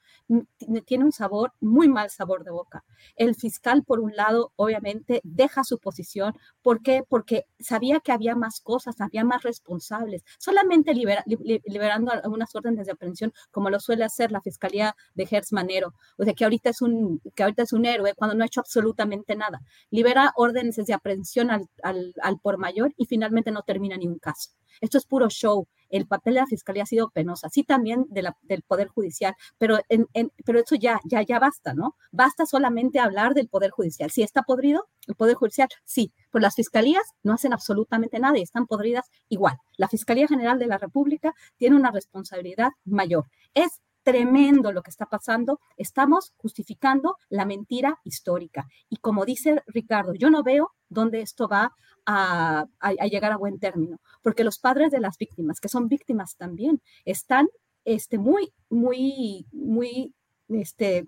tiene 0.87 1.05
un 1.05 1.13
sabor, 1.13 1.53
muy 1.61 1.89
mal 1.89 2.11
sabor 2.11 2.45
de 2.45 2.51
boca. 2.51 2.85
El 3.17 3.35
fiscal, 3.35 3.85
por 3.85 4.01
un 4.01 4.15
lado, 4.17 4.53
obviamente 4.57 5.21
deja 5.25 5.65
su 5.65 5.79
posición. 5.79 6.35
¿Por 6.63 6.83
qué? 6.83 7.03
Porque 7.09 7.47
sabía 7.59 8.01
que 8.01 8.13
había 8.13 8.35
más 8.35 8.61
cosas, 8.61 9.01
había 9.01 9.25
más 9.25 9.43
responsables. 9.43 10.23
Solamente 10.39 10.93
liberando 10.95 12.13
algunas 12.13 12.55
órdenes 12.55 12.87
de 12.87 12.93
aprehensión, 12.93 13.33
como 13.51 13.71
lo 13.71 13.81
suele 13.81 14.05
hacer 14.05 14.33
la 14.33 14.41
fiscalía 14.41 14.97
de 15.15 15.27
Gertz 15.27 15.53
Manero, 15.53 15.95
o 16.19 16.25
sea, 16.25 16.35
que 16.35 16.45
ahorita, 16.45 16.71
es 16.71 16.83
un, 16.83 17.21
que 17.35 17.43
ahorita 17.43 17.63
es 17.63 17.73
un 17.73 17.87
héroe 17.87 18.15
cuando 18.15 18.35
no 18.35 18.43
ha 18.43 18.47
hecho 18.47 18.61
absolutamente 18.61 19.37
nada. 19.37 19.61
Libera 19.91 20.33
órdenes 20.37 20.77
de 20.77 20.95
aprehensión 20.95 21.51
al, 21.51 21.69
al, 21.83 22.39
por 22.41 22.59
mayor 22.59 22.93
y 22.97 23.07
finalmente 23.07 23.51
no 23.51 23.63
termina 23.63 23.97
ni 23.97 24.07
un 24.07 24.19
caso. 24.19 24.51
Esto 24.81 24.99
es 24.99 25.07
puro 25.07 25.29
show 25.31 25.69
el 25.91 26.07
papel 26.07 26.35
de 26.35 26.41
la 26.41 26.47
fiscalía 26.47 26.85
ha 26.85 26.87
sido 26.87 27.11
penosa, 27.11 27.49
sí 27.49 27.65
también 27.65 28.07
del 28.11 28.63
Poder 28.63 28.89
Judicial, 28.89 29.35
pero, 29.59 29.79
en, 29.89 30.07
pero 30.45 30.61
eso 30.61 30.75
ya, 30.75 31.01
ya, 31.05 31.23
ya 31.23 31.39
basta, 31.39 31.75
¿no? 31.75 31.97
Basta 32.13 32.47
solamente 32.47 32.99
hablar 32.99 33.35
del 33.35 33.49
Poder 33.49 33.71
Judicial. 33.71 34.11
Si 34.11 34.23
está 34.23 34.43
podrido, 34.43 34.89
el 35.07 35.15
Poder 35.15 35.35
Judicial, 35.37 35.69
sí, 35.85 36.13
pero 36.31 36.43
las 36.43 36.55
fiscalías 36.55 37.05
no 37.23 37.33
hacen 37.33 37.53
absolutamente 37.53 38.19
nada 38.19 38.39
y 38.39 38.43
están 38.43 38.67
podridas 38.67 39.11
igual. 39.29 39.57
La 39.77 39.89
Fiscalía 39.89 40.27
General 40.27 40.59
de 40.59 40.67
la 40.67 40.79
República 40.79 41.35
tiene 41.57 41.77
una 41.77 41.91
responsabilidad 41.91 42.71
mayor. 42.85 43.27
Es 43.55 43.81
tremendo 44.07 44.71
lo 44.71 44.83
que 44.83 44.91
está 44.91 45.07
pasando. 45.07 45.59
Estamos 45.77 46.33
justificando 46.37 47.17
la 47.29 47.45
mentira 47.45 47.99
histórica. 48.05 48.69
Y 48.89 48.99
como 48.99 49.25
dice 49.25 49.61
Ricardo, 49.67 50.15
yo 50.15 50.31
no 50.31 50.45
veo 50.45 50.71
dónde 50.89 51.23
esto 51.23 51.49
va 51.49 51.73
a, 52.07 52.67
llegar 53.11 53.33
a 53.33 53.37
buen 53.37 53.59
término, 53.59 53.99
porque 54.23 54.45
los 54.45 54.61
padres 54.61 54.93
de 54.93 55.01
las 55.01 55.19
víctimas, 55.19 55.59
que 55.59 55.69
son 55.69 55.89
víctimas 55.89 56.37
también, 56.37 56.81
están 57.05 57.49
este, 57.85 58.17
muy, 58.17 58.53
muy, 58.71 59.45
muy, 59.51 60.15
este, 60.51 61.05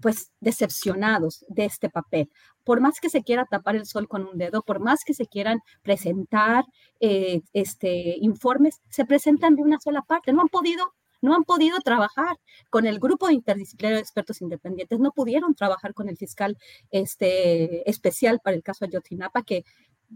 pues 0.00 0.30
decepcionados 0.38 1.44
de 1.48 1.64
este 1.64 1.90
papel. 1.90 2.30
Por 2.62 2.80
más 2.80 3.00
que 3.00 3.10
se 3.10 3.24
quiera 3.24 3.44
tapar 3.50 3.74
el 3.74 3.86
sol 3.86 4.06
con 4.06 4.24
un 4.24 4.38
dedo, 4.38 4.62
por 4.62 4.78
más 4.78 5.00
que 5.04 5.14
se 5.14 5.26
quieran 5.26 5.58
presentar 5.82 6.64
eh, 7.00 7.40
este, 7.52 8.18
informes, 8.20 8.80
se 8.88 9.04
presentan 9.04 9.56
de 9.56 9.62
una 9.62 9.80
sola 9.80 10.02
parte. 10.02 10.32
No 10.32 10.42
han 10.42 10.48
podido 10.48 10.84
no 11.22 11.34
han 11.34 11.44
podido 11.44 11.78
trabajar 11.80 12.36
con 12.70 12.86
el 12.86 12.98
grupo 12.98 13.30
interdisciplinario 13.30 13.96
de 13.96 14.02
expertos 14.02 14.40
independientes, 14.42 14.98
no 14.98 15.12
pudieron 15.12 15.54
trabajar 15.54 15.94
con 15.94 16.08
el 16.08 16.16
fiscal 16.16 16.56
este, 16.90 17.88
especial 17.88 18.40
para 18.42 18.56
el 18.56 18.62
caso 18.62 18.84
Ayotzinapa, 18.84 19.42
que, 19.42 19.64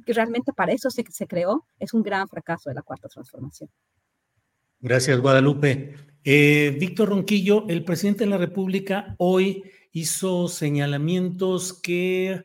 que 0.05 0.13
realmente 0.13 0.53
para 0.53 0.73
eso 0.73 0.91
se, 0.91 1.05
se 1.11 1.27
creó, 1.27 1.67
es 1.79 1.95
un 1.95 2.03
gran 2.03 2.29
fracaso 2.29 2.71
de 2.71 2.75
la 2.75 2.83
cuarta 2.83 3.09
transformación. 3.09 3.71
Gracias, 4.81 5.21
Guadalupe. 5.21 5.95
Eh, 6.25 6.77
Víctor 6.79 7.11
Ronquillo, 7.11 7.67
el 7.69 7.85
presidente 7.85 8.25
de 8.25 8.31
la 8.31 8.39
República 8.39 9.15
hoy 9.19 9.65
hizo 9.93 10.49
señalamientos 10.49 11.73
que 11.73 12.43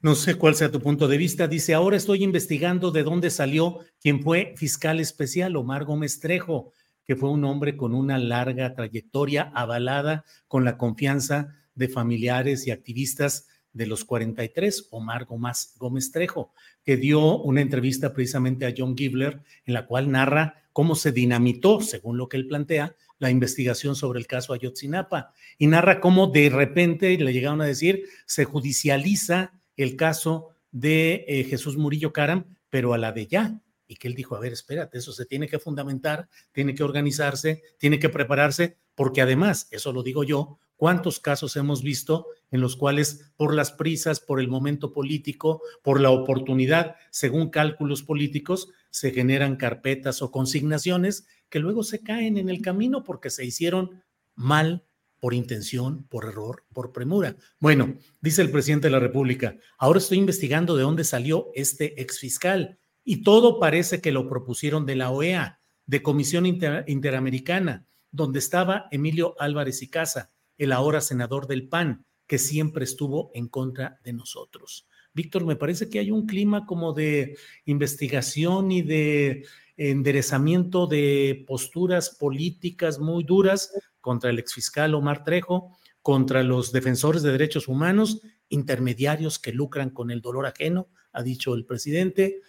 no 0.00 0.14
sé 0.14 0.36
cuál 0.36 0.54
sea 0.54 0.70
tu 0.70 0.80
punto 0.80 1.08
de 1.08 1.16
vista. 1.16 1.48
Dice, 1.48 1.74
ahora 1.74 1.96
estoy 1.96 2.22
investigando 2.22 2.90
de 2.90 3.02
dónde 3.02 3.30
salió 3.30 3.80
quien 4.00 4.22
fue 4.22 4.54
fiscal 4.56 5.00
especial, 5.00 5.56
Omar 5.56 5.84
Gómez 5.84 6.20
Trejo 6.20 6.72
que 7.08 7.16
fue 7.16 7.30
un 7.30 7.42
hombre 7.46 7.74
con 7.78 7.94
una 7.94 8.18
larga 8.18 8.74
trayectoria 8.74 9.50
avalada 9.54 10.26
con 10.46 10.66
la 10.66 10.76
confianza 10.76 11.56
de 11.74 11.88
familiares 11.88 12.66
y 12.66 12.70
activistas 12.70 13.48
de 13.72 13.86
los 13.86 14.04
43, 14.04 14.88
Omar 14.90 15.24
Gómez, 15.24 15.74
Gómez 15.78 16.12
Trejo, 16.12 16.52
que 16.84 16.98
dio 16.98 17.38
una 17.38 17.62
entrevista 17.62 18.12
precisamente 18.12 18.66
a 18.66 18.74
John 18.76 18.94
Gibler 18.94 19.40
en 19.64 19.72
la 19.72 19.86
cual 19.86 20.10
narra 20.10 20.62
cómo 20.74 20.94
se 20.94 21.10
dinamitó, 21.10 21.80
según 21.80 22.18
lo 22.18 22.28
que 22.28 22.36
él 22.36 22.46
plantea, 22.46 22.94
la 23.18 23.30
investigación 23.30 23.96
sobre 23.96 24.20
el 24.20 24.26
caso 24.26 24.52
Ayotzinapa 24.52 25.32
y 25.56 25.66
narra 25.66 26.00
cómo 26.00 26.26
de 26.26 26.50
repente 26.50 27.16
le 27.16 27.32
llegaron 27.32 27.62
a 27.62 27.66
decir 27.66 28.04
se 28.26 28.44
judicializa 28.44 29.52
el 29.78 29.96
caso 29.96 30.50
de 30.72 31.24
eh, 31.26 31.44
Jesús 31.44 31.78
Murillo 31.78 32.12
Caram, 32.12 32.44
pero 32.68 32.92
a 32.92 32.98
la 32.98 33.12
de 33.12 33.26
ya. 33.26 33.60
Y 33.88 33.96
que 33.96 34.06
él 34.06 34.14
dijo, 34.14 34.36
a 34.36 34.40
ver, 34.40 34.52
espérate, 34.52 34.98
eso 34.98 35.12
se 35.12 35.26
tiene 35.26 35.48
que 35.48 35.58
fundamentar, 35.58 36.28
tiene 36.52 36.74
que 36.74 36.84
organizarse, 36.84 37.62
tiene 37.78 37.98
que 37.98 38.10
prepararse, 38.10 38.76
porque 38.94 39.22
además, 39.22 39.66
eso 39.70 39.92
lo 39.92 40.02
digo 40.02 40.22
yo, 40.22 40.58
¿cuántos 40.76 41.18
casos 41.18 41.56
hemos 41.56 41.82
visto 41.82 42.26
en 42.50 42.60
los 42.60 42.76
cuales 42.76 43.32
por 43.36 43.54
las 43.54 43.72
prisas, 43.72 44.20
por 44.20 44.40
el 44.40 44.48
momento 44.48 44.92
político, 44.92 45.62
por 45.82 46.00
la 46.00 46.10
oportunidad, 46.10 46.96
según 47.10 47.50
cálculos 47.50 48.02
políticos, 48.02 48.68
se 48.90 49.10
generan 49.10 49.56
carpetas 49.56 50.22
o 50.22 50.30
consignaciones 50.30 51.26
que 51.48 51.58
luego 51.58 51.82
se 51.82 52.02
caen 52.02 52.36
en 52.36 52.48
el 52.48 52.60
camino 52.60 53.04
porque 53.04 53.30
se 53.30 53.44
hicieron 53.44 54.02
mal 54.34 54.84
por 55.20 55.34
intención, 55.34 56.04
por 56.04 56.26
error, 56.26 56.64
por 56.72 56.92
premura. 56.92 57.36
Bueno, 57.58 57.96
dice 58.20 58.42
el 58.42 58.50
presidente 58.50 58.86
de 58.86 58.92
la 58.92 59.00
República, 59.00 59.56
ahora 59.78 59.98
estoy 59.98 60.18
investigando 60.18 60.76
de 60.76 60.84
dónde 60.84 61.04
salió 61.04 61.50
este 61.54 62.00
exfiscal 62.00 62.78
y 63.10 63.22
todo 63.22 63.58
parece 63.58 64.02
que 64.02 64.12
lo 64.12 64.28
propusieron 64.28 64.84
de 64.84 64.94
la 64.94 65.10
OEA, 65.10 65.60
de 65.86 66.02
Comisión 66.02 66.44
Interamericana, 66.44 67.86
donde 68.10 68.38
estaba 68.38 68.86
Emilio 68.90 69.34
Álvarez 69.38 69.80
y 69.80 69.88
Casa, 69.88 70.30
el 70.58 70.72
ahora 70.72 71.00
senador 71.00 71.46
del 71.46 71.70
PAN, 71.70 72.04
que 72.26 72.36
siempre 72.36 72.84
estuvo 72.84 73.30
en 73.32 73.48
contra 73.48 73.98
de 74.04 74.12
nosotros. 74.12 74.86
Víctor, 75.14 75.46
me 75.46 75.56
parece 75.56 75.88
que 75.88 76.00
hay 76.00 76.10
un 76.10 76.26
clima 76.26 76.66
como 76.66 76.92
de 76.92 77.38
investigación 77.64 78.70
y 78.70 78.82
de 78.82 79.46
enderezamiento 79.78 80.86
de 80.86 81.46
posturas 81.46 82.10
políticas 82.10 82.98
muy 82.98 83.24
duras 83.24 83.72
contra 84.02 84.28
el 84.28 84.38
exfiscal 84.38 84.94
Omar 84.94 85.24
Trejo, 85.24 85.78
contra 86.02 86.42
los 86.42 86.72
defensores 86.72 87.22
de 87.22 87.32
derechos 87.32 87.68
humanos, 87.68 88.20
intermediarios 88.50 89.38
que 89.38 89.52
lucran 89.52 89.88
con 89.88 90.10
el 90.10 90.20
dolor 90.20 90.44
ajeno, 90.44 90.88
ha 91.12 91.22
dicho 91.22 91.54
el 91.54 91.64
presidente. 91.64 92.42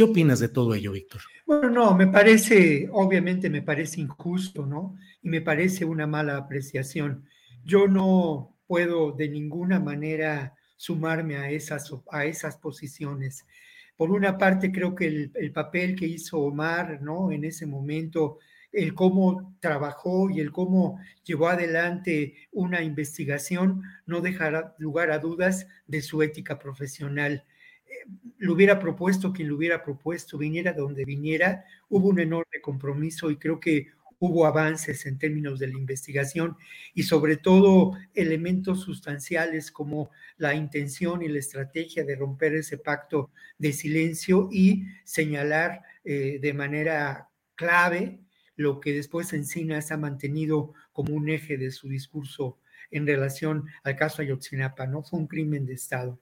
¿Qué 0.00 0.04
opinas 0.04 0.40
de 0.40 0.48
todo 0.48 0.74
ello, 0.74 0.92
Víctor? 0.92 1.20
Bueno, 1.44 1.68
no, 1.68 1.94
me 1.94 2.06
parece, 2.06 2.88
obviamente 2.90 3.50
me 3.50 3.60
parece 3.60 4.00
injusto, 4.00 4.64
¿no? 4.64 4.96
Y 5.20 5.28
me 5.28 5.42
parece 5.42 5.84
una 5.84 6.06
mala 6.06 6.38
apreciación. 6.38 7.26
Yo 7.66 7.86
no 7.86 8.56
puedo 8.66 9.12
de 9.12 9.28
ninguna 9.28 9.78
manera 9.78 10.54
sumarme 10.78 11.36
a 11.36 11.50
esas, 11.50 11.92
a 12.10 12.24
esas 12.24 12.56
posiciones. 12.56 13.44
Por 13.94 14.10
una 14.10 14.38
parte, 14.38 14.72
creo 14.72 14.94
que 14.94 15.06
el, 15.06 15.32
el 15.34 15.52
papel 15.52 15.94
que 15.94 16.06
hizo 16.06 16.38
Omar, 16.38 17.02
¿no? 17.02 17.30
En 17.30 17.44
ese 17.44 17.66
momento 17.66 18.38
el 18.72 18.94
cómo 18.94 19.54
trabajó 19.60 20.30
y 20.30 20.40
el 20.40 20.50
cómo 20.50 20.98
llevó 21.24 21.48
adelante 21.48 22.48
una 22.52 22.82
investigación 22.82 23.82
no 24.06 24.22
dejará 24.22 24.74
lugar 24.78 25.10
a 25.10 25.18
dudas 25.18 25.66
de 25.86 26.00
su 26.00 26.22
ética 26.22 26.58
profesional. 26.58 27.44
Lo 28.38 28.54
hubiera 28.54 28.78
propuesto 28.78 29.32
quien 29.32 29.48
lo 29.48 29.56
hubiera 29.56 29.82
propuesto, 29.82 30.38
viniera 30.38 30.72
donde 30.72 31.04
viniera, 31.04 31.64
hubo 31.88 32.08
un 32.08 32.20
enorme 32.20 32.60
compromiso 32.62 33.30
y 33.30 33.36
creo 33.36 33.60
que 33.60 33.88
hubo 34.20 34.46
avances 34.46 35.06
en 35.06 35.18
términos 35.18 35.58
de 35.58 35.68
la 35.68 35.78
investigación 35.78 36.56
y 36.94 37.04
sobre 37.04 37.38
todo 37.38 37.92
elementos 38.14 38.82
sustanciales 38.82 39.70
como 39.72 40.10
la 40.36 40.54
intención 40.54 41.22
y 41.22 41.28
la 41.28 41.38
estrategia 41.38 42.04
de 42.04 42.16
romper 42.16 42.54
ese 42.54 42.76
pacto 42.76 43.30
de 43.58 43.72
silencio 43.72 44.48
y 44.52 44.84
señalar 45.04 45.82
eh, 46.04 46.38
de 46.40 46.52
manera 46.52 47.30
clave 47.54 48.20
lo 48.56 48.78
que 48.78 48.92
después 48.92 49.32
Encinas 49.32 49.90
ha 49.90 49.96
mantenido 49.96 50.74
como 50.92 51.14
un 51.14 51.30
eje 51.30 51.56
de 51.56 51.70
su 51.70 51.88
discurso 51.88 52.58
en 52.90 53.06
relación 53.06 53.66
al 53.84 53.96
caso 53.96 54.20
Ayotzinapa, 54.20 54.86
¿no? 54.86 55.02
Fue 55.02 55.18
un 55.18 55.28
crimen 55.28 55.64
de 55.64 55.74
Estado. 55.74 56.20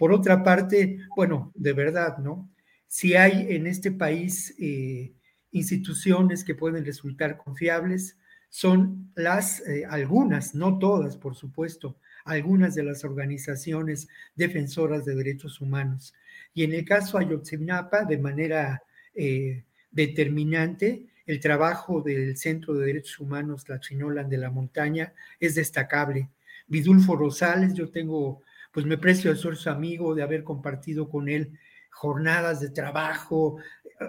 Por 0.00 0.12
otra 0.12 0.42
parte, 0.42 0.98
bueno, 1.14 1.52
de 1.54 1.74
verdad, 1.74 2.16
¿no? 2.16 2.50
Si 2.86 3.16
hay 3.16 3.54
en 3.54 3.66
este 3.66 3.92
país 3.92 4.54
eh, 4.58 5.12
instituciones 5.50 6.42
que 6.42 6.54
pueden 6.54 6.86
resultar 6.86 7.36
confiables, 7.36 8.16
son 8.48 9.12
las, 9.14 9.60
eh, 9.68 9.84
algunas, 9.86 10.54
no 10.54 10.78
todas, 10.78 11.18
por 11.18 11.36
supuesto, 11.36 11.98
algunas 12.24 12.74
de 12.74 12.84
las 12.84 13.04
organizaciones 13.04 14.08
defensoras 14.34 15.04
de 15.04 15.16
derechos 15.16 15.60
humanos. 15.60 16.14
Y 16.54 16.64
en 16.64 16.72
el 16.72 16.86
caso 16.86 17.18
Ayotzinapa, 17.18 18.06
de 18.06 18.16
manera 18.16 18.82
eh, 19.12 19.64
determinante, 19.90 21.10
el 21.26 21.40
trabajo 21.40 22.00
del 22.00 22.38
Centro 22.38 22.72
de 22.72 22.86
Derechos 22.86 23.20
Humanos 23.20 23.68
La 23.68 23.80
Chinolan 23.80 24.30
de 24.30 24.38
la 24.38 24.50
Montaña 24.50 25.12
es 25.38 25.56
destacable. 25.56 26.30
Vidulfo 26.68 27.16
Rosales, 27.16 27.74
yo 27.74 27.90
tengo, 27.90 28.40
pues 28.70 28.86
me 28.86 28.98
precio 28.98 29.32
de 29.32 29.38
ser 29.38 29.56
su 29.56 29.70
amigo, 29.70 30.14
de 30.14 30.22
haber 30.22 30.44
compartido 30.44 31.08
con 31.08 31.28
él 31.28 31.58
jornadas 31.90 32.60
de 32.60 32.70
trabajo, 32.70 33.58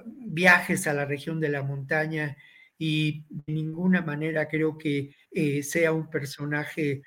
viajes 0.05 0.87
a 0.87 0.93
la 0.93 1.05
región 1.05 1.39
de 1.39 1.49
la 1.49 1.63
montaña 1.63 2.37
y 2.77 3.25
de 3.29 3.53
ninguna 3.53 4.01
manera 4.01 4.47
creo 4.47 4.77
que 4.77 5.15
eh, 5.31 5.63
sea 5.63 5.91
un 5.91 6.09
personaje 6.09 7.03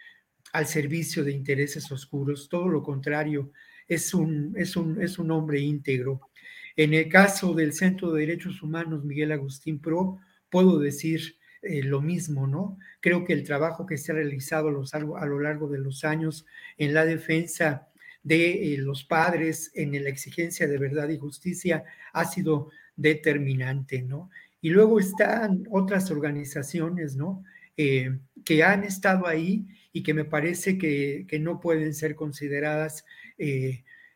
al 0.52 0.66
servicio 0.66 1.24
de 1.24 1.32
intereses 1.32 1.90
oscuros, 1.90 2.48
todo 2.48 2.68
lo 2.68 2.82
contrario, 2.82 3.50
es 3.88 4.14
un, 4.14 4.54
es 4.56 4.76
un, 4.76 5.02
es 5.02 5.18
un 5.18 5.30
hombre 5.30 5.60
íntegro. 5.60 6.30
En 6.76 6.94
el 6.94 7.08
caso 7.08 7.54
del 7.54 7.72
Centro 7.72 8.12
de 8.12 8.20
Derechos 8.20 8.62
Humanos 8.62 9.04
Miguel 9.04 9.32
Agustín 9.32 9.80
Pro, 9.80 10.18
puedo 10.48 10.78
decir 10.78 11.36
eh, 11.64 11.82
lo 11.82 12.00
mismo, 12.00 12.46
¿no? 12.46 12.78
Creo 13.00 13.24
que 13.24 13.32
el 13.32 13.44
trabajo 13.44 13.86
que 13.86 13.96
se 13.98 14.12
ha 14.12 14.14
realizado 14.14 14.68
a 15.16 15.26
lo 15.26 15.40
largo 15.40 15.68
de 15.68 15.78
los 15.78 16.04
años 16.04 16.46
en 16.78 16.94
la 16.94 17.04
defensa 17.04 17.88
de 18.22 18.74
eh, 18.74 18.78
los 18.78 19.04
padres, 19.04 19.70
en 19.74 19.92
la 20.02 20.08
exigencia 20.08 20.66
de 20.66 20.78
verdad 20.78 21.08
y 21.08 21.18
justicia, 21.18 21.84
ha 22.12 22.24
sido 22.24 22.70
determinante, 22.96 24.02
¿no? 24.02 24.30
Y 24.60 24.70
luego 24.70 24.98
están 24.98 25.66
otras 25.70 26.10
organizaciones, 26.10 27.16
¿no? 27.16 27.44
Eh, 27.76 28.18
que 28.44 28.62
han 28.62 28.84
estado 28.84 29.26
ahí 29.26 29.66
y 29.92 30.02
que 30.02 30.14
me 30.14 30.24
parece 30.24 30.78
que, 30.78 31.26
que 31.28 31.38
no 31.38 31.60
pueden 31.60 31.94
ser 31.94 32.14
consideradas, 32.14 33.04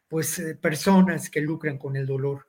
pues, 0.08 0.40
personas 0.60 1.28
que 1.28 1.40
lucran 1.40 1.76
con 1.76 1.96
el 1.96 2.06
dolor 2.06 2.48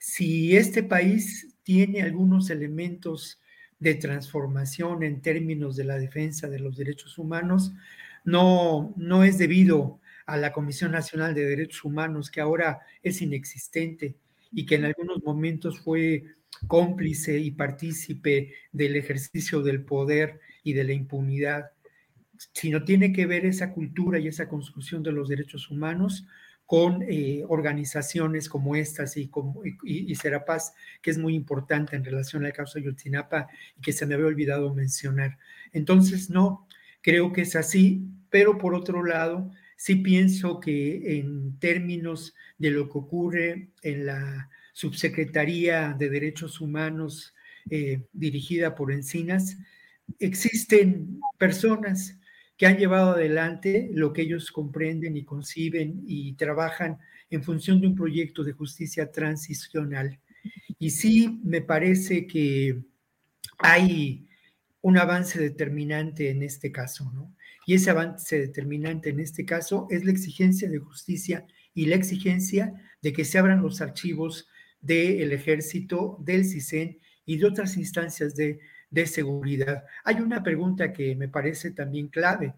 si 0.00 0.56
este 0.56 0.82
país 0.82 1.54
tiene 1.62 2.02
algunos 2.02 2.48
elementos 2.50 3.38
de 3.80 3.94
transformación 3.94 5.02
en 5.02 5.20
términos 5.20 5.74
de 5.74 5.84
la 5.84 5.98
defensa 5.98 6.48
de 6.48 6.60
los 6.60 6.76
derechos 6.76 7.18
humanos, 7.18 7.72
no, 8.24 8.94
no 8.96 9.24
es 9.24 9.38
debido 9.38 10.00
a 10.26 10.36
la 10.36 10.52
Comisión 10.52 10.92
Nacional 10.92 11.34
de 11.34 11.46
Derechos 11.46 11.84
Humanos, 11.84 12.30
que 12.30 12.40
ahora 12.40 12.80
es 13.02 13.20
inexistente 13.22 14.14
y 14.52 14.66
que 14.66 14.76
en 14.76 14.84
algunos 14.84 15.22
momentos 15.24 15.80
fue 15.80 16.24
cómplice 16.66 17.38
y 17.38 17.50
partícipe 17.50 18.54
del 18.70 18.96
ejercicio 18.96 19.62
del 19.62 19.82
poder 19.82 20.40
y 20.62 20.74
de 20.74 20.84
la 20.84 20.92
impunidad, 20.92 21.70
sino 22.52 22.84
tiene 22.84 23.12
que 23.12 23.26
ver 23.26 23.46
esa 23.46 23.72
cultura 23.72 24.18
y 24.18 24.28
esa 24.28 24.48
construcción 24.48 25.02
de 25.02 25.12
los 25.12 25.28
derechos 25.28 25.70
humanos 25.70 26.26
con 26.70 27.02
eh, 27.02 27.42
organizaciones 27.48 28.48
como 28.48 28.76
estas 28.76 29.16
y, 29.16 29.26
como, 29.26 29.60
y, 29.82 30.14
Serapaz, 30.14 30.72
que 31.02 31.10
es 31.10 31.18
muy 31.18 31.34
importante 31.34 31.96
en 31.96 32.04
relación 32.04 32.46
al 32.46 32.52
caso 32.52 32.78
Yotzinapa 32.78 33.48
y 33.76 33.80
que 33.80 33.90
se 33.90 34.06
me 34.06 34.14
había 34.14 34.28
olvidado 34.28 34.72
mencionar. 34.72 35.36
Entonces, 35.72 36.30
no, 36.30 36.68
creo 37.02 37.32
que 37.32 37.40
es 37.40 37.56
así, 37.56 38.04
pero 38.28 38.56
por 38.56 38.74
otro 38.74 39.04
lado, 39.04 39.50
sí 39.76 39.96
pienso 39.96 40.60
que 40.60 41.18
en 41.18 41.58
términos 41.58 42.36
de 42.56 42.70
lo 42.70 42.88
que 42.88 42.98
ocurre 42.98 43.70
en 43.82 44.06
la 44.06 44.48
Subsecretaría 44.72 45.96
de 45.98 46.08
Derechos 46.08 46.60
Humanos 46.60 47.34
eh, 47.68 48.04
dirigida 48.12 48.76
por 48.76 48.92
Encinas, 48.92 49.58
existen 50.20 51.20
personas 51.36 52.19
que 52.60 52.66
han 52.66 52.76
llevado 52.76 53.12
adelante 53.12 53.88
lo 53.94 54.12
que 54.12 54.20
ellos 54.20 54.52
comprenden 54.52 55.16
y 55.16 55.24
conciben 55.24 56.02
y 56.06 56.34
trabajan 56.34 56.98
en 57.30 57.42
función 57.42 57.80
de 57.80 57.86
un 57.86 57.94
proyecto 57.94 58.44
de 58.44 58.52
justicia 58.52 59.10
transicional. 59.10 60.20
Y 60.78 60.90
sí, 60.90 61.40
me 61.42 61.62
parece 61.62 62.26
que 62.26 62.82
hay 63.56 64.28
un 64.82 64.98
avance 64.98 65.40
determinante 65.40 66.28
en 66.28 66.42
este 66.42 66.70
caso, 66.70 67.10
¿no? 67.14 67.34
Y 67.66 67.76
ese 67.76 67.88
avance 67.88 68.38
determinante 68.38 69.08
en 69.08 69.20
este 69.20 69.46
caso 69.46 69.86
es 69.88 70.04
la 70.04 70.10
exigencia 70.10 70.68
de 70.68 70.80
justicia 70.80 71.46
y 71.72 71.86
la 71.86 71.96
exigencia 71.96 72.74
de 73.00 73.14
que 73.14 73.24
se 73.24 73.38
abran 73.38 73.62
los 73.62 73.80
archivos 73.80 74.48
del 74.82 75.32
ejército, 75.32 76.18
del 76.20 76.44
CISEN 76.44 76.98
y 77.24 77.38
de 77.38 77.46
otras 77.46 77.78
instancias 77.78 78.36
de 78.36 78.60
de 78.90 79.06
seguridad. 79.06 79.84
Hay 80.04 80.16
una 80.16 80.42
pregunta 80.42 80.92
que 80.92 81.14
me 81.16 81.28
parece 81.28 81.70
también 81.70 82.08
clave. 82.08 82.54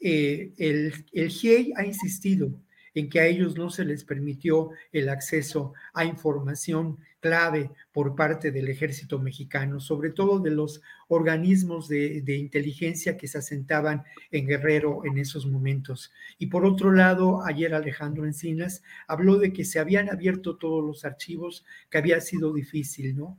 eh, 0.00 0.52
el, 0.58 0.92
el 1.12 1.28
GIEI 1.30 1.72
ha 1.76 1.84
insistido 1.86 2.50
en 2.94 3.08
que 3.08 3.20
a 3.20 3.26
ellos 3.26 3.56
no 3.56 3.70
se 3.70 3.84
les 3.84 4.04
permitió 4.04 4.70
el 4.92 5.08
acceso 5.08 5.74
a 5.92 6.04
información 6.04 6.98
clave 7.20 7.70
por 7.92 8.14
parte 8.14 8.52
del 8.52 8.68
ejército 8.68 9.18
mexicano, 9.18 9.80
sobre 9.80 10.10
todo 10.10 10.38
de 10.38 10.50
los 10.50 10.80
organismos 11.08 11.88
de, 11.88 12.22
inteligencia 12.36 13.16
que 13.16 13.28
se 13.28 13.38
asentaban 13.38 14.04
en 14.30 14.46
Guerrero 14.46 15.04
en 15.04 15.18
esos 15.18 15.46
momentos. 15.46 16.12
Y 16.38 16.46
por 16.46 16.64
otro 16.64 16.92
lado, 16.92 17.44
ayer 17.44 17.74
Alejandro 17.74 18.26
Encinas 18.26 18.82
habló 19.08 19.38
de 19.38 19.52
que 19.52 19.64
se 19.64 19.78
habían 19.78 20.10
abierto 20.10 20.56
todos 20.56 20.84
los 20.84 21.04
archivos, 21.04 21.64
que 21.90 21.98
había 21.98 22.20
sido 22.20 22.52
difícil, 22.52 23.16
¿no? 23.16 23.38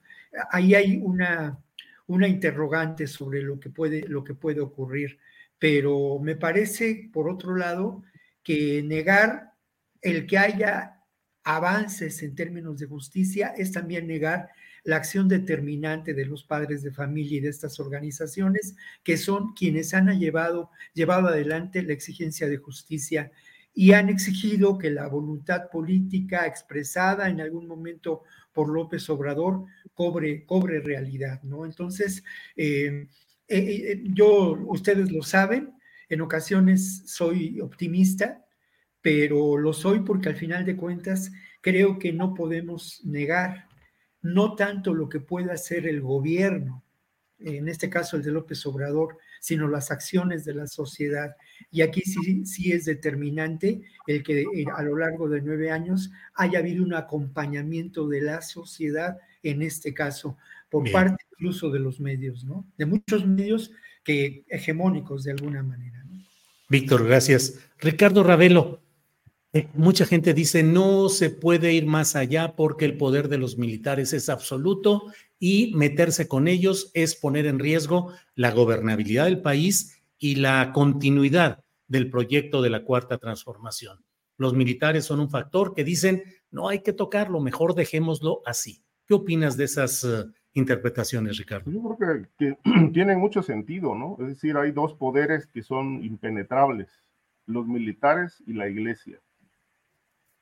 Ahí 0.52 0.74
hay 0.76 1.00
una, 1.02 1.60
una 2.07 2.27
interrogante 2.27 3.07
sobre 3.07 3.41
lo 3.41 3.60
que, 3.60 3.69
puede, 3.69 4.07
lo 4.07 4.23
que 4.23 4.36
puede 4.36 4.61
ocurrir, 4.61 5.18
pero 5.57 6.19
me 6.19 6.36
parece, 6.36 7.10
por 7.11 7.30
otro 7.30 7.56
lado, 7.56 8.03
que 8.44 8.84
negar 8.84 9.53
el 10.02 10.27
que 10.27 10.38
haya 10.38 11.02
avances 11.44 12.22
en 12.23 12.36
términos 12.36 12.77
de 12.80 12.88
justicia 12.88 13.53
es 13.57 13.72
también 13.72 14.07
negar 14.07 14.49
la 14.84 14.98
acción 14.98 15.27
determinante 15.27 16.14
de 16.14 16.26
los 16.26 16.44
padres 16.44 16.84
de 16.84 16.91
familia 16.91 17.38
y 17.38 17.41
de 17.41 17.49
estas 17.49 17.80
organizaciones, 17.80 18.76
que 19.03 19.18
son 19.18 19.53
quienes 19.53 19.94
han 19.95 20.19
llevado, 20.19 20.69
llevado 20.94 21.27
adelante 21.27 21.82
la 21.82 21.94
exigencia 21.94 22.48
de 22.48 22.57
justicia 22.57 23.32
y 23.77 23.91
han 23.91 24.07
exigido 24.07 24.77
que 24.77 24.89
la 24.89 25.07
voluntad 25.07 25.69
política 25.69 26.47
expresada 26.47 27.30
en 27.30 27.41
algún 27.41 27.68
momento 27.68 28.23
por 28.53 28.69
López 28.69 29.10
Obrador 29.10 29.65
cobre, 29.93 30.45
cobre 30.45 30.80
realidad, 30.80 31.43
¿no? 31.43 31.65
Entonces, 31.65 32.23
eh, 32.56 33.07
eh, 33.49 33.57
eh, 33.57 34.03
yo, 34.06 34.57
ustedes 34.68 35.11
lo 35.11 35.22
saben, 35.23 35.73
en 36.07 36.22
ocasiones 36.22 37.03
soy 37.06 37.60
optimista, 37.60 38.45
pero 39.02 39.57
lo 39.57 39.73
soy 39.73 39.99
porque 39.99 40.30
al 40.30 40.38
final 40.38 40.64
de 40.64 40.77
cuentas 40.77 41.34
creo 41.60 41.99
que 41.99 42.14
no 42.14 42.34
podemos 42.34 43.02
negar 43.03 43.68
no 44.22 44.56
tanto 44.56 44.93
lo 44.93 45.10
que 45.10 45.19
pueda 45.19 45.53
hacer 45.53 45.85
el 45.85 46.02
gobierno, 46.02 46.84
en 47.39 47.68
este 47.68 47.89
caso 47.89 48.15
el 48.15 48.23
de 48.23 48.31
López 48.31 48.65
Obrador, 48.65 49.18
sino 49.46 49.68
las 49.68 49.92
acciones 49.92 50.44
de 50.44 50.56
la 50.56 50.66
sociedad. 50.66 51.36
Y 51.70 51.84
aquí 51.84 52.02
sí, 52.02 52.48
sí 52.48 52.72
es 52.72 52.86
determinante 52.86 53.84
el 54.08 54.24
que 54.24 54.42
eh, 54.42 54.66
a 54.76 54.82
lo 54.82 54.98
largo 54.98 55.30
de 55.30 55.40
nueve 55.40 55.70
años 55.70 56.10
haya 56.34 56.58
habido 56.58 56.84
un 56.84 56.96
acompañamiento 56.96 58.08
de 58.08 58.22
la 58.22 58.42
sociedad, 58.42 59.20
en 59.44 59.62
este 59.62 59.94
caso, 59.94 60.36
por 60.68 60.92
parte 60.92 61.24
incluso 61.34 61.70
de 61.70 61.78
los 61.78 62.00
medios, 62.00 62.44
¿no? 62.44 62.66
De 62.76 62.88
muchos 62.88 63.24
medios 63.28 63.72
que 64.04 64.46
hegemónicos 64.48 65.24
de 65.24 65.34
alguna 65.34 65.62
manera. 65.62 66.04
Víctor, 66.68 67.06
gracias. 67.06 67.60
Ricardo 67.78 68.24
Ravelo, 68.24 68.82
eh, 69.56 69.69
mucha 69.73 70.06
gente 70.06 70.34
dice 70.34 70.64
no 70.64 71.07
se 71.07 71.30
puede 71.30 71.72
ir 71.72 71.86
más 71.86 72.18
allá 72.18 72.57
porque 72.57 72.84
el 72.84 72.98
poder 72.98 73.30
de 73.30 73.38
los 73.38 73.57
militares 73.57 74.11
es 74.11 74.27
absoluto 74.27 75.03
y 75.40 75.73
meterse 75.76 76.27
con 76.27 76.49
ellos 76.49 76.91
es 76.94 77.15
poner 77.15 77.45
en 77.45 77.60
riesgo 77.60 78.11
la 78.36 78.52
gobernabilidad 78.52 79.23
del 79.23 79.41
país 79.41 80.03
y 80.18 80.36
la 80.36 80.73
continuidad 80.73 81.64
del 81.88 82.10
proyecto 82.10 82.61
de 82.61 82.69
la 82.69 82.84
cuarta 82.84 83.18
transformación. 83.18 84.03
Los 84.36 84.53
militares 84.53 85.06
son 85.06 85.22
un 85.22 85.30
factor 85.30 85.73
que 85.73 85.86
dicen 85.86 86.23
no 86.52 86.68
hay 86.68 86.82
que 86.82 86.91
tocarlo, 86.91 87.40
mejor 87.40 87.76
dejémoslo 87.76 88.41
así. 88.45 88.84
¿Qué 89.07 89.14
opinas 89.14 89.56
de 89.56 89.64
esas 89.64 90.03
eh, 90.03 90.26
interpretaciones, 90.52 91.38
Ricardo? 91.38 91.72
Yo 91.72 91.82
creo 91.82 92.27
que, 92.38 92.57
que 92.60 92.90
tienen 92.91 93.19
mucho 93.19 93.41
sentido, 93.41 93.95
¿no? 93.95 94.18
Es 94.19 94.27
decir, 94.27 94.57
hay 94.57 94.73
dos 94.73 94.95
poderes 94.95 95.48
que 95.48 95.64
son 95.64 96.03
impenetrables, 96.03 96.90
los 97.45 97.65
militares 97.65 98.44
y 98.45 98.52
la 98.52 98.68
iglesia 98.68 99.22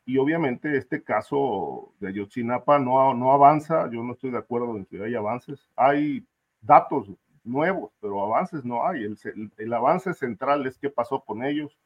y 0.05 0.17
obviamente 0.17 0.77
este 0.77 1.03
caso 1.03 1.93
de 1.99 2.09
Ayotzinapa 2.09 2.79
no, 2.79 3.13
no 3.13 3.31
avanza, 3.31 3.89
yo 3.89 4.03
no 4.03 4.13
estoy 4.13 4.31
de 4.31 4.37
acuerdo 4.37 4.75
en 4.75 4.85
que 4.85 5.03
haya 5.03 5.19
avances. 5.19 5.69
Hay 5.75 6.25
datos 6.61 7.07
nuevos, 7.43 7.93
pero 8.01 8.21
avances 8.21 8.65
no 8.65 8.85
hay. 8.85 9.03
El, 9.03 9.51
el, 9.57 9.73
avance 9.73 10.13
central 10.13 10.65
es 10.67 10.77
qué 10.77 10.89
pasó 10.89 11.21
con 11.21 11.43
ellos 11.43 11.77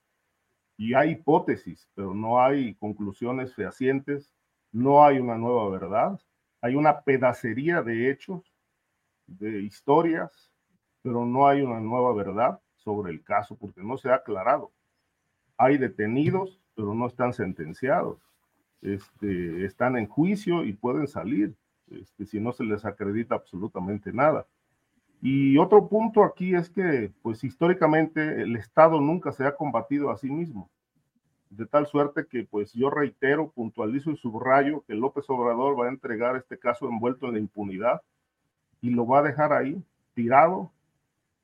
y 0.77 0.93
hay 0.93 1.11
hipótesis, 1.11 1.87
pero 1.93 2.13
no 2.13 2.41
hay 2.41 2.75
conclusiones 2.75 3.53
fehacientes, 3.53 4.33
no 4.71 5.03
hay 5.03 5.19
una 5.19 5.35
nueva 5.35 5.69
verdad, 5.69 6.19
hay 6.61 6.75
una 6.75 7.01
pedacería 7.01 7.81
de 7.81 8.09
hechos, 8.11 8.53
de 9.27 9.61
historias, 9.61 10.51
pero 11.01 11.25
no 11.25 11.47
hay 11.47 11.61
una 11.61 11.79
nueva 11.79 12.13
verdad 12.13 12.59
sobre 12.75 13.11
el 13.11 13.23
caso 13.23 13.55
porque 13.55 13.83
no 13.83 13.97
se 13.97 14.09
ha 14.09 14.15
aclarado. 14.15 14.71
Hay 15.57 15.77
detenidos, 15.77 16.61
pero 16.77 16.93
no 16.93 17.07
están 17.07 17.33
sentenciados. 17.33 18.19
Este, 18.83 19.65
están 19.65 19.97
en 19.97 20.05
juicio 20.05 20.63
y 20.63 20.73
pueden 20.73 21.07
salir 21.07 21.55
este, 21.89 22.27
si 22.27 22.39
no 22.39 22.53
se 22.53 22.63
les 22.63 22.85
acredita 22.85 23.33
absolutamente 23.33 24.13
nada. 24.13 24.45
Y 25.19 25.57
otro 25.57 25.89
punto 25.89 26.23
aquí 26.23 26.53
es 26.53 26.69
que, 26.69 27.11
pues 27.23 27.43
históricamente, 27.43 28.43
el 28.43 28.55
Estado 28.55 29.01
nunca 29.01 29.31
se 29.31 29.45
ha 29.45 29.55
combatido 29.55 30.11
a 30.11 30.17
sí 30.17 30.29
mismo. 30.29 30.69
De 31.49 31.65
tal 31.65 31.87
suerte 31.87 32.27
que, 32.27 32.43
pues 32.43 32.73
yo 32.73 32.91
reitero, 32.91 33.49
puntualizo 33.49 34.11
y 34.11 34.17
subrayo 34.17 34.83
que 34.85 34.93
López 34.93 35.27
Obrador 35.29 35.79
va 35.79 35.87
a 35.87 35.89
entregar 35.89 36.35
este 36.35 36.59
caso 36.59 36.87
envuelto 36.87 37.25
en 37.25 37.33
la 37.33 37.39
impunidad 37.39 38.03
y 38.81 38.91
lo 38.91 39.07
va 39.07 39.19
a 39.19 39.23
dejar 39.23 39.51
ahí, 39.51 39.83
tirado, 40.13 40.71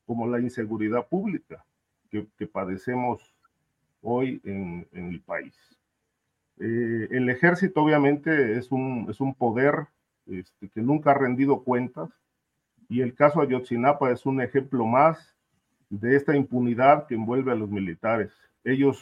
como 0.05 0.27
la 0.27 0.39
inseguridad 0.39 1.07
pública 1.07 1.65
que, 2.11 2.27
que 2.37 2.45
padecemos 2.45 3.33
hoy 4.03 4.39
en, 4.43 4.87
el 4.91 5.21
país. 5.21 5.55
Eh, 6.59 7.07
el 7.09 7.29
ejército 7.29 7.81
obviamente 7.81 8.57
es 8.57 8.71
un, 8.71 9.07
es 9.09 9.19
un 9.19 9.33
poder 9.33 9.87
este, 10.27 10.69
que 10.69 10.81
nunca 10.81 11.11
ha 11.11 11.15
rendido 11.15 11.63
cuentas 11.63 12.09
y 12.87 13.01
el 13.01 13.15
caso 13.15 13.41
Ayotzinapa 13.41 14.11
es 14.11 14.25
un 14.25 14.39
ejemplo 14.41 14.85
más 14.85 15.35
de 15.89 16.15
esta 16.15 16.35
impunidad 16.35 17.07
que 17.07 17.15
envuelve 17.15 17.51
a 17.51 17.55
los 17.55 17.69
militares. 17.69 18.31
Ellos 18.63 19.01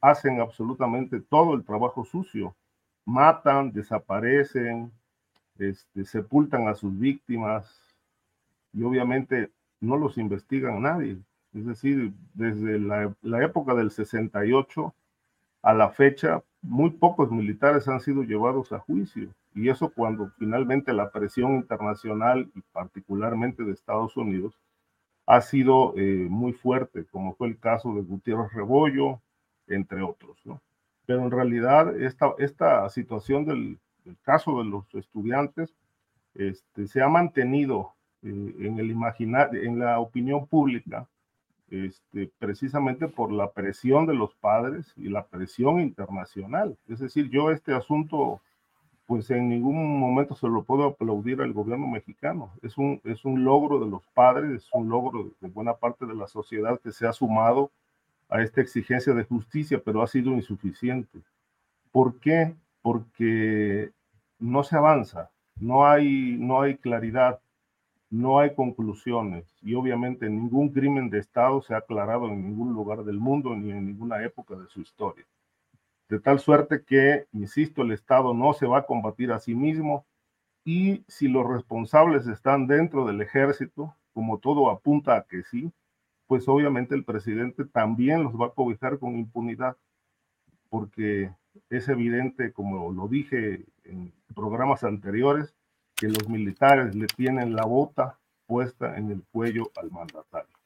hacen 0.00 0.40
absolutamente 0.40 1.20
todo 1.20 1.54
el 1.54 1.64
trabajo 1.64 2.04
sucio, 2.04 2.54
matan, 3.04 3.72
desaparecen, 3.72 4.92
este, 5.58 6.04
sepultan 6.04 6.68
a 6.68 6.74
sus 6.74 6.98
víctimas 6.98 7.94
y 8.72 8.82
obviamente 8.82 9.50
no 9.80 9.96
los 9.96 10.18
investigan 10.18 10.82
nadie. 10.82 11.18
Es 11.54 11.66
decir, 11.66 12.12
desde 12.34 12.78
la, 12.78 13.44
época 13.44 13.74
del 13.74 13.90
68 13.90 14.94
a 15.62 15.74
la 15.74 15.90
fecha, 15.90 16.42
muy 16.62 16.90
pocos 16.90 17.30
militares 17.30 17.88
han 17.88 18.00
sido 18.00 18.22
llevados 18.22 18.72
a 18.72 18.78
juicio. 18.78 19.30
Y 19.54 19.68
eso 19.68 19.90
cuando 19.90 20.30
finalmente 20.38 20.92
la 20.92 21.10
presión 21.10 21.56
internacional 21.56 22.48
y 22.54 22.60
particularmente 22.72 23.64
de 23.64 23.72
Estados 23.72 24.16
Unidos 24.16 24.56
ha 25.26 25.40
sido 25.40 25.94
eh, 25.96 26.26
muy 26.30 26.52
fuerte, 26.52 27.04
como 27.06 27.34
fue 27.34 27.48
el 27.48 27.58
caso 27.58 27.94
de 27.94 28.02
Gutiérrez 28.02 28.52
Rebollo, 28.52 29.20
entre 29.66 30.02
otros. 30.02 30.38
Pero 31.06 31.24
en 31.24 31.30
realidad 31.30 32.00
esta, 32.00 32.32
esta 32.38 32.88
situación 32.90 33.44
del, 33.44 33.78
caso 34.22 34.58
de 34.58 34.64
los 34.64 34.84
estudiantes 34.94 35.74
este, 36.34 36.86
se 36.86 37.02
ha 37.02 37.08
mantenido 37.08 37.92
eh, 38.22 38.54
en, 38.60 38.78
el 38.78 38.90
en 38.90 39.78
la 39.78 39.98
opinión 39.98 40.46
pública 40.46 41.08
este, 41.70 42.30
precisamente 42.38 43.08
por 43.08 43.32
la 43.32 43.52
presión 43.52 44.06
de 44.06 44.14
los 44.14 44.34
padres 44.34 44.92
y 44.96 45.08
la 45.08 45.26
presión 45.26 45.80
internacional. 45.80 46.76
Es 46.88 46.98
decir, 46.98 47.30
yo 47.30 47.50
este 47.50 47.72
asunto, 47.74 48.40
pues 49.06 49.30
en 49.30 49.48
ningún 49.48 49.98
momento 49.98 50.34
se 50.34 50.48
lo 50.48 50.64
puedo 50.64 50.84
aplaudir 50.84 51.40
al 51.40 51.52
gobierno 51.52 51.86
mexicano. 51.86 52.50
Es 52.62 52.76
un, 52.76 53.00
es 53.04 53.24
un 53.24 53.44
logro 53.44 53.78
de 53.78 53.90
los 53.90 54.06
padres, 54.08 54.50
es 54.50 54.68
un 54.72 54.88
logro 54.88 55.30
de 55.40 55.48
buena 55.48 55.74
parte 55.74 56.06
de 56.06 56.14
la 56.14 56.26
sociedad 56.26 56.80
que 56.80 56.92
se 56.92 57.06
ha 57.06 57.12
sumado 57.12 57.70
a 58.28 58.42
esta 58.42 58.60
exigencia 58.60 59.12
de 59.14 59.24
justicia, 59.24 59.80
pero 59.84 60.02
ha 60.02 60.06
sido 60.06 60.32
insuficiente. 60.32 61.20
¿Por 61.92 62.18
qué? 62.20 62.54
Porque 62.82 63.90
no 64.38 64.62
se 64.62 64.76
avanza, 64.76 65.30
no 65.60 65.86
hay, 65.86 66.36
no 66.38 66.62
hay 66.62 66.76
claridad, 66.76 67.40
no 68.10 68.40
hay 68.40 68.54
conclusiones 68.54 69.44
y 69.62 69.74
obviamente 69.74 70.28
ningún 70.28 70.70
crimen 70.70 71.10
de 71.10 71.18
Estado 71.18 71.62
se 71.62 71.74
ha 71.74 71.78
aclarado 71.78 72.26
en 72.26 72.42
ningún 72.42 72.74
lugar 72.74 73.04
del 73.04 73.20
mundo 73.20 73.54
ni 73.54 73.70
en 73.70 73.86
ninguna 73.86 74.22
época 74.24 74.56
de 74.56 74.66
su 74.66 74.80
historia. 74.80 75.24
De 76.08 76.18
tal 76.18 76.40
suerte 76.40 76.82
que, 76.84 77.26
insisto, 77.32 77.82
el 77.82 77.92
Estado 77.92 78.34
no 78.34 78.52
se 78.52 78.66
va 78.66 78.78
a 78.78 78.86
combatir 78.86 79.30
a 79.30 79.38
sí 79.38 79.54
mismo 79.54 80.04
y 80.64 81.04
si 81.06 81.28
los 81.28 81.46
responsables 81.46 82.26
están 82.26 82.66
dentro 82.66 83.06
del 83.06 83.20
ejército, 83.20 83.94
como 84.12 84.38
todo 84.38 84.70
apunta 84.70 85.16
a 85.16 85.22
que 85.22 85.44
sí, 85.44 85.72
pues 86.26 86.48
obviamente 86.48 86.96
el 86.96 87.04
presidente 87.04 87.64
también 87.64 88.24
los 88.24 88.34
va 88.34 88.46
a 88.46 88.54
cobijar 88.54 88.98
con 88.98 89.16
impunidad, 89.16 89.76
porque 90.68 91.32
es 91.70 91.88
evidente, 91.88 92.52
como 92.52 92.92
lo 92.92 93.08
dije 93.08 93.64
en 93.84 94.12
programas 94.34 94.84
anteriores, 94.84 95.54
que 96.00 96.08
los 96.08 96.28
militares 96.28 96.94
le 96.94 97.06
tienen 97.06 97.54
la 97.54 97.66
bota 97.66 98.18
puesta 98.46 98.96
en 98.96 99.10
el 99.10 99.22
cuello 99.30 99.70
al 99.76 99.90
mandatario. 99.90 100.56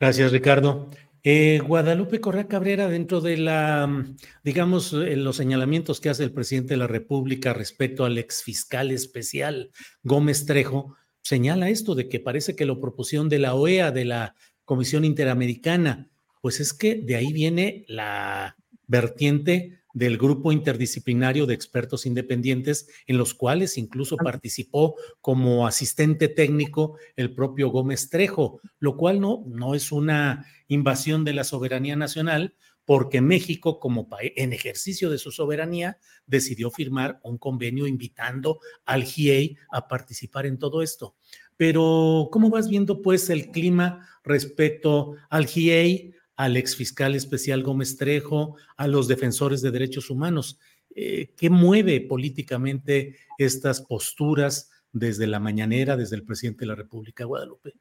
Gracias, 0.00 0.32
Ricardo. 0.32 0.88
Eh, 1.22 1.60
Guadalupe 1.66 2.20
Correa 2.20 2.48
Cabrera, 2.48 2.88
dentro 2.88 3.20
de 3.20 3.36
la, 3.36 4.06
digamos, 4.42 4.92
eh, 4.92 5.16
los 5.16 5.36
señalamientos 5.36 6.00
que 6.00 6.08
hace 6.08 6.24
el 6.24 6.32
presidente 6.32 6.74
de 6.74 6.78
la 6.78 6.86
República 6.86 7.52
respecto 7.52 8.04
al 8.04 8.16
exfiscal 8.16 8.90
especial 8.90 9.70
Gómez 10.02 10.46
Trejo, 10.46 10.96
señala 11.22 11.68
esto 11.68 11.94
de 11.94 12.08
que 12.08 12.20
parece 12.20 12.56
que 12.56 12.64
la 12.64 12.80
proposición 12.80 13.28
de 13.28 13.40
la 13.40 13.54
OEA, 13.54 13.90
de 13.90 14.04
la 14.04 14.34
Comisión 14.64 15.04
Interamericana, 15.04 16.08
pues 16.40 16.60
es 16.60 16.72
que 16.72 16.94
de 16.94 17.16
ahí 17.16 17.32
viene 17.32 17.84
la 17.88 18.56
vertiente 18.86 19.80
del 19.96 20.18
grupo 20.18 20.52
interdisciplinario 20.52 21.46
de 21.46 21.54
expertos 21.54 22.04
independientes, 22.04 22.86
en 23.06 23.16
los 23.16 23.32
cuales 23.32 23.78
incluso 23.78 24.18
participó 24.18 24.94
como 25.22 25.66
asistente 25.66 26.28
técnico 26.28 26.98
el 27.16 27.34
propio 27.34 27.70
Gómez 27.70 28.10
Trejo, 28.10 28.60
lo 28.78 28.98
cual 28.98 29.22
no, 29.22 29.42
no 29.46 29.74
es 29.74 29.92
una 29.92 30.44
invasión 30.68 31.24
de 31.24 31.32
la 31.32 31.44
soberanía 31.44 31.96
nacional, 31.96 32.54
porque 32.84 33.22
México, 33.22 33.80
como 33.80 34.06
en 34.20 34.52
ejercicio 34.52 35.08
de 35.08 35.16
su 35.16 35.30
soberanía, 35.30 35.96
decidió 36.26 36.70
firmar 36.70 37.18
un 37.22 37.38
convenio 37.38 37.86
invitando 37.86 38.60
al 38.84 39.02
GIEI 39.02 39.56
a 39.70 39.88
participar 39.88 40.44
en 40.44 40.58
todo 40.58 40.82
esto. 40.82 41.16
Pero, 41.56 42.28
¿cómo 42.30 42.50
vas 42.50 42.68
viendo 42.68 43.00
pues 43.00 43.30
el 43.30 43.50
clima 43.50 44.06
respecto 44.24 45.14
al 45.30 45.46
GIEI, 45.46 46.15
al 46.36 46.56
exfiscal 46.56 47.14
especial 47.14 47.62
Gómez 47.62 47.96
Trejo, 47.96 48.56
a 48.76 48.86
los 48.86 49.08
defensores 49.08 49.62
de 49.62 49.70
derechos 49.70 50.10
humanos. 50.10 50.58
Eh, 50.94 51.32
¿Qué 51.36 51.50
mueve 51.50 52.00
políticamente 52.00 53.16
estas 53.38 53.80
posturas 53.80 54.70
desde 54.92 55.26
la 55.26 55.40
mañanera, 55.40 55.96
desde 55.96 56.16
el 56.16 56.24
presidente 56.24 56.60
de 56.60 56.66
la 56.66 56.74
República, 56.74 57.24
Guadalupe? 57.24 57.74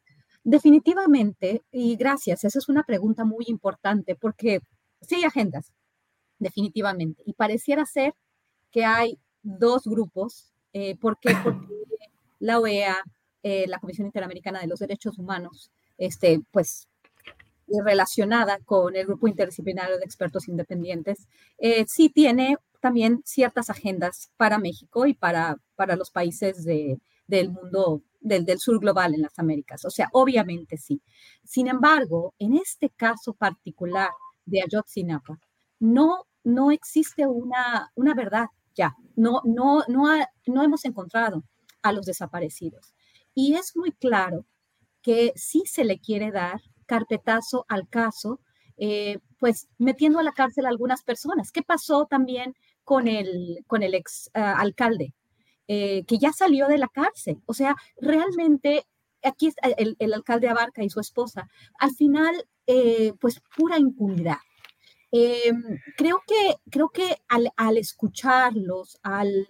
Definitivamente, 0.43 1.63
y 1.71 1.95
gracias, 1.95 2.43
esa 2.43 2.59
es 2.59 2.69
una 2.69 2.83
pregunta 2.83 3.25
muy 3.25 3.45
importante 3.47 4.15
porque 4.15 4.59
sí 5.01 5.15
hay 5.15 5.23
agendas, 5.23 5.73
definitivamente, 6.39 7.23
y 7.25 7.33
pareciera 7.33 7.85
ser 7.85 8.13
que 8.71 8.85
hay 8.85 9.17
dos 9.41 9.85
grupos, 9.85 10.53
eh, 10.73 10.95
porque, 10.99 11.29
porque 11.43 11.73
la 12.39 12.59
OEA, 12.59 12.97
eh, 13.43 13.65
la 13.67 13.79
Comisión 13.79 14.07
Interamericana 14.07 14.59
de 14.61 14.67
los 14.67 14.79
Derechos 14.79 15.17
Humanos, 15.17 15.71
este, 15.97 16.41
pues 16.51 16.87
relacionada 17.83 18.59
con 18.65 18.95
el 18.95 19.05
grupo 19.05 19.27
interdisciplinario 19.27 19.97
de 19.97 20.05
expertos 20.05 20.47
independientes, 20.47 21.27
eh, 21.57 21.85
sí 21.87 22.09
tiene 22.09 22.57
también 22.79 23.21
ciertas 23.25 23.69
agendas 23.69 24.31
para 24.37 24.59
México 24.59 25.07
y 25.07 25.13
para, 25.13 25.57
para 25.75 25.95
los 25.95 26.11
países 26.11 26.63
de, 26.63 26.99
del 27.27 27.49
mundo 27.49 28.03
del, 28.19 28.45
del, 28.45 28.59
sur 28.59 28.79
global 28.79 29.13
en 29.13 29.21
las 29.23 29.37
Américas. 29.39 29.85
O 29.85 29.89
sea, 29.89 30.09
obviamente 30.13 30.77
sí. 30.77 31.01
Sin 31.43 31.67
embargo, 31.67 32.33
en 32.39 32.55
este 32.55 32.89
caso 32.89 33.33
particular 33.33 34.09
de 34.45 34.61
Ayotzinapa, 34.61 35.39
no, 35.79 36.25
no 36.43 36.71
existe 36.71 37.25
una, 37.25 37.91
una 37.95 38.13
verdad 38.13 38.47
ya. 38.75 38.95
No, 39.15 39.41
no, 39.45 39.83
no, 39.87 40.07
no 40.45 40.63
hemos 40.63 40.85
encontrado 40.85 41.43
a 41.81 41.91
los 41.91 42.05
desaparecidos. 42.05 42.93
Y 43.33 43.55
es 43.55 43.75
muy 43.75 43.91
claro 43.91 44.45
que 45.01 45.33
sí 45.35 45.63
se 45.65 45.83
le 45.83 45.99
quiere 45.99 46.31
dar 46.31 46.61
carpetazo 46.85 47.65
al 47.67 47.87
caso, 47.89 48.39
eh, 48.77 49.19
pues 49.39 49.67
metiendo 49.77 50.19
a 50.19 50.23
la 50.23 50.33
cárcel 50.33 50.65
a 50.65 50.69
algunas 50.69 51.03
personas. 51.03 51.51
¿Qué 51.51 51.61
pasó 51.61 52.05
también 52.05 52.55
con 52.83 53.07
el, 53.07 53.63
con 53.67 53.83
el 53.83 53.93
ex 53.93 54.29
ah, 54.33 54.59
alcalde? 54.59 55.13
Eh, 55.67 56.03
que 56.05 56.17
ya 56.17 56.31
salió 56.31 56.67
de 56.67 56.77
la 56.77 56.87
cárcel. 56.87 57.41
O 57.45 57.53
sea, 57.53 57.75
realmente 57.99 58.85
aquí 59.23 59.47
está 59.47 59.69
el, 59.69 59.95
el 59.99 60.13
alcalde 60.13 60.49
Abarca 60.49 60.83
y 60.83 60.89
su 60.89 60.99
esposa. 60.99 61.49
Al 61.79 61.91
final, 61.91 62.45
eh, 62.67 63.13
pues 63.19 63.41
pura 63.55 63.79
impunidad. 63.79 64.37
creo 65.97 66.21
que, 66.27 66.55
creo 66.69 66.89
que 66.89 67.17
al, 67.29 67.49
al 67.55 67.77
escucharlos, 67.77 68.99
al, 69.01 69.47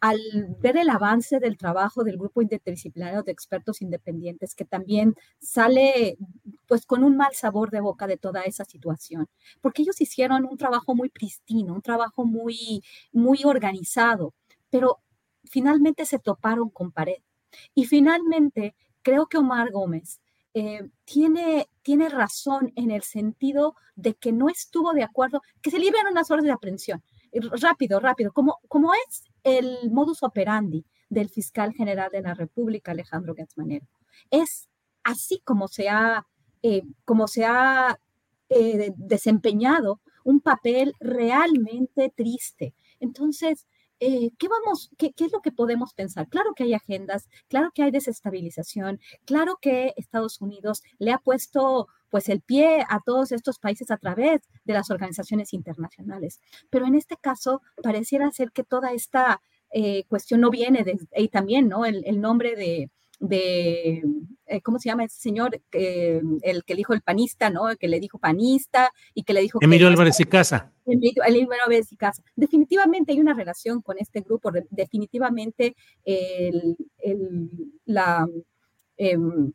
al 0.00 0.20
ver 0.60 0.76
el 0.76 0.90
avance 0.90 1.40
del 1.40 1.56
trabajo 1.56 2.04
del 2.04 2.18
grupo 2.18 2.42
interdisciplinario 2.42 3.22
de 3.22 3.32
expertos 3.32 3.82
independientes, 3.82 4.54
que 4.54 4.64
también 4.64 5.14
sale 5.40 6.18
pues 6.66 6.84
con 6.86 7.02
un 7.02 7.16
mal 7.16 7.34
sabor 7.34 7.70
de 7.70 7.80
boca 7.80 8.06
de 8.06 8.16
toda 8.16 8.42
esa 8.42 8.64
situación, 8.64 9.28
porque 9.60 9.82
ellos 9.82 10.00
hicieron 10.00 10.44
un 10.44 10.58
trabajo 10.58 10.94
muy 10.94 11.08
pristino, 11.08 11.74
un 11.74 11.82
trabajo 11.82 12.24
muy, 12.24 12.82
muy 13.12 13.40
organizado, 13.44 14.34
pero 14.70 15.00
finalmente 15.44 16.04
se 16.04 16.18
toparon 16.18 16.70
con 16.70 16.92
pared. 16.92 17.18
Y 17.74 17.86
finalmente, 17.86 18.74
creo 19.02 19.26
que 19.26 19.38
Omar 19.38 19.70
Gómez 19.70 20.20
eh, 20.52 20.90
tiene, 21.04 21.68
tiene 21.82 22.08
razón 22.08 22.72
en 22.76 22.90
el 22.90 23.02
sentido 23.02 23.76
de 23.94 24.14
que 24.14 24.32
no 24.32 24.48
estuvo 24.48 24.92
de 24.92 25.04
acuerdo, 25.04 25.42
que 25.62 25.70
se 25.70 25.78
liberen 25.78 26.08
unas 26.10 26.30
horas 26.30 26.44
de 26.44 26.52
aprehensión 26.52 27.02
rápido, 27.60 28.00
rápido, 28.00 28.32
como, 28.32 28.58
como 28.68 28.92
es 28.94 29.24
el 29.42 29.90
modus 29.90 30.22
operandi 30.22 30.84
del 31.08 31.28
fiscal 31.28 31.72
general 31.72 32.10
de 32.12 32.22
la 32.22 32.34
República, 32.34 32.92
Alejandro 32.92 33.34
Gatzmanero. 33.34 33.86
Es 34.30 34.68
así 35.04 35.40
como 35.44 35.68
se 35.68 35.88
ha, 35.88 36.26
eh, 36.62 36.82
como 37.04 37.28
se 37.28 37.44
ha 37.44 37.98
eh, 38.48 38.92
desempeñado 38.96 40.00
un 40.24 40.40
papel 40.40 40.94
realmente 40.98 42.12
triste. 42.14 42.74
Entonces, 42.98 43.66
eh, 44.00 44.30
¿qué, 44.38 44.48
vamos, 44.48 44.90
qué, 44.98 45.12
qué, 45.12 45.26
es 45.26 45.32
lo 45.32 45.40
que 45.40 45.52
podemos 45.52 45.94
pensar? 45.94 46.28
Claro 46.28 46.54
que 46.54 46.64
hay 46.64 46.74
agendas, 46.74 47.28
claro 47.48 47.70
que 47.74 47.82
hay 47.82 47.90
desestabilización, 47.90 49.00
claro 49.24 49.58
que 49.60 49.94
Estados 49.96 50.40
Unidos 50.40 50.82
le 50.98 51.12
ha 51.12 51.18
puesto 51.18 51.88
pues 52.10 52.28
el 52.28 52.40
pie 52.40 52.84
a 52.88 53.00
todos 53.00 53.32
estos 53.32 53.58
países 53.58 53.90
a 53.90 53.96
través 53.96 54.42
de 54.64 54.72
las 54.72 54.90
organizaciones 54.90 55.52
internacionales. 55.52 56.40
Pero 56.70 56.86
en 56.86 56.94
este 56.94 57.16
caso 57.16 57.62
pareciera 57.82 58.30
ser 58.30 58.52
que 58.52 58.64
toda 58.64 58.92
esta 58.92 59.40
eh, 59.72 60.04
cuestión 60.08 60.40
no 60.40 60.50
viene 60.50 60.84
de, 60.84 60.98
y 61.16 61.28
también, 61.28 61.68
¿no? 61.68 61.84
El, 61.84 62.20
nombre 62.20 62.54
de, 62.56 62.90
de 63.18 64.02
eh, 64.46 64.60
¿cómo 64.62 64.78
se 64.78 64.88
llama 64.88 65.04
ese 65.04 65.18
señor? 65.18 65.60
el 65.72 66.64
que 66.64 66.74
dijo 66.74 66.94
el 66.94 67.02
panista, 67.02 67.50
¿no? 67.50 67.68
El 67.68 67.78
que 67.78 67.88
le 67.88 68.00
dijo 68.00 68.18
panista 68.18 68.92
y 69.14 69.24
que 69.24 69.32
le 69.32 69.40
dijo... 69.40 69.58
Emilio 69.60 69.88
Álvarez 69.88 70.20
y 70.20 70.24
Casa. 70.24 70.72
Emilio 70.86 71.22
Álvarez 71.22 71.92
y 71.92 71.96
Casa. 71.96 72.22
Definitivamente 72.36 73.12
hay 73.12 73.20
una 73.20 73.34
relación 73.34 73.82
con 73.82 73.98
este 73.98 74.20
grupo, 74.20 74.50
definitivamente 74.70 75.76
el, 76.04 76.76
la... 77.84 78.26
Em, 78.96 79.52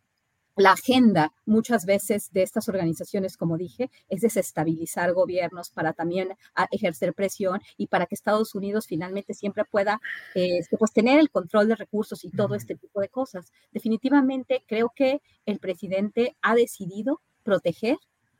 la 0.55 0.71
agenda 0.71 1.33
muchas 1.45 1.85
veces 1.85 2.31
de 2.31 2.43
estas 2.43 2.67
organizaciones, 2.67 3.37
como 3.37 3.57
dije, 3.57 3.89
es 4.09 4.21
desestabilizar 4.21 5.13
gobiernos 5.13 5.69
para 5.69 5.93
también 5.93 6.29
ah, 6.55 6.67
ejercer 6.71 7.13
presión 7.13 7.61
y 7.77 7.87
para 7.87 8.05
que 8.05 8.15
Estados 8.15 8.53
Unidos 8.55 8.87
finalmente 8.87 9.33
siempre 9.33 9.63
pueda 9.65 10.01
este, 10.35 10.77
pues, 10.77 10.91
tener 10.91 11.19
el 11.19 11.29
control 11.29 11.69
de 11.69 11.75
recursos 11.75 12.23
y 12.25 12.31
todo 12.31 12.55
este 12.55 12.75
tipo 12.75 12.99
de 12.99 13.09
cosas. 13.09 13.51
Definitivamente 13.71 14.63
creo 14.67 14.91
que 14.95 15.21
el 15.45 15.59
presidente 15.59 16.35
ha 16.41 16.55
decidido 16.55 17.21
proteger 17.43 17.97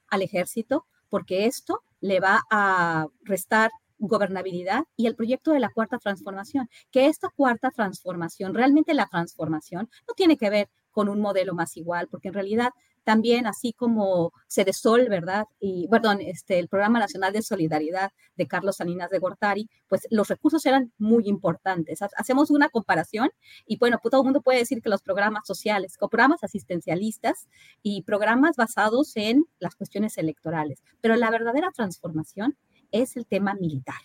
al 0.10 0.22
ejército 0.22 0.86
porque 1.10 1.46
esto 1.46 1.84
le 2.02 2.20
va 2.20 2.42
a 2.50 3.08
restar 3.24 3.72
gobernabilidad 4.02 4.86
y 4.98 5.06
el 5.06 5.16
proyecto 5.16 5.52
de 5.52 5.60
la 5.60 5.70
cuarta 5.70 6.00
transformación, 6.00 6.70
que 6.90 7.06
esta 7.06 7.30
cuarta 7.30 7.70
transformación, 7.70 8.54
realmente 8.56 8.94
la 8.94 9.06
transformación, 9.06 9.90
no 10.08 10.14
tiene 10.16 10.38
que 10.38 10.50
ver 10.50 10.70
con 10.91 11.09
un 11.09 11.22
modelo 11.22 11.53
más 11.53 11.77
igual, 11.77 12.07
porque 12.07 12.30
en 12.30 12.34
realidad 12.34 12.69
también 13.03 13.47
así 13.47 13.73
como 13.73 14.31
se 14.47 14.72
Sol, 14.73 15.07
¿verdad? 15.09 15.45
Y, 15.59 15.88
perdón, 15.89 16.22
este, 16.22 16.57
el 16.59 16.68
Programa 16.69 16.99
Nacional 16.99 17.34
de 17.34 17.41
Solidaridad 17.41 18.11
de 18.35 18.47
Carlos 18.47 18.77
Salinas 18.77 19.09
de 19.09 19.19
Gortari, 19.19 19.69
pues 19.89 20.07
los 20.09 20.30
recursos 20.30 20.65
eran 20.65 20.93
muy 20.97 21.27
importantes. 21.27 21.99
Hacemos 22.15 22.51
una 22.51 22.69
comparación 22.69 23.30
y 23.65 23.77
bueno, 23.77 23.99
pues 24.01 24.11
todo 24.11 24.22
el 24.22 24.26
mundo 24.26 24.41
puede 24.41 24.59
decir 24.59 24.81
que 24.81 24.89
los 24.89 25.01
programas 25.01 25.45
sociales, 25.45 25.97
programas 25.97 26.43
asistencialistas 26.43 27.49
y 27.84 28.03
programas 28.03 28.55
basados 28.55 29.11
en 29.15 29.45
las 29.59 29.76
cuestiones 29.76 30.18
electorales, 30.18 30.84
pero 31.01 31.15
la 31.15 31.30
verdadera 31.31 31.72
transformación 31.72 32.57
es 32.91 33.18
el 33.18 33.26
tema 33.26 33.53
militar 33.55 34.01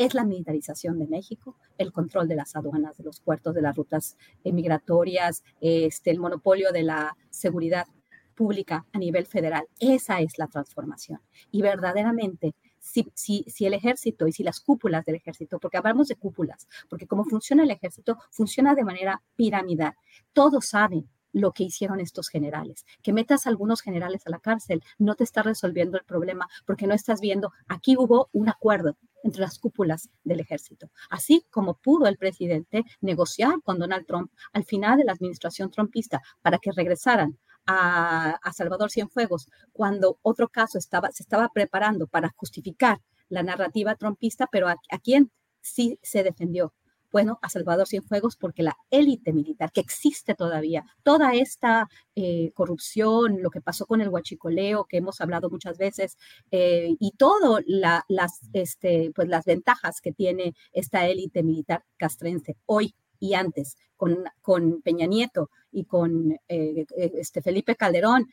es 0.00 0.14
la 0.14 0.24
militarización 0.24 0.98
de 0.98 1.06
México, 1.06 1.56
el 1.76 1.92
control 1.92 2.26
de 2.26 2.34
las 2.34 2.56
aduanas, 2.56 2.96
de 2.96 3.04
los 3.04 3.20
puertos, 3.20 3.54
de 3.54 3.60
las 3.60 3.76
rutas 3.76 4.16
migratorias, 4.44 5.44
este, 5.60 6.10
el 6.10 6.18
monopolio 6.18 6.72
de 6.72 6.84
la 6.84 7.16
seguridad 7.28 7.86
pública 8.34 8.86
a 8.94 8.98
nivel 8.98 9.26
federal. 9.26 9.66
Esa 9.78 10.20
es 10.20 10.38
la 10.38 10.46
transformación. 10.46 11.20
Y 11.50 11.60
verdaderamente, 11.60 12.54
si, 12.78 13.12
si, 13.14 13.44
si, 13.46 13.66
el 13.66 13.74
ejército 13.74 14.26
y 14.26 14.32
si 14.32 14.42
las 14.42 14.60
cúpulas 14.60 15.04
del 15.04 15.16
ejército, 15.16 15.58
porque 15.58 15.76
hablamos 15.76 16.08
de 16.08 16.16
cúpulas, 16.16 16.66
porque 16.88 17.06
como 17.06 17.26
funciona 17.26 17.64
el 17.64 17.70
ejército, 17.70 18.16
funciona 18.30 18.74
de 18.74 18.84
manera 18.84 19.22
piramidal. 19.36 19.92
Todos 20.32 20.64
saben 20.64 21.10
lo 21.32 21.52
que 21.52 21.64
hicieron 21.64 22.00
estos 22.00 22.28
generales. 22.28 22.84
Que 23.02 23.12
metas 23.12 23.46
a 23.46 23.50
algunos 23.50 23.80
generales 23.80 24.26
a 24.26 24.30
la 24.30 24.38
cárcel 24.38 24.82
no 24.98 25.14
te 25.14 25.24
está 25.24 25.42
resolviendo 25.42 25.98
el 25.98 26.04
problema 26.04 26.48
porque 26.66 26.86
no 26.86 26.94
estás 26.94 27.20
viendo, 27.20 27.52
aquí 27.68 27.96
hubo 27.96 28.28
un 28.32 28.48
acuerdo 28.48 28.96
entre 29.22 29.42
las 29.42 29.58
cúpulas 29.58 30.08
del 30.24 30.40
ejército, 30.40 30.90
así 31.10 31.44
como 31.50 31.74
pudo 31.74 32.06
el 32.06 32.16
presidente 32.16 32.84
negociar 33.00 33.60
con 33.62 33.78
Donald 33.78 34.06
Trump 34.06 34.32
al 34.52 34.64
final 34.64 34.98
de 34.98 35.04
la 35.04 35.12
administración 35.12 35.70
trumpista 35.70 36.22
para 36.40 36.58
que 36.58 36.72
regresaran 36.72 37.38
a, 37.66 38.38
Salvador 38.52 38.90
Cienfuegos 38.90 39.48
cuando 39.72 40.18
otro 40.22 40.48
caso 40.48 40.78
estaba, 40.78 41.10
se 41.12 41.22
estaba 41.22 41.50
preparando 41.52 42.06
para 42.06 42.32
justificar 42.36 43.00
la 43.28 43.42
narrativa 43.42 43.94
trompista, 43.94 44.48
pero 44.50 44.68
a, 44.68 44.76
a 44.90 44.98
quién 44.98 45.30
sí 45.60 45.98
se 46.02 46.24
defendió 46.24 46.72
bueno, 47.10 47.38
a 47.42 47.48
Salvador 47.48 47.88
Cienfuegos 47.88 48.36
porque 48.36 48.62
la 48.62 48.76
élite 48.90 49.32
militar 49.32 49.72
que 49.72 49.80
existe 49.80 50.34
todavía, 50.34 50.84
toda 51.02 51.34
esta 51.34 51.88
eh, 52.14 52.52
corrupción, 52.54 53.42
lo 53.42 53.50
que 53.50 53.60
pasó 53.60 53.86
con 53.86 54.00
el 54.00 54.08
huachicoleo, 54.08 54.84
que 54.84 54.98
hemos 54.98 55.20
hablado 55.20 55.50
muchas 55.50 55.78
veces, 55.78 56.16
eh, 56.50 56.94
y 56.98 57.12
todas 57.12 57.64
las, 57.66 58.40
este, 58.52 59.12
pues 59.14 59.28
las 59.28 59.44
ventajas 59.44 60.00
que 60.00 60.12
tiene 60.12 60.54
esta 60.72 61.06
élite 61.06 61.42
militar 61.42 61.84
castrense 61.96 62.56
hoy 62.66 62.94
y 63.18 63.34
antes, 63.34 63.76
con, 63.96 64.24
con 64.40 64.80
Peña 64.82 65.06
Nieto 65.06 65.50
y 65.70 65.84
con 65.84 66.32
eh, 66.48 66.86
este 66.96 67.42
Felipe 67.42 67.76
Calderón, 67.76 68.28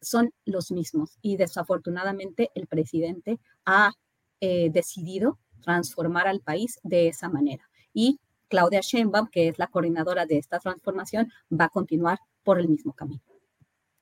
son 0.00 0.32
los 0.44 0.72
mismos. 0.72 1.18
Y 1.22 1.36
desafortunadamente 1.36 2.50
el 2.54 2.66
presidente 2.66 3.38
ha 3.64 3.92
decidido 4.40 5.38
transformar 5.62 6.26
al 6.26 6.40
país 6.40 6.80
de 6.82 7.06
esa 7.06 7.28
manera 7.28 7.70
y 7.92 8.20
Claudia 8.48 8.80
Sheinbaum, 8.80 9.28
que 9.28 9.48
es 9.48 9.58
la 9.58 9.66
coordinadora 9.66 10.26
de 10.26 10.38
esta 10.38 10.58
transformación, 10.58 11.30
va 11.50 11.66
a 11.66 11.68
continuar 11.70 12.18
por 12.42 12.60
el 12.60 12.68
mismo 12.68 12.92
camino. 12.92 13.22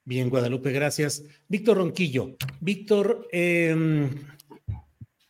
Bien, 0.04 0.28
Guadalupe, 0.28 0.72
gracias. 0.72 1.22
Víctor 1.46 1.76
Ronquillo. 1.76 2.36
Víctor, 2.60 3.28
em, 3.30 4.10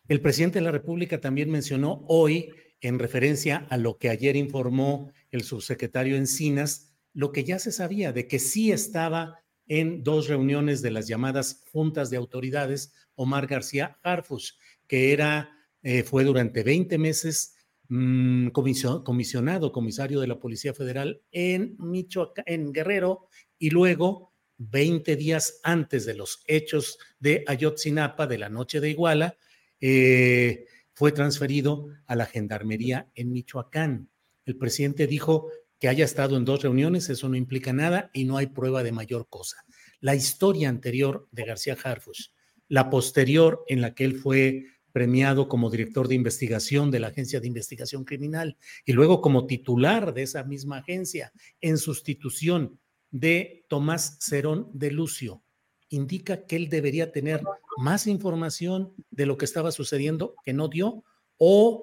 el 0.09 0.21
presidente 0.21 0.59
de 0.59 0.65
la 0.65 0.71
República 0.71 1.21
también 1.21 1.51
mencionó 1.51 2.05
hoy, 2.09 2.51
en 2.81 2.99
referencia 2.99 3.67
a 3.69 3.77
lo 3.77 3.99
que 3.99 4.09
ayer 4.09 4.37
informó 4.37 5.13
el 5.31 5.43
subsecretario 5.43 6.17
Encinas, 6.17 6.95
lo 7.13 7.31
que 7.31 7.45
ya 7.45 7.59
se 7.59 7.73
sabía 7.73 8.13
de 8.13 8.27
que 8.27 8.39
sí 8.39 8.73
estaba 8.73 9.43
en 9.67 10.03
dos 10.03 10.29
reuniones 10.29 10.81
de 10.83 10.91
las 10.91 11.07
llamadas 11.07 11.63
juntas 11.71 12.09
de 12.11 12.17
autoridades, 12.17 12.93
Omar 13.15 13.47
García 13.47 13.99
Harfus, 14.03 14.59
que 14.87 15.13
era, 15.13 15.51
eh, 15.83 16.03
fue 16.03 16.25
durante 16.25 16.63
20 16.63 16.97
meses 16.97 17.55
Mm, 17.93 18.51
comisionado, 18.51 19.73
comisario 19.73 20.21
de 20.21 20.29
la 20.29 20.39
Policía 20.39 20.73
Federal 20.73 21.23
en 21.33 21.75
Michoacán, 21.81 22.45
en 22.47 22.73
Guerrero, 22.73 23.27
y 23.59 23.71
luego, 23.71 24.33
20 24.59 25.17
días 25.17 25.59
antes 25.65 26.07
de 26.07 26.15
los 26.15 26.45
hechos 26.47 27.01
de 27.19 27.43
Ayotzinapa, 27.49 28.29
de 28.29 28.39
la 28.39 28.49
noche 28.49 28.79
de 28.79 28.91
Iguala, 28.91 29.37
eh, 29.81 30.67
fue 30.93 31.11
transferido 31.11 31.89
a 32.07 32.15
la 32.15 32.27
Gendarmería 32.27 33.11
en 33.17 33.33
Michoacán. 33.33 34.09
El 34.45 34.57
presidente 34.57 35.09
dijo 35.09 35.49
que 35.81 35.89
haya 35.89 36.05
estado 36.05 36.37
en 36.37 36.45
dos 36.45 36.63
reuniones, 36.63 37.11
eso 37.11 37.29
no 37.29 37.35
implica 37.35 37.73
nada 37.73 38.09
y 38.13 38.25
no 38.25 38.37
hay 38.37 38.47
prueba 38.47 38.85
de 38.85 38.93
mayor 38.93 39.29
cosa. 39.29 39.65
La 39.99 40.15
historia 40.15 40.69
anterior 40.69 41.27
de 41.33 41.45
García 41.45 41.77
Harfush, 41.83 42.29
la 42.69 42.89
posterior 42.89 43.65
en 43.67 43.81
la 43.81 43.97
que 43.97 44.05
él 44.05 44.15
fue 44.15 44.67
premiado 44.93 45.49
como 45.49 45.71
director 45.71 46.09
de 46.09 46.15
investigación 46.15 46.91
de 46.91 47.01
la 47.01 47.09
Agencia 47.09 47.41
de 47.41 47.47
Investigación 47.47 48.05
Criminal 48.05 48.57
y 48.85 48.93
luego 48.93 49.21
como 49.21 49.47
titular 49.47 50.15
de 50.15 50.23
esa 50.23 50.45
misma 50.45 50.79
agencia 50.79 51.33
en 51.61 51.79
sustitución 51.79 52.79
de 53.11 53.65
Tomás 53.69 54.19
Cerón 54.21 54.71
de 54.73 54.91
Lucio, 54.91 55.43
indica 55.89 56.47
que 56.47 56.57
él 56.57 56.69
debería 56.69 57.13
tener 57.13 57.43
más 57.79 58.07
información 58.07 58.93
de 59.11 59.27
lo 59.27 59.37
que 59.37 59.45
estaba 59.45 59.73
sucediendo 59.73 60.35
que 60.45 60.53
no 60.53 60.69
dio 60.69 61.05
o 61.37 61.83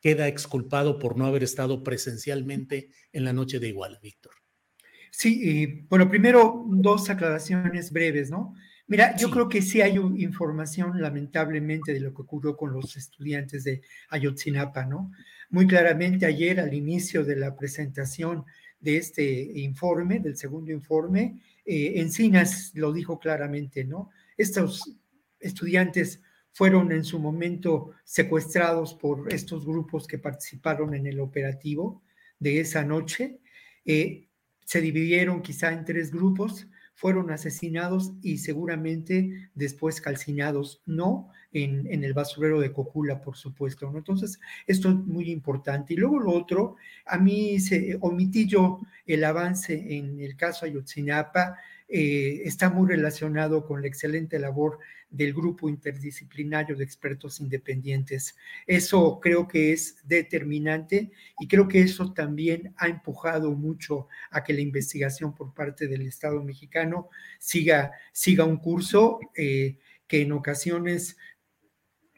queda 0.00 0.28
exculpado 0.28 0.98
por 0.98 1.16
no 1.16 1.26
haber 1.26 1.42
estado 1.42 1.82
presencialmente 1.82 2.90
en 3.12 3.24
la 3.24 3.32
noche 3.32 3.58
de 3.58 3.68
Iguala, 3.68 3.98
Víctor. 4.00 4.32
Sí, 5.10 5.84
bueno, 5.88 6.08
primero 6.08 6.64
dos 6.68 7.10
aclaraciones 7.10 7.92
breves, 7.92 8.30
¿no? 8.30 8.54
Mira, 8.90 9.14
yo 9.16 9.30
creo 9.30 9.48
que 9.48 9.62
sí 9.62 9.80
hay 9.80 9.94
información, 10.16 11.00
lamentablemente, 11.00 11.94
de 11.94 12.00
lo 12.00 12.12
que 12.12 12.22
ocurrió 12.22 12.56
con 12.56 12.72
los 12.72 12.96
estudiantes 12.96 13.62
de 13.62 13.82
Ayotzinapa, 14.08 14.84
¿no? 14.84 15.12
Muy 15.48 15.68
claramente 15.68 16.26
ayer, 16.26 16.58
al 16.58 16.74
inicio 16.74 17.24
de 17.24 17.36
la 17.36 17.54
presentación 17.54 18.44
de 18.80 18.96
este 18.96 19.22
informe, 19.60 20.18
del 20.18 20.36
segundo 20.36 20.72
informe, 20.72 21.40
eh, 21.64 22.00
Encinas 22.00 22.72
lo 22.74 22.92
dijo 22.92 23.20
claramente, 23.20 23.84
¿no? 23.84 24.10
Estos 24.36 24.96
estudiantes 25.38 26.20
fueron 26.50 26.90
en 26.90 27.04
su 27.04 27.20
momento 27.20 27.92
secuestrados 28.02 28.94
por 28.94 29.32
estos 29.32 29.64
grupos 29.64 30.08
que 30.08 30.18
participaron 30.18 30.96
en 30.96 31.06
el 31.06 31.20
operativo 31.20 32.02
de 32.40 32.58
esa 32.58 32.84
noche. 32.84 33.38
Eh, 33.84 34.26
se 34.64 34.80
dividieron 34.80 35.42
quizá 35.42 35.70
en 35.70 35.84
tres 35.84 36.10
grupos 36.10 36.66
fueron 37.00 37.30
asesinados 37.30 38.12
y 38.20 38.36
seguramente 38.36 39.48
después 39.54 40.02
calcinados, 40.02 40.82
no 40.84 41.30
en, 41.50 42.04
el 42.04 42.12
basurero 42.12 42.60
de 42.60 42.74
Cocula, 42.74 43.22
por 43.22 43.38
supuesto. 43.38 43.90
¿no? 43.90 43.96
Entonces, 43.96 44.38
esto 44.66 44.90
es 44.90 44.96
muy 44.96 45.30
importante. 45.30 45.94
Y 45.94 45.96
luego 45.96 46.20
lo 46.20 46.32
otro, 46.32 46.76
a 47.06 47.16
mí 47.16 47.58
se 47.58 47.96
omití 48.02 48.46
yo 48.46 48.80
el 49.06 49.24
avance 49.24 49.96
en 49.96 50.20
el 50.20 50.36
caso 50.36 50.66
Ayotzinapa, 50.66 51.56
eh, 51.92 52.42
está 52.44 52.70
muy 52.70 52.88
relacionado 52.88 53.66
con 53.66 53.82
la 53.82 53.88
excelente 53.88 54.38
labor 54.38 54.78
del 55.10 55.34
grupo 55.34 55.68
interdisciplinario 55.68 56.76
de 56.76 56.84
expertos 56.84 57.40
independientes. 57.40 58.36
Eso 58.64 59.18
creo 59.20 59.48
que 59.48 59.72
es 59.72 59.96
determinante 60.04 61.10
y 61.40 61.48
creo 61.48 61.66
que 61.66 61.80
eso 61.80 62.12
también 62.12 62.72
ha 62.76 62.86
empujado 62.86 63.50
mucho 63.52 64.06
a 64.30 64.44
que 64.44 64.52
la 64.52 64.60
investigación 64.60 65.34
por 65.34 65.52
parte 65.52 65.88
del 65.88 66.02
Estado 66.02 66.40
mexicano 66.44 67.08
siga, 67.40 67.90
siga 68.12 68.44
un 68.44 68.58
curso 68.58 69.18
eh, 69.36 69.78
que 70.06 70.22
en 70.22 70.32
ocasiones 70.32 71.16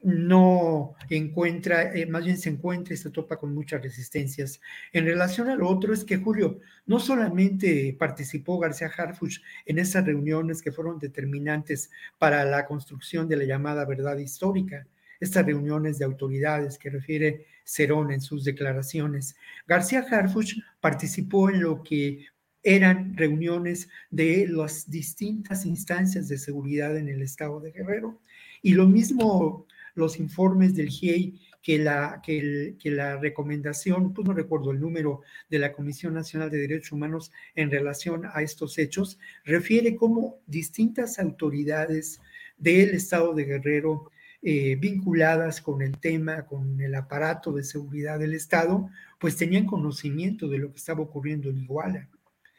no 0.02 0.94
encuentra, 1.08 1.94
eh, 1.94 2.06
más 2.06 2.24
bien 2.24 2.38
se 2.38 2.50
encuentra 2.50 2.94
y 2.94 2.96
se 2.96 3.10
topa 3.10 3.36
con 3.36 3.54
muchas 3.54 3.82
resistencias. 3.82 4.60
En 4.92 5.04
relación 5.04 5.48
a 5.48 5.54
lo 5.54 5.68
otro 5.68 5.92
es 5.94 6.04
que 6.04 6.16
Julio 6.16 6.58
no 6.86 6.98
solamente 6.98 7.94
participó 7.98 8.58
García 8.58 8.90
Harfuch 8.96 9.40
en 9.66 9.78
esas 9.78 10.04
reuniones 10.04 10.62
que 10.62 10.72
fueron 10.72 10.98
determinantes 10.98 11.90
para 12.18 12.44
la 12.44 12.66
construcción 12.66 13.28
de 13.28 13.36
la 13.36 13.44
llamada 13.44 13.84
verdad 13.84 14.18
histórica, 14.18 14.86
estas 15.20 15.46
reuniones 15.46 15.98
de 15.98 16.04
autoridades 16.04 16.78
que 16.78 16.90
refiere 16.90 17.46
Cerón 17.64 18.10
en 18.10 18.20
sus 18.20 18.44
declaraciones. 18.44 19.36
García 19.66 20.04
Harfuch 20.10 20.56
participó 20.80 21.48
en 21.48 21.62
lo 21.62 21.82
que 21.82 22.26
eran 22.64 23.16
reuniones 23.16 23.88
de 24.10 24.46
las 24.48 24.88
distintas 24.90 25.66
instancias 25.66 26.28
de 26.28 26.38
seguridad 26.38 26.96
en 26.96 27.08
el 27.08 27.22
estado 27.22 27.60
de 27.60 27.72
Guerrero. 27.72 28.20
Y 28.62 28.74
lo 28.74 28.86
mismo 28.86 29.66
los 29.94 30.19
informes 30.19 30.74
del 30.74 30.89
GIEI 30.89 31.40
que 31.62 31.78
la, 31.78 32.20
que, 32.24 32.77
la 32.85 33.16
recomendación, 33.19 34.12
pues 34.12 34.27
no 34.27 34.35
recuerdo 34.35 34.73
el 34.73 34.81
número 34.81 35.23
de 35.48 35.60
la 35.60 35.73
Comisión 35.73 36.14
Nacional 36.14 36.51
de 36.51 36.59
Derechos 36.59 36.93
Humanos 36.93 37.31
en 37.55 37.70
relación 37.70 38.23
a 38.32 38.43
estos 38.43 38.78
hechos, 38.78 39.19
refiere 39.44 39.94
cómo 39.94 40.40
distintas 40.47 41.19
autoridades 41.19 42.20
del 42.59 42.90
Estado 42.90 43.32
de 43.35 43.44
Guerrero 43.44 44.10
eh, 44.43 44.74
vinculadas 44.74 45.60
con 45.60 45.82
el 45.82 45.98
tema, 45.98 46.47
con 46.47 46.81
el 46.81 46.94
aparato 46.97 47.52
de 47.52 47.62
seguridad 47.62 48.19
del 48.19 48.35
Estado, 48.35 48.90
pues 49.20 49.36
tenían 49.36 49.66
conocimiento 49.66 50.48
de 50.48 50.59
lo 50.59 50.73
que 50.73 50.78
estaba 50.78 51.02
ocurriendo 51.02 51.48
en 51.48 51.59
Iguala 51.59 52.09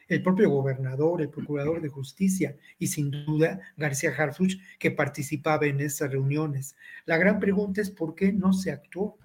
el 0.08 0.22
propio 0.22 0.50
gobernador, 0.50 1.22
el 1.22 1.30
procurador 1.30 1.82
de 1.82 1.90
justicia 1.90 2.56
y 2.80 2.88
sin 2.88 3.12
duda 3.12 3.60
García 3.78 4.14
Harfuch 4.16 4.58
que 4.80 4.92
participaba 4.92 5.66
en 5.66 5.80
esas 5.80 6.12
reuniones. 6.12 6.76
La 7.06 7.18
gran 7.18 7.40
pregunta 7.40 7.82
es 7.82 7.90
por 7.90 8.16
qué 8.16 8.32
no 8.32 8.54
se 8.54 8.72
actuó, 8.72 9.18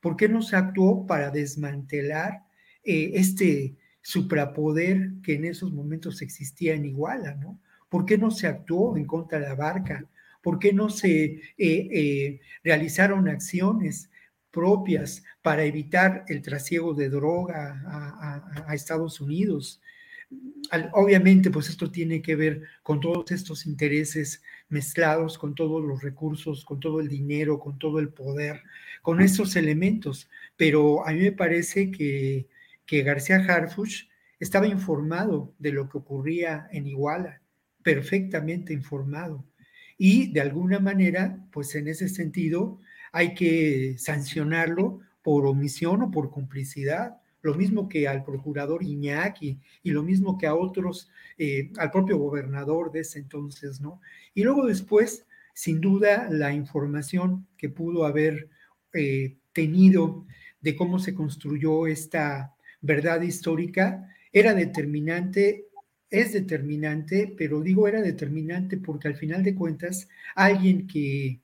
por 0.00 0.16
qué 0.16 0.28
no 0.28 0.42
se 0.42 0.56
actuó 0.56 1.06
para 1.06 1.30
desmantelar 1.30 2.44
eh, 2.84 3.12
este 3.14 3.76
suprapoder 4.02 5.12
que 5.22 5.34
en 5.34 5.44
esos 5.44 5.72
momentos 5.72 6.22
existía 6.22 6.74
en 6.74 6.86
Iguala, 6.86 7.34
¿no? 7.34 7.58
¿Por 7.88 8.06
qué 8.06 8.16
no 8.16 8.30
se 8.30 8.46
actuó 8.46 8.96
en 8.96 9.04
contra 9.04 9.38
de 9.38 9.48
la 9.48 9.54
barca? 9.54 10.06
¿Por 10.42 10.58
qué 10.58 10.72
no 10.72 10.88
se 10.88 11.24
eh, 11.24 11.40
eh, 11.58 12.40
realizaron 12.64 13.28
acciones 13.28 14.10
propias 14.50 15.22
para 15.42 15.64
evitar 15.64 16.24
el 16.28 16.40
trasiego 16.40 16.94
de 16.94 17.10
droga 17.10 17.82
a 18.66 18.74
Estados 18.74 19.20
Unidos? 19.20 19.82
Obviamente, 20.92 21.50
pues 21.50 21.68
esto 21.68 21.90
tiene 21.90 22.22
que 22.22 22.36
ver 22.36 22.62
con 22.82 23.00
todos 23.00 23.30
estos 23.30 23.66
intereses 23.66 24.42
mezclados, 24.68 25.38
con 25.38 25.54
todos 25.54 25.82
los 25.84 26.02
recursos, 26.02 26.64
con 26.64 26.80
todo 26.80 27.00
el 27.00 27.08
dinero, 27.08 27.58
con 27.58 27.78
todo 27.78 27.98
el 27.98 28.10
poder, 28.10 28.62
con 29.02 29.20
esos 29.20 29.56
elementos. 29.56 30.28
Pero 30.56 31.06
a 31.06 31.12
mí 31.12 31.20
me 31.20 31.32
parece 31.32 31.90
que, 31.90 32.48
que 32.86 33.02
García 33.02 33.36
Harfuch 33.36 34.08
estaba 34.38 34.66
informado 34.66 35.54
de 35.58 35.72
lo 35.72 35.88
que 35.88 35.98
ocurría 35.98 36.68
en 36.72 36.86
Iguala, 36.86 37.42
perfectamente 37.82 38.72
informado. 38.72 39.44
Y 39.98 40.32
de 40.32 40.40
alguna 40.40 40.78
manera, 40.78 41.44
pues 41.52 41.74
en 41.74 41.88
ese 41.88 42.08
sentido, 42.08 42.80
hay 43.12 43.34
que 43.34 43.96
sancionarlo 43.98 45.00
por 45.22 45.46
omisión 45.46 46.02
o 46.02 46.10
por 46.10 46.30
complicidad 46.30 47.19
lo 47.42 47.54
mismo 47.54 47.88
que 47.88 48.06
al 48.06 48.24
procurador 48.24 48.82
Iñaki 48.82 49.58
y 49.82 49.90
lo 49.90 50.02
mismo 50.02 50.38
que 50.38 50.46
a 50.46 50.54
otros, 50.54 51.10
eh, 51.38 51.70
al 51.78 51.90
propio 51.90 52.18
gobernador 52.18 52.92
de 52.92 53.00
ese 53.00 53.18
entonces, 53.18 53.80
¿no? 53.80 54.00
Y 54.34 54.42
luego 54.42 54.66
después, 54.66 55.26
sin 55.54 55.80
duda, 55.80 56.28
la 56.30 56.52
información 56.52 57.46
que 57.56 57.68
pudo 57.68 58.04
haber 58.04 58.48
eh, 58.92 59.36
tenido 59.52 60.26
de 60.60 60.76
cómo 60.76 60.98
se 60.98 61.14
construyó 61.14 61.86
esta 61.86 62.54
verdad 62.80 63.22
histórica 63.22 64.08
era 64.32 64.54
determinante, 64.54 65.66
es 66.10 66.32
determinante, 66.32 67.32
pero 67.36 67.60
digo 67.60 67.88
era 67.88 68.02
determinante 68.02 68.76
porque 68.76 69.08
al 69.08 69.14
final 69.16 69.42
de 69.42 69.54
cuentas, 69.54 70.08
alguien 70.34 70.86
que 70.86 71.40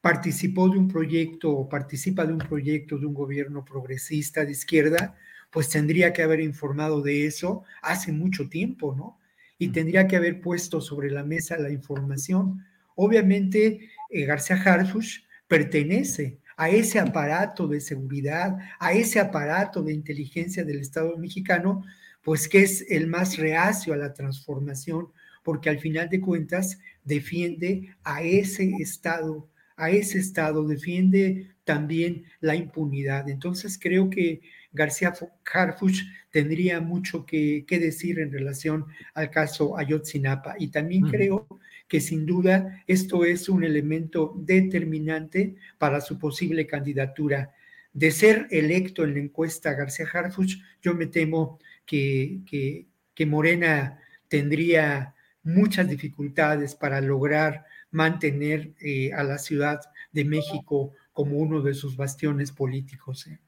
participó 0.00 0.68
de 0.68 0.78
un 0.78 0.88
proyecto 0.88 1.50
o 1.50 1.68
participa 1.68 2.24
de 2.24 2.32
un 2.32 2.38
proyecto 2.38 2.98
de 2.98 3.06
un 3.06 3.14
gobierno 3.14 3.64
progresista 3.64 4.44
de 4.44 4.52
izquierda, 4.52 5.16
pues 5.50 5.68
tendría 5.68 6.12
que 6.12 6.22
haber 6.22 6.40
informado 6.40 7.00
de 7.02 7.26
eso 7.26 7.64
hace 7.82 8.12
mucho 8.12 8.48
tiempo, 8.48 8.94
¿no? 8.94 9.18
Y 9.58 9.68
tendría 9.68 10.06
que 10.06 10.16
haber 10.16 10.40
puesto 10.40 10.80
sobre 10.80 11.10
la 11.10 11.24
mesa 11.24 11.58
la 11.58 11.70
información. 11.70 12.64
Obviamente, 12.94 13.90
eh, 14.10 14.24
García 14.24 14.56
Harfush 14.56 15.20
pertenece 15.46 16.38
a 16.56 16.70
ese 16.70 16.98
aparato 16.98 17.68
de 17.68 17.80
seguridad, 17.80 18.58
a 18.78 18.92
ese 18.92 19.20
aparato 19.20 19.82
de 19.82 19.94
inteligencia 19.94 20.64
del 20.64 20.80
Estado 20.80 21.16
mexicano, 21.16 21.84
pues 22.22 22.48
que 22.48 22.62
es 22.62 22.84
el 22.90 23.06
más 23.06 23.36
reacio 23.36 23.94
a 23.94 23.96
la 23.96 24.12
transformación, 24.12 25.08
porque 25.44 25.70
al 25.70 25.78
final 25.78 26.08
de 26.08 26.20
cuentas 26.20 26.78
defiende 27.04 27.94
a 28.02 28.22
ese 28.22 28.72
Estado, 28.80 29.48
a 29.76 29.90
ese 29.90 30.18
Estado, 30.18 30.66
defiende 30.66 31.54
también 31.64 32.24
la 32.40 32.56
impunidad. 32.56 33.28
Entonces 33.28 33.78
creo 33.80 34.10
que 34.10 34.40
García 34.72 35.14
Harfuch 35.52 36.02
tendría 36.30 36.80
mucho 36.80 37.24
que, 37.24 37.64
decir 37.68 38.18
en 38.18 38.32
relación 38.32 38.86
al 39.14 39.30
caso 39.30 39.78
Ayotzinapa. 39.78 40.56
Y 40.58 40.68
también 40.68 41.08
creo 41.08 41.46
que 41.86 42.00
sin 42.00 42.26
duda 42.26 42.82
esto 42.86 43.24
es 43.24 43.48
un 43.48 43.64
elemento 43.64 44.34
determinante 44.36 45.56
para 45.78 46.00
su 46.00 46.18
posible 46.18 46.66
candidatura. 46.66 47.54
De 47.92 48.10
ser 48.10 48.46
electo 48.50 49.04
en 49.04 49.14
la 49.14 49.20
encuesta 49.20 49.72
García 49.72 50.06
Harfuch, 50.12 50.56
yo 50.82 50.94
me 50.94 51.06
temo 51.06 51.58
que, 51.86 52.40
que, 52.46 52.86
Morena 53.26 53.98
tendría 54.28 55.14
muchas 55.42 55.88
dificultades 55.88 56.76
para 56.76 57.00
lograr 57.00 57.64
mantener 57.90 58.74
eh, 58.80 59.12
a 59.12 59.24
la 59.24 59.38
Ciudad 59.38 59.80
de 60.12 60.24
México 60.24 60.92
como 61.12 61.38
uno 61.38 61.62
de 61.62 61.74
sus 61.74 61.96
bastiones 61.96 62.52
políticos. 62.52 63.26
¿eh? 63.26 63.40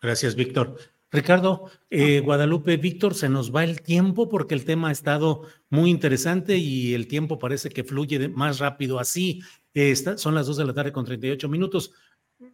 Gracias, 0.00 0.34
Víctor. 0.34 0.76
Ricardo, 1.10 1.70
eh, 1.88 2.20
Guadalupe, 2.20 2.76
Víctor, 2.76 3.14
se 3.14 3.28
nos 3.28 3.54
va 3.54 3.64
el 3.64 3.80
tiempo 3.80 4.28
porque 4.28 4.54
el 4.54 4.64
tema 4.64 4.88
ha 4.88 4.92
estado 4.92 5.42
muy 5.70 5.90
interesante 5.90 6.56
y 6.56 6.94
el 6.94 7.06
tiempo 7.06 7.38
parece 7.38 7.70
que 7.70 7.84
fluye 7.84 8.28
más 8.28 8.58
rápido 8.58 8.98
así. 8.98 9.40
son 10.16 10.34
las 10.34 10.46
dos 10.46 10.56
de 10.56 10.64
la 10.64 10.74
tarde 10.74 10.92
con 10.92 11.04
38 11.04 11.48
minutos. 11.48 11.92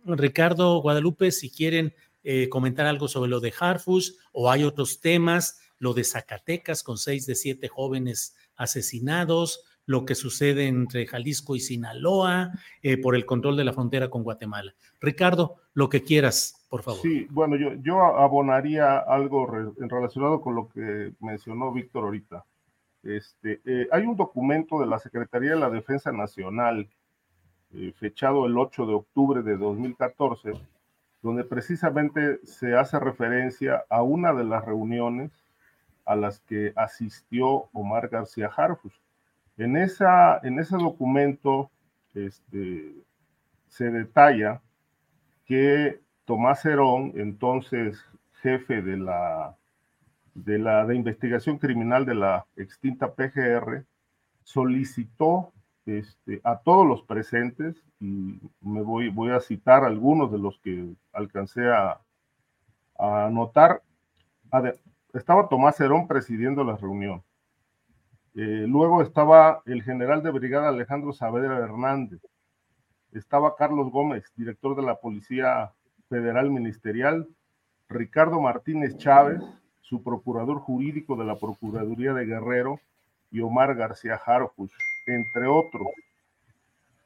Ricardo, 0.04 0.80
Guadalupe, 0.80 1.32
si 1.32 1.50
quieren 1.50 1.94
eh, 2.22 2.48
comentar 2.48 2.86
algo 2.86 3.08
sobre 3.08 3.30
lo 3.30 3.40
de 3.40 3.52
Harfus 3.58 4.18
o 4.32 4.50
hay 4.50 4.64
otros 4.64 5.00
temas, 5.00 5.60
lo 5.78 5.94
de 5.94 6.04
Zacatecas 6.04 6.84
con 6.84 6.98
seis 6.98 7.26
de 7.26 7.34
siete 7.34 7.66
jóvenes 7.66 8.36
asesinados, 8.54 9.64
lo 9.86 10.04
que 10.04 10.14
sucede 10.14 10.68
entre 10.68 11.06
Jalisco 11.06 11.56
y 11.56 11.60
Sinaloa 11.60 12.52
eh, 12.82 12.98
por 12.98 13.16
el 13.16 13.26
control 13.26 13.56
de 13.56 13.64
la 13.64 13.72
frontera 13.72 14.10
con 14.10 14.22
Guatemala. 14.22 14.74
Ricardo, 15.00 15.56
lo 15.74 15.88
que 15.88 16.02
quieras, 16.02 16.66
por 16.68 16.82
favor. 16.82 17.00
Sí, 17.00 17.26
bueno, 17.30 17.56
yo, 17.56 18.02
abonaría 18.02 18.98
algo 18.98 19.46
relacionado 19.46 20.40
con 20.40 20.54
lo 20.54 20.68
que 20.68 21.12
mencionó 21.20 21.72
Víctor 21.72 22.04
ahorita. 22.04 22.44
Este, 23.02 23.60
eh, 23.64 23.88
hay 23.90 24.06
un 24.06 24.16
documento 24.16 24.78
de 24.78 24.86
la 24.86 24.98
Secretaría 24.98 25.50
de 25.50 25.60
la 25.60 25.70
Defensa 25.70 26.12
Nacional, 26.12 26.88
eh, 27.74 27.92
fechado 27.98 28.46
el 28.46 28.56
8 28.56 28.86
de 28.86 28.94
octubre 28.94 29.42
de 29.42 29.56
2014, 29.56 30.52
donde 31.20 31.44
precisamente 31.44 32.38
se 32.44 32.76
hace 32.76 32.98
referencia 33.00 33.84
a 33.88 34.02
una 34.02 34.32
de 34.32 34.44
las 34.44 34.64
reuniones 34.64 35.32
a 36.04 36.16
las 36.16 36.40
que 36.40 36.72
asistió 36.76 37.68
Omar 37.72 38.08
García 38.08 38.50
Harfus. 38.54 39.01
En, 39.62 39.76
ese 39.76 40.76
documento 40.76 41.70
este, 42.14 42.94
se 43.68 43.90
detalla 43.90 44.60
que 45.46 46.00
Tomás 46.24 46.64
Herón, 46.64 47.12
entonces 47.14 48.04
jefe 48.40 48.82
de 48.82 48.96
la, 48.96 49.56
de 50.34 50.58
la 50.58 50.84
de 50.84 50.96
investigación 50.96 51.58
criminal 51.58 52.04
de 52.04 52.14
la 52.14 52.46
extinta 52.56 53.12
PGR, 53.14 53.84
solicitó 54.42 55.52
este, 55.86 56.40
a 56.42 56.58
todos 56.58 56.86
los 56.86 57.02
presentes, 57.02 57.76
y 58.00 58.40
me 58.60 58.82
voy, 58.82 59.10
voy 59.10 59.30
a 59.30 59.40
citar 59.40 59.84
algunos 59.84 60.32
de 60.32 60.38
los 60.38 60.58
que 60.58 60.92
alcancé 61.12 61.68
a, 61.68 62.00
a 62.98 63.26
anotar, 63.26 63.82
estaba 65.12 65.48
Tomás 65.48 65.80
Herón 65.80 66.08
presidiendo 66.08 66.64
la 66.64 66.76
reunión. 66.76 67.22
Eh, 68.34 68.64
luego 68.66 69.02
estaba 69.02 69.62
el 69.66 69.82
general 69.82 70.22
de 70.22 70.30
brigada 70.30 70.68
Alejandro 70.68 71.12
Saavedra 71.12 71.58
Hernández. 71.58 72.20
Estaba 73.12 73.56
Carlos 73.56 73.90
Gómez, 73.90 74.24
director 74.36 74.74
de 74.74 74.82
la 74.82 74.96
Policía 74.96 75.72
Federal 76.08 76.50
Ministerial. 76.50 77.28
Ricardo 77.88 78.40
Martínez 78.40 78.96
Chávez, 78.96 79.42
su 79.82 80.02
procurador 80.02 80.60
jurídico 80.60 81.14
de 81.16 81.24
la 81.24 81.36
Procuraduría 81.36 82.14
de 82.14 82.24
Guerrero. 82.24 82.80
Y 83.30 83.40
Omar 83.40 83.74
García 83.74 84.20
Harfuch, 84.24 84.72
entre 85.06 85.46
otros. 85.46 85.86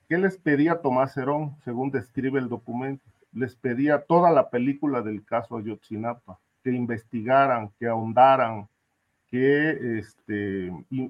¿Qué 0.09 0.19
les 0.19 0.37
pedía 0.37 0.81
Tomás 0.81 1.17
Herón, 1.17 1.57
según 1.65 1.93
describe 1.93 2.41
el 2.41 2.49
documento? 2.49 3.05
Les 3.33 3.55
pedía 3.55 4.03
toda 4.03 4.33
la 4.33 4.51
película 4.51 5.03
del 5.03 5.25
caso 5.25 5.57
Ayotzinapa, 5.57 6.39
que 6.65 6.71
investigaran, 6.71 7.71
que 7.79 7.87
ahondaran, 7.87 8.69
que 9.37 9.99
este, 9.99 10.69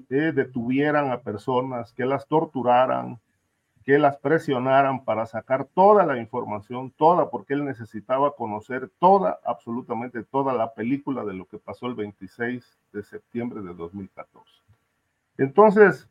eh, 0.09 0.31
detuvieran 0.33 1.11
a 1.11 1.21
personas, 1.21 1.93
que 1.93 2.05
las 2.05 2.27
torturaran, 2.27 3.21
que 3.85 3.97
las 3.97 4.17
presionaran 4.17 5.05
para 5.05 5.25
sacar 5.25 5.63
toda 5.63 6.05
la 6.05 6.17
información, 6.17 6.91
toda, 6.91 7.29
porque 7.29 7.53
él 7.53 7.63
necesitaba 7.63 8.35
conocer 8.35 8.91
toda, 8.99 9.39
absolutamente 9.45 10.23
toda 10.25 10.53
la 10.53 10.73
película 10.73 11.23
de 11.23 11.35
lo 11.35 11.45
que 11.45 11.57
pasó 11.57 11.87
el 11.87 11.95
26 11.95 12.77
de 12.91 13.03
septiembre 13.03 13.61
de 13.61 13.73
2014. 13.73 14.45
Entonces, 15.37 16.09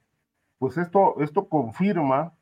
pues 0.59 0.79
esto, 0.79 1.21
esto 1.21 1.47
confirma 1.51 2.33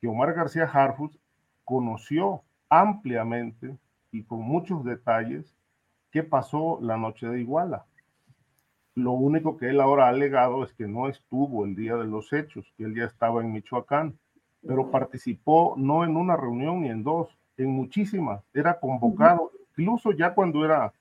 que 0.00 0.06
Omar 0.06 0.32
García 0.32 0.70
Harfus 0.72 1.18
conoció 1.64 2.42
ampliamente 2.68 3.76
y 4.12 4.22
con 4.22 4.42
muchos 4.42 4.84
detalles 4.84 5.56
qué 6.12 6.22
pasó 6.22 6.78
la 6.80 6.96
noche 6.96 7.26
de 7.26 7.40
Iguala 7.40 7.84
lo 8.96 9.12
único 9.12 9.58
que 9.58 9.68
él 9.68 9.80
ahora 9.80 10.06
ha 10.06 10.08
alegado 10.08 10.64
es 10.64 10.72
que 10.72 10.88
no 10.88 11.06
estuvo 11.06 11.66
el 11.66 11.76
día 11.76 11.96
de 11.96 12.06
los 12.06 12.32
hechos, 12.32 12.72
que 12.76 12.84
él 12.84 12.96
ya 12.96 13.04
estaba 13.04 13.42
en 13.42 13.52
Michoacán, 13.52 14.18
pero 14.66 14.90
participó 14.90 15.74
no 15.76 16.02
en 16.02 16.16
una 16.16 16.34
reunión 16.34 16.80
ni 16.80 16.88
en 16.88 17.04
dos, 17.04 17.28
en 17.58 17.70
muchísimas. 17.70 18.42
Era 18.54 18.80
convocado, 18.80 19.52
incluso 19.76 20.12
ya 20.12 20.34
cuando 20.34 20.64
era 20.64 20.94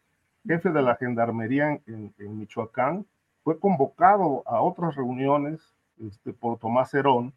jefe 0.45 0.71
de 0.71 0.81
la 0.81 0.95
gendarmería 0.97 1.79
en, 1.87 2.13
Michoacán, 2.17 3.05
fue 3.45 3.57
convocado 3.59 4.43
a 4.45 4.61
otras 4.61 4.95
reuniones 4.95 5.73
este, 5.97 6.33
por 6.33 6.59
Tomás 6.59 6.93
Herón 6.93 7.33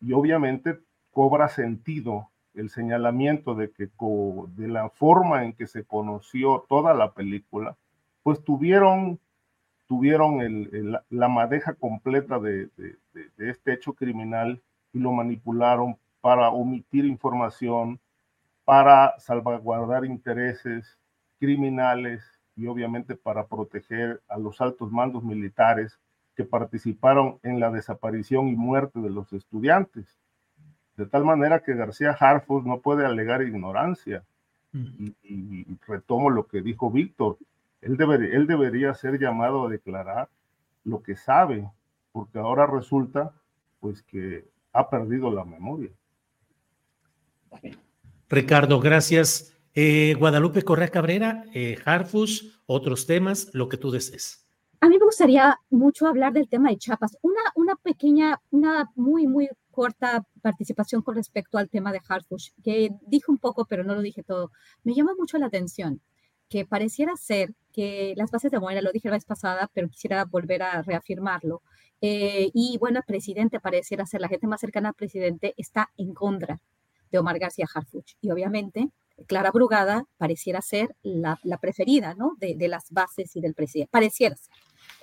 y 0.00 0.14
obviamente 0.14 0.78
cobra 1.10 1.48
sentido 1.48 2.30
el 2.54 2.70
señalamiento 2.70 3.54
de 3.54 3.70
que 3.70 3.90
de 4.56 4.68
la 4.68 4.88
forma 4.88 5.44
en 5.44 5.52
que 5.52 5.66
se 5.66 5.84
conoció 5.84 6.64
toda 6.66 6.94
la 6.94 7.12
película, 7.12 7.76
pues 8.22 8.42
tuvieron 8.42 9.18
tuvieron 9.86 10.68
la 11.10 11.28
madeja 11.28 11.74
completa 11.74 12.38
de, 12.38 12.70
este 13.38 13.72
hecho 13.72 13.92
criminal 13.92 14.60
y 14.92 14.98
lo 14.98 15.12
manipularon 15.12 15.96
para 16.20 16.50
omitir 16.50 17.04
información, 17.04 17.98
para 18.64 19.18
salvaguardar 19.18 20.04
intereses 20.04 20.98
criminales 21.38 22.22
y 22.56 22.66
obviamente 22.66 23.16
para 23.16 23.46
proteger 23.46 24.22
a 24.28 24.38
los 24.38 24.60
altos 24.60 24.92
mandos 24.92 25.24
militares 25.24 25.98
que 26.36 26.44
participaron 26.44 27.38
en 27.42 27.60
la 27.60 27.70
desaparición 27.70 28.48
y 28.48 28.56
muerte 28.56 29.00
de 29.00 29.10
los 29.10 29.32
estudiantes. 29.32 30.18
De 30.96 31.06
tal 31.06 31.24
manera 31.24 31.60
que 31.60 31.74
García 31.74 32.16
Harfus 32.18 32.64
no 32.64 32.80
puede 32.80 33.04
alegar 33.04 33.42
ignorancia. 33.42 34.24
y, 34.72 35.66
retomo 35.86 36.30
lo 36.30 36.46
que 36.46 36.62
dijo 36.62 36.90
Víctor, 36.90 37.36
él, 37.82 37.96
él 38.00 38.46
debería 38.46 38.94
ser 38.94 39.18
llamado 39.18 39.66
a 39.66 39.70
declarar 39.70 40.28
lo 40.84 41.02
que 41.02 41.16
sabe, 41.16 41.68
porque 42.12 42.38
ahora 42.38 42.66
resulta 42.66 43.34
pues 43.80 44.02
que 44.02 44.48
ha 44.72 44.88
perdido 44.88 45.30
la 45.30 45.44
memoria. 45.44 45.90
Ricardo, 48.28 48.80
gracias. 48.80 49.54
Eh, 49.74 50.14
Guadalupe 50.18 50.62
Correa 50.62 50.88
Cabrera, 50.88 51.44
eh, 51.52 51.76
Harfus, 51.84 52.62
otros 52.66 53.06
temas, 53.06 53.50
lo 53.52 53.68
que 53.68 53.76
tú 53.76 53.90
desees. 53.90 54.46
A 54.80 54.88
mí 54.88 54.98
me 54.98 55.04
gustaría 55.04 55.58
mucho 55.70 56.06
hablar 56.06 56.32
del 56.32 56.48
tema 56.48 56.70
de 56.70 56.76
Chiapas. 56.76 57.16
Una, 57.22 57.40
una 57.56 57.76
pequeña, 57.76 58.40
una 58.50 58.90
muy, 58.94 59.26
muy 59.26 59.48
corta 59.70 60.24
participación 60.42 61.02
con 61.02 61.14
respecto 61.14 61.56
al 61.58 61.70
tema 61.70 61.92
de 61.92 62.00
Harfush, 62.06 62.50
que 62.62 62.90
dije 63.06 63.26
un 63.28 63.38
poco, 63.38 63.64
pero 63.64 63.84
no 63.84 63.94
lo 63.94 64.02
dije 64.02 64.22
todo. 64.22 64.50
Me 64.84 64.94
llama 64.94 65.14
mucho 65.18 65.38
la 65.38 65.46
atención 65.46 66.00
que 66.52 66.66
pareciera 66.66 67.16
ser 67.16 67.54
que 67.72 68.12
las 68.18 68.30
bases 68.30 68.50
de 68.50 68.60
Morena, 68.60 68.82
lo 68.82 68.92
dije 68.92 69.08
la 69.08 69.16
vez 69.16 69.24
pasada, 69.24 69.70
pero 69.72 69.88
quisiera 69.88 70.26
volver 70.26 70.62
a 70.62 70.82
reafirmarlo, 70.82 71.62
eh, 72.02 72.50
y 72.52 72.76
bueno, 72.78 72.98
el 72.98 73.04
presidente 73.06 73.58
pareciera 73.58 74.04
ser, 74.04 74.20
la 74.20 74.28
gente 74.28 74.46
más 74.46 74.60
cercana 74.60 74.90
al 74.90 74.94
presidente 74.94 75.54
está 75.56 75.88
en 75.96 76.12
contra 76.12 76.60
de 77.10 77.18
Omar 77.18 77.38
García 77.38 77.66
Harfuch. 77.74 78.16
Y 78.20 78.30
obviamente, 78.32 78.90
Clara 79.26 79.50
Brugada 79.50 80.04
pareciera 80.18 80.60
ser 80.60 80.94
la, 81.02 81.38
preferida, 81.58 82.12
¿no? 82.14 82.36
De, 82.38 82.68
las 82.68 82.90
bases 82.90 83.34
y 83.34 83.40
del 83.40 83.54
presidente. 83.54 83.90
Pareciera 83.90 84.36
ser. 84.36 84.52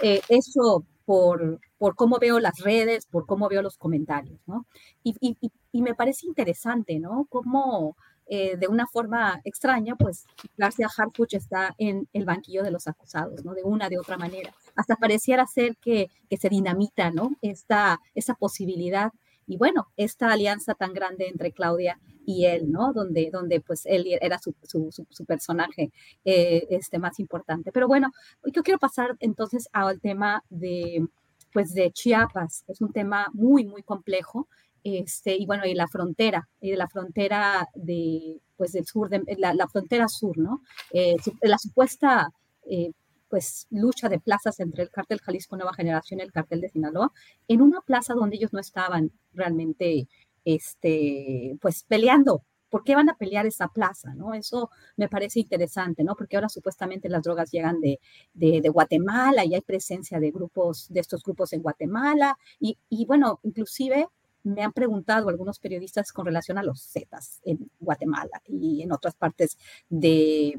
Eh, 0.04 0.22
eso 0.30 0.86
por, 1.04 1.60
por 1.80 1.96
cómo 1.96 2.20
veo 2.20 2.40
las 2.40 2.60
redes, 2.60 3.08
por 3.08 3.26
cómo 3.26 3.50
veo 3.50 3.64
los 3.64 3.78
comentarios, 3.78 4.40
¿no? 4.46 4.68
Y, 5.02 5.36
y 5.72 5.82
me 5.82 5.96
parece 5.96 6.28
interesante, 6.28 7.00
¿no? 7.00 7.26
Cómo 7.28 7.96
eh, 8.32 8.58
de 8.58 8.68
una 8.68 8.86
forma 8.86 9.42
extraña, 9.44 9.96
pues 9.96 10.28
García 10.56 10.88
Harfuch 10.96 11.34
está 11.34 11.74
en 11.80 12.08
el 12.14 12.26
banquillo 12.26 12.62
de 12.62 12.70
los 12.70 12.88
acusados, 12.88 13.44
¿no? 13.44 13.56
De 13.56 13.64
una, 13.64 13.90
de 13.90 13.98
otra 13.98 14.18
manera. 14.18 14.54
Hasta 14.76 14.96
pareciera 14.98 15.48
ser 15.48 15.76
que, 15.78 16.12
que 16.30 16.38
se 16.38 16.48
dinamita, 16.48 17.10
¿no? 17.10 17.32
Esta, 17.42 18.00
esa 18.14 18.36
posibilidad. 18.36 19.12
Y 19.48 19.58
bueno, 19.58 19.88
esta 19.98 20.32
alianza 20.32 20.76
tan 20.76 20.94
grande 20.94 21.28
entre 21.28 21.52
Claudia 21.52 22.00
y 22.24 22.46
él, 22.46 22.72
¿no? 22.72 22.94
Donde, 22.94 23.32
donde 23.34 23.62
pues 23.62 23.88
él 23.88 24.06
era 24.22 24.38
su, 24.38 24.54
su, 24.62 25.26
personaje 25.26 25.92
eh, 26.24 26.68
este, 26.70 27.00
más 27.00 27.20
importante. 27.20 27.72
Pero 27.72 27.88
bueno, 27.88 28.12
yo 28.54 28.62
quiero 28.62 28.78
pasar 28.78 29.18
entonces 29.22 29.68
al 29.74 30.00
tema 30.00 30.44
de, 30.52 31.08
pues 31.52 31.74
de 31.74 31.92
Chiapas. 31.92 32.64
Es 32.68 32.80
un 32.80 32.94
tema 32.94 33.26
muy, 33.34 33.66
muy 33.66 33.82
complejo 33.82 34.48
este, 34.84 35.36
y 35.36 35.46
bueno, 35.46 35.66
y 35.66 35.74
la 35.74 35.88
frontera, 35.88 36.48
y 36.62 36.76
la 36.76 36.88
frontera 36.88 37.68
de, 37.76 38.40
pues 38.60 38.74
del 38.74 38.86
sur, 38.86 39.10
de, 39.10 39.24
la, 39.38 39.68
frontera 39.68 40.08
sur, 40.10 40.38
¿no? 40.38 40.62
Eh, 40.92 41.16
la 41.42 41.58
supuesta, 41.58 42.30
eh, 42.70 42.92
pues, 43.30 43.68
lucha 43.70 44.10
de 44.10 44.20
plazas 44.20 44.60
entre 44.60 44.84
el 44.84 44.90
cártel 44.90 45.22
Jalisco 45.22 45.56
Nueva 45.56 45.74
Generación 45.74 46.20
y 46.20 46.24
el 46.24 46.32
cártel 46.32 46.62
de 46.62 46.70
Sinaloa, 46.70 47.12
en 47.48 47.62
una 47.62 47.82
plaza 47.82 48.14
donde 48.16 48.36
ellos 48.36 48.52
no 48.52 48.60
estaban 48.60 49.12
realmente, 49.34 50.08
este, 50.44 51.58
pues, 51.62 51.84
peleando. 51.84 52.44
¿Por 52.70 52.84
qué 52.84 52.96
van 52.96 53.10
a 53.10 53.16
pelear 53.16 53.46
esa 53.46 53.68
plaza? 53.70 54.14
¿no? 54.14 54.34
Eso 54.34 54.70
me 54.98 55.08
parece 55.10 55.40
interesante, 55.40 56.04
¿no? 56.04 56.16
Porque 56.16 56.36
ahora 56.36 56.50
supuestamente 56.50 57.10
las 57.10 57.24
drogas 57.24 57.52
llegan 57.52 57.80
de, 57.82 58.00
de, 58.34 58.62
de 58.62 58.70
Guatemala 58.70 59.44
y 59.46 59.56
hay 59.56 59.62
presencia 59.62 60.20
de 60.20 60.32
grupos, 60.32 60.88
de 60.90 61.00
estos 61.00 61.24
grupos 61.24 61.54
en 61.54 61.62
Guatemala. 61.62 62.38
Y, 62.60 62.78
y 62.90 63.06
bueno, 63.06 63.40
inclusive 63.44 64.08
me 64.44 64.64
han 64.64 64.74
preguntado 64.74 65.30
algunos 65.30 65.60
periodistas 65.60 66.11
con 66.11 66.26
relación 66.26 66.57
a 66.57 66.64
los 66.64 66.82
Zetas 66.91 67.41
en 67.44 67.70
Guatemala 67.80 68.41
y 68.48 68.82
en 68.82 68.91
otras 68.91 69.16
partes 69.16 69.57
de, 69.90 70.56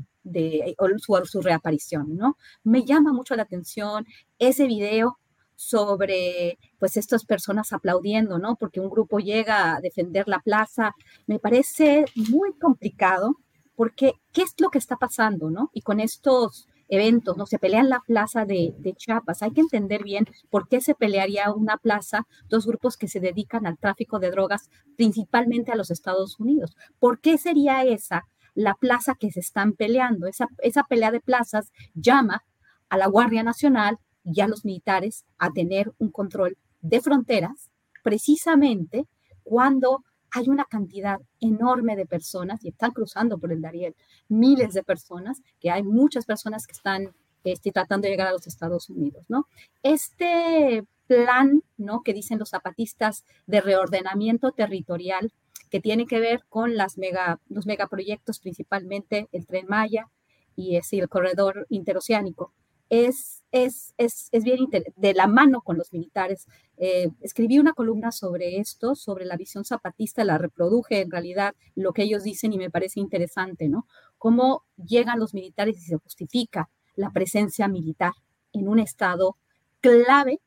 su, 0.99 1.41
reaparición, 1.41 2.17
¿no? 2.17 2.37
Me 2.63 2.85
llama 2.85 3.13
mucho 3.13 3.35
la 3.37 3.43
atención 3.43 4.07
ese 4.39 4.67
video 4.67 5.19
sobre 5.57 6.59
pues 6.79 6.97
estas 6.97 7.25
personas 7.25 7.73
aplaudiendo, 7.73 8.39
¿no? 8.39 8.57
Porque 8.57 8.81
un 8.81 8.89
grupo 8.89 9.19
llega 9.19 9.77
a 9.77 9.81
defender 9.81 10.27
la 10.27 10.41
plaza. 10.41 10.95
Me 11.27 11.39
parece 11.39 12.07
muy 12.15 12.55
complicado 12.55 13.37
porque 13.77 14.13
¿qué 14.33 14.43
es 14.43 14.55
lo 14.59 14.71
que 14.71 14.79
está 14.79 14.97
pasando, 14.97 15.51
¿no? 15.51 15.71
Y 15.75 15.83
con 15.83 16.01
estos 16.01 16.67
eventos, 16.91 17.37
¿no? 17.37 17.47
Se 17.47 17.59
pelea 17.59 17.81
en 17.81 17.89
la 17.89 18.01
plaza 18.01 18.45
de, 18.45 18.75
Chiapas. 18.97 19.43
Hay 19.43 19.53
que 19.53 19.61
entender 19.61 20.03
bien 20.03 20.27
por 20.51 20.69
qué 20.69 20.81
se 20.81 20.95
pelearía 20.95 21.53
una 21.53 21.79
plaza, 21.79 22.27
dos 22.49 22.67
grupos 22.67 22.97
que 22.97 23.09
se 23.09 23.21
dedican 23.21 23.67
al 23.67 23.79
tráfico 23.79 24.19
de 24.19 24.31
drogas, 24.31 24.69
principalmente 24.97 25.73
a 25.73 25.77
los 25.77 25.91
Estados 25.91 26.39
Unidos. 26.39 26.77
¿Por 26.99 27.21
qué 27.21 27.39
sería 27.39 27.85
esa 27.85 28.27
la 28.55 28.75
plaza 28.75 29.15
que 29.15 29.31
se 29.31 29.41
están 29.41 29.73
peleando? 29.73 30.27
Esa 30.27 30.83
pelea 30.85 31.13
de 31.13 31.21
plazas 31.21 31.73
llama 31.95 32.45
a 32.89 32.99
la 32.99 33.07
Guardia 33.07 33.45
Nacional 33.45 33.99
y 34.25 34.41
a 34.41 34.49
los 34.49 34.65
militares 34.65 35.25
a 35.39 35.51
tener 35.51 35.93
un 35.99 36.11
control 36.11 36.59
de 36.81 37.01
fronteras, 37.01 37.71
precisamente 38.03 39.07
cuando 39.45 40.03
hay 40.33 40.49
una 40.49 40.65
cantidad 40.65 41.19
enorme 41.41 41.97
de 41.97 42.07
personas 42.07 42.65
y 42.65 42.69
están 42.69 42.93
cruzando 42.93 43.39
por 43.39 43.53
el 43.53 43.61
Dariel, 43.61 43.95
miles 44.29 44.75
de 44.75 44.83
personas, 44.83 45.43
que 45.61 45.71
hay 45.71 45.83
muchas 45.83 46.27
personas 46.27 46.67
que 46.67 46.73
están 46.73 47.15
este, 47.45 47.73
tratando 47.73 48.07
de 48.07 48.11
llegar 48.11 48.29
a 48.29 48.33
los 48.33 48.47
Estados 48.47 48.91
Unidos, 48.91 49.25
¿no? 49.29 49.47
Este 49.83 50.85
plan, 51.07 51.63
¿no? 51.77 52.03
Que 52.03 52.15
dicen 52.15 52.39
los 52.39 52.51
zapatistas 52.51 53.25
de 53.47 53.61
reordenamiento 53.61 54.53
territorial, 54.53 55.33
que 55.71 55.81
tiene 55.81 56.07
que 56.07 56.21
ver 56.21 56.45
con 56.49 56.77
las 56.77 56.99
mega, 56.99 57.41
los 57.49 57.67
megaproyectos, 57.67 58.41
principalmente 58.41 59.29
el 59.33 59.47
Tren 59.47 59.67
Maya 59.69 60.09
y 60.57 60.77
el 60.77 61.09
corredor 61.09 61.67
interoceánico, 61.71 62.53
es, 62.91 63.45
es, 63.53 63.95
es, 63.97 64.29
es 64.33 64.45
bien 64.45 64.67
de 64.97 65.15
la 65.15 65.29
mano 65.29 65.63
con 65.63 65.79
los 65.79 65.93
militares. 65.93 66.47
Eh, 66.77 67.09
escribí 67.21 67.59
una 67.59 67.73
columna 67.73 68.13
sobre 68.13 68.59
esto, 68.59 68.95
sobre 68.97 69.25
la 69.25 69.37
visión 69.37 69.65
zapatista, 69.65 70.25
la 70.25 70.39
reproduje 70.39 71.01
en 71.01 71.11
realidad 71.11 71.55
lo 71.77 71.93
que 71.93 72.03
ellos 72.03 72.25
dicen 72.25 72.53
y 72.53 72.59
me 72.59 72.71
parece 72.71 73.01
interesante, 73.01 73.69
¿no? 73.69 73.87
Cómo 74.19 74.65
llegan 74.77 75.21
los 75.21 75.33
militares 75.33 75.79
y 75.79 75.83
se 75.83 75.97
justifica 75.97 76.69
la 76.97 77.11
presencia 77.11 77.69
militar 77.69 78.13
en 78.53 78.69
un 78.69 78.81
estado 78.81 79.37
clave 79.81 80.41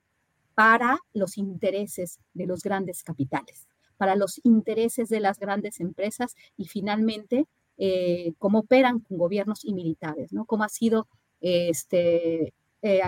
para 0.54 1.00
los 1.14 1.38
intereses 1.38 2.20
de 2.34 2.46
los 2.46 2.62
grandes 2.62 3.04
capitales, 3.04 3.68
para 3.98 4.16
los 4.16 4.40
intereses 4.44 5.08
de 5.10 5.22
las 5.22 5.40
grandes 5.40 5.80
empresas 5.80 6.36
y 6.58 6.68
finalmente 6.68 7.48
eh, 7.78 8.34
cómo 8.38 8.60
operan 8.60 9.00
con 9.00 9.18
gobiernos 9.18 9.64
y 9.64 9.74
militares, 9.74 10.34
¿no? 10.34 10.46
Cómo 10.46 10.64
ha 10.66 10.70
sido 10.70 11.08
este, 11.44 12.54
eh, 12.82 13.02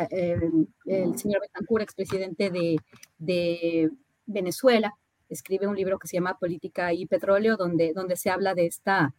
el, 0.86 1.18
señor 1.18 1.42
Betancourt, 1.42 1.84
expresidente 1.84 2.52
de, 2.52 2.78
de 3.18 3.90
Venezuela, 4.26 4.94
escribe 5.30 5.68
un 5.68 5.76
libro 5.76 5.98
que 5.98 6.08
se 6.08 6.18
llama 6.18 6.38
Política 6.38 6.94
y 6.94 7.06
Petróleo, 7.08 7.58
donde, 7.58 7.94
donde 7.94 8.18
se 8.18 8.30
habla 8.30 8.54
de 8.54 8.68
esta, 8.68 9.16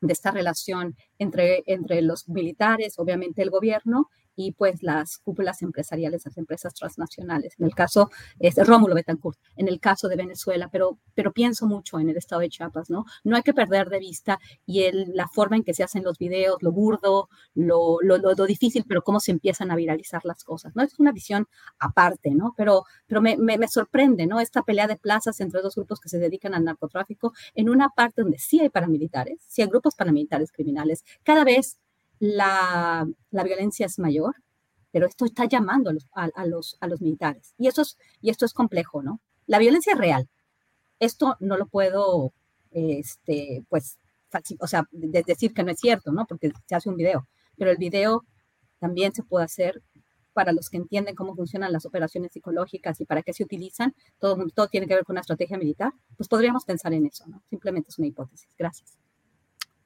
de 0.00 0.12
esta 0.12 0.30
relación 0.30 0.96
entre, 1.18 1.62
entre 1.66 2.02
los 2.02 2.28
militares, 2.28 2.98
obviamente 2.98 3.42
el 3.42 3.50
gobierno, 3.50 4.10
y 4.40 4.52
pues 4.52 4.82
las 4.82 5.18
cúpulas 5.18 5.60
empresariales, 5.60 6.24
las 6.24 6.38
empresas 6.38 6.72
transnacionales. 6.72 7.54
En 7.58 7.66
el 7.66 7.74
caso 7.74 8.10
es 8.38 8.56
Rómulo 8.56 8.94
Betancourt, 8.94 9.38
en 9.56 9.68
el 9.68 9.80
caso 9.80 10.08
de 10.08 10.16
Venezuela, 10.16 10.70
pero, 10.72 10.98
pero 11.14 11.30
pienso 11.32 11.66
mucho 11.66 11.98
en 11.98 12.08
el 12.08 12.16
estado 12.16 12.40
de 12.40 12.48
Chiapas, 12.48 12.88
¿no? 12.88 13.04
No 13.22 13.36
hay 13.36 13.42
que 13.42 13.52
perder 13.52 13.90
de 13.90 13.98
vista 13.98 14.38
y 14.64 14.84
el, 14.84 15.12
la 15.14 15.28
forma 15.28 15.56
en 15.56 15.62
que 15.62 15.74
se 15.74 15.82
hacen 15.82 16.04
los 16.04 16.16
videos, 16.16 16.56
lo 16.62 16.72
burdo, 16.72 17.28
lo, 17.54 17.98
lo, 18.00 18.16
lo, 18.16 18.46
difícil, 18.46 18.84
pero 18.88 19.02
cómo 19.02 19.20
se 19.20 19.30
empiezan 19.30 19.70
a 19.70 19.76
viralizar 19.76 20.24
las 20.24 20.42
cosas, 20.42 20.74
¿no? 20.74 20.82
Es 20.82 20.98
una 20.98 21.12
visión 21.12 21.46
aparte, 21.78 22.30
¿no? 22.30 22.54
Pero, 22.56 22.84
pero 23.06 23.20
me, 23.20 23.36
me, 23.36 23.58
me 23.58 23.68
sorprende, 23.68 24.26
¿no? 24.26 24.40
Esta 24.40 24.62
pelea 24.62 24.86
de 24.86 24.96
plazas 24.96 25.38
entre 25.40 25.60
dos 25.60 25.74
grupos 25.74 26.00
que 26.00 26.08
se 26.08 26.18
dedican 26.18 26.54
al 26.54 26.64
narcotráfico 26.64 27.34
en 27.54 27.68
una 27.68 27.90
parte 27.90 28.22
donde 28.22 28.38
sí 28.38 28.60
hay 28.60 28.70
paramilitares, 28.70 29.38
sí 29.46 29.60
hay 29.60 29.68
grupos 29.68 29.94
paramilitares 29.94 30.50
criminales, 30.50 31.04
cada 31.24 31.44
vez 31.44 31.78
la, 32.20 33.06
violencia 33.32 33.86
es 33.86 33.98
mayor, 33.98 34.36
pero 34.92 35.06
esto 35.06 35.24
está 35.24 35.46
llamando 35.46 35.90
a 35.90 35.92
los, 35.94 36.06
a, 36.12 36.46
los, 36.46 36.76
a 36.80 36.86
los 36.86 37.00
militares. 37.00 37.54
Y, 37.58 37.66
eso 37.66 37.82
es, 37.82 37.96
y 38.20 38.30
esto 38.30 38.44
es 38.44 38.52
complejo, 38.52 39.02
¿no? 39.02 39.20
La 39.46 39.58
violencia 39.58 39.94
es 39.94 39.98
real. 39.98 40.28
Esto 41.00 41.36
no 41.40 41.56
lo 41.56 41.66
puedo, 41.66 42.32
este, 42.70 43.64
pues, 43.68 43.98
o 44.60 44.66
sea, 44.66 44.86
decir 44.92 45.52
que 45.52 45.64
no 45.64 45.72
es 45.72 45.80
cierto, 45.80 46.12
¿no? 46.12 46.26
Porque 46.26 46.52
se 46.66 46.74
hace 46.74 46.88
un 46.88 46.96
video, 46.96 47.26
pero 47.56 47.70
el 47.70 47.78
video 47.78 48.24
también 48.78 49.12
se 49.12 49.22
puede 49.22 49.44
hacer 49.44 49.82
para 50.32 50.52
los 50.52 50.68
que 50.68 50.76
entienden 50.76 51.16
cómo 51.16 51.34
funcionan 51.34 51.72
las 51.72 51.86
operaciones 51.86 52.32
psicológicas 52.32 53.00
y 53.00 53.04
para 53.04 53.22
qué 53.22 53.32
se 53.32 53.42
utilizan, 53.42 53.94
todo, 54.18 54.46
todo 54.54 54.68
tiene 54.68 54.86
que 54.86 54.94
ver 54.94 55.04
con 55.04 55.14
una 55.14 55.22
estrategia 55.22 55.58
militar, 55.58 55.92
pues 56.16 56.28
podríamos 56.28 56.64
pensar 56.64 56.92
en 56.92 57.06
eso, 57.06 57.26
¿no? 57.26 57.42
Simplemente 57.50 57.88
es 57.90 57.98
una 57.98 58.06
hipótesis. 58.06 58.48
Gracias. 58.56 58.96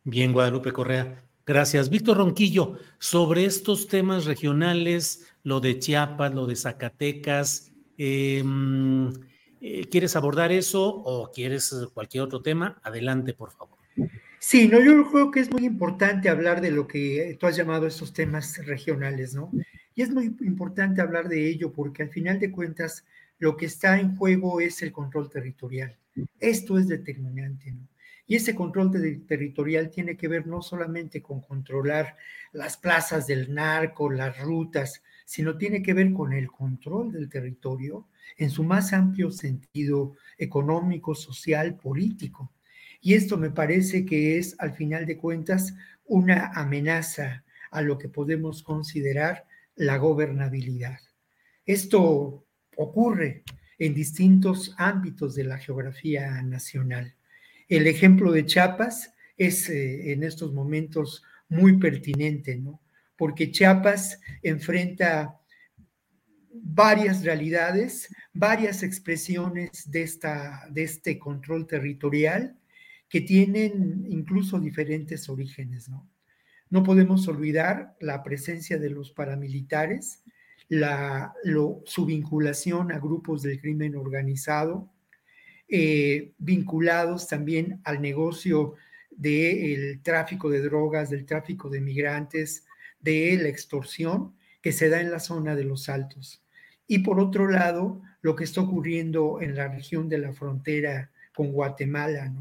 Bien, 0.03 0.33
Guadalupe 0.33 0.73
Correa. 0.73 1.25
Gracias. 1.47 1.91
Víctor 1.91 2.17
Ronquillo, 2.17 2.79
sobre 2.99 3.45
estos 3.45 3.87
temas 3.87 4.25
regionales, 4.25 5.27
lo 5.43 5.61
de 5.61 5.79
Chiapas, 5.79 6.35
lo 6.35 6.47
de 6.47 6.57
Zacatecas, 6.57 7.71
em, 7.99 9.13
eh, 9.61 9.87
¿quieres 9.91 10.17
abordar 10.17 10.53
eso 10.53 10.83
o 10.85 11.31
quieres 11.31 11.75
cualquier 11.93 12.23
otro 12.25 12.41
tema? 12.41 12.81
Adelante, 12.83 13.35
por 13.35 13.51
favor. 13.51 13.79
Sí, 14.39 14.69
no, 14.69 14.83
yo 14.83 15.11
creo 15.11 15.31
que 15.31 15.41
es 15.41 15.51
muy 15.51 15.65
importante 15.65 16.29
hablar 16.29 16.61
de 16.61 16.71
lo 16.71 16.87
que 16.87 17.37
tú 17.39 17.47
has 17.47 17.57
llamado 17.57 17.87
estos 17.87 18.13
temas 18.13 18.59
regionales, 18.67 19.35
¿no? 19.35 19.51
Y 19.95 20.03
es 20.03 20.11
muy 20.11 20.35
importante 20.41 21.01
hablar 21.01 21.29
de 21.29 21.49
ello 21.49 21.73
porque 21.73 22.03
al 22.03 22.11
final 22.11 22.39
de 22.39 22.51
cuentas 22.51 23.05
lo 23.39 23.57
que 23.57 23.67
está 23.67 23.99
en 23.99 24.17
juego 24.17 24.61
es 24.61 24.83
el 24.83 24.93
control 24.93 25.31
territorial. 25.31 25.97
Esto 26.41 26.79
es 26.79 26.89
determinante, 26.89 27.73
¿no? 27.73 27.89
Y 28.27 28.37
ese 28.37 28.55
control 28.55 28.91
territorial 29.27 29.91
tiene 29.91 30.17
que 30.17 30.29
ver 30.29 30.47
no 30.47 30.63
solamente 30.63 31.21
con 31.23 31.41
controlar 31.43 32.17
las 32.53 32.77
plazas 32.77 33.27
del 33.27 33.53
narco, 33.53 34.11
las 34.11 34.39
rutas, 34.41 35.03
sino 35.25 35.57
tiene 35.57 35.83
que 35.83 35.95
ver 35.95 36.13
con 36.13 36.33
el 36.33 36.51
control 36.51 37.13
del 37.13 37.29
territorio 37.29 38.09
en 38.37 38.51
su 38.51 38.65
más 38.65 38.93
amplio 38.93 39.31
sentido 39.31 40.17
económico, 40.39 41.15
social, 41.15 41.77
político. 41.77 42.53
Y 43.01 43.15
esto 43.15 43.37
me 43.37 43.51
parece 43.51 44.07
que 44.07 44.39
es, 44.39 44.57
al 44.59 44.73
final 44.73 45.05
de 45.05 45.19
cuentas, 45.19 45.75
una 46.07 46.47
amenaza 46.55 47.45
a 47.71 47.83
lo 47.83 47.99
que 47.99 48.09
podemos 48.09 48.63
considerar 48.63 49.47
la 49.77 49.99
gobernabilidad. 49.99 50.99
Esto 51.67 52.47
ocurre 52.77 53.43
en 53.79 53.95
distintos 53.95 54.75
ámbitos 54.79 55.35
de 55.35 55.45
la 55.45 55.59
geografía 55.59 56.41
nacional. 56.43 57.15
El 57.69 57.87
ejemplo 57.87 58.33
de 58.33 58.45
Chiapas 58.45 59.15
es 59.37 59.69
eh, 59.69 60.13
en 60.13 60.23
estos 60.23 60.53
momentos 60.53 61.23
muy 61.49 61.79
pertinente, 61.79 62.57
¿no? 62.57 62.81
Porque 63.17 63.51
Chiapas 63.51 64.21
enfrenta 64.43 65.41
varias 66.53 67.25
realidades, 67.25 68.09
varias 68.33 68.83
expresiones 68.83 69.91
de, 69.91 70.03
esta, 70.03 70.67
de 70.71 70.85
este 70.85 71.19
control 71.19 71.67
territorial 71.67 72.59
que 73.09 73.21
tienen 73.21 74.07
incluso 74.09 74.59
diferentes 74.59 75.29
orígenes, 75.29 75.89
¿no? 75.89 76.09
No 76.71 76.83
podemos 76.83 77.29
olvidar 77.29 77.97
la 78.01 78.23
presencia 78.23 78.79
de 78.79 78.91
los 78.91 79.13
paramilitares, 79.13 80.25
la, 80.69 81.35
su 81.85 82.07
vinculación 82.07 82.91
a 82.91 82.99
grupos 82.99 83.43
del 83.43 83.61
crimen 83.61 83.95
organizado, 83.95 84.91
eh, 85.69 86.33
vinculados 86.39 87.27
también 87.27 87.81
al 87.85 88.03
negocio 88.03 88.75
del 89.11 90.01
tráfico 90.03 90.51
de 90.51 90.61
drogas, 90.61 91.11
del 91.11 91.25
tráfico 91.25 91.69
de 91.69 91.81
migrantes, 91.81 92.65
de 93.01 93.39
la 93.41 93.49
extorsión 93.49 94.35
que 94.61 94.73
se 94.73 94.89
da 94.89 95.01
en 95.01 95.11
la 95.11 95.21
zona 95.21 95.55
de 95.55 95.65
los 95.65 95.89
altos. 95.89 96.43
Y 96.87 97.01
por 97.01 97.21
otro 97.21 97.49
lado, 97.49 98.03
lo 98.23 98.35
que 98.35 98.45
está 98.45 98.63
ocurriendo 98.63 99.41
en 99.41 99.55
la 99.55 99.69
región 99.69 100.09
de 100.09 100.19
la 100.19 100.33
frontera 100.33 101.11
con 101.35 101.53
Guatemala. 101.53 102.33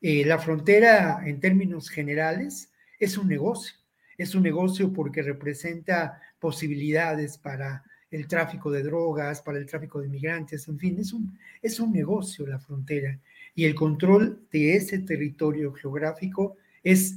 Eh, 0.00 0.24
la 0.24 0.38
frontera, 0.38 1.22
en 1.24 1.38
términos 1.40 1.88
generales, 1.88 2.72
es 2.98 3.16
un 3.16 3.28
negocio. 3.28 3.74
Es 4.18 4.34
un 4.34 4.42
negocio 4.42 4.92
porque 4.92 5.22
representa 5.22 6.20
posibilidades 6.38 7.38
para 7.38 7.84
el 8.12 8.28
tráfico 8.28 8.70
de 8.70 8.82
drogas, 8.82 9.40
para 9.42 9.58
el 9.58 9.66
tráfico 9.66 10.00
de 10.00 10.08
migrantes, 10.08 10.68
en 10.68 10.78
fin, 10.78 10.98
es 10.98 11.12
un, 11.12 11.36
es 11.60 11.80
un 11.80 11.92
negocio 11.92 12.46
la 12.46 12.58
frontera. 12.58 13.18
Y 13.54 13.64
el 13.64 13.74
control 13.74 14.46
de 14.52 14.76
ese 14.76 14.98
territorio 15.00 15.72
geográfico 15.72 16.56
es 16.82 17.16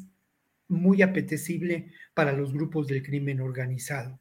muy 0.70 1.02
apetecible 1.02 1.92
para 2.14 2.32
los 2.32 2.54
grupos 2.54 2.88
del 2.88 3.04
crimen 3.04 3.42
organizado. 3.42 4.20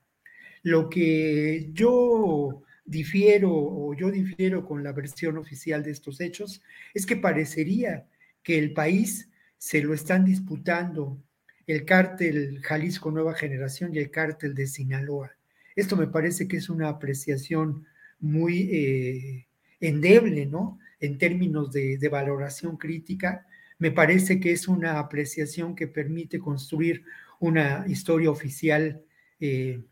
Lo 0.62 0.90
que 0.90 1.70
yo 1.72 2.62
difiero 2.84 3.50
o 3.52 3.94
yo 3.94 4.10
difiero 4.10 4.66
con 4.66 4.82
la 4.82 4.92
versión 4.92 5.38
oficial 5.38 5.82
de 5.82 5.92
estos 5.92 6.20
hechos 6.20 6.60
es 6.92 7.06
que 7.06 7.16
parecería 7.16 8.06
que 8.42 8.58
el 8.58 8.72
país 8.72 9.30
se 9.58 9.80
lo 9.80 9.94
están 9.94 10.24
disputando 10.24 11.22
el 11.66 11.84
cártel 11.84 12.60
Jalisco 12.62 13.10
Nueva 13.10 13.34
Generación 13.34 13.94
y 13.94 13.98
el 13.98 14.10
cártel 14.10 14.54
de 14.54 14.66
Sinaloa. 14.66 15.33
Esto 15.76 15.96
me 15.96 16.06
parece 16.06 16.46
que 16.46 16.56
es 16.56 16.68
una 16.68 16.88
apreciación 16.88 17.86
muy 18.20 18.68
eh, 18.72 19.48
endeble, 19.80 20.46
¿no? 20.46 20.78
En 21.00 21.18
términos 21.18 21.72
de, 21.72 22.08
valoración 22.10 22.76
crítica, 22.76 23.46
me 23.78 23.90
parece 23.90 24.40
que 24.40 24.52
es 24.52 24.68
una 24.68 24.98
apreciación 24.98 25.74
que 25.74 25.88
permite 25.88 26.38
construir 26.38 27.04
una 27.40 27.84
historia 27.88 28.30
oficial, 28.30 29.02
eh, 29.40 29.82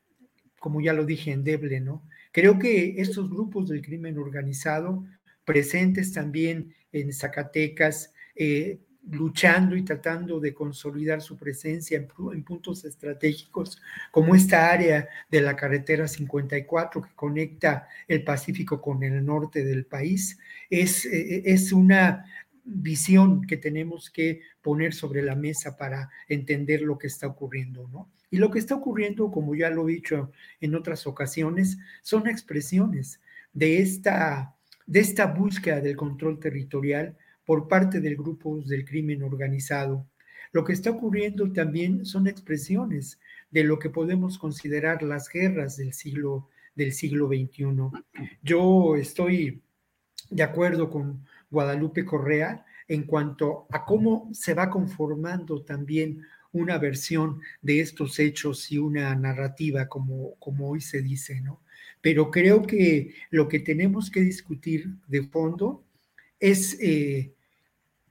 como 0.59 0.81
ya 0.81 0.93
lo 0.93 1.05
dije, 1.05 1.33
endeble, 1.33 1.81
¿no? 1.81 2.09
Creo 2.31 2.59
que 2.59 2.95
estos 2.99 3.29
grupos 3.29 3.69
del 3.69 3.83
crimen 3.83 4.17
organizado, 4.17 5.05
presentes 5.45 6.13
también 6.13 6.75
en 6.93 7.13
Zacatecas, 7.13 8.15
eh, 8.37 8.81
luchando 9.11 9.77
y 9.77 9.83
tratando 9.83 10.39
de 10.39 10.55
consolidar 10.55 11.21
su 11.21 11.37
presencia 11.37 11.97
en, 11.97 12.45
puntos 12.45 12.85
estratégicos 12.85 13.81
como 14.11 14.35
esta 14.35 14.71
área 14.71 15.09
de 15.29 15.41
la 15.41 15.57
carretera 15.57 16.07
54 16.07 17.03
que 17.03 17.15
conecta 17.15 17.89
el 18.07 18.23
Pacífico 18.23 18.81
con 18.81 19.03
el 19.03 19.25
norte 19.25 19.65
del 19.65 19.87
país, 19.87 20.39
es, 20.71 21.05
eh, 21.07 21.43
es 21.47 21.73
una 21.73 22.25
visión 22.65 23.45
que 23.47 23.57
tenemos 23.57 24.09
que 24.09 24.43
poner 24.61 24.95
sobre 24.95 25.23
la 25.23 25.35
mesa 25.35 25.77
para 25.77 26.11
entender 26.29 26.83
lo 26.83 26.97
que 26.97 27.09
está 27.09 27.27
ocurriendo, 27.27 27.89
¿no? 27.89 28.09
Y 28.31 28.39
lo 28.39 28.51
que 28.51 28.61
está 28.61 28.77
ocurriendo, 28.77 29.31
como 29.31 29.55
ya 29.55 29.69
lo 29.69 29.89
he 29.89 29.93
dicho 29.93 30.33
en 30.61 30.75
otras 30.75 31.07
ocasiones, 31.07 31.77
son 32.03 32.29
expresiones 32.29 33.21
de 33.53 33.81
esta, 33.81 34.57
de 34.87 35.01
esta 35.01 35.27
búsqueda 35.27 35.81
del 35.81 35.97
control 35.97 36.41
territorial 36.41 37.17
por 37.45 37.69
parte 37.69 38.01
del 38.01 38.17
grupo 38.17 38.61
del 38.65 38.85
crimen 38.85 39.23
organizado. 39.23 40.07
Lo 40.53 40.65
que 40.65 40.73
está 40.73 40.91
ocurriendo 40.91 41.51
también 41.53 42.05
son 42.05 42.27
expresiones 42.27 43.19
de 43.51 43.65
lo 43.65 43.79
que 43.79 43.91
podemos 43.91 44.39
considerar 44.39 45.03
las 45.03 45.29
guerras 45.29 45.77
del 45.77 45.93
siglo, 45.93 46.49
del 46.75 46.93
siglo 46.93 47.29
XXI. 47.29 47.67
Yo 48.43 48.97
estoy 48.97 49.63
de 50.31 50.43
acuerdo 50.43 50.91
con 50.91 51.25
Guadalupe 51.51 52.05
Correa 52.05 52.65
en 52.89 53.05
cuanto 53.05 53.67
a 53.71 53.85
cómo 53.85 54.29
se 54.33 54.55
va 54.55 54.71
conformando 54.71 55.63
también 55.63 56.23
una 56.53 56.79
versión 56.79 57.41
de 57.63 57.81
estos 57.81 58.19
hechos 58.19 58.71
y 58.71 58.79
una 58.79 59.15
narrativa, 59.15 59.89
como, 59.89 60.35
como 60.39 60.69
hoy 60.69 60.81
se 60.81 61.01
dice, 61.01 61.41
¿no? 61.41 61.63
Pero 62.03 62.31
creo 62.31 62.63
que 62.63 63.15
lo 63.31 63.49
que 63.49 63.61
tenemos 63.61 64.11
que 64.11 64.21
discutir 64.21 64.97
de 65.07 65.23
fondo 65.23 65.85
es 66.43 66.77
eh, 66.81 67.33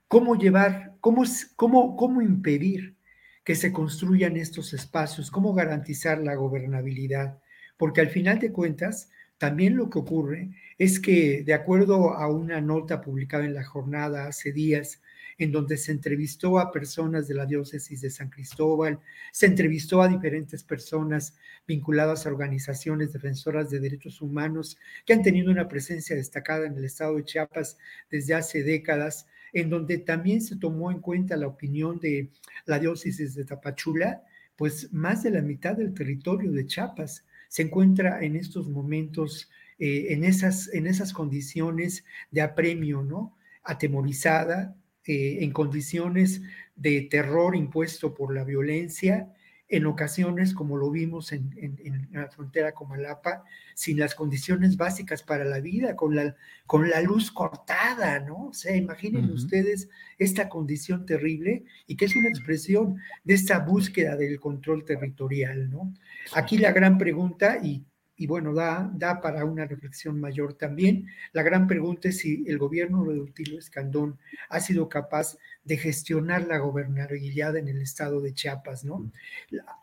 cómo 0.08 0.36
llevar, 0.36 0.96
cómo, 1.00 1.22
cómo, 1.54 1.96
cómo 1.96 2.22
impedir 2.22 2.96
que 3.44 3.54
se 3.54 3.72
construyan 3.72 4.38
estos 4.38 4.72
espacios, 4.72 5.30
cómo 5.30 5.52
garantizar 5.52 6.18
la 6.18 6.34
gobernabilidad, 6.34 7.38
porque 7.76 8.00
al 8.00 8.08
final 8.08 8.38
de 8.38 8.50
cuentas, 8.50 9.10
también 9.36 9.76
lo 9.76 9.90
que 9.90 9.98
ocurre 9.98 10.48
es 10.78 10.98
que, 10.98 11.42
de 11.44 11.52
acuerdo 11.52 12.14
a 12.14 12.26
una 12.28 12.62
nota 12.62 13.02
publicada 13.02 13.44
en 13.44 13.52
la 13.52 13.64
jornada 13.64 14.26
hace 14.26 14.50
días, 14.50 15.02
en 15.38 15.52
donde 15.52 15.76
se 15.76 15.92
entrevistó 15.92 16.58
a 16.58 16.70
personas 16.70 17.28
de 17.28 17.34
la 17.34 17.46
diócesis 17.46 18.00
de 18.00 18.10
San 18.10 18.30
Cristóbal, 18.30 19.00
se 19.32 19.46
entrevistó 19.46 20.02
a 20.02 20.08
diferentes 20.08 20.62
personas 20.62 21.36
vinculadas 21.66 22.26
a 22.26 22.30
organizaciones 22.30 23.12
defensoras 23.12 23.70
de 23.70 23.80
derechos 23.80 24.20
humanos 24.20 24.78
que 25.06 25.12
han 25.12 25.22
tenido 25.22 25.50
una 25.50 25.68
presencia 25.68 26.16
destacada 26.16 26.66
en 26.66 26.76
el 26.76 26.84
estado 26.84 27.16
de 27.16 27.24
Chiapas 27.24 27.78
desde 28.10 28.34
hace 28.34 28.62
décadas, 28.62 29.26
en 29.52 29.70
donde 29.70 29.98
también 29.98 30.40
se 30.40 30.56
tomó 30.56 30.90
en 30.90 31.00
cuenta 31.00 31.36
la 31.36 31.46
opinión 31.46 31.98
de 31.98 32.30
la 32.66 32.78
diócesis 32.78 33.34
de 33.34 33.44
Tapachula, 33.44 34.22
pues 34.56 34.92
más 34.92 35.22
de 35.22 35.30
la 35.30 35.42
mitad 35.42 35.76
del 35.76 35.94
territorio 35.94 36.52
de 36.52 36.66
Chiapas 36.66 37.24
se 37.48 37.62
encuentra 37.62 38.22
en 38.24 38.36
estos 38.36 38.68
momentos 38.68 39.50
eh, 39.78 40.12
en, 40.12 40.22
esas, 40.22 40.72
en 40.72 40.86
esas 40.86 41.12
condiciones 41.12 42.04
de 42.30 42.40
apremio, 42.40 43.02
¿no? 43.02 43.36
Atemorizada, 43.64 44.76
eh, 45.06 45.38
en 45.40 45.52
condiciones 45.52 46.42
de 46.76 47.02
terror 47.02 47.56
impuesto 47.56 48.14
por 48.14 48.34
la 48.34 48.44
violencia, 48.44 49.32
en 49.72 49.86
ocasiones, 49.86 50.52
como 50.52 50.76
lo 50.76 50.90
vimos 50.90 51.32
en, 51.32 52.08
la 52.12 52.28
frontera 52.28 52.72
con 52.72 52.90
Malapa, 52.90 53.42
sin 53.74 53.98
las 53.98 54.14
condiciones 54.14 54.76
básicas 54.76 55.22
para 55.22 55.46
la 55.46 55.60
vida, 55.60 55.96
con 55.96 56.14
la, 56.14 56.36
con 56.66 56.90
la 56.90 57.00
luz 57.00 57.32
cortada, 57.32 58.20
¿no? 58.20 58.48
O 58.48 58.52
sea, 58.52 58.76
imaginen 58.76 59.30
ustedes 59.30 59.88
esta 60.18 60.50
condición 60.50 61.06
terrible 61.06 61.64
y 61.86 61.96
que 61.96 62.04
es 62.04 62.14
una 62.14 62.28
expresión 62.28 62.98
de 63.24 63.32
esta 63.32 63.60
búsqueda 63.60 64.14
del 64.14 64.38
control 64.38 64.84
territorial, 64.84 65.70
¿no? 65.70 65.94
Aquí 66.34 66.58
la 66.58 66.72
gran 66.72 66.98
pregunta, 66.98 67.58
y 67.62 67.82
y 68.22 68.26
bueno, 68.28 68.54
da, 68.54 68.88
da 68.94 69.20
para 69.20 69.44
una 69.44 69.66
reflexión 69.66 70.20
mayor 70.20 70.54
también. 70.54 71.08
La 71.32 71.42
gran 71.42 71.66
pregunta 71.66 72.08
es 72.08 72.18
si 72.18 72.44
el 72.46 72.56
gobierno 72.56 73.02
de 73.02 73.16
Rutilio 73.16 73.58
Escandón 73.58 74.16
ha 74.48 74.60
sido 74.60 74.88
capaz 74.88 75.36
de 75.64 75.76
gestionar 75.76 76.46
la 76.46 76.58
gobernabilidad 76.58 77.56
en 77.56 77.66
el 77.66 77.82
estado 77.82 78.20
de 78.20 78.32
Chiapas, 78.32 78.84
¿no? 78.84 79.10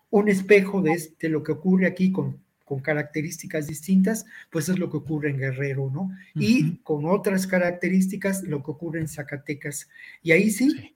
Un 0.10 0.30
espejo 0.30 0.82
de, 0.82 0.94
este, 0.94 1.28
lo 1.28 1.44
que 1.44 1.52
ocurre 1.52 1.86
aquí 1.86 2.14
con, 2.14 2.42
con 2.64 2.80
características 2.80 3.68
distintas, 3.68 4.26
pues 4.50 4.70
es 4.70 4.80
lo 4.80 4.90
que 4.90 4.96
ocurre 4.96 5.32
en 5.32 5.40
Guerrero, 5.40 5.92
¿no? 5.92 6.10
Y 6.34 6.78
con 6.78 7.04
otras 7.04 7.46
características, 7.46 8.44
lo 8.44 8.64
que 8.64 8.72
ocurre 8.72 9.02
en 9.02 9.10
Zacatecas. 9.10 9.90
Y 10.24 10.32
ahí 10.32 10.50
sí, 10.50 10.96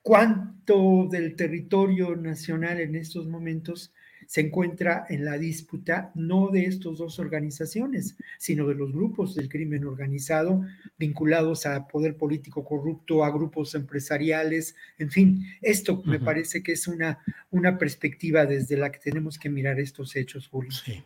cuánto 0.00 1.08
del 1.10 1.36
territorio 1.36 2.16
nacional 2.16 2.80
en 2.80 2.94
estos 2.94 3.26
momentos 3.26 3.92
se 4.26 4.40
encuentra 4.40 5.06
en 5.08 5.24
la 5.24 5.38
disputa 5.38 6.10
no 6.14 6.48
de 6.48 6.66
estas 6.66 6.98
dos 6.98 7.18
organizaciones, 7.18 8.16
sino 8.38 8.66
de 8.66 8.74
los 8.74 8.92
grupos 8.92 9.34
del 9.34 9.48
crimen 9.48 9.84
organizado 9.84 10.62
vinculados 10.98 11.66
a 11.66 11.86
poder 11.86 12.16
político 12.16 12.64
corrupto, 12.64 13.24
a 13.24 13.30
grupos 13.30 13.74
empresariales, 13.74 14.74
en 14.98 15.10
fin, 15.10 15.46
esto 15.62 16.02
me 16.04 16.20
parece 16.20 16.62
que 16.62 16.72
es 16.72 16.86
una, 16.88 17.18
una 17.50 17.78
perspectiva 17.78 18.46
desde 18.46 18.76
la 18.76 18.90
que 18.90 18.98
tenemos 18.98 19.38
que 19.38 19.48
mirar 19.48 19.78
estos 19.80 20.16
hechos, 20.16 20.48
Julio. 20.48 20.70
Sí. 20.72 21.02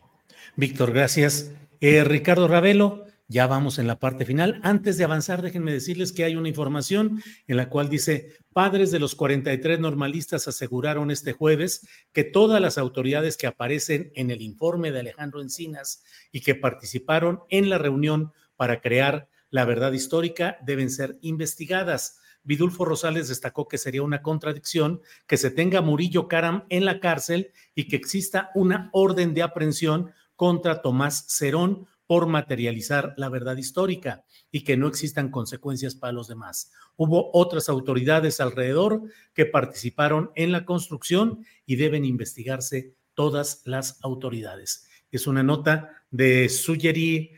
Víctor, 0.55 0.91
gracias. 0.91 1.51
Eh, 1.79 2.03
Ricardo 2.03 2.47
Ravelo, 2.47 3.05
ya 3.31 3.47
vamos 3.47 3.79
en 3.79 3.87
la 3.87 3.97
parte 3.97 4.25
final. 4.25 4.59
Antes 4.61 4.97
de 4.97 5.05
avanzar, 5.05 5.41
déjenme 5.41 5.71
decirles 5.71 6.11
que 6.11 6.25
hay 6.25 6.35
una 6.35 6.49
información 6.49 7.23
en 7.47 7.55
la 7.55 7.69
cual 7.69 7.87
dice, 7.87 8.35
padres 8.51 8.91
de 8.91 8.99
los 8.99 9.15
43 9.15 9.79
normalistas 9.79 10.49
aseguraron 10.49 11.11
este 11.11 11.31
jueves 11.31 11.87
que 12.11 12.25
todas 12.25 12.59
las 12.59 12.77
autoridades 12.77 13.37
que 13.37 13.47
aparecen 13.47 14.11
en 14.15 14.31
el 14.31 14.41
informe 14.41 14.91
de 14.91 14.99
Alejandro 14.99 15.41
Encinas 15.41 16.03
y 16.33 16.41
que 16.41 16.55
participaron 16.55 17.39
en 17.49 17.69
la 17.69 17.77
reunión 17.77 18.33
para 18.57 18.81
crear 18.81 19.29
la 19.49 19.63
verdad 19.63 19.93
histórica 19.93 20.57
deben 20.65 20.89
ser 20.89 21.17
investigadas. 21.21 22.19
Vidulfo 22.43 22.83
Rosales 22.83 23.29
destacó 23.29 23.65
que 23.65 23.77
sería 23.77 24.03
una 24.03 24.21
contradicción 24.21 24.99
que 25.25 25.37
se 25.37 25.51
tenga 25.51 25.79
Murillo 25.79 26.27
Caram 26.27 26.65
en 26.67 26.83
la 26.83 26.99
cárcel 26.99 27.53
y 27.75 27.87
que 27.87 27.95
exista 27.95 28.51
una 28.55 28.89
orden 28.91 29.33
de 29.33 29.43
aprehensión 29.43 30.11
contra 30.35 30.81
Tomás 30.81 31.27
Cerón 31.29 31.87
por 32.11 32.27
materializar 32.27 33.13
la 33.15 33.29
verdad 33.29 33.55
histórica 33.55 34.25
y 34.51 34.65
que 34.65 34.75
no 34.75 34.89
existan 34.89 35.31
consecuencias 35.31 35.95
para 35.95 36.11
los 36.11 36.27
demás. 36.27 36.73
Hubo 36.97 37.31
otras 37.31 37.69
autoridades 37.69 38.41
alrededor 38.41 39.03
que 39.33 39.45
participaron 39.45 40.29
en 40.35 40.51
la 40.51 40.65
construcción 40.65 41.45
y 41.65 41.77
deben 41.77 42.03
investigarse 42.03 42.95
todas 43.13 43.61
las 43.63 43.97
autoridades. 44.03 44.89
Es 45.09 45.25
una 45.25 45.41
nota 45.41 46.03
de 46.09 46.49
Suyeri 46.49 47.31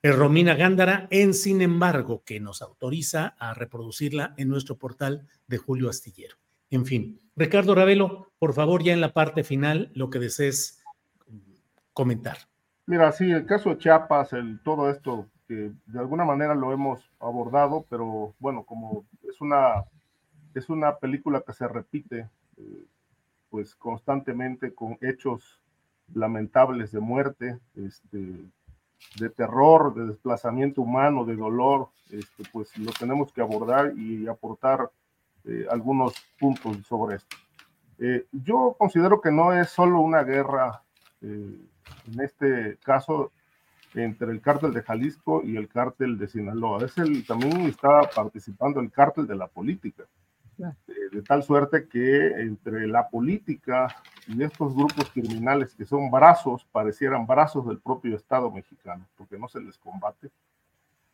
eh, 0.00 0.10
Romina 0.10 0.54
Gándara 0.54 1.06
en 1.10 1.34
Sin 1.34 1.60
embargo, 1.60 2.22
que 2.24 2.40
nos 2.40 2.62
autoriza 2.62 3.36
a 3.38 3.52
reproducirla 3.52 4.32
en 4.38 4.48
nuestro 4.48 4.78
portal 4.78 5.28
de 5.48 5.58
Julio 5.58 5.90
Astillero. 5.90 6.38
En 6.70 6.86
fin, 6.86 7.20
Ricardo 7.36 7.74
Ravelo, 7.74 8.32
por 8.38 8.54
favor, 8.54 8.82
ya 8.82 8.94
en 8.94 9.02
la 9.02 9.12
parte 9.12 9.44
final, 9.44 9.90
lo 9.92 10.08
que 10.08 10.18
desees 10.18 10.82
comentar. 11.92 12.51
Mira, 12.86 13.12
sí, 13.12 13.30
el 13.30 13.46
caso 13.46 13.70
de 13.70 13.78
Chiapas, 13.78 14.30
todo 14.64 14.90
esto 14.90 15.28
que 15.46 15.72
de 15.86 15.98
alguna 15.98 16.24
manera 16.24 16.54
lo 16.54 16.72
hemos 16.72 17.08
abordado, 17.20 17.86
pero 17.88 18.34
bueno, 18.40 18.64
como 18.64 19.04
es 19.22 19.40
una, 19.40 19.84
es 20.54 20.68
una 20.68 20.96
película 20.96 21.42
que 21.46 21.52
se 21.52 21.68
repite 21.68 22.28
eh, 22.56 22.84
pues 23.50 23.76
constantemente 23.76 24.74
con 24.74 24.98
hechos 25.00 25.60
lamentables 26.12 26.90
de 26.90 27.00
muerte, 27.00 27.58
este, 27.76 28.44
de 29.18 29.30
terror, 29.30 29.94
de 29.94 30.06
desplazamiento 30.06 30.82
humano, 30.82 31.24
de 31.24 31.36
dolor, 31.36 31.88
este, 32.10 32.42
pues 32.52 32.76
lo 32.78 32.90
tenemos 32.92 33.32
que 33.32 33.42
abordar 33.42 33.92
y 33.96 34.26
aportar 34.26 34.90
eh, 35.44 35.66
algunos 35.70 36.14
puntos 36.38 36.78
sobre 36.86 37.16
esto. 37.16 37.36
Eh, 37.98 38.26
yo 38.32 38.74
considero 38.76 39.20
que 39.20 39.30
no 39.30 39.52
es 39.52 39.70
solo 39.70 40.00
una 40.00 40.24
guerra 40.24 40.82
en 42.12 42.20
este 42.20 42.78
caso 42.84 43.32
entre 43.94 44.30
el 44.30 44.40
cártel 44.40 44.72
de 44.72 44.82
Jalisco 44.82 45.42
y 45.44 45.56
el 45.56 45.68
cártel 45.68 46.18
de 46.18 46.28
Sinaloa. 46.28 46.84
Es 46.84 46.96
el, 46.98 47.26
también 47.26 47.62
está 47.62 48.02
participando 48.14 48.80
el 48.80 48.90
cártel 48.90 49.26
de 49.26 49.36
la 49.36 49.46
política, 49.46 50.04
de, 50.56 51.22
tal 51.26 51.42
suerte 51.42 51.88
que 51.88 52.26
entre 52.40 52.86
la 52.86 53.08
política 53.08 53.88
y 54.28 54.42
estos 54.42 54.74
grupos 54.74 55.10
criminales 55.10 55.74
que 55.74 55.84
son 55.84 56.10
brazos, 56.10 56.66
parecieran 56.70 57.26
brazos 57.26 57.66
del 57.66 57.80
propio 57.80 58.16
Estado 58.16 58.50
mexicano, 58.50 59.06
porque 59.16 59.38
no 59.38 59.48
se 59.48 59.60
les 59.60 59.76
combate, 59.78 60.30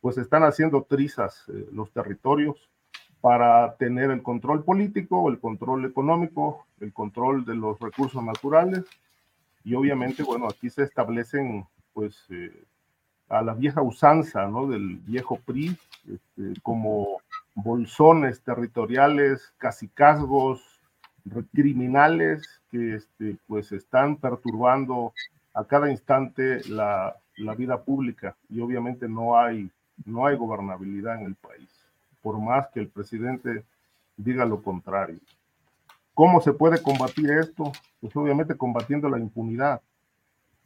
pues 0.01 0.19
están 0.19 0.45
haciendo 0.45 0.83
trizas 0.83 1.45
eh, 1.49 1.69
los 1.73 1.91
territorios 1.93 2.69
para 3.21 3.75
tener 3.77 4.11
el 4.11 4.23
control 4.23 4.63
político, 4.63 5.29
el 5.29 5.41
control 5.41 5.87
económico, 5.87 6.67
el 6.81 6.93
control 6.93 7.45
de 7.45 7.55
los 7.55 7.81
recursos 7.81 8.23
naturales 8.23 8.85
y 9.69 9.74
obviamente, 9.74 10.23
bueno, 10.23 10.49
aquí 10.49 10.70
se 10.70 10.85
establecen, 10.85 11.66
pues, 11.93 12.24
eh, 12.31 12.65
a 13.28 13.43
la 13.43 13.53
vieja 13.53 13.82
usanza, 13.82 14.47
¿no? 14.47 14.66
Del 14.66 14.97
viejo 15.01 15.36
PRI, 15.45 15.77
este, 16.11 16.59
como 16.62 17.19
bolsones 17.55 18.40
territoriales, 18.40 19.53
casicazgos, 19.59 20.62
criminales 21.53 22.62
que, 22.70 22.95
este, 22.95 23.36
pues, 23.47 23.70
están 23.73 24.16
perturbando 24.16 25.12
a 25.53 25.65
cada 25.65 25.90
instante 25.90 26.66
la, 26.70 27.15
la 27.36 27.55
vida 27.55 27.82
pública 27.82 28.35
y 28.49 28.61
obviamente 28.61 29.07
no 29.07 29.39
hay, 29.39 29.70
no 30.07 30.24
hay 30.24 30.36
gobernabilidad 30.36 31.20
en 31.20 31.27
el 31.27 31.35
país, 31.35 31.69
por 32.23 32.40
más 32.40 32.69
que 32.69 32.81
el 32.81 32.89
presidente 32.89 33.65
diga 34.16 34.47
lo 34.47 34.62
contrario. 34.62 35.20
¿Cómo 36.19 36.40
se 36.40 36.53
puede 36.53 36.82
combatir 36.82 37.31
esto? 37.31 37.70
Pues 38.01 38.16
obviamente 38.16 38.57
combatiendo 38.57 39.09
la 39.09 39.20
impunidad. 39.20 39.82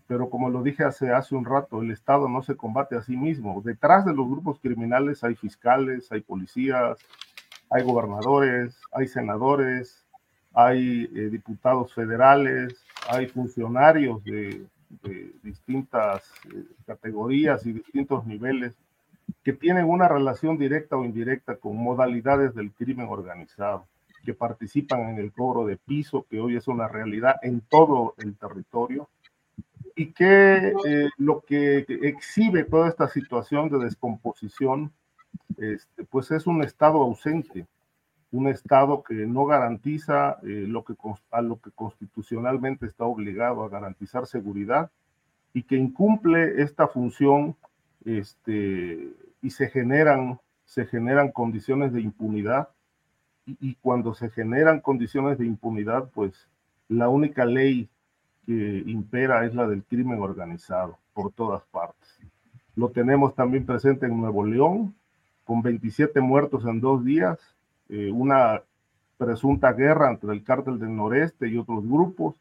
Pero 0.06 0.30
como 0.30 0.48
lo 0.48 0.62
dije 0.62 0.82
hace, 0.82 1.10
un 1.34 1.44
rato, 1.44 1.82
el 1.82 1.90
Estado 1.90 2.26
no 2.26 2.42
se 2.42 2.56
combate 2.56 2.96
a 2.96 3.02
sí 3.02 3.18
mismo. 3.18 3.60
Detrás 3.62 4.06
de 4.06 4.14
los 4.14 4.26
grupos 4.30 4.58
criminales 4.60 5.22
hay 5.22 5.34
fiscales, 5.34 6.10
hay 6.10 6.22
policías, 6.22 6.96
hay 7.68 7.82
gobernadores, 7.82 8.80
hay 8.92 9.06
senadores, 9.08 10.06
hay 10.54 11.02
eh, 11.14 11.28
diputados 11.28 11.92
federales, 11.92 12.82
hay 13.10 13.26
funcionarios 13.26 14.24
de, 14.24 14.64
distintas 15.42 16.32
eh, 16.46 16.64
categorías 16.86 17.66
y 17.66 17.74
distintos 17.74 18.24
niveles 18.24 18.74
que 19.44 19.52
tienen 19.52 19.84
una 19.84 20.08
relación 20.08 20.56
directa 20.56 20.96
o 20.96 21.04
indirecta 21.04 21.56
con 21.56 21.76
modalidades 21.76 22.54
del 22.54 22.72
crimen 22.72 23.08
organizado 23.10 23.84
que 24.22 24.34
participan 24.34 25.10
en 25.10 25.18
el 25.18 25.32
cobro 25.32 25.66
de 25.66 25.76
piso, 25.76 26.26
que 26.30 26.40
hoy 26.40 26.56
es 26.56 26.68
una 26.68 26.88
realidad 26.88 27.36
en 27.42 27.60
todo 27.60 28.14
el 28.18 28.36
territorio, 28.36 29.08
y 29.94 30.12
que 30.12 30.72
eh, 30.86 31.10
lo 31.18 31.40
que 31.40 31.84
exhibe 31.88 32.64
toda 32.64 32.88
esta 32.88 33.08
situación 33.08 33.68
de 33.68 33.78
descomposición, 33.78 34.92
este, 35.58 36.04
pues 36.04 36.30
es 36.30 36.46
un 36.46 36.62
Estado 36.62 37.02
ausente, 37.02 37.66
un 38.30 38.48
Estado 38.48 39.02
que 39.02 39.14
no 39.14 39.44
garantiza 39.44 40.38
eh, 40.42 40.64
lo 40.66 40.84
que, 40.84 40.94
a 41.30 41.42
lo 41.42 41.60
que 41.60 41.70
constitucionalmente 41.72 42.86
está 42.86 43.04
obligado 43.04 43.62
a 43.62 43.68
garantizar 43.68 44.26
seguridad 44.26 44.90
y 45.52 45.64
que 45.64 45.76
incumple 45.76 46.62
esta 46.62 46.88
función 46.88 47.56
este, 48.04 49.10
y 49.42 49.50
se 49.50 49.68
generan, 49.68 50.40
se 50.64 50.86
generan 50.86 51.30
condiciones 51.30 51.92
de 51.92 52.00
impunidad 52.00 52.70
y, 53.47 53.74
cuando 53.77 54.14
se 54.14 54.31
generan 54.31 54.81
condiciones 54.81 55.39
de 55.39 55.47
impunidad, 55.47 56.09
pues 56.14 56.48
la 56.89 57.09
única 57.09 57.44
ley 57.44 57.89
que 58.47 58.82
impera 58.86 59.44
es 59.44 59.55
la 59.55 59.66
del 59.66 59.85
crimen 59.85 60.20
organizado 60.20 60.98
por 61.14 61.32
todas 61.32 61.62
partes. 61.64 62.19
Lo 62.74 62.90
tenemos 62.90 63.35
también 63.35 63.66
presente 63.66 64.06
en 64.06 64.19
Nuevo 64.19 64.44
León, 64.44 64.94
con 65.44 65.62
27 65.62 66.20
muertos 66.20 66.64
en 66.64 66.81
dos 66.81 67.05
días, 67.05 67.39
eh, 67.89 68.10
una 68.10 68.62
presunta 69.19 69.73
guerra 69.73 70.10
entre 70.10 70.32
el 70.32 70.43
cártel 70.43 70.78
del 70.78 70.94
noreste 70.94 71.48
y 71.48 71.56
otros 71.59 71.86
grupos. 71.86 72.36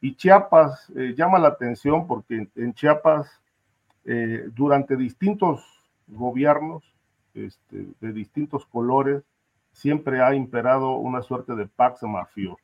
Y 0.00 0.16
Chiapas 0.16 0.90
eh, 0.96 1.14
llama 1.16 1.38
la 1.38 1.48
atención 1.48 2.06
porque 2.06 2.48
en 2.54 2.74
Chiapas, 2.74 3.40
eh, 4.04 4.48
durante 4.54 4.96
distintos 4.96 5.64
gobiernos 6.08 6.82
este, 7.34 7.86
de 8.00 8.12
distintos 8.12 8.66
colores, 8.66 9.22
siempre 9.72 10.22
ha 10.22 10.34
imperado 10.34 10.96
una 10.96 11.22
suerte 11.22 11.54
de 11.54 11.66
pax 11.66 12.02
mafioso. 12.04 12.58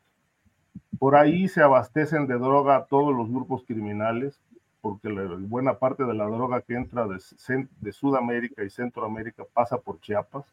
Por 0.98 1.16
ahí 1.16 1.48
se 1.48 1.62
abastecen 1.62 2.26
de 2.26 2.35
droga 2.35 2.86
todos 2.86 3.14
los 3.14 3.28
grupos 3.28 3.64
criminales, 3.64 4.40
porque 4.80 5.09
buena 5.09 5.78
parte 5.78 6.05
de 6.05 6.14
la 6.14 6.26
droga 6.26 6.62
que 6.62 6.74
entra 6.74 7.06
de, 7.06 7.18
de 7.80 7.93
Sudamérica 7.93 8.62
y 8.62 8.70
Centroamérica 8.70 9.44
pasa 9.52 9.78
por 9.78 10.01
Chiapas. 10.01 10.44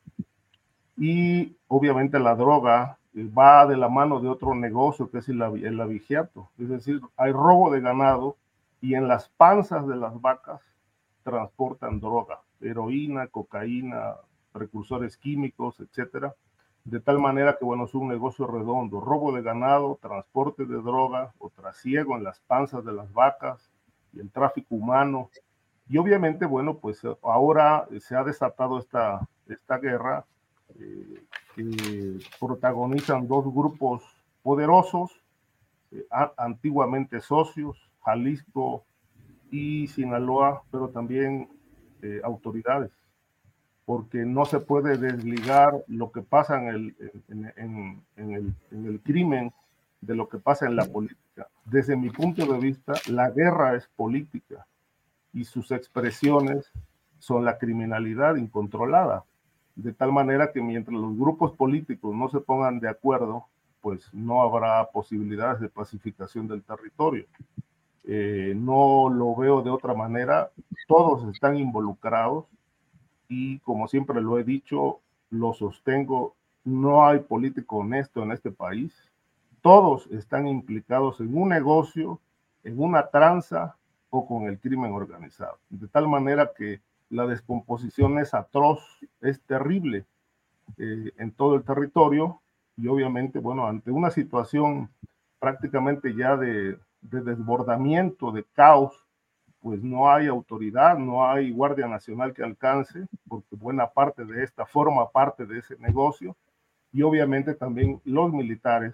Y 0.97 1.55
obviamente 1.67 2.19
la 2.19 2.35
droga 2.35 2.97
eh, 3.13 3.27
va 3.37 3.65
de 3.65 3.77
la 3.77 3.89
mano 3.89 4.19
de 4.19 4.29
otro 4.29 4.55
negocio 4.55 5.09
que 5.09 5.19
es 5.19 5.29
el, 5.29 5.41
el 5.41 5.81
avigiato. 5.81 6.49
Es 6.57 6.69
decir, 6.69 7.01
hay 7.17 7.31
robo 7.31 7.71
de 7.71 7.81
ganado 7.81 8.37
y 8.81 8.95
en 8.95 9.07
las 9.07 9.29
panzas 9.29 9.87
de 9.87 9.95
las 9.95 10.19
vacas 10.21 10.61
transportan 11.23 11.99
droga, 11.99 12.41
heroína, 12.61 13.27
cocaína, 13.27 14.15
precursores 14.51 15.17
químicos, 15.17 15.79
etcétera 15.79 16.35
de 16.85 16.99
tal 16.99 17.19
manera 17.19 17.57
que, 17.57 17.65
bueno, 17.65 17.85
es 17.85 17.95
un 17.95 18.07
negocio 18.07 18.45
redondo, 18.45 19.01
robo 19.01 19.33
de 19.33 19.41
ganado, 19.41 19.97
transporte 20.01 20.65
de 20.65 20.81
droga 20.81 21.33
o 21.39 21.49
trasiego 21.49 22.15
en 22.15 22.23
las 22.23 22.39
panzas 22.41 22.85
de 22.85 22.93
las 22.93 23.11
vacas 23.11 23.71
y 24.13 24.19
el 24.19 24.29
tráfico 24.29 24.75
humano. 24.75 25.29
Y 25.89 25.97
obviamente, 25.97 26.45
bueno, 26.45 26.77
pues 26.77 27.01
ahora 27.23 27.87
se 27.99 28.15
ha 28.15 28.23
desatado 28.23 28.77
esta, 28.77 29.27
esta 29.47 29.79
guerra 29.79 30.25
eh, 30.79 31.23
que 31.55 32.19
protagonizan 32.39 33.27
dos 33.27 33.45
grupos 33.45 34.03
poderosos 34.43 35.11
eh, 35.91 36.05
antiguamente 36.37 37.19
socios, 37.19 37.89
Jalisco 38.01 38.83
y 39.49 39.87
Sinaloa, 39.87 40.63
pero 40.71 40.89
también 40.89 41.49
eh, 42.03 42.21
autoridades, 42.23 42.91
porque 43.85 44.25
no 44.25 44.45
se 44.45 44.59
puede 44.59 44.97
desligar 44.97 45.83
lo 45.87 46.11
que 46.11 46.21
pasa 46.21 46.59
en 46.59 46.67
el, 46.67 46.95
en, 47.27 48.03
el, 48.17 48.53
en 48.71 48.85
el 48.85 48.99
crimen 49.01 49.53
de 50.01 50.15
lo 50.15 50.27
que 50.27 50.39
pasa 50.39 50.65
en 50.65 50.75
la 50.75 50.85
política. 50.85 51.47
Desde 51.65 51.95
mi 51.95 52.09
punto 52.09 52.45
de 52.45 52.59
vista, 52.59 52.93
la 53.07 53.29
guerra 53.29 53.75
es 53.75 53.87
política 53.95 54.65
y 55.33 55.43
sus 55.43 55.71
expresiones 55.71 56.71
son 57.19 57.45
la 57.45 57.57
criminalidad 57.57 58.35
incontrolada, 58.35 59.23
de 59.75 59.93
tal 59.93 60.11
manera 60.11 60.51
que 60.51 60.61
mientras 60.61 60.97
los 60.97 61.17
grupos 61.17 61.53
políticos 61.53 62.15
no 62.15 62.29
se 62.29 62.39
pongan 62.39 62.79
de 62.79 62.89
acuerdo, 62.89 63.45
pues 63.81 64.11
no 64.13 64.41
habrá 64.41 64.85
posibilidades 64.91 65.59
de 65.59 65.69
pacificación 65.69 66.47
del 66.47 66.63
territorio. 66.63 67.25
Eh, 68.03 68.53
no 68.55 69.09
lo 69.09 69.35
veo 69.35 69.61
de 69.61 69.69
otra 69.71 69.93
manera, 69.93 70.51
todos 70.87 71.27
están 71.33 71.57
involucrados 71.57 72.45
y 73.27 73.59
como 73.59 73.87
siempre 73.87 74.21
lo 74.21 74.37
he 74.39 74.43
dicho, 74.43 74.99
lo 75.29 75.53
sostengo, 75.53 76.35
no 76.63 77.05
hay 77.05 77.19
político 77.19 77.77
honesto 77.77 78.23
en 78.23 78.31
este 78.31 78.51
país, 78.51 78.93
todos 79.61 80.07
están 80.07 80.47
implicados 80.47 81.19
en 81.19 81.35
un 81.37 81.49
negocio, 81.49 82.19
en 82.63 82.79
una 82.79 83.07
tranza 83.07 83.77
o 84.09 84.27
con 84.27 84.43
el 84.43 84.59
crimen 84.59 84.93
organizado, 84.93 85.57
de 85.69 85.87
tal 85.87 86.07
manera 86.07 86.51
que 86.55 86.81
la 87.09 87.27
descomposición 87.27 88.19
es 88.19 88.33
atroz, 88.33 88.81
es 89.21 89.41
terrible 89.41 90.05
eh, 90.77 91.11
en 91.17 91.31
todo 91.31 91.55
el 91.55 91.63
territorio. 91.63 92.41
Y 92.77 92.87
obviamente, 92.87 93.39
bueno, 93.39 93.67
ante 93.67 93.91
una 93.91 94.09
situación 94.09 94.89
prácticamente 95.39 96.15
ya 96.15 96.35
de, 96.35 96.77
desbordamiento, 97.01 98.31
de 98.31 98.43
caos, 98.53 99.04
pues 99.65 99.81
no 99.81 100.11
hay 100.11 100.27
autoridad, 100.27 100.95
no 100.95 101.27
hay 101.27 101.49
Guardia 101.49 101.87
Nacional 101.87 102.35
que 102.35 102.43
alcance, 102.43 103.07
porque 103.27 103.55
buena 103.55 103.89
parte 103.89 104.23
de 104.23 104.43
esta 104.43 104.67
forma 104.67 105.09
parte 105.09 105.47
de 105.47 105.57
ese 105.57 105.75
negocio, 105.79 106.37
y 106.91 107.01
obviamente 107.01 107.55
también 107.55 107.99
los 108.03 108.31
militares, 108.31 108.93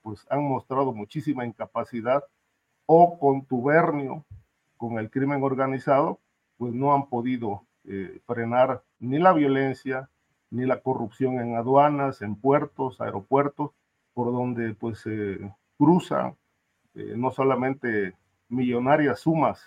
pues 0.00 0.24
han 0.30 0.44
mostrado 0.44 0.92
muchísima 0.92 1.44
incapacidad 1.44 2.22
o 2.86 3.18
contubernio 3.18 4.24
con 4.76 4.96
el 5.00 5.10
crimen 5.10 5.42
organizado, 5.42 6.20
pues 6.56 6.72
no 6.72 6.94
han 6.94 7.08
podido 7.08 7.64
eh, 7.82 8.20
frenar 8.24 8.84
ni 9.00 9.18
la 9.18 9.32
violencia, 9.32 10.08
ni 10.50 10.66
la 10.66 10.82
corrupción 10.82 11.40
en 11.40 11.56
aduanas, 11.56 12.22
en 12.22 12.36
puertos, 12.36 13.00
aeropuertos, 13.00 13.72
por 14.14 14.30
donde 14.30 14.72
pues 14.74 15.00
se 15.00 15.52
cruzan 15.76 16.36
eh, 16.94 17.14
no 17.16 17.32
solamente 17.32 18.14
millonarias 18.48 19.18
sumas, 19.18 19.66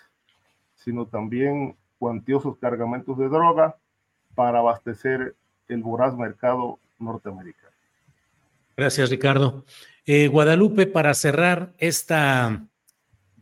sino 0.75 1.07
también 1.07 1.75
cuantiosos 1.97 2.57
cargamentos 2.57 3.17
de 3.17 3.29
droga 3.29 3.77
para 4.35 4.59
abastecer 4.59 5.35
el 5.67 5.81
voraz 5.81 6.15
mercado 6.15 6.79
norteamericano. 6.99 7.73
Gracias, 8.77 9.09
Ricardo. 9.09 9.65
Eh, 10.05 10.27
Guadalupe, 10.27 10.85
para 10.85 11.13
cerrar 11.13 11.73
esta, 11.77 12.67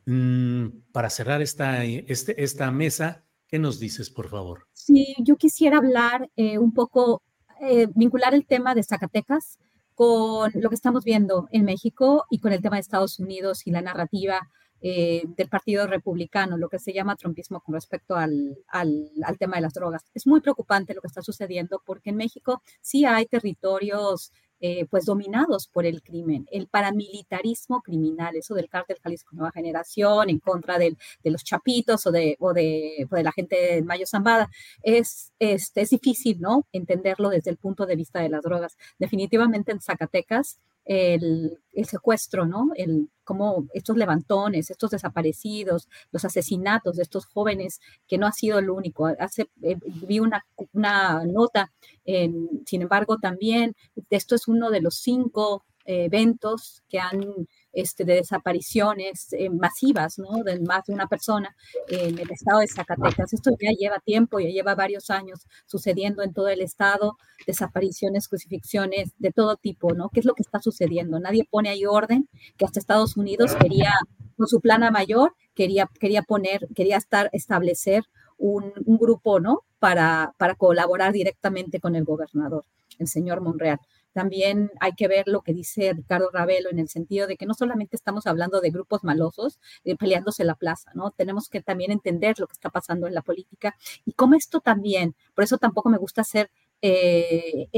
mm, 0.05 0.67
para 0.91 1.09
cerrar 1.09 1.41
esta, 1.41 1.83
este, 1.83 2.41
esta 2.43 2.71
mesa, 2.71 3.23
¿qué 3.47 3.59
nos 3.59 3.79
dices, 3.79 4.09
por 4.09 4.29
favor? 4.29 4.67
Sí, 4.73 5.15
yo 5.19 5.35
quisiera 5.35 5.77
hablar 5.77 6.29
eh, 6.35 6.57
un 6.57 6.73
poco 6.73 7.23
eh, 7.59 7.87
vincular 7.95 8.33
el 8.33 8.45
tema 8.45 8.75
de 8.75 8.83
Zacatecas 8.83 9.57
con 9.95 10.51
lo 10.55 10.69
que 10.69 10.75
estamos 10.75 11.03
viendo 11.03 11.47
en 11.51 11.65
México 11.65 12.25
y 12.29 12.39
con 12.39 12.51
el 12.51 12.61
tema 12.61 12.77
de 12.77 12.81
Estados 12.81 13.19
Unidos 13.19 13.65
y 13.65 13.71
la 13.71 13.81
narrativa 13.81 14.49
eh, 14.85 15.23
del 15.37 15.47
Partido 15.47 15.87
Republicano, 15.87 16.57
lo 16.57 16.67
que 16.67 16.77
se 16.77 16.91
llama 16.91 17.15
trumpismo 17.15 17.61
con 17.61 17.73
respecto 17.73 18.17
al, 18.17 18.57
al, 18.67 19.37
tema 19.39 19.55
de 19.55 19.61
las 19.61 19.73
drogas. 19.73 20.03
Es 20.13 20.27
muy 20.27 20.41
preocupante 20.41 20.93
lo 20.93 20.99
que 20.99 21.07
está 21.07 21.21
sucediendo 21.21 21.81
porque 21.85 22.09
en 22.09 22.17
México 22.17 22.61
sí 22.81 23.05
hay 23.05 23.25
territorios 23.25 24.33
eh, 24.59 24.85
pues 24.89 25.05
dominados 25.05 25.69
por 25.69 25.85
el 25.85 26.03
crimen, 26.03 26.47
el 26.51 26.67
paramilitarismo 26.67 27.81
criminal, 27.81 28.35
eso 28.35 28.55
del 28.55 28.67
cártel 28.67 28.97
Jalisco 29.01 29.35
Nueva 29.37 29.51
Generación 29.53 30.29
en 30.29 30.39
contra 30.39 30.77
de 30.77 30.97
los 31.23 31.45
chapitos 31.45 32.05
o 32.05 32.11
de, 32.11 32.35
o 32.39 32.51
de, 32.51 33.07
la 33.09 33.31
gente 33.31 33.55
de 33.55 33.81
Mayo 33.83 34.05
Zambada, 34.05 34.49
es, 34.81 35.31
es, 35.39 35.71
es 35.75 35.89
difícil, 35.91 36.41
¿no? 36.41 36.67
Entenderlo 36.73 37.29
desde 37.29 37.51
el 37.51 37.57
punto 37.57 37.85
de 37.85 37.95
vista 37.95 38.19
de 38.19 38.27
las 38.27 38.41
drogas. 38.41 38.75
Definitivamente 38.99 39.71
en 39.71 39.79
Zacatecas 39.79 40.59
el, 40.85 41.59
secuestro, 41.85 42.45
¿no? 42.45 42.69
El, 42.75 43.09
como 43.23 43.67
estos 43.73 43.97
levantones, 43.97 44.69
estos 44.69 44.91
desaparecidos, 44.91 45.87
los 46.11 46.25
asesinatos 46.25 46.97
de 46.97 47.03
estos 47.03 47.25
jóvenes, 47.25 47.79
que 48.07 48.17
no 48.17 48.27
ha 48.27 48.31
sido 48.31 48.59
el 48.59 48.69
único. 48.69 49.07
Hace, 49.19 49.49
eh, 49.61 49.77
vi 49.85 50.19
una, 50.19 50.45
una 50.73 51.23
nota, 51.25 51.71
en, 52.05 52.63
sin 52.65 52.81
embargo, 52.81 53.17
también, 53.17 53.75
esto 54.09 54.35
es 54.35 54.47
uno 54.47 54.69
de 54.69 54.81
los 54.81 54.95
cinco 54.95 55.65
eventos 55.85 56.83
que 56.89 56.99
han 56.99 57.47
este, 57.73 58.05
de 58.05 58.15
desapariciones 58.15 59.33
eh, 59.33 59.49
masivas, 59.49 60.19
¿no? 60.19 60.43
De 60.43 60.59
más 60.59 60.85
de 60.85 60.93
una 60.93 61.07
persona 61.07 61.55
en 61.87 62.19
el 62.19 62.31
estado 62.31 62.59
de 62.59 62.67
Zacatecas. 62.67 63.33
Esto 63.33 63.51
ya 63.59 63.71
lleva 63.71 63.99
tiempo, 63.99 64.39
ya 64.39 64.49
lleva 64.49 64.75
varios 64.75 65.09
años 65.09 65.47
sucediendo 65.65 66.21
en 66.21 66.33
todo 66.33 66.49
el 66.49 66.61
estado, 66.61 67.17
desapariciones, 67.47 68.27
crucifixiones 68.27 69.11
de 69.17 69.31
todo 69.31 69.55
tipo, 69.55 69.93
¿no? 69.93 70.09
¿Qué 70.09 70.19
es 70.19 70.25
lo 70.25 70.35
que 70.35 70.43
está 70.43 70.59
sucediendo? 70.59 71.19
Nadie 71.19 71.47
pone 71.49 71.69
ahí 71.69 71.85
orden, 71.85 72.29
que 72.57 72.65
hasta 72.65 72.79
Estados 72.79 73.17
Unidos 73.17 73.55
quería, 73.55 73.93
con 74.37 74.47
su 74.47 74.61
plana 74.61 74.91
mayor, 74.91 75.33
quería, 75.55 75.89
quería 75.99 76.21
poner, 76.21 76.67
quería 76.75 76.97
estar, 76.97 77.29
establecer 77.33 78.03
un, 78.37 78.71
un 78.85 78.97
grupo, 78.97 79.39
¿no? 79.39 79.61
Para, 79.79 80.33
para 80.37 80.55
colaborar 80.55 81.11
directamente 81.11 81.79
con 81.79 81.95
el 81.95 82.05
gobernador, 82.05 82.65
el 82.99 83.07
señor 83.07 83.41
Monreal 83.41 83.79
también 84.13 84.71
hay 84.79 84.93
que 84.93 85.07
ver 85.07 85.27
lo 85.27 85.41
que 85.41 85.53
dice 85.53 85.93
Ricardo 85.93 86.29
Ravelo 86.31 86.69
en 86.69 86.79
el 86.79 86.89
sentido 86.89 87.27
de 87.27 87.35
que 87.35 87.45
no 87.45 87.53
solamente 87.53 87.95
estamos 87.95 88.27
hablando 88.27 88.61
de 88.61 88.69
grupos 88.69 89.03
malosos 89.03 89.59
eh, 89.83 89.95
peleándose 89.95 90.43
la 90.45 90.55
plaza, 90.55 90.91
¿no? 90.93 91.11
Tenemos 91.11 91.49
que 91.49 91.61
también 91.61 91.91
entender 91.91 92.39
lo 92.39 92.47
que 92.47 92.53
está 92.53 92.69
pasando 92.69 93.07
en 93.07 93.13
la 93.13 93.21
política 93.21 93.75
y 94.05 94.13
cómo 94.13 94.35
esto 94.35 94.61
también, 94.61 95.15
por 95.35 95.43
eso 95.43 95.57
tampoco 95.57 95.89
me 95.89 95.97
gusta 95.97 96.23
ser 96.23 96.49
eh, 96.85 97.69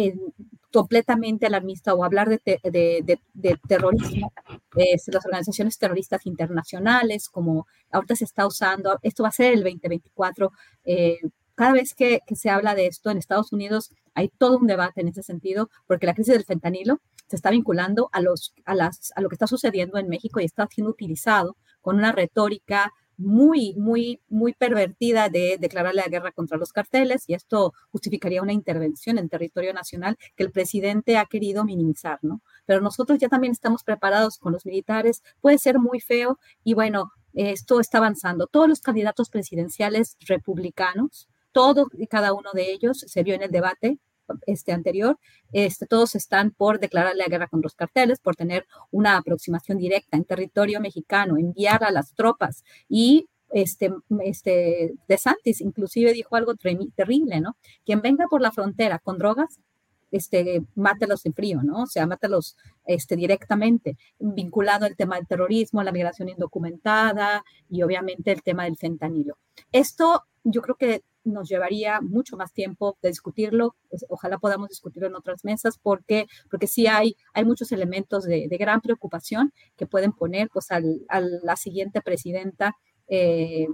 completamente 0.71 1.45
alarmista 1.45 1.93
o 1.93 2.03
hablar 2.03 2.27
de, 2.27 2.41
de, 2.43 3.59
terrorismo, 3.67 4.33
las 4.75 5.25
organizaciones 5.25 5.77
terroristas 5.77 6.25
internacionales, 6.25 7.29
como 7.29 7.67
ahorita 7.91 8.15
se 8.15 8.25
está 8.25 8.47
usando, 8.47 8.99
esto 9.03 9.23
va 9.23 9.29
a 9.29 9.31
ser 9.31 9.53
el 9.53 9.63
2024, 9.63 10.51
eh, 10.85 11.19
cada 11.55 11.73
vez 11.73 11.93
que, 11.95 12.19
se 12.35 12.49
habla 12.49 12.75
de 12.75 12.87
esto 12.87 13.09
en 13.09 13.17
Estados 13.17 13.51
Unidos, 13.51 13.91
hay 14.13 14.29
todo 14.29 14.57
un 14.57 14.67
debate 14.67 15.01
en 15.01 15.07
ese 15.07 15.23
sentido, 15.23 15.69
porque 15.87 16.05
la 16.05 16.13
crisis 16.13 16.33
del 16.33 16.45
fentanilo 16.45 16.99
se 17.27 17.35
está 17.35 17.49
vinculando 17.49 18.09
a, 18.11 18.21
los, 18.21 18.53
a, 18.65 18.75
las, 18.75 19.11
a 19.15 19.21
lo 19.21 19.29
que 19.29 19.35
está 19.35 19.47
sucediendo 19.47 19.97
en 19.97 20.09
México 20.09 20.39
y 20.39 20.45
está 20.45 20.67
siendo 20.67 20.91
utilizado 20.91 21.57
con 21.81 21.97
una 21.97 22.11
retórica 22.11 22.91
muy, 23.17 23.73
muy, 23.75 24.21
muy 24.27 24.53
pervertida 24.53 25.29
de 25.29 25.57
declararle 25.59 26.01
la 26.01 26.09
guerra 26.09 26.31
contra 26.31 26.57
los 26.57 26.73
carteles 26.73 27.23
y 27.27 27.33
esto 27.33 27.73
justificaría 27.91 28.41
una 28.41 28.53
intervención 28.53 29.17
en 29.17 29.29
territorio 29.29 29.73
nacional 29.73 30.17
que 30.35 30.43
el 30.43 30.51
presidente 30.51 31.17
ha 31.17 31.25
querido 31.25 31.63
minimizar, 31.63 32.19
¿no? 32.21 32.41
Pero 32.65 32.81
nosotros 32.81 33.19
ya 33.19 33.29
también 33.29 33.51
estamos 33.51 33.83
preparados 33.83 34.37
con 34.37 34.51
los 34.51 34.65
militares, 34.65 35.23
puede 35.41 35.57
ser 35.57 35.79
muy 35.79 36.01
feo 36.01 36.39
y 36.63 36.73
bueno, 36.73 37.11
esto 37.33 37.79
está 37.79 37.97
avanzando. 37.99 38.47
Todos 38.47 38.67
los 38.67 38.81
candidatos 38.81 39.29
presidenciales 39.29 40.17
republicanos 40.21 41.27
todos 41.55 41.87
y 41.97 42.07
cada 42.07 42.33
uno 42.33 42.49
de 42.53 42.69
ellos 42.73 43.05
se 43.07 43.23
vio 43.23 43.33
en 43.33 43.41
el 43.41 43.49
debate 43.49 43.97
este 44.45 44.73
anterior, 44.73 45.17
este, 45.53 45.85
todos 45.85 46.15
están 46.15 46.51
por 46.51 46.79
declararle 46.79 47.23
la 47.23 47.29
guerra 47.29 47.47
con 47.47 47.61
los 47.61 47.75
carteles, 47.75 48.19
por 48.19 48.35
tener 48.35 48.65
una 48.91 49.15
aproximación 49.15 49.77
directa 49.77 50.17
en 50.17 50.25
territorio 50.25 50.81
mexicano, 50.81 51.37
enviar 51.37 51.85
a 51.85 51.91
las 51.91 52.13
tropas 52.13 52.65
y 52.89 53.29
este, 53.51 53.93
este, 54.21 54.95
De 55.07 55.17
Santis 55.17 55.61
inclusive 55.61 56.11
dijo 56.11 56.35
algo 56.35 56.55
terrible, 56.55 57.39
¿no? 57.39 57.55
Quien 57.85 58.01
venga 58.01 58.25
por 58.29 58.41
la 58.41 58.51
frontera 58.51 58.99
con 58.99 59.17
drogas, 59.17 59.59
este, 60.11 60.61
mátelos 60.75 61.25
en 61.25 61.33
frío, 61.33 61.61
¿no? 61.63 61.83
O 61.83 61.87
sea, 61.87 62.05
mátelos 62.05 62.57
este, 62.85 63.15
directamente, 63.15 63.95
vinculado 64.19 64.85
al 64.85 64.97
tema 64.97 65.15
del 65.15 65.27
terrorismo, 65.27 65.83
la 65.83 65.93
migración 65.93 66.27
indocumentada 66.27 67.45
y 67.69 67.81
obviamente 67.81 68.33
el 68.33 68.43
tema 68.43 68.65
del 68.65 68.75
fentanilo. 68.75 69.37
Esto 69.71 70.23
yo 70.43 70.61
creo 70.61 70.75
que 70.75 71.03
nos 71.25 71.49
llevaría 71.49 72.01
mucho 72.01 72.37
más 72.37 72.53
tiempo 72.53 72.97
de 73.01 73.09
discutirlo. 73.09 73.75
Ojalá 74.09 74.37
podamos 74.37 74.69
discutirlo 74.69 75.07
en 75.07 75.15
otras 75.15 75.43
mesas 75.43 75.77
porque, 75.81 76.27
porque 76.49 76.67
sí 76.67 76.87
hay, 76.87 77.15
hay 77.33 77.43
muchos 77.45 77.71
elementos 77.71 78.23
de, 78.25 78.47
gran 78.57 78.79
preocupación 78.79 79.51
que 79.75 79.85
pueden 79.85 80.13
poner 80.13 80.49
pues, 80.49 80.71
a 80.71 80.79
la 80.79 81.55
siguiente 81.55 82.01
presidenta 82.01 82.75
eh, 83.07 83.67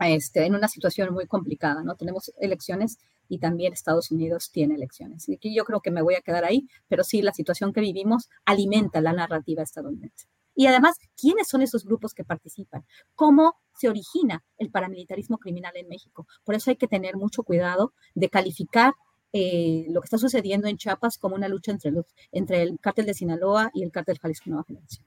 este, 0.00 0.44
en 0.44 0.54
una 0.54 0.68
situación 0.68 1.12
muy 1.14 1.26
complicada. 1.26 1.82
¿no? 1.82 1.94
Tenemos 1.94 2.32
elecciones 2.38 2.98
y 3.28 3.38
también 3.38 3.72
Estados 3.72 4.10
Unidos 4.10 4.50
tiene 4.52 4.74
elecciones. 4.74 5.28
Y 5.28 5.54
yo 5.54 5.64
creo 5.64 5.80
que 5.80 5.90
me 5.90 6.02
voy 6.02 6.14
a 6.14 6.20
quedar 6.20 6.44
ahí, 6.44 6.68
pero 6.88 7.02
sí, 7.02 7.22
la 7.22 7.32
situación 7.32 7.72
que 7.72 7.80
vivimos 7.80 8.28
alimenta 8.44 9.00
la 9.00 9.12
narrativa 9.12 9.62
estadounidense. 9.62 10.26
Y 10.56 10.66
además, 10.66 10.96
¿quiénes 11.20 11.46
son 11.48 11.62
esos 11.62 11.84
grupos 11.84 12.14
que 12.14 12.24
participan? 12.24 12.84
¿Cómo 13.14 13.56
se 13.74 13.88
origina 13.88 14.42
el 14.58 14.70
paramilitarismo 14.70 15.38
criminal 15.38 15.72
en 15.76 15.86
México? 15.86 16.26
Por 16.44 16.54
eso 16.54 16.70
hay 16.70 16.76
que 16.76 16.88
tener 16.88 17.16
mucho 17.16 17.42
cuidado 17.42 17.92
de 18.14 18.30
calificar 18.30 18.94
eh, 19.32 19.84
lo 19.90 20.00
que 20.00 20.06
está 20.06 20.16
sucediendo 20.16 20.66
en 20.66 20.78
Chiapas 20.78 21.18
como 21.18 21.34
una 21.34 21.46
lucha 21.46 21.70
entre, 21.70 21.90
los, 21.90 22.06
entre 22.32 22.62
el 22.62 22.80
cártel 22.80 23.04
de 23.04 23.12
Sinaloa 23.12 23.70
y 23.74 23.82
el 23.82 23.92
cártel 23.92 24.18
Jalisco 24.18 24.48
Nueva 24.48 24.64
Generación. 24.64 25.04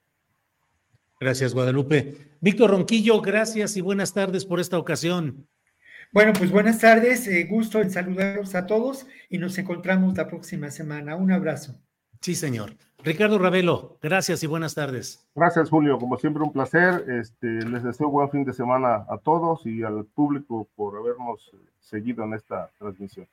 Gracias, 1.19 1.53
Guadalupe. 1.53 2.15
Víctor 2.39 2.69
Ronquillo, 2.69 3.19
gracias 3.19 3.76
y 3.76 3.81
buenas 3.81 4.13
tardes 4.13 4.45
por 4.45 4.59
esta 4.59 4.77
ocasión. 4.77 5.47
Bueno, 6.11 6.34
pues 6.34 6.51
buenas 6.51 6.80
tardes, 6.80 7.27
eh, 7.27 7.45
gusto 7.49 7.81
en 7.81 7.91
saludarlos 7.91 8.55
a 8.55 8.67
todos 8.67 9.07
y 9.30 9.39
nos 9.39 9.57
encontramos 9.57 10.15
la 10.15 10.27
próxima 10.27 10.69
semana. 10.69 11.15
Un 11.15 11.31
abrazo. 11.31 11.81
Sí, 12.21 12.35
señor. 12.35 12.76
Ricardo 13.01 13.39
Ravelo, 13.39 13.97
gracias 14.01 14.43
y 14.43 14.47
buenas 14.47 14.76
tardes. 14.76 15.26
Gracias, 15.34 15.69
Julio. 15.69 15.97
Como 15.97 16.17
siempre, 16.17 16.43
un 16.43 16.51
placer. 16.51 17.05
Este, 17.09 17.47
les 17.47 17.84
deseo 17.84 18.09
buen 18.09 18.30
fin 18.30 18.43
de 18.43 18.53
semana 18.53 19.05
a 19.07 19.17
todos 19.23 19.65
y 19.65 19.84
al 19.84 20.05
público 20.05 20.67
por 20.76 20.97
habernos 20.97 21.49
seguido 21.80 22.26
en 22.26 22.34
esta 22.34 22.69
transmisión. 22.77 23.27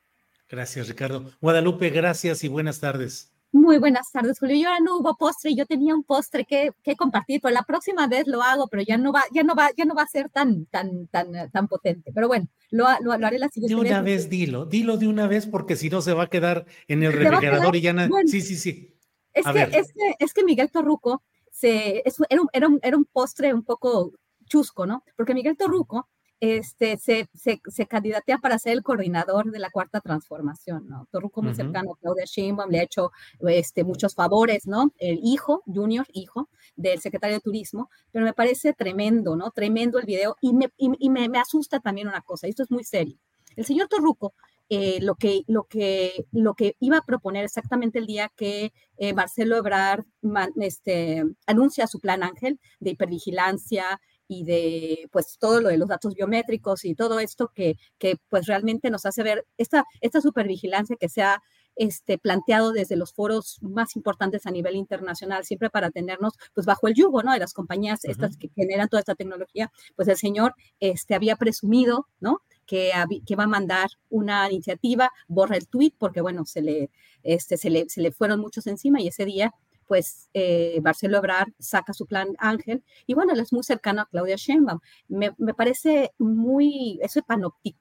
Gracias, 0.48 0.88
Ricardo. 0.88 1.24
Guadalupe, 1.40 1.90
gracias 1.90 2.44
y 2.44 2.48
buenas 2.48 2.78
tardes. 2.78 3.32
Muy 3.50 3.78
buenas 3.78 4.12
tardes, 4.12 4.38
Julio. 4.38 4.56
Yo 4.56 4.68
ahora 4.68 4.80
no 4.80 4.98
hubo 4.98 5.16
postre, 5.16 5.54
yo 5.54 5.66
tenía 5.66 5.94
un 5.94 6.04
postre 6.04 6.44
que, 6.44 6.70
que, 6.84 6.94
compartir, 6.94 7.40
pero 7.40 7.54
la 7.54 7.62
próxima 7.62 8.06
vez 8.06 8.26
lo 8.26 8.42
hago, 8.42 8.68
pero 8.68 8.82
ya 8.82 8.98
no 8.98 9.12
va, 9.12 9.24
ya 9.32 9.42
no 9.42 9.54
va, 9.56 9.70
ya 9.76 9.84
no 9.84 9.94
va 9.94 10.02
a 10.02 10.06
ser 10.06 10.28
tan, 10.28 10.66
tan, 10.66 11.06
tan, 11.08 11.50
tan 11.50 11.66
potente. 11.66 12.12
Pero 12.14 12.28
bueno, 12.28 12.48
lo, 12.70 12.86
lo, 13.00 13.12
haré 13.12 13.38
la 13.38 13.48
siguiente 13.48 13.74
vez. 13.74 13.84
De 13.84 13.90
una 13.90 14.02
vez, 14.02 14.28
dilo, 14.28 14.66
dilo 14.66 14.96
de 14.96 15.08
una 15.08 15.26
vez, 15.26 15.46
porque 15.46 15.74
si 15.74 15.88
no 15.88 16.02
se 16.02 16.12
va 16.12 16.24
a 16.24 16.28
quedar 16.28 16.66
en 16.86 17.02
el 17.02 17.12
refrigerador 17.12 17.74
y 17.74 17.80
ya 17.80 17.92
nada. 17.92 18.10
sí, 18.26 18.40
sí, 18.40 18.56
sí. 18.56 18.95
Es 19.36 19.44
que, 19.44 19.62
es 19.78 19.92
que, 19.92 20.14
es, 20.18 20.34
que, 20.34 20.44
Miguel 20.44 20.70
Torruco 20.70 21.22
se, 21.50 22.02
era, 22.30 22.40
un, 22.40 22.48
era, 22.52 22.68
un, 22.68 22.80
era 22.82 22.96
un 22.96 23.04
postre 23.04 23.52
un 23.52 23.62
poco 23.62 24.12
chusco, 24.46 24.86
¿no? 24.86 25.04
Porque 25.16 25.34
Miguel 25.34 25.56
Torruco 25.56 26.08
este, 26.40 26.96
se, 26.96 27.28
se, 27.34 27.60
se, 27.66 27.86
candidatea 27.86 28.38
para 28.38 28.58
ser 28.58 28.72
el 28.72 28.82
coordinador 28.82 29.50
de 29.50 29.58
la 29.58 29.70
cuarta 29.70 30.00
transformación, 30.00 30.86
¿no? 30.88 31.06
Torruco 31.10 31.42
muy 31.42 31.54
cercano 31.54 31.92
a 31.92 31.98
Claudia 31.98 32.24
Sheinbaum, 32.26 32.70
le 32.70 32.80
ha 32.80 32.82
hecho 32.82 33.10
este, 33.40 33.84
muchos 33.84 34.14
favores, 34.14 34.66
¿no? 34.66 34.92
El 34.98 35.20
hijo, 35.22 35.62
Junior, 35.66 36.06
hijo 36.12 36.48
del 36.76 37.00
secretario 37.00 37.36
de 37.36 37.40
Turismo, 37.40 37.90
pero 38.10 38.24
me 38.24 38.34
parece 38.34 38.72
tremendo, 38.74 39.36
¿no? 39.36 39.50
Tremendo 39.50 39.98
el 39.98 40.06
video 40.06 40.36
y 40.40 40.52
me, 40.52 40.70
y, 40.76 41.10
me, 41.10 41.28
me 41.28 41.38
asusta 41.38 41.80
también 41.80 42.08
una 42.08 42.20
cosa, 42.20 42.46
esto 42.46 42.62
es 42.62 42.70
muy 42.70 42.84
serio. 42.84 43.18
El 43.54 43.64
señor 43.64 43.88
Torruco 43.88 44.34
eh, 44.68 44.98
lo, 45.00 45.14
que, 45.14 45.42
lo, 45.46 45.64
que, 45.64 46.26
lo 46.32 46.54
que 46.54 46.76
iba 46.80 46.98
a 46.98 47.04
proponer 47.04 47.44
exactamente 47.44 47.98
el 47.98 48.06
día 48.06 48.32
que 48.36 48.72
eh, 48.96 49.14
Marcelo 49.14 49.56
Ebrard 49.56 50.04
este, 50.60 51.24
anuncia 51.46 51.86
su 51.86 52.00
plan 52.00 52.22
Ángel 52.22 52.58
de 52.80 52.90
hipervigilancia, 52.90 54.00
y 54.28 54.44
de 54.44 55.08
pues 55.12 55.36
todo 55.38 55.60
lo 55.60 55.68
de 55.68 55.78
los 55.78 55.88
datos 55.88 56.14
biométricos 56.14 56.84
y 56.84 56.94
todo 56.94 57.20
esto 57.20 57.50
que, 57.54 57.76
que 57.98 58.16
pues 58.28 58.46
realmente 58.46 58.90
nos 58.90 59.06
hace 59.06 59.22
ver 59.22 59.46
esta, 59.56 59.84
esta 60.00 60.20
supervigilancia 60.20 60.96
que 60.98 61.08
se 61.08 61.22
ha 61.22 61.42
este, 61.76 62.16
planteado 62.18 62.72
desde 62.72 62.96
los 62.96 63.12
foros 63.12 63.58
más 63.60 63.96
importantes 63.96 64.46
a 64.46 64.50
nivel 64.50 64.76
internacional, 64.76 65.44
siempre 65.44 65.68
para 65.68 65.90
tenernos 65.90 66.32
pues 66.54 66.66
bajo 66.66 66.88
el 66.88 66.94
yugo, 66.94 67.22
¿no? 67.22 67.32
De 67.32 67.38
las 67.38 67.52
compañías 67.52 68.04
estas 68.04 68.36
que 68.38 68.48
generan 68.48 68.88
toda 68.88 69.00
esta 69.00 69.14
tecnología, 69.14 69.70
pues 69.94 70.08
el 70.08 70.16
señor 70.16 70.54
este, 70.80 71.14
había 71.14 71.36
presumido, 71.36 72.08
¿no? 72.18 72.40
Que, 72.66 72.90
que 73.24 73.36
va 73.36 73.44
a 73.44 73.48
mandar 73.48 73.88
una 74.10 74.50
iniciativa, 74.50 75.10
borra 75.28 75.56
el 75.56 75.68
tweet, 75.68 75.92
porque 75.98 76.20
bueno, 76.20 76.44
se 76.44 76.62
le, 76.62 76.90
este, 77.22 77.56
se 77.56 77.70
le, 77.70 77.88
se 77.88 78.00
le 78.00 78.10
fueron 78.10 78.40
muchos 78.40 78.66
encima 78.66 79.00
y 79.00 79.08
ese 79.08 79.24
día 79.24 79.54
pues 79.86 80.28
eh, 80.34 80.80
Marcelo 80.82 81.22
saca 81.58 81.92
su 81.92 82.06
plan 82.06 82.28
Ángel 82.38 82.82
y 83.06 83.14
bueno, 83.14 83.32
él 83.32 83.40
es 83.40 83.52
muy 83.52 83.62
cercano 83.62 84.02
a 84.02 84.06
Claudia 84.06 84.36
Sheinbaum. 84.36 84.80
Me, 85.08 85.32
parece 85.56 86.12
muy, 86.18 86.98
eso 87.02 87.20
es 87.20 87.24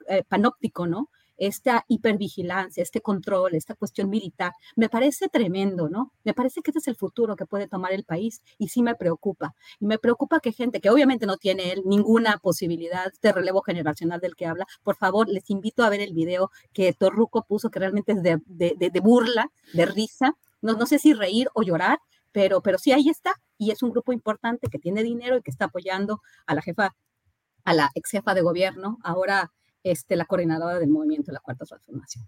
eh, 0.08 0.24
panóptico, 0.28 0.88
¿no? 0.88 1.10
Esta 1.38 1.86
hipervigilancia, 1.88 2.84
este 2.84 3.02
control, 3.02 3.56
esta 3.56 3.76
cuestión 3.76 4.10
militar, 4.10 4.54
me 4.76 4.90
parece 4.90 5.28
tremendo, 5.28 5.90
¿no? 5.90 6.12
Me 6.24 6.34
parece 6.34 6.62
que 6.62 6.72
este 6.72 6.80
es 6.80 6.88
el 6.88 6.96
futuro 6.96 7.36
que 7.36 7.46
puede 7.46 7.68
tomar 7.68 7.94
el 7.94 8.04
país 8.04 8.42
y 8.58 8.70
sí 8.70 8.82
me 8.82 8.96
preocupa. 8.96 9.56
Y 9.80 9.86
me 9.86 9.98
preocupa 9.98 10.40
que 10.40 10.52
gente 10.52 10.80
que 10.80 10.90
obviamente 10.90 11.26
no 11.26 11.38
tiene 11.38 11.76
ninguna 11.86 12.38
posibilidad 12.38 13.12
de 13.22 13.32
relevo 13.32 13.62
generacional 13.62 14.20
del 14.20 14.36
que 14.36 14.46
habla, 14.46 14.66
por 14.84 14.96
favor, 14.96 15.30
les 15.30 15.50
invito 15.50 15.84
a 15.84 15.90
ver 15.90 16.02
el 16.02 16.14
video 16.14 16.52
que 16.74 16.94
Torruco 16.94 17.44
puso, 17.44 17.70
que 17.70 17.80
realmente 17.80 18.14
es 18.14 18.24
de, 18.24 18.40
de 18.48 19.00
burla, 19.00 19.52
de 19.74 19.86
risa, 19.86 20.36
no, 20.74 20.86
sé 20.88 21.00
si 21.00 21.14
reír 21.14 21.48
o 21.54 21.62
llorar, 21.62 22.00
pero, 22.32 22.62
pero 22.62 22.78
sí 22.78 22.92
ahí 22.92 23.10
está. 23.10 23.36
Y 23.58 23.72
es 23.72 23.84
un 23.84 23.92
grupo 23.92 24.14
importante 24.14 24.68
que 24.68 24.80
tiene 24.80 25.04
dinero 25.04 25.38
y 25.38 25.42
que 25.42 25.52
está 25.52 25.66
apoyando 25.66 26.22
a 26.48 26.56
la 26.56 26.62
jefa, 26.62 26.96
a 27.64 27.74
la 27.74 27.92
ex 27.94 28.10
jefa 28.10 28.34
de 28.34 28.42
gobierno, 28.42 28.98
ahora 29.04 29.52
este, 29.86 30.16
la 30.16 30.26
coordinadora 30.26 30.80
del 30.80 30.90
movimiento 30.90 31.28
de 31.28 31.34
la 31.34 31.40
Cuarta 31.40 31.64
Transformación. 31.64 32.28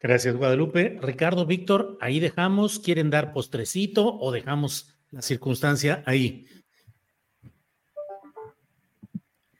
Gracias, 0.00 0.34
Guadalupe. 0.34 0.98
Ricardo, 1.00 1.46
Víctor, 1.46 1.98
ahí 2.00 2.20
dejamos. 2.20 2.78
¿Quieren 2.78 3.10
dar 3.10 3.32
postrecito 3.32 4.18
o 4.18 4.32
dejamos 4.32 4.96
la 5.10 5.22
circunstancia 5.22 6.02
ahí? 6.06 6.46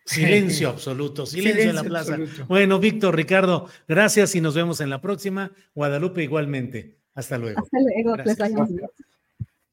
Silencio 0.04 0.68
absoluto, 0.70 1.26
silencio, 1.26 1.70
en 1.70 1.76
la 1.76 1.84
plaza. 1.84 2.16
Bueno, 2.48 2.78
Víctor, 2.78 3.14
Ricardo, 3.14 3.68
gracias 3.86 4.34
y 4.34 4.40
nos 4.40 4.54
vemos 4.54 4.80
en 4.80 4.88
la 4.88 5.00
próxima. 5.00 5.52
Guadalupe 5.74 6.22
igualmente. 6.22 6.98
Hasta 7.14 7.38
luego. 7.38 7.62
Hasta 8.24 8.48
luego. 8.48 8.90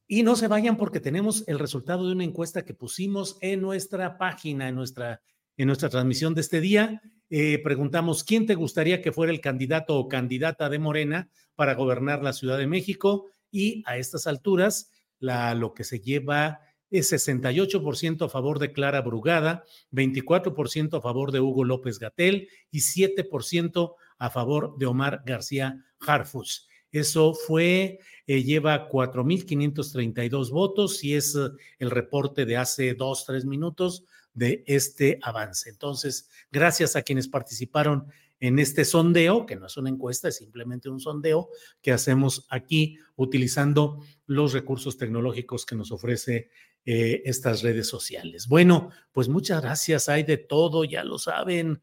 Y 0.08 0.24
no 0.24 0.36
se 0.36 0.48
vayan 0.48 0.76
porque 0.76 1.00
tenemos 1.00 1.44
el 1.48 1.60
resultado 1.60 2.06
de 2.08 2.14
una 2.14 2.24
encuesta 2.24 2.66
que 2.66 2.74
pusimos 2.74 3.38
en 3.42 3.62
nuestra 3.62 4.18
página, 4.18 4.68
en 4.68 4.76
nuestra, 4.76 5.22
en 5.56 5.68
nuestra 5.68 5.90
transmisión 5.90 6.34
de 6.34 6.42
este 6.42 6.62
día. 6.62 7.02
Eh, 7.36 7.58
preguntamos, 7.64 8.24
¿quién 8.24 8.46
te 8.46 8.54
gustaría 8.54 9.02
que 9.02 9.12
fuera 9.12 9.34
el 9.34 9.42
candidato 9.42 9.98
o 9.98 10.08
candidata 10.08 10.70
de 10.70 10.78
Morena 10.78 11.32
para 11.56 11.74
gobernar 11.74 12.24
la 12.24 12.32
Ciudad 12.32 12.60
de 12.60 12.68
México? 12.68 13.26
Y 13.50 13.82
a 13.88 13.98
estas 13.98 14.28
alturas, 14.28 14.92
la, 15.18 15.56
lo 15.56 15.74
que 15.74 15.84
se 15.84 16.00
lleva 16.00 16.60
es 16.92 17.12
68% 17.12 18.24
a 18.24 18.30
favor 18.30 18.60
de 18.60 18.72
Clara 18.72 19.02
Brugada, 19.02 19.64
24% 19.92 21.00
a 21.00 21.02
favor 21.02 21.32
de 21.32 21.40
Hugo 21.40 21.64
López 21.64 21.98
Gatel 21.98 22.50
y 22.70 22.82
7% 22.82 23.96
a 24.20 24.30
favor 24.30 24.78
de 24.78 24.86
Omar 24.86 25.24
García 25.26 25.84
Harfus. 26.02 26.68
Eso 26.92 27.34
fue, 27.34 27.98
eh, 28.28 28.44
lleva 28.44 28.88
4.532 28.88 30.52
votos 30.52 31.04
y 31.04 31.16
es 31.16 31.36
eh, 31.36 31.50
el 31.80 31.90
reporte 31.90 32.46
de 32.46 32.58
hace 32.58 32.94
dos, 32.94 33.26
tres 33.26 33.44
minutos 33.44 34.06
de 34.34 34.64
este 34.68 35.20
avance. 35.22 35.70
Entonces, 35.70 36.30
gracias 36.52 36.96
a 36.96 37.02
quienes 37.02 37.28
participaron 37.28 38.08
en 38.40 38.60
este 38.60 38.84
sondeo, 38.84 39.46
que 39.46 39.56
no 39.56 39.68
es 39.68 39.78
una 39.78 39.90
encuesta, 39.90 40.28
es 40.28 40.38
simplemente 40.38 40.90
un 40.90 41.00
sondeo 41.00 41.50
que 41.82 41.92
hacemos 41.92 42.46
aquí 42.50 42.98
utilizando 43.16 44.04
los 44.26 44.54
recursos 44.54 44.98
tecnológicos 44.98 45.66
que 45.66 45.76
nos 45.76 45.92
ofrece 45.92 46.50
eh, 46.86 47.22
estas 47.26 47.62
redes 47.62 47.88
sociales. 47.88 48.48
Bueno, 48.48 48.90
pues 49.14 49.30
muchas 49.30 49.62
gracias, 49.62 50.10
hay 50.10 50.24
de 50.24 50.38
todo, 50.38 50.84
ya 50.84 51.04
lo 51.04 51.18
saben. 51.20 51.82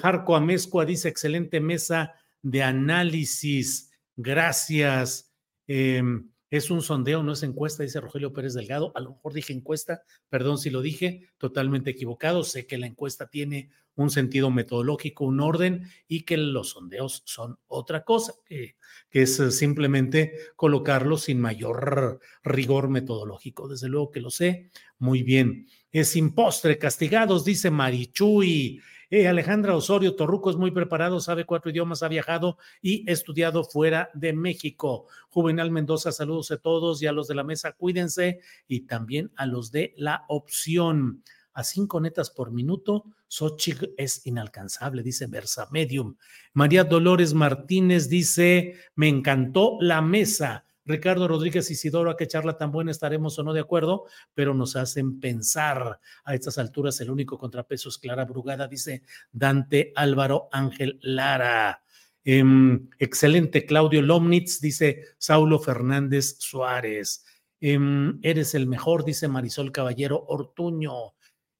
Jarco 0.00 0.36
Amezcua 0.36 0.84
dice, 0.84 1.08
excelente 1.08 1.60
mesa 1.60 2.14
de 2.42 2.62
análisis. 2.62 3.90
Gracias. 4.16 5.32
Em, 5.66 6.31
es 6.52 6.70
un 6.70 6.82
sondeo, 6.82 7.22
no 7.22 7.32
es 7.32 7.42
encuesta, 7.44 7.82
dice 7.82 7.98
Rogelio 7.98 8.34
Pérez 8.34 8.52
Delgado. 8.52 8.92
A 8.94 9.00
lo 9.00 9.12
mejor 9.12 9.32
dije 9.32 9.54
encuesta, 9.54 10.02
perdón 10.28 10.58
si 10.58 10.68
lo 10.68 10.82
dije, 10.82 11.30
totalmente 11.38 11.92
equivocado. 11.92 12.44
Sé 12.44 12.66
que 12.66 12.76
la 12.76 12.86
encuesta 12.86 13.30
tiene 13.30 13.70
un 13.94 14.10
sentido 14.10 14.50
metodológico, 14.50 15.24
un 15.24 15.40
orden 15.40 15.88
y 16.06 16.24
que 16.24 16.36
los 16.36 16.68
sondeos 16.68 17.22
son 17.24 17.58
otra 17.68 18.04
cosa, 18.04 18.34
que, 18.44 18.76
es 19.10 19.36
simplemente 19.56 20.34
colocarlos 20.54 21.22
sin 21.22 21.40
mayor 21.40 22.20
rigor 22.44 22.90
metodológico. 22.90 23.66
Desde 23.66 23.88
luego 23.88 24.10
que 24.10 24.20
lo 24.20 24.28
sé 24.28 24.70
muy 24.98 25.22
bien. 25.22 25.66
Es 25.90 26.16
impostre, 26.16 26.76
castigados, 26.76 27.46
dice 27.46 27.70
Marichuy. 27.70 28.78
Eh, 29.14 29.28
Alejandra 29.28 29.76
Osorio 29.76 30.16
Torruco 30.16 30.48
es 30.48 30.56
muy 30.56 30.70
preparado, 30.70 31.20
sabe 31.20 31.44
cuatro 31.44 31.70
idiomas, 31.70 32.02
ha 32.02 32.08
viajado 32.08 32.56
y 32.80 33.04
estudiado 33.10 33.62
fuera 33.62 34.08
de 34.14 34.32
México. 34.32 35.06
Juvenal 35.28 35.70
Mendoza, 35.70 36.12
saludos 36.12 36.50
a 36.50 36.56
todos 36.56 37.02
y 37.02 37.06
a 37.06 37.12
los 37.12 37.28
de 37.28 37.34
la 37.34 37.44
mesa, 37.44 37.72
cuídense 37.72 38.40
y 38.66 38.86
también 38.86 39.30
a 39.36 39.44
los 39.44 39.70
de 39.70 39.92
la 39.98 40.24
opción. 40.28 41.22
A 41.52 41.62
cinco 41.62 42.00
netas 42.00 42.30
por 42.30 42.52
minuto, 42.52 43.04
Xochitl 43.28 43.90
es 43.98 44.26
inalcanzable, 44.26 45.02
dice 45.02 45.26
Versa 45.26 45.68
Medium. 45.70 46.16
María 46.54 46.84
Dolores 46.84 47.34
Martínez 47.34 48.08
dice: 48.08 48.76
Me 48.94 49.08
encantó 49.08 49.76
la 49.78 50.00
mesa. 50.00 50.64
Ricardo 50.84 51.28
Rodríguez 51.28 51.70
Isidoro, 51.70 52.10
a 52.10 52.16
qué 52.16 52.26
charla 52.26 52.56
tan 52.56 52.72
buena 52.72 52.90
estaremos 52.90 53.38
o 53.38 53.42
no 53.42 53.52
de 53.52 53.60
acuerdo, 53.60 54.04
pero 54.34 54.54
nos 54.54 54.76
hacen 54.76 55.20
pensar. 55.20 56.00
A 56.24 56.34
estas 56.34 56.58
alturas, 56.58 57.00
el 57.00 57.10
único 57.10 57.38
contrapeso 57.38 57.88
es 57.88 57.98
Clara 57.98 58.24
Brugada, 58.24 58.66
dice 58.66 59.02
Dante 59.30 59.92
Álvaro 59.94 60.48
Ángel 60.52 60.98
Lara. 61.02 61.82
Em, 62.24 62.88
excelente, 62.98 63.66
Claudio 63.66 64.02
Lomnitz, 64.02 64.60
dice 64.60 65.02
Saulo 65.18 65.58
Fernández 65.58 66.36
Suárez. 66.38 67.24
Em, 67.60 68.18
eres 68.22 68.54
el 68.54 68.66
mejor, 68.66 69.04
dice 69.04 69.28
Marisol 69.28 69.72
Caballero 69.72 70.24
Ortuño. 70.28 71.14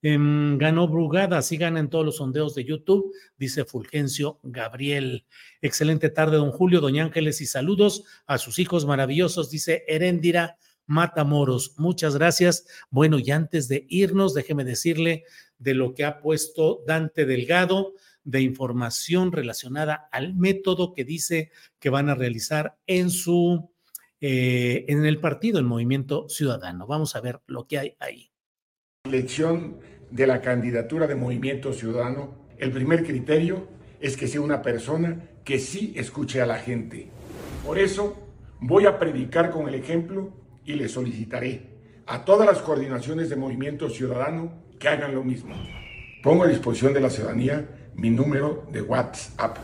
Em, 0.04 0.58
ganó 0.58 0.88
Brugada, 0.88 1.38
así 1.38 1.56
gana 1.56 1.78
en 1.78 1.88
todos 1.88 2.04
los 2.04 2.16
sondeos 2.16 2.56
de 2.56 2.64
YouTube, 2.64 3.14
dice 3.38 3.64
Fulgencio 3.64 4.40
Gabriel. 4.42 5.26
Excelente 5.60 6.10
tarde, 6.10 6.38
don 6.38 6.50
Julio, 6.50 6.80
doña 6.80 7.04
Ángeles, 7.04 7.40
y 7.40 7.46
saludos 7.46 8.02
a 8.26 8.38
sus 8.38 8.58
hijos 8.58 8.84
maravillosos, 8.84 9.48
dice 9.48 9.84
Heréndira 9.86 10.56
Matamoros. 10.86 11.74
Muchas 11.78 12.16
gracias. 12.16 12.66
Bueno, 12.90 13.20
y 13.20 13.30
antes 13.30 13.68
de 13.68 13.86
irnos, 13.88 14.34
déjeme 14.34 14.64
decirle 14.64 15.22
de 15.58 15.74
lo 15.74 15.94
que 15.94 16.04
ha 16.04 16.20
puesto 16.20 16.82
Dante 16.84 17.24
Delgado 17.24 17.94
de 18.24 18.40
información 18.40 19.30
relacionada 19.30 20.08
al 20.10 20.34
método 20.34 20.94
que 20.94 21.04
dice 21.04 21.52
que 21.78 21.90
van 21.90 22.08
a 22.08 22.16
realizar 22.16 22.76
en 22.88 23.10
su 23.10 23.70
eh, 24.20 24.84
en 24.88 25.04
el 25.04 25.18
partido, 25.18 25.58
el 25.58 25.64
Movimiento 25.64 26.28
Ciudadano. 26.28 26.86
Vamos 26.86 27.14
a 27.14 27.20
ver 27.20 27.40
lo 27.46 27.66
que 27.66 27.78
hay 27.78 27.96
ahí. 27.98 28.30
Elección 29.04 29.80
de 30.12 30.26
la 30.26 30.40
candidatura 30.40 31.06
de 31.06 31.14
Movimiento 31.14 31.72
Ciudadano, 31.72 32.34
el 32.58 32.70
primer 32.70 33.04
criterio 33.04 33.66
es 34.00 34.16
que 34.16 34.28
sea 34.28 34.40
una 34.40 34.62
persona 34.62 35.20
que 35.44 35.58
sí 35.58 35.92
escuche 35.96 36.40
a 36.40 36.46
la 36.46 36.58
gente. 36.58 37.08
Por 37.66 37.78
eso 37.78 38.16
voy 38.60 38.86
a 38.86 38.98
predicar 38.98 39.50
con 39.50 39.68
el 39.68 39.74
ejemplo 39.74 40.32
y 40.64 40.74
le 40.74 40.88
solicitaré 40.88 41.72
a 42.06 42.24
todas 42.24 42.46
las 42.46 42.58
coordinaciones 42.58 43.30
de 43.30 43.36
Movimiento 43.36 43.88
Ciudadano 43.88 44.52
que 44.78 44.88
hagan 44.88 45.14
lo 45.14 45.24
mismo. 45.24 45.54
Pongo 46.22 46.44
a 46.44 46.48
disposición 46.48 46.92
de 46.92 47.00
la 47.00 47.10
ciudadanía 47.10 47.68
mi 47.94 48.10
número 48.10 48.66
de 48.70 48.82
WhatsApp. 48.82 49.56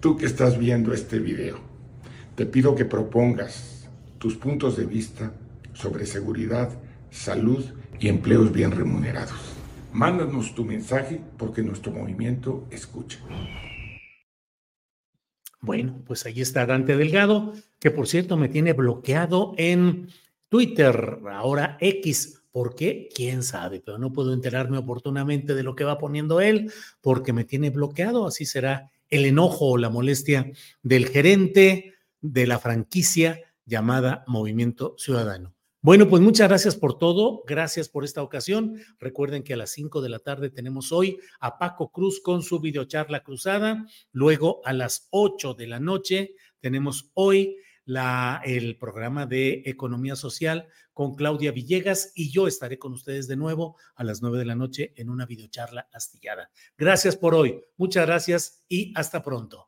Tú 0.00 0.16
que 0.16 0.26
estás 0.26 0.58
viendo 0.58 0.92
este 0.92 1.18
video 1.18 1.68
te 2.38 2.46
pido 2.46 2.76
que 2.76 2.84
propongas 2.84 3.88
tus 4.18 4.36
puntos 4.36 4.76
de 4.76 4.86
vista 4.86 5.32
sobre 5.72 6.06
seguridad, 6.06 6.70
salud 7.10 7.64
y 7.98 8.06
empleos 8.06 8.52
bien 8.52 8.70
remunerados. 8.70 9.47
Mándanos 9.92 10.54
tu 10.54 10.64
mensaje 10.64 11.20
porque 11.36 11.62
nuestro 11.62 11.92
movimiento 11.92 12.66
escucha. 12.70 13.18
Bueno, 15.60 16.02
pues 16.06 16.24
ahí 16.26 16.40
está 16.40 16.66
Dante 16.66 16.96
Delgado, 16.96 17.52
que 17.80 17.90
por 17.90 18.06
cierto 18.06 18.36
me 18.36 18.48
tiene 18.48 18.74
bloqueado 18.74 19.54
en 19.56 20.08
Twitter, 20.48 21.18
ahora 21.32 21.76
X. 21.80 22.42
¿Por 22.52 22.74
qué? 22.74 23.08
¿Quién 23.14 23.42
sabe? 23.42 23.80
Pero 23.80 23.98
no 23.98 24.12
puedo 24.12 24.32
enterarme 24.32 24.78
oportunamente 24.78 25.54
de 25.54 25.62
lo 25.62 25.74
que 25.74 25.84
va 25.84 25.98
poniendo 25.98 26.40
él 26.40 26.72
porque 27.00 27.32
me 27.32 27.44
tiene 27.44 27.70
bloqueado. 27.70 28.26
Así 28.26 28.46
será 28.46 28.90
el 29.08 29.26
enojo 29.26 29.66
o 29.66 29.78
la 29.78 29.90
molestia 29.90 30.50
del 30.82 31.08
gerente 31.08 31.94
de 32.20 32.46
la 32.46 32.58
franquicia 32.58 33.40
llamada 33.64 34.24
Movimiento 34.26 34.94
Ciudadano. 34.98 35.57
Bueno, 35.80 36.08
pues 36.08 36.20
muchas 36.20 36.48
gracias 36.48 36.74
por 36.74 36.98
todo, 36.98 37.44
gracias 37.46 37.88
por 37.88 38.04
esta 38.04 38.20
ocasión. 38.20 38.80
Recuerden 38.98 39.44
que 39.44 39.54
a 39.54 39.56
las 39.56 39.70
5 39.70 40.00
de 40.02 40.08
la 40.08 40.18
tarde 40.18 40.50
tenemos 40.50 40.90
hoy 40.90 41.20
a 41.38 41.56
Paco 41.56 41.92
Cruz 41.92 42.20
con 42.20 42.42
su 42.42 42.58
videocharla 42.58 43.22
cruzada. 43.22 43.86
Luego 44.10 44.60
a 44.64 44.72
las 44.72 45.06
8 45.10 45.54
de 45.54 45.66
la 45.68 45.78
noche 45.78 46.34
tenemos 46.58 47.12
hoy 47.14 47.58
el 48.44 48.76
programa 48.76 49.24
de 49.24 49.62
Economía 49.66 50.16
Social 50.16 50.66
con 50.92 51.14
Claudia 51.14 51.52
Villegas 51.52 52.12
y 52.16 52.30
yo 52.30 52.48
estaré 52.48 52.78
con 52.78 52.92
ustedes 52.92 53.28
de 53.28 53.36
nuevo 53.36 53.76
a 53.94 54.02
las 54.02 54.20
9 54.20 54.36
de 54.36 54.44
la 54.44 54.56
noche 54.56 54.92
en 54.96 55.08
una 55.08 55.26
videocharla 55.26 55.88
astillada. 55.92 56.50
Gracias 56.76 57.16
por 57.16 57.36
hoy, 57.36 57.62
muchas 57.76 58.04
gracias 58.04 58.64
y 58.68 58.92
hasta 58.96 59.22
pronto. 59.22 59.67